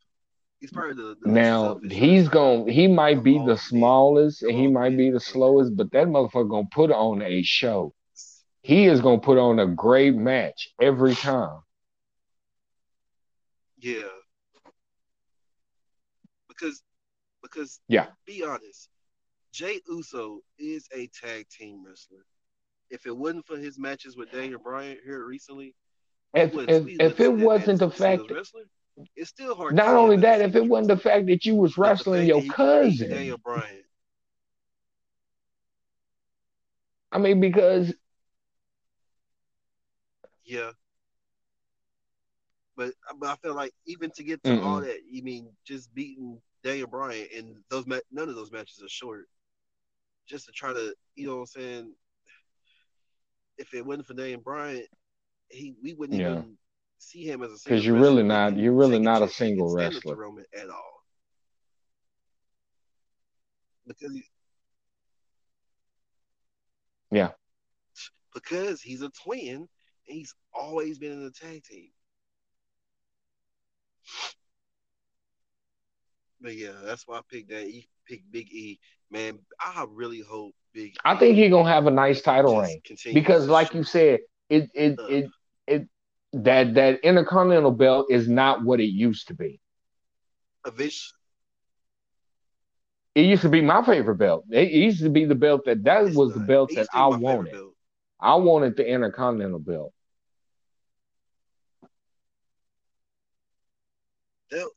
He's 0.60 0.72
probably 0.72 0.96
the, 0.96 1.16
the 1.22 1.30
Now 1.30 1.80
he's 1.90 2.30
going. 2.30 2.68
He 2.68 2.88
might 2.88 3.24
be 3.24 3.40
the 3.46 3.58
smallest 3.58 4.44
and 4.44 4.52
he 4.58 4.68
might 4.68 4.98
be 4.98 5.12
the 5.12 5.20
slowest, 5.20 5.76
but 5.76 5.92
that 5.92 6.08
motherfucker 6.08 6.50
gonna 6.50 6.68
put 6.72 6.92
on 6.92 7.22
a 7.22 7.42
show. 7.44 7.94
He 8.62 8.86
is 8.88 9.02
gonna 9.02 9.20
put 9.20 9.38
on 9.38 9.60
a 9.60 9.68
great 9.68 10.16
match 10.16 10.70
every 10.82 11.16
time. 11.16 11.62
Yeah. 13.78 14.08
Because 16.48 16.84
because 17.42 17.80
Yeah. 17.88 18.08
be 18.26 18.44
honest, 18.44 18.90
Jey 19.58 19.82
Uso 19.90 20.42
is 20.60 20.88
a 20.96 21.08
tag 21.08 21.50
team 21.50 21.84
wrestler. 21.86 22.26
If 22.90 23.08
it 23.08 23.18
wasn't 23.18 23.48
for 23.48 23.58
his 23.58 23.80
matches 23.80 24.18
with 24.18 24.32
Daniel 24.32 24.60
Bryan 24.60 24.98
here 25.04 25.26
recently, 25.26 25.76
If 26.34 26.58
if, 26.68 26.88
if 27.00 27.20
it 27.20 27.34
wasn't 27.34 27.80
the 27.80 27.90
see 27.92 28.06
him 28.06 28.18
as 28.18 28.26
fact, 28.26 28.28
that, 28.28 28.36
wrestler. 28.36 28.66
it's 29.16 29.30
still 29.30 29.56
hard. 29.56 29.76
not 29.76 29.96
only 29.96 30.18
that, 30.18 30.42
if 30.42 30.56
it 30.56 30.68
wasn't 30.68 30.90
the 30.90 30.98
fact 30.98 31.28
that 31.28 31.46
you 31.46 31.56
was 31.56 31.78
wrestling 31.78 32.28
your 32.28 32.44
that 32.44 32.58
he 32.60 32.72
beat 32.80 33.00
cousin, 33.00 33.10
Daniel 33.10 33.38
Bryan. 33.38 33.84
I 37.12 37.18
mean, 37.20 37.40
because 37.40 37.94
Yeah. 40.46 40.72
But 42.76 42.94
but 43.20 43.30
I 43.30 43.36
feel 43.38 43.56
like 43.56 43.74
even 43.88 44.12
to 44.12 44.24
get 44.24 44.44
to 44.46 44.58
all 44.60 44.82
Mm-mm. 44.82 44.82
that, 44.82 45.02
you 45.10 45.24
mean 45.24 45.56
just 45.66 45.94
beating 45.94 46.42
Daniel 46.64 46.88
Bryan 46.88 47.28
and 47.36 47.64
those 47.70 47.88
ma- 47.88 48.00
none 48.12 48.30
of 48.30 48.36
those 48.36 48.52
matches 48.52 48.82
are 48.84 48.90
short. 48.90 49.28
Just 50.28 50.46
to 50.46 50.52
try 50.52 50.74
to, 50.74 50.94
you 51.16 51.28
know 51.28 51.36
what 51.36 51.42
I'm 51.42 51.46
saying? 51.48 51.94
If 53.58 53.74
it 53.74 53.86
wasn't 53.86 54.08
for 54.08 54.14
Daniel 54.14 54.42
Bryan, 54.42 54.84
he 55.50 55.76
we 55.82 55.94
wouldn't 55.94 56.20
Yeah. 56.20 56.32
even 56.32 56.58
see 56.98 57.24
him 57.24 57.42
as 57.44 57.52
a 57.52 57.54
because 57.54 57.60
single 57.60 57.84
you're 57.86 57.96
really 57.96 58.24
wrestler 58.24 58.52
not 58.52 58.58
you're 58.58 58.74
really 58.74 59.00
not 59.00 59.22
a 59.22 59.30
single 59.30 59.74
wrestler. 59.74 60.16
Roman 60.16 60.46
at 60.56 60.70
all. 60.70 61.04
Because 63.88 64.14
he, 64.14 64.24
Yeah. 67.12 67.32
Because 68.34 68.82
he's 68.82 69.02
a 69.02 69.10
twin 69.24 69.56
and 69.56 69.68
he's 70.06 70.36
always 70.54 71.00
been 71.00 71.14
in 71.14 71.24
the 71.24 71.32
tag 71.32 71.64
team. 71.64 71.90
But 76.42 76.56
yeah, 76.56 76.74
that's 76.84 77.08
why 77.08 77.18
I 77.18 77.22
picked 77.32 77.50
that. 77.50 77.66
Picked 78.08 78.32
Big 78.32 78.52
E. 78.54 78.80
Man, 79.12 79.40
I 79.60 79.86
really 79.90 80.22
hope 80.22 80.56
Big 80.74 80.96
I 81.06 81.16
E 81.16 81.18
think 81.18 81.38
he's 81.38 81.52
gonna 81.52 81.70
have 81.70 81.88
a 81.88 81.92
nice 81.92 82.22
title 82.22 82.54
reign 82.54 82.82
because, 83.12 83.48
like 83.48 83.74
you 83.74 83.84
said, 83.84 84.20
it 84.50 84.70
it 84.74 85.00
Uh. 85.00 85.08
it 85.08 85.32
it 85.68 85.88
that 86.34 86.76
that 86.76 87.00
intercontinental 87.02 87.72
belt 87.72 88.08
is 88.10 88.28
not 88.30 88.64
what 88.64 88.80
it 88.80 88.86
used 88.92 89.28
to 89.28 89.36
be. 89.36 89.60
eventually, 90.66 91.18
It 93.16 93.22
used 93.22 93.42
to 93.44 93.50
be 93.50 93.62
my 93.62 93.84
favorite 93.84 94.18
belt. 94.18 94.46
It 94.50 94.72
used 94.72 95.02
to 95.04 95.10
be 95.10 95.26
the 95.26 95.36
belt 95.36 95.66
that 95.66 95.84
that 95.84 96.12
it's 96.12 96.14
was 96.14 96.34
the 96.34 96.40
belt 96.40 96.74
that 96.76 96.88
used 96.88 96.92
to 96.94 96.98
be 96.98 97.04
I 97.04 97.08
wanted. 97.08 97.58
I 98.20 98.36
wanted 98.36 98.76
the 98.78 98.88
intercontinental 98.88 99.60
belt. 99.60 99.94
That- 104.52 104.72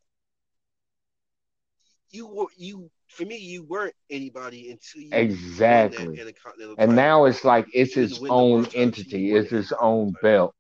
you 2.10 2.26
were 2.26 2.46
you 2.56 2.90
for 3.10 3.24
me. 3.24 3.36
You 3.36 3.64
weren't 3.64 3.94
anybody 4.10 4.70
until 4.70 5.02
you 5.02 5.10
that 5.10 5.20
Exactly. 5.20 6.20
Intercontinental 6.20 6.76
And 6.78 6.96
now 6.96 7.24
it's 7.24 7.44
like 7.44 7.66
it's 7.72 7.96
You 7.96 8.04
its 8.04 8.12
didn't 8.14 8.22
win 8.22 8.30
the 8.30 8.34
own 8.34 8.66
entity. 8.74 9.34
It's 9.34 9.50
the 9.50 9.58
its 9.58 9.72
own 9.80 10.14
belt. 10.22 10.54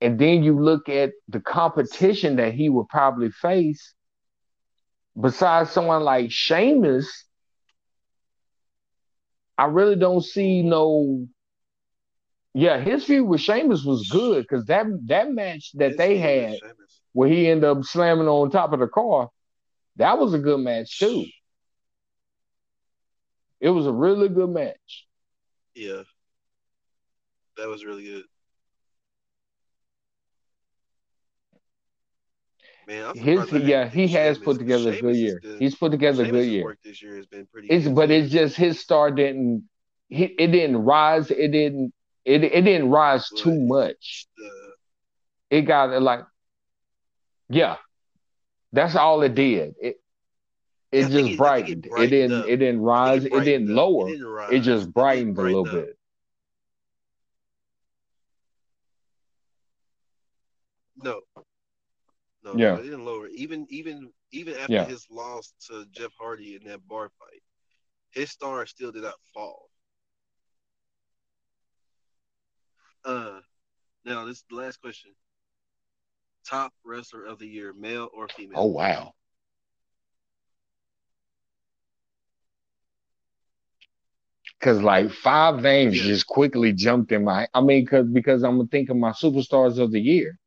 And 0.00 0.18
then 0.18 0.42
you 0.42 0.58
look 0.58 0.88
at 0.88 1.12
the 1.28 1.40
competition 1.40 2.36
that 2.36 2.54
he 2.54 2.68
would 2.68 2.88
probably 2.88 3.30
face. 3.30 3.94
Besides 5.20 5.70
someone 5.70 6.02
like 6.02 6.30
Sheamus, 6.30 7.26
I 9.58 9.66
really 9.66 9.96
don't 9.96 10.24
see 10.24 10.62
no. 10.62 11.26
Yeah, 12.54 12.80
his 12.80 13.04
feud 13.04 13.28
with 13.28 13.40
Sheamus 13.40 13.84
was 13.84 14.08
good 14.10 14.42
because 14.42 14.64
that 14.66 14.86
that 15.06 15.30
match 15.30 15.70
that 15.74 15.90
His 15.90 15.96
they 15.98 16.18
had 16.18 16.56
where 17.12 17.28
he 17.28 17.48
ended 17.48 17.64
up 17.64 17.84
slamming 17.84 18.28
on 18.28 18.50
top 18.50 18.72
of 18.72 18.80
the 18.80 18.88
car, 18.88 19.28
that 19.96 20.18
was 20.18 20.32
a 20.34 20.38
good 20.38 20.60
match 20.60 20.98
too. 20.98 21.26
It 23.60 23.70
was 23.70 23.86
a 23.86 23.92
really 23.92 24.28
good 24.28 24.50
match. 24.50 25.06
Yeah, 25.74 26.02
that 27.56 27.68
was 27.68 27.84
really 27.84 28.04
good. 28.04 28.24
Man, 32.86 33.14
his 33.16 33.52
yeah, 33.52 33.88
he 33.88 34.08
has 34.08 34.38
put 34.38 34.58
together 34.58 34.90
a 34.90 35.00
good 35.00 35.16
year. 35.16 35.40
He's 35.58 35.74
put 35.76 35.92
together 35.92 36.24
a 36.24 36.28
good 36.28 36.46
year. 36.46 36.76
This 36.82 37.02
year 37.02 37.16
has 37.16 37.26
been 37.26 37.46
pretty. 37.46 37.68
It's 37.68 37.86
but 37.86 38.10
it's 38.10 38.32
just 38.32 38.56
his 38.56 38.80
star 38.80 39.10
didn't. 39.10 39.68
He, 40.08 40.24
it 40.24 40.48
didn't 40.48 40.78
rise. 40.78 41.30
It 41.30 41.52
didn't. 41.52 41.92
It 42.24 42.42
it 42.42 42.62
didn't 42.62 42.90
rise 42.90 43.28
but 43.30 43.40
too 43.40 43.60
much. 43.60 44.26
The, 44.36 45.56
it 45.58 45.62
got 45.62 46.02
like, 46.02 46.20
yeah, 47.48 47.76
that's 48.72 48.96
all 48.96 49.22
it 49.22 49.34
did. 49.34 49.74
It 49.80 50.00
it 50.92 51.08
just 51.08 51.36
brightened. 51.36 51.86
It, 51.86 51.92
it, 52.00 52.06
didn't. 52.08 52.40
Up. 52.40 52.48
It 52.48 52.56
didn't 52.56 52.80
rise. 52.80 53.24
It, 53.24 53.32
it, 53.32 53.44
didn't 53.44 53.74
lower. 53.74 54.08
It, 54.08 54.12
didn't 54.18 54.52
it 54.52 54.60
just 54.60 54.92
brightened, 54.92 55.36
brightened 55.36 55.54
a 55.54 55.58
little 55.58 55.80
up. 55.80 55.86
bit. 55.86 55.96
No, 61.02 61.20
no, 62.42 62.54
yeah. 62.56 62.74
no, 62.74 62.74
it 62.74 62.82
didn't 62.82 63.04
lower. 63.04 63.28
Even 63.28 63.66
even 63.70 64.10
even 64.32 64.54
after 64.56 64.72
yeah. 64.72 64.84
his 64.84 65.06
loss 65.10 65.52
to 65.68 65.86
Jeff 65.92 66.12
Hardy 66.18 66.56
in 66.56 66.68
that 66.68 66.86
bar 66.86 67.10
fight, 67.18 67.42
his 68.10 68.30
star 68.30 68.66
still 68.66 68.92
did 68.92 69.02
not 69.02 69.14
fall. 69.32 69.70
Uh, 73.04 73.40
now 74.04 74.24
this 74.24 74.38
is 74.38 74.44
the 74.50 74.56
last 74.56 74.80
question. 74.80 75.12
Top 76.44 76.72
wrestler 76.84 77.24
of 77.24 77.38
the 77.38 77.46
year, 77.46 77.72
male 77.72 78.08
or 78.14 78.28
female? 78.28 78.58
Oh 78.58 78.66
wow. 78.66 79.14
Cause 84.60 84.82
like 84.82 85.10
five 85.10 85.62
names 85.62 85.98
just 85.98 86.26
quickly 86.26 86.74
jumped 86.74 87.12
in 87.12 87.24
my. 87.24 87.48
I 87.54 87.62
mean, 87.62 87.86
cause 87.86 88.06
because 88.06 88.42
I'm 88.42 88.68
thinking 88.68 89.00
my 89.00 89.12
superstars 89.12 89.78
of 89.78 89.90
the 89.90 90.00
year. 90.00 90.38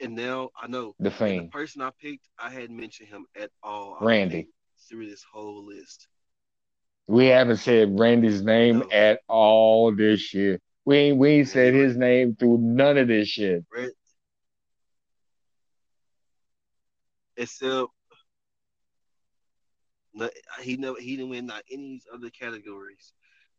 And 0.00 0.14
now 0.14 0.50
I 0.60 0.68
know 0.68 0.94
the 1.00 1.10
fame. 1.10 1.44
The 1.44 1.48
person 1.48 1.80
I 1.82 1.90
picked, 2.00 2.28
I 2.38 2.50
hadn't 2.50 2.76
mentioned 2.76 3.08
him 3.08 3.24
at 3.40 3.50
all. 3.62 3.96
Randy. 4.00 4.48
Through 4.88 5.08
this 5.08 5.24
whole 5.32 5.64
list. 5.64 6.08
We 7.06 7.26
haven't 7.26 7.56
said 7.56 7.98
Randy's 7.98 8.42
name 8.42 8.80
no. 8.80 8.90
at 8.90 9.20
all 9.28 9.96
this 9.96 10.34
year. 10.34 10.60
We 10.84 10.96
ain't 10.98 11.18
we 11.18 11.30
ain't 11.30 11.48
said 11.48 11.72
his 11.74 11.96
name 11.96 12.36
through 12.38 12.58
none 12.58 12.98
of 12.98 13.08
this 13.08 13.28
shit. 13.28 13.64
Except 17.38 17.88
he 20.60 20.76
never 20.76 21.00
he 21.00 21.16
didn't 21.16 21.30
win 21.30 21.46
not 21.46 21.62
any 21.70 22.02
other 22.12 22.30
categories. 22.30 23.12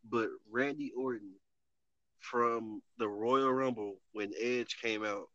But 0.08 0.28
Randy 0.50 0.92
Orton 0.96 1.32
from 2.18 2.82
the 2.98 3.08
Royal 3.08 3.52
Rumble 3.52 3.96
when 4.12 4.32
Edge 4.38 4.76
came 4.80 5.04
out 5.04 5.28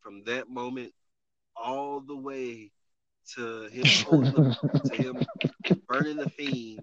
from 0.00 0.22
that 0.24 0.48
moment 0.48 0.92
all 1.56 2.00
the 2.00 2.16
way 2.16 2.70
to 3.34 3.64
him 3.64 3.84
to 4.84 4.92
him 4.92 5.26
burning 5.88 6.16
the 6.18 6.30
fiend, 6.30 6.80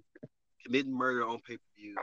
committing 0.64 0.94
murder 0.94 1.26
on 1.26 1.40
pay 1.48 1.58
per 1.58 1.64
view, 1.78 1.96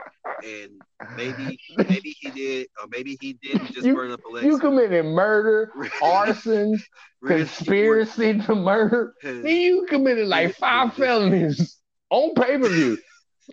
and 0.43 0.81
maybe 1.15 1.59
maybe 1.77 2.15
he 2.19 2.29
did, 2.31 2.67
or 2.81 2.87
maybe 2.89 3.17
he 3.19 3.33
didn't 3.33 3.73
just 3.73 3.85
you, 3.85 3.95
burn 3.95 4.11
up 4.11 4.23
Alexa. 4.25 4.47
You 4.47 4.59
committed 4.59 5.05
murder, 5.05 5.71
arson, 6.01 6.81
conspiracy 7.25 8.39
to 8.39 8.55
murder. 8.55 9.13
you 9.23 9.85
committed 9.89 10.27
like 10.27 10.55
five 10.55 10.93
felonies 10.93 11.77
on 12.09 12.33
pay 12.35 12.57
per 12.57 12.69
view. 12.69 12.97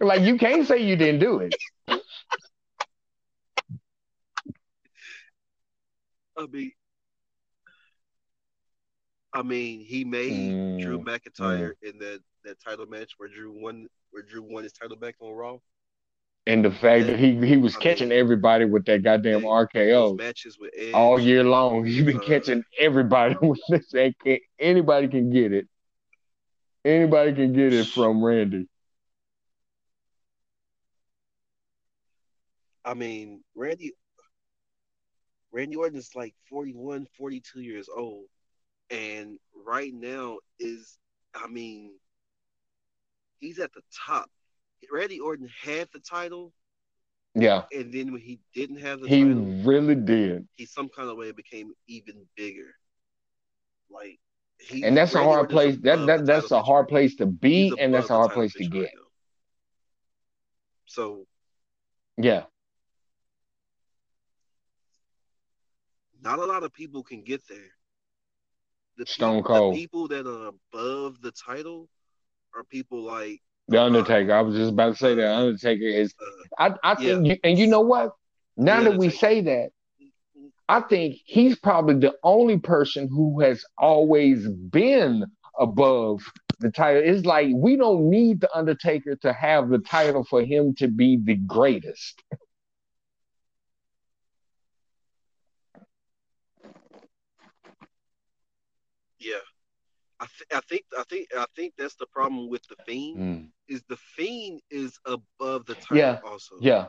Like 0.00 0.22
you 0.22 0.38
can't 0.38 0.66
say 0.66 0.78
you 0.78 0.96
didn't 0.96 1.20
do 1.20 1.40
it. 1.40 1.54
I 6.38 6.46
mean, 6.46 6.70
I 9.32 9.42
mean, 9.42 9.80
he 9.80 10.04
made 10.04 10.52
mm, 10.52 10.80
Drew 10.80 11.00
McIntyre 11.00 11.72
mm. 11.84 11.90
in 11.90 11.98
that, 11.98 12.20
that 12.44 12.60
title 12.60 12.86
match 12.86 13.12
where 13.18 13.28
Drew 13.28 13.52
won 13.52 13.88
where 14.10 14.22
Drew 14.22 14.42
won 14.42 14.62
his 14.64 14.72
title 14.72 14.96
back 14.96 15.16
on 15.20 15.32
Raw. 15.32 15.58
And 16.46 16.64
the 16.64 16.70
fact 16.70 17.06
that 17.06 17.18
he 17.18 17.36
he 17.46 17.56
was 17.58 17.76
I 17.76 17.80
catching 17.80 18.08
mean, 18.08 18.18
everybody 18.18 18.64
with 18.64 18.86
that 18.86 19.02
goddamn 19.02 19.42
RKO 19.42 20.16
matches 20.16 20.58
with 20.58 20.72
Edge, 20.76 20.94
all 20.94 21.20
year 21.20 21.44
long. 21.44 21.84
He 21.86 22.02
been 22.02 22.16
uh, 22.16 22.20
catching 22.20 22.64
everybody 22.78 23.36
with 23.42 23.60
this. 23.68 23.92
Anybody 24.58 25.08
can 25.08 25.30
get 25.30 25.52
it. 25.52 25.68
Anybody 26.84 27.34
can 27.34 27.52
get 27.52 27.74
it 27.74 27.86
from 27.88 28.24
Randy. 28.24 28.66
I 32.84 32.94
mean, 32.94 33.42
Randy 33.54 33.92
Randy 35.52 35.76
Orton 35.76 35.98
is 35.98 36.10
like 36.14 36.34
41, 36.48 37.06
42 37.18 37.60
years 37.60 37.88
old 37.94 38.24
and 38.90 39.38
right 39.66 39.92
now 39.92 40.38
is, 40.58 40.98
I 41.34 41.46
mean, 41.46 41.92
he's 43.40 43.58
at 43.58 43.72
the 43.72 43.82
top. 44.06 44.30
Randy 44.92 45.20
Orton 45.20 45.48
had 45.62 45.88
the 45.92 46.00
title. 46.00 46.52
Yeah. 47.34 47.64
And 47.72 47.92
then 47.92 48.12
when 48.12 48.20
he 48.20 48.40
didn't 48.54 48.80
have 48.80 49.00
the 49.00 49.08
he 49.08 49.22
title, 49.22 49.44
really 49.64 49.94
did. 49.94 50.48
He 50.56 50.66
some 50.66 50.88
kind 50.88 51.08
of 51.08 51.16
way 51.16 51.32
became 51.32 51.72
even 51.86 52.26
bigger. 52.36 52.74
Like 53.90 54.18
he, 54.58 54.84
and 54.84 54.96
that's 54.96 55.14
Randy 55.14 55.28
a 55.28 55.32
hard 55.32 55.48
place. 55.50 55.76
That 55.82 56.06
that 56.06 56.26
that's 56.26 56.50
a 56.50 56.62
hard 56.62 56.88
place 56.88 57.16
to 57.16 57.26
be, 57.26 57.72
and 57.78 57.94
that's 57.94 58.10
a 58.10 58.14
hard 58.14 58.32
place 58.32 58.52
to 58.54 58.66
get. 58.66 58.80
Right 58.80 58.92
so, 60.86 61.26
yeah, 62.16 62.44
not 66.22 66.38
a 66.38 66.44
lot 66.44 66.64
of 66.64 66.72
people 66.72 67.02
can 67.02 67.22
get 67.22 67.46
there 67.48 67.72
the 68.98 69.06
Stone 69.06 69.38
people, 69.38 69.56
Cold. 69.56 69.74
The 69.74 69.78
people 69.78 70.08
that 70.08 70.26
are 70.26 70.48
above 70.48 71.20
the 71.22 71.30
title 71.32 71.88
are 72.54 72.64
people 72.64 73.02
like 73.02 73.40
the 73.68 73.80
Undertaker. 73.82 74.32
I 74.32 74.40
was 74.40 74.56
just 74.56 74.72
about 74.72 74.92
to 74.92 74.98
say 74.98 75.14
that 75.14 75.30
Undertaker 75.30 75.84
is. 75.84 76.14
Uh, 76.58 76.70
I 76.82 76.92
I 76.92 76.94
think, 76.94 77.26
yeah. 77.26 77.32
you, 77.34 77.38
and 77.44 77.58
you 77.58 77.66
know 77.66 77.80
what? 77.80 78.12
Now 78.56 78.82
that 78.82 78.98
we 78.98 79.10
say 79.10 79.40
that, 79.42 79.70
I 80.68 80.80
think 80.80 81.16
he's 81.24 81.58
probably 81.58 81.94
the 81.96 82.14
only 82.22 82.58
person 82.58 83.08
who 83.08 83.40
has 83.40 83.64
always 83.76 84.48
been 84.48 85.24
above 85.58 86.20
the 86.60 86.70
title. 86.70 87.02
It's 87.04 87.24
like 87.24 87.48
we 87.54 87.76
don't 87.76 88.10
need 88.10 88.40
the 88.40 88.54
Undertaker 88.56 89.16
to 89.16 89.32
have 89.32 89.68
the 89.68 89.78
title 89.78 90.24
for 90.24 90.42
him 90.42 90.74
to 90.76 90.88
be 90.88 91.18
the 91.22 91.36
greatest. 91.36 92.22
Yeah, 99.18 99.38
I, 100.20 100.26
th- 100.26 100.48
I 100.52 100.60
think 100.68 100.84
I 100.98 101.02
think 101.04 101.28
I 101.36 101.46
think 101.54 101.74
that's 101.78 101.94
the 101.94 102.06
problem 102.06 102.48
with 102.48 102.62
the 102.68 102.76
fiend 102.86 103.18
mm. 103.18 103.48
is 103.68 103.82
the 103.88 103.96
fiend 103.96 104.60
is 104.70 104.98
above 105.04 105.66
the 105.66 105.74
title 105.74 105.96
yeah. 105.96 106.18
also. 106.24 106.56
Yeah. 106.60 106.86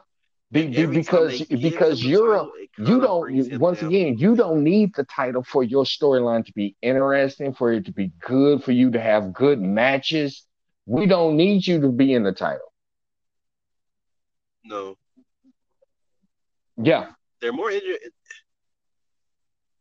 Be, 0.51 0.65
be, 0.65 0.88
because 0.88 1.43
because 1.43 2.03
you're 2.03 2.38
title, 2.38 2.51
you 2.80 2.99
don't 2.99 3.60
once 3.60 3.84
again 3.84 4.18
you 4.18 4.35
don't 4.35 4.64
need 4.64 4.95
the 4.95 5.03
title 5.03 5.43
for 5.43 5.64
your 5.64 5.84
storyline 5.84 6.43
to 6.43 6.51
be 6.53 6.76
interesting 6.81 7.53
for 7.53 7.72
it 7.72 7.85
to 7.85 7.91
be 7.91 8.11
good 8.19 8.64
for 8.64 8.72
you 8.72 8.89
to 8.89 8.99
have 8.99 9.31
good 9.31 9.61
matches. 9.61 10.47
We 10.88 11.06
don't 11.06 11.38
need 11.38 11.68
you 11.68 11.80
to 11.81 11.89
be 11.89 12.14
in 12.14 12.23
the 12.23 12.31
title. 12.31 12.73
No. 14.64 14.97
Yeah. 16.77 17.11
They're 17.41 17.53
more 17.53 17.72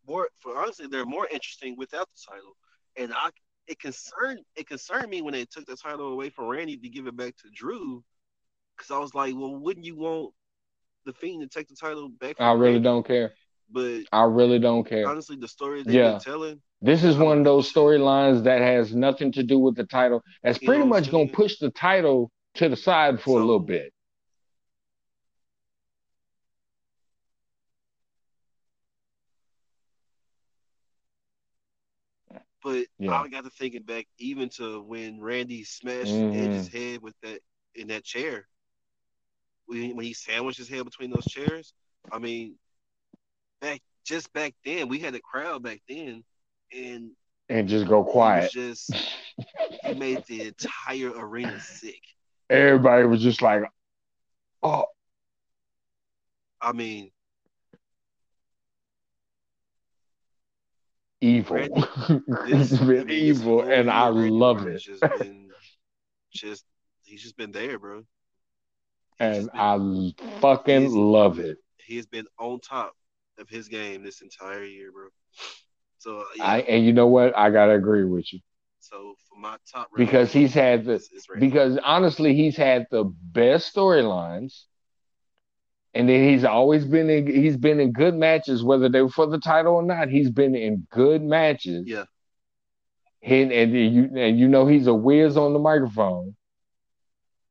more 0.06 0.28
for 0.36 0.58
honestly 0.58 0.86
they're 0.86 1.06
more 1.06 1.26
interesting 1.28 1.76
without 1.78 2.08
the 2.14 2.32
title. 2.32 2.56
And 2.98 3.12
I 3.14 3.30
it 3.68 3.78
concerned 3.78 4.40
it 4.56 4.66
concerned 4.66 5.08
me 5.08 5.22
when 5.22 5.34
they 5.34 5.44
took 5.44 5.66
the 5.66 5.76
title 5.76 6.12
away 6.12 6.30
from 6.30 6.46
Randy 6.46 6.76
to 6.76 6.88
give 6.88 7.06
it 7.06 7.16
back 7.16 7.36
to 7.36 7.50
Drew. 7.54 8.02
Cause 8.78 8.90
I 8.90 8.98
was 8.98 9.14
like, 9.14 9.34
well, 9.34 9.56
wouldn't 9.56 9.84
you 9.84 9.96
want 9.96 10.32
the 11.04 11.12
Fiend 11.12 11.42
to 11.42 11.48
take 11.48 11.68
the 11.68 11.74
title 11.74 12.08
back? 12.08 12.36
I 12.38 12.52
really 12.52 12.74
Randy? 12.74 12.80
don't 12.84 13.06
care. 13.06 13.32
But 13.70 14.02
I 14.12 14.22
really 14.24 14.58
don't 14.58 14.84
care. 14.84 15.06
Honestly, 15.06 15.36
the 15.36 15.48
story 15.48 15.82
they've 15.82 15.94
yeah. 15.94 16.18
telling. 16.18 16.60
This 16.80 17.02
is 17.04 17.16
one 17.16 17.38
of 17.38 17.44
those 17.44 17.70
storylines 17.70 18.44
that 18.44 18.60
has 18.60 18.94
nothing 18.94 19.32
to 19.32 19.42
do 19.42 19.58
with 19.58 19.76
the 19.76 19.84
title. 19.84 20.22
That's 20.42 20.58
pretty 20.58 20.84
much 20.84 21.10
gonna 21.10 21.28
push 21.28 21.58
the 21.58 21.70
title 21.70 22.30
to 22.54 22.68
the 22.68 22.76
side 22.76 23.20
for 23.20 23.38
so, 23.38 23.38
a 23.38 23.40
little 23.40 23.58
bit. 23.60 23.92
But 32.68 32.86
yeah. 32.98 33.18
I 33.18 33.28
got 33.28 33.44
to 33.44 33.50
thinking 33.50 33.82
back 33.82 34.06
even 34.18 34.50
to 34.56 34.82
when 34.82 35.22
Randy 35.22 35.64
smashed 35.64 36.12
mm-hmm. 36.12 36.38
Edge's 36.38 36.68
head 36.68 37.00
with 37.00 37.14
that 37.22 37.40
in 37.74 37.88
that 37.88 38.04
chair. 38.04 38.46
When, 39.64 39.96
when 39.96 40.04
he 40.04 40.12
sandwiched 40.12 40.58
his 40.58 40.68
head 40.68 40.84
between 40.84 41.10
those 41.10 41.24
chairs. 41.24 41.72
I 42.12 42.18
mean, 42.18 42.56
back 43.62 43.80
just 44.04 44.30
back 44.34 44.54
then, 44.66 44.88
we 44.88 44.98
had 44.98 45.14
a 45.14 45.20
crowd 45.20 45.62
back 45.62 45.80
then, 45.88 46.22
and 46.70 47.12
and 47.48 47.68
just 47.68 47.88
go 47.88 48.04
quiet. 48.04 48.52
Just 48.52 48.92
he 49.84 49.94
made 49.94 50.24
the 50.26 50.48
entire 50.48 51.10
arena 51.16 51.58
sick. 51.60 52.02
Everybody 52.50 53.06
was 53.06 53.22
just 53.22 53.40
like, 53.40 53.62
"Oh, 54.62 54.84
I 56.60 56.72
mean, 56.72 57.12
evil. 61.20 61.68
It's 62.44 62.76
been 62.78 63.10
evil, 63.10 63.62
and 63.62 63.90
I 63.90 64.08
love 64.08 64.66
it. 64.66 64.84
just 64.84 65.08
been, 65.08 65.52
just 66.32 66.64
he's 67.04 67.22
just 67.22 67.36
been 67.36 67.52
there, 67.52 67.78
bro. 67.78 68.04
He's 69.30 69.46
And 69.46 69.48
been, 69.48 69.64
I 69.76 70.12
fucking 70.40 70.92
love 70.92 71.38
it. 71.38 71.58
he's 71.78 72.06
been 72.06 72.26
on 72.38 72.60
top 72.60 72.94
of 73.38 73.48
his 73.48 73.68
game 73.68 74.02
this 74.02 74.20
entire 74.20 74.64
year, 74.64 74.92
bro. 74.92 75.08
So 75.98 76.24
yeah, 76.36 76.50
I 76.50 76.60
and 76.62 76.84
you 76.84 76.92
know 76.92 77.06
what? 77.06 77.36
I 77.36 77.50
gotta 77.50 77.72
agree 77.72 78.04
with 78.04 78.32
you 78.32 78.40
so 78.80 79.14
for 79.28 79.38
my 79.38 79.56
top 79.70 79.90
because 79.94 80.32
he's 80.32 80.54
had 80.54 80.84
the 80.84 81.00
it's, 81.00 81.10
it's 81.12 81.26
because 81.36 81.78
honestly 81.84 82.34
he's 82.34 82.56
had 82.56 82.86
the 82.90 83.04
best 83.04 83.74
storylines, 83.74 84.64
and 85.94 86.08
then 86.08 86.28
he's 86.28 86.44
always 86.44 86.84
been 86.84 87.08
in 87.08 87.26
he's 87.26 87.56
been 87.56 87.80
in 87.80 87.92
good 87.92 88.14
matches 88.14 88.62
whether 88.62 88.88
they 88.88 89.02
were 89.02 89.08
for 89.08 89.26
the 89.26 89.38
title 89.38 89.74
or 89.74 89.82
not. 89.82 90.08
He's 90.08 90.30
been 90.30 90.54
in 90.54 90.86
good 90.90 91.22
matches. 91.22 91.86
Yeah. 91.86 92.04
And, 93.22 93.50
and 93.52 93.72
you 93.72 94.10
and 94.16 94.38
you 94.38 94.48
know 94.48 94.66
he's 94.66 94.86
a 94.86 94.94
whiz 94.94 95.36
on 95.36 95.52
the 95.52 95.58
microphone. 95.58 96.36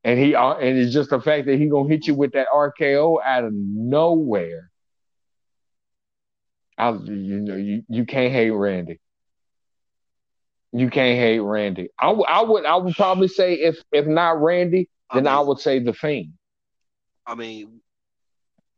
And 0.04 0.18
he 0.18 0.34
uh, 0.34 0.54
and 0.54 0.78
it's 0.78 0.92
just 0.92 1.10
the 1.10 1.20
fact 1.20 1.46
that 1.46 1.58
he 1.58 1.66
gonna 1.66 1.88
hit 1.88 2.06
you 2.06 2.14
with 2.14 2.32
that 2.32 2.46
RKO 2.54 3.18
out 3.24 3.44
of 3.44 3.52
nowhere. 3.52 4.70
I 6.78 6.90
you 6.90 7.40
know 7.40 7.56
you, 7.56 7.82
you 7.88 8.06
can't 8.06 8.32
hate 8.32 8.50
Randy. 8.50 9.00
You 10.72 10.90
can't 10.90 11.18
hate 11.18 11.40
Randy. 11.40 11.88
I, 11.98 12.06
w- 12.06 12.26
I 12.26 12.42
would 12.42 12.64
I 12.64 12.76
would 12.76 12.94
probably 12.94 13.28
say 13.28 13.54
if 13.54 13.82
if 13.90 14.06
not 14.06 14.40
Randy, 14.40 14.88
then 15.12 15.26
I 15.26 15.36
mean, 15.38 15.46
would 15.48 15.58
say 15.58 15.80
the 15.80 15.92
Fiend. 15.92 16.34
I 17.26 17.34
mean, 17.34 17.80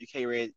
you 0.00 0.08
can't 0.08 0.28
read. 0.28 0.52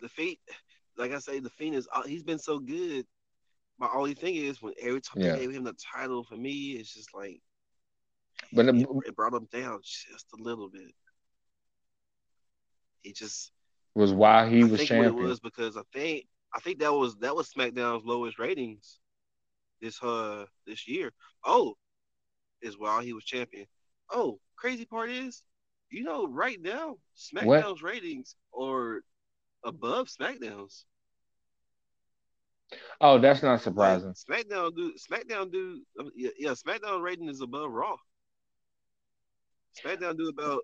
The 0.00 0.08
Fiend, 0.08 0.38
like 0.98 1.12
I 1.12 1.18
say, 1.18 1.40
the 1.40 1.50
Fiend 1.50 1.76
is 1.76 1.88
uh, 1.92 2.02
he's 2.04 2.24
been 2.24 2.38
so 2.38 2.58
good. 2.58 3.06
My 3.78 3.88
only 3.94 4.14
thing 4.14 4.36
is 4.36 4.62
when 4.62 4.74
every 4.80 5.00
time 5.00 5.16
Yeah. 5.16 5.34
they 5.34 5.40
gave 5.40 5.50
him 5.52 5.64
the 5.64 5.74
title 5.74 6.24
for 6.24 6.36
me, 6.36 6.72
it's 6.72 6.94
just 6.94 7.14
like 7.14 7.42
But 8.52 8.66
it, 8.74 8.88
it 9.06 9.16
brought 9.16 9.34
him 9.34 9.46
down 9.52 9.80
just 9.82 10.32
a 10.38 10.42
little 10.42 10.68
bit. 10.70 10.92
He 13.02 13.12
just 13.12 13.52
was 13.94 14.12
why 14.12 14.48
he 14.48 14.62
I 14.62 14.66
was 14.66 14.82
think 14.82 14.92
what 14.92 15.06
it 15.06 15.14
was 15.14 15.40
because 15.40 15.76
I 15.76 15.82
think 15.92 16.26
I 16.54 16.60
think 16.60 16.80
that 16.80 16.92
was 16.92 17.16
that 17.18 17.34
was 17.36 17.52
SmackDown's 17.52 18.04
lowest 18.04 18.38
ratings 18.38 19.00
this 19.80 20.02
uh 20.02 20.46
this 20.66 20.88
year. 20.88 21.12
Oh, 21.44 21.76
is 22.62 22.78
while 22.78 23.00
he 23.00 23.12
was 23.12 23.24
champion. 23.24 23.66
Oh, 24.10 24.40
crazy 24.56 24.84
part 24.84 25.10
is, 25.10 25.42
you 25.90 26.02
know, 26.04 26.26
right 26.26 26.60
now 26.60 26.98
What? 27.40 27.66
SmackDown's 27.66 27.82
ratings 27.82 28.36
are 28.58 29.02
above 29.64 30.08
SmackDown's. 30.08 30.86
Oh, 33.00 33.18
that's 33.18 33.42
not 33.42 33.60
Like 33.76 34.00
surprising. 34.00 34.14
SmackDown 34.14 34.74
do 34.76 34.94
SmackDown 34.98 35.50
do 35.50 35.82
yeah, 36.14 36.30
yeah 36.38 36.50
SmackDown 36.50 37.02
rating 37.02 37.28
is 37.28 37.40
above 37.40 37.70
Raw. 37.72 37.96
SmackDown 39.82 40.16
do 40.18 40.28
about 40.28 40.62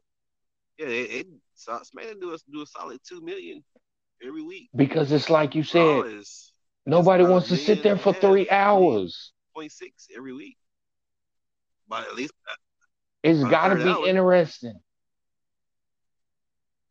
yeah 0.78 0.86
it, 0.88 1.10
it 1.10 1.26
so 1.54 1.80
SmackDown 1.80 2.20
do 2.20 2.34
a 2.34 2.38
do 2.52 2.62
a 2.62 2.66
solid 2.66 3.00
two 3.08 3.20
million 3.22 3.64
every 4.26 4.42
week. 4.42 4.70
Because 4.74 5.12
it's 5.12 5.30
like 5.30 5.54
you 5.54 5.62
said, 5.62 6.06
is 6.06 6.52
nobody 6.86 7.24
wants 7.24 7.48
to 7.48 7.56
sit 7.56 7.82
there 7.82 7.96
for 7.96 8.12
three 8.12 8.48
hours. 8.50 9.32
point 9.54 9.72
six 9.72 10.08
every 10.16 10.32
week. 10.32 10.56
But 11.88 12.06
at 12.08 12.14
least 12.14 12.32
uh, 12.50 12.54
It's 13.24 13.42
got 13.42 13.68
to 13.70 13.76
be 13.76 14.08
interesting. 14.08 14.80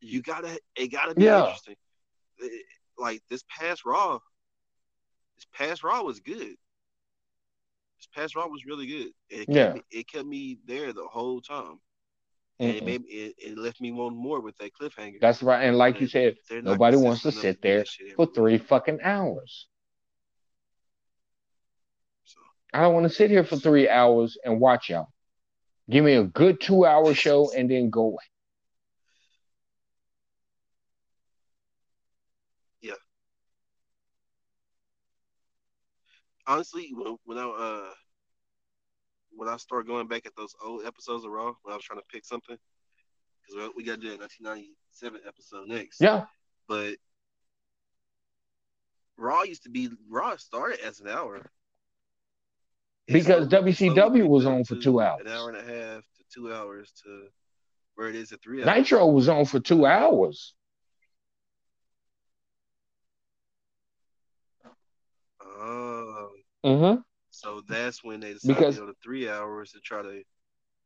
you 0.00 0.22
gotta 0.22 0.60
it 0.76 0.88
gotta 0.88 1.14
be 1.14 1.24
Yeah. 1.24 1.40
interesting. 1.40 1.76
It- 2.38 2.66
like 2.96 3.22
this 3.28 3.42
past 3.48 3.84
Raw, 3.84 4.20
this 5.36 5.46
past 5.52 5.82
Raw 5.82 6.02
was 6.02 6.20
good. 6.20 6.56
This 7.98 8.08
past 8.14 8.36
Raw 8.36 8.46
was 8.46 8.64
really 8.66 8.86
good. 8.86 9.12
It 9.30 9.50
kept 9.50 9.56
Yeah. 9.56 9.72
me, 9.72 9.82
it 9.90 10.08
kept 10.08 10.26
me 10.26 10.58
there 10.66 10.92
the 10.92 11.06
whole 11.06 11.40
time, 11.40 11.80
and 12.60 12.70
it 12.76 12.82
Mm-mm. 12.82 12.86
made 12.86 13.02
it, 13.08 13.34
it 13.38 13.58
left 13.58 13.80
me 13.80 13.90
wanting 13.92 14.18
more 14.22 14.40
with 14.40 14.56
that 14.58 14.72
cliffhanger. 14.74 15.20
That's 15.20 15.42
right. 15.42 15.64
And 15.64 15.76
like 15.76 16.00
you 16.00 16.06
said, 16.06 16.36
nobody 16.62 16.96
wants 16.96 17.22
to 17.22 17.32
sit 17.32 17.62
there 17.62 17.84
for 18.16 18.26
three 18.26 18.58
fucking 18.58 19.00
hours. 19.02 19.66
So 22.24 22.40
I 22.72 22.82
don't 22.82 22.94
want 22.94 23.04
to 23.04 23.10
sit 23.10 23.30
here 23.30 23.44
for 23.44 23.56
three 23.56 23.88
hours 23.88 24.38
and 24.44 24.60
watch 24.60 24.90
y'all. 24.90 25.08
Give 25.88 26.04
me 26.04 26.14
a 26.14 26.24
good 26.24 26.60
two 26.60 26.86
hour 26.86 27.14
show 27.14 27.50
and 27.56 27.70
then 27.70 27.90
go 27.90 28.02
away. 28.02 28.24
Yeah. 32.80 32.92
Honestly, 36.46 36.90
when, 36.94 37.16
when 37.24 37.38
I 37.38 37.44
uh 37.44 37.94
when 39.36 39.48
I 39.48 39.56
started 39.56 39.88
going 39.88 40.06
back 40.06 40.26
at 40.26 40.36
those 40.36 40.54
old 40.64 40.84
episodes 40.86 41.24
of 41.24 41.30
Raw, 41.30 41.52
when 41.62 41.72
I 41.72 41.76
was 41.76 41.84
trying 41.84 41.98
to 41.98 42.06
pick 42.10 42.24
something, 42.24 42.56
because 43.46 43.70
we 43.76 43.84
got 43.84 43.96
to 43.96 44.00
do 44.00 44.10
that 44.10 44.20
1997 44.20 45.20
episode 45.26 45.68
next. 45.68 46.00
Yeah. 46.00 46.26
But 46.68 46.96
Raw 49.16 49.42
used 49.42 49.64
to 49.64 49.70
be 49.70 49.90
Raw 50.08 50.36
started 50.36 50.80
as 50.80 51.00
an 51.00 51.08
hour. 51.08 51.50
Because 53.06 53.48
WCW 53.48 54.26
was 54.26 54.46
on 54.46 54.64
for 54.64 54.76
two 54.76 55.00
hours. 55.00 55.20
An 55.26 55.28
hour 55.32 55.50
and 55.50 55.58
a 55.58 55.62
half 55.62 56.02
to 56.02 56.24
two 56.32 56.52
hours 56.52 56.90
to 57.04 57.26
where 57.96 58.08
it 58.08 58.14
is 58.14 58.32
at 58.32 58.42
three 58.42 58.62
hours. 58.62 58.66
Nitro 58.76 59.06
was 59.08 59.28
on 59.28 59.44
for 59.44 59.60
two 59.60 59.84
hours. 59.86 60.54
Oh, 65.42 66.28
Mm-hmm. 66.64 67.00
so 67.30 67.62
that's 67.68 68.02
when 68.02 68.20
they 68.20 68.32
decided 68.32 68.56
Because- 68.56 68.74
to 68.76 68.80
go 68.82 68.86
to 68.86 68.94
three 69.02 69.28
hours 69.28 69.72
to 69.72 69.80
try 69.80 70.02
to 70.02 70.22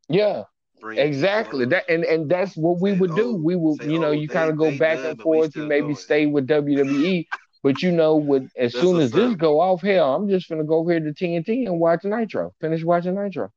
Yeah, 0.09 0.45
bring 0.81 0.99
exactly. 0.99 1.66
That 1.66 1.89
and, 1.89 2.05
and 2.05 2.28
that's 2.31 2.57
what 2.57 2.81
we 2.81 2.93
Say, 2.93 2.99
would 2.99 3.15
do. 3.15 3.31
oh, 3.31 3.35
We 3.35 3.55
would, 3.57 3.81
say, 3.82 3.90
you 3.90 3.99
know, 4.01 4.09
oh, 4.09 4.12
you 4.12 4.27
kind 4.28 4.51
of 4.51 4.57
go 4.57 4.77
back 4.77 4.99
and 4.99 5.20
forth. 5.20 5.55
You 5.55 5.66
maybe 5.66 5.82
going. 5.89 5.97
stay 5.97 6.27
with 6.27 6.47
WWE, 6.49 7.27
but 7.69 7.82
you 7.82 7.93
know, 7.93 8.16
with 8.16 8.51
as 8.57 8.73
That's 8.73 8.82
soon 8.82 8.99
as 8.99 9.11
this 9.11 9.35
go 9.35 9.61
off, 9.61 9.82
hell, 9.82 10.15
I'm 10.15 10.27
just 10.27 10.49
gonna 10.49 10.65
go 10.65 10.77
over 10.77 10.90
here 10.90 11.01
to 11.01 11.12
TNT 11.12 11.66
and 11.66 11.78
watch 11.78 12.03
Nitro. 12.03 12.55
Finish 12.62 12.82
watching 12.82 13.15
Nitro. 13.15 13.53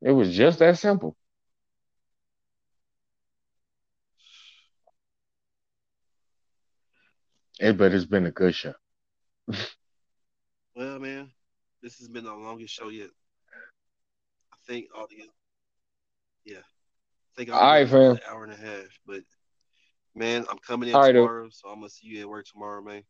It 0.00 0.12
was 0.12 0.34
just 0.34 0.60
that 0.60 0.78
simple. 0.78 1.14
It, 7.60 7.76
but 7.76 7.92
it's 7.92 8.06
been 8.06 8.24
a 8.24 8.30
good 8.30 8.54
show. 8.54 8.72
Well, 10.74 10.98
man, 10.98 11.30
this 11.82 11.98
has 11.98 12.08
been 12.08 12.24
the 12.24 12.32
longest 12.32 12.72
show 12.72 12.88
yet. 12.88 13.10
I 14.50 14.56
think 14.66 14.86
all 14.96 15.06
the 15.10 15.16
yeah, 16.46 16.56
I 16.56 17.36
think 17.36 17.52
All 17.52 17.60
right, 17.60 17.86
fam. 17.86 18.12
An 18.12 18.20
hour 18.26 18.44
and 18.44 18.52
a 18.54 18.56
half, 18.56 18.98
but 19.06 19.24
man, 20.18 20.44
I'm 20.50 20.58
coming 20.58 20.88
in 20.88 20.94
All 20.94 21.02
right, 21.02 21.12
dude. 21.12 21.22
tomorrow, 21.22 21.48
so 21.50 21.68
I'm 21.68 21.76
gonna 21.76 21.90
see 21.90 22.08
you 22.08 22.20
at 22.20 22.28
work 22.28 22.46
tomorrow, 22.46 22.82
man. 22.82 23.02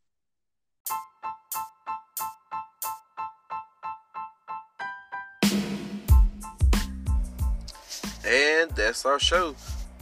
And 8.25 8.69
that's 8.71 9.05
our 9.05 9.19
show. 9.19 9.55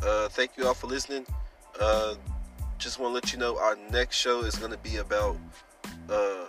Uh, 0.04 0.28
thank 0.30 0.58
you 0.58 0.68
all 0.68 0.74
for 0.74 0.88
listening. 0.88 1.26
Uh, 1.80 2.16
just 2.78 3.00
want 3.00 3.12
to 3.12 3.14
let 3.14 3.32
you 3.32 3.40
know 3.40 3.58
our 3.58 3.78
next 3.90 4.18
show 4.18 4.42
is 4.42 4.56
going 4.56 4.72
to 4.72 4.78
be 4.80 4.98
about 4.98 5.38
uh, 6.10 6.46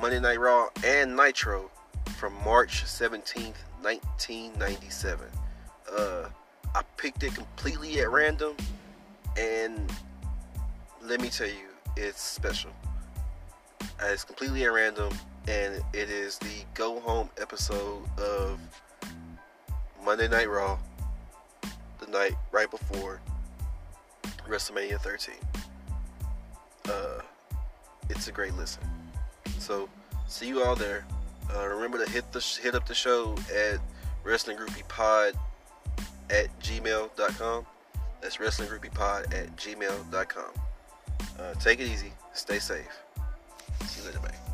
Monday 0.00 0.18
Night 0.18 0.40
Raw 0.40 0.68
and 0.84 1.14
Nitro 1.16 1.70
from 2.18 2.34
March 2.44 2.84
17th, 2.84 3.54
1997. 3.82 5.26
Uh, 5.96 6.28
I 6.74 6.82
picked 6.96 7.22
it 7.22 7.34
completely 7.34 8.00
at 8.00 8.10
random, 8.10 8.56
and 9.38 9.90
let 11.02 11.20
me 11.20 11.28
tell 11.28 11.46
you, 11.46 11.68
it's 11.96 12.20
special. 12.20 12.70
Uh, 13.80 14.06
It's 14.06 14.24
completely 14.24 14.64
at 14.64 14.72
random, 14.72 15.12
and 15.46 15.82
it 15.92 16.10
is 16.10 16.38
the 16.38 16.64
go 16.74 17.00
home 17.00 17.30
episode 17.40 18.02
of 18.18 18.60
Monday 20.04 20.28
Night 20.28 20.48
Raw, 20.48 20.78
the 22.00 22.06
night 22.10 22.34
right 22.52 22.70
before 22.70 23.20
WrestleMania 24.48 25.00
13. 25.00 25.34
Uh, 26.88 27.20
it's 28.08 28.28
a 28.28 28.32
great 28.32 28.54
listen. 28.54 28.82
So, 29.58 29.88
see 30.26 30.48
you 30.48 30.62
all 30.62 30.76
there. 30.76 31.04
Uh, 31.54 31.66
remember 31.66 32.04
to 32.04 32.10
hit 32.10 32.30
the 32.32 32.40
hit 32.62 32.74
up 32.74 32.86
the 32.86 32.94
show 32.94 33.34
at 33.54 33.78
Wrestling 34.24 34.56
Groupie 34.56 34.86
Pod 34.88 35.34
at 36.30 36.46
gmail.com. 36.60 37.66
That's 38.20 38.40
Wrestling 38.40 38.68
Groupie 38.68 38.92
Pod 38.92 39.32
at 39.32 39.54
gmail.com. 39.56 40.52
Uh, 41.38 41.54
take 41.54 41.80
it 41.80 41.88
easy. 41.88 42.12
Stay 42.32 42.58
safe. 42.58 42.86
See 43.86 44.00
you 44.00 44.06
later, 44.06 44.20
bye. 44.20 44.47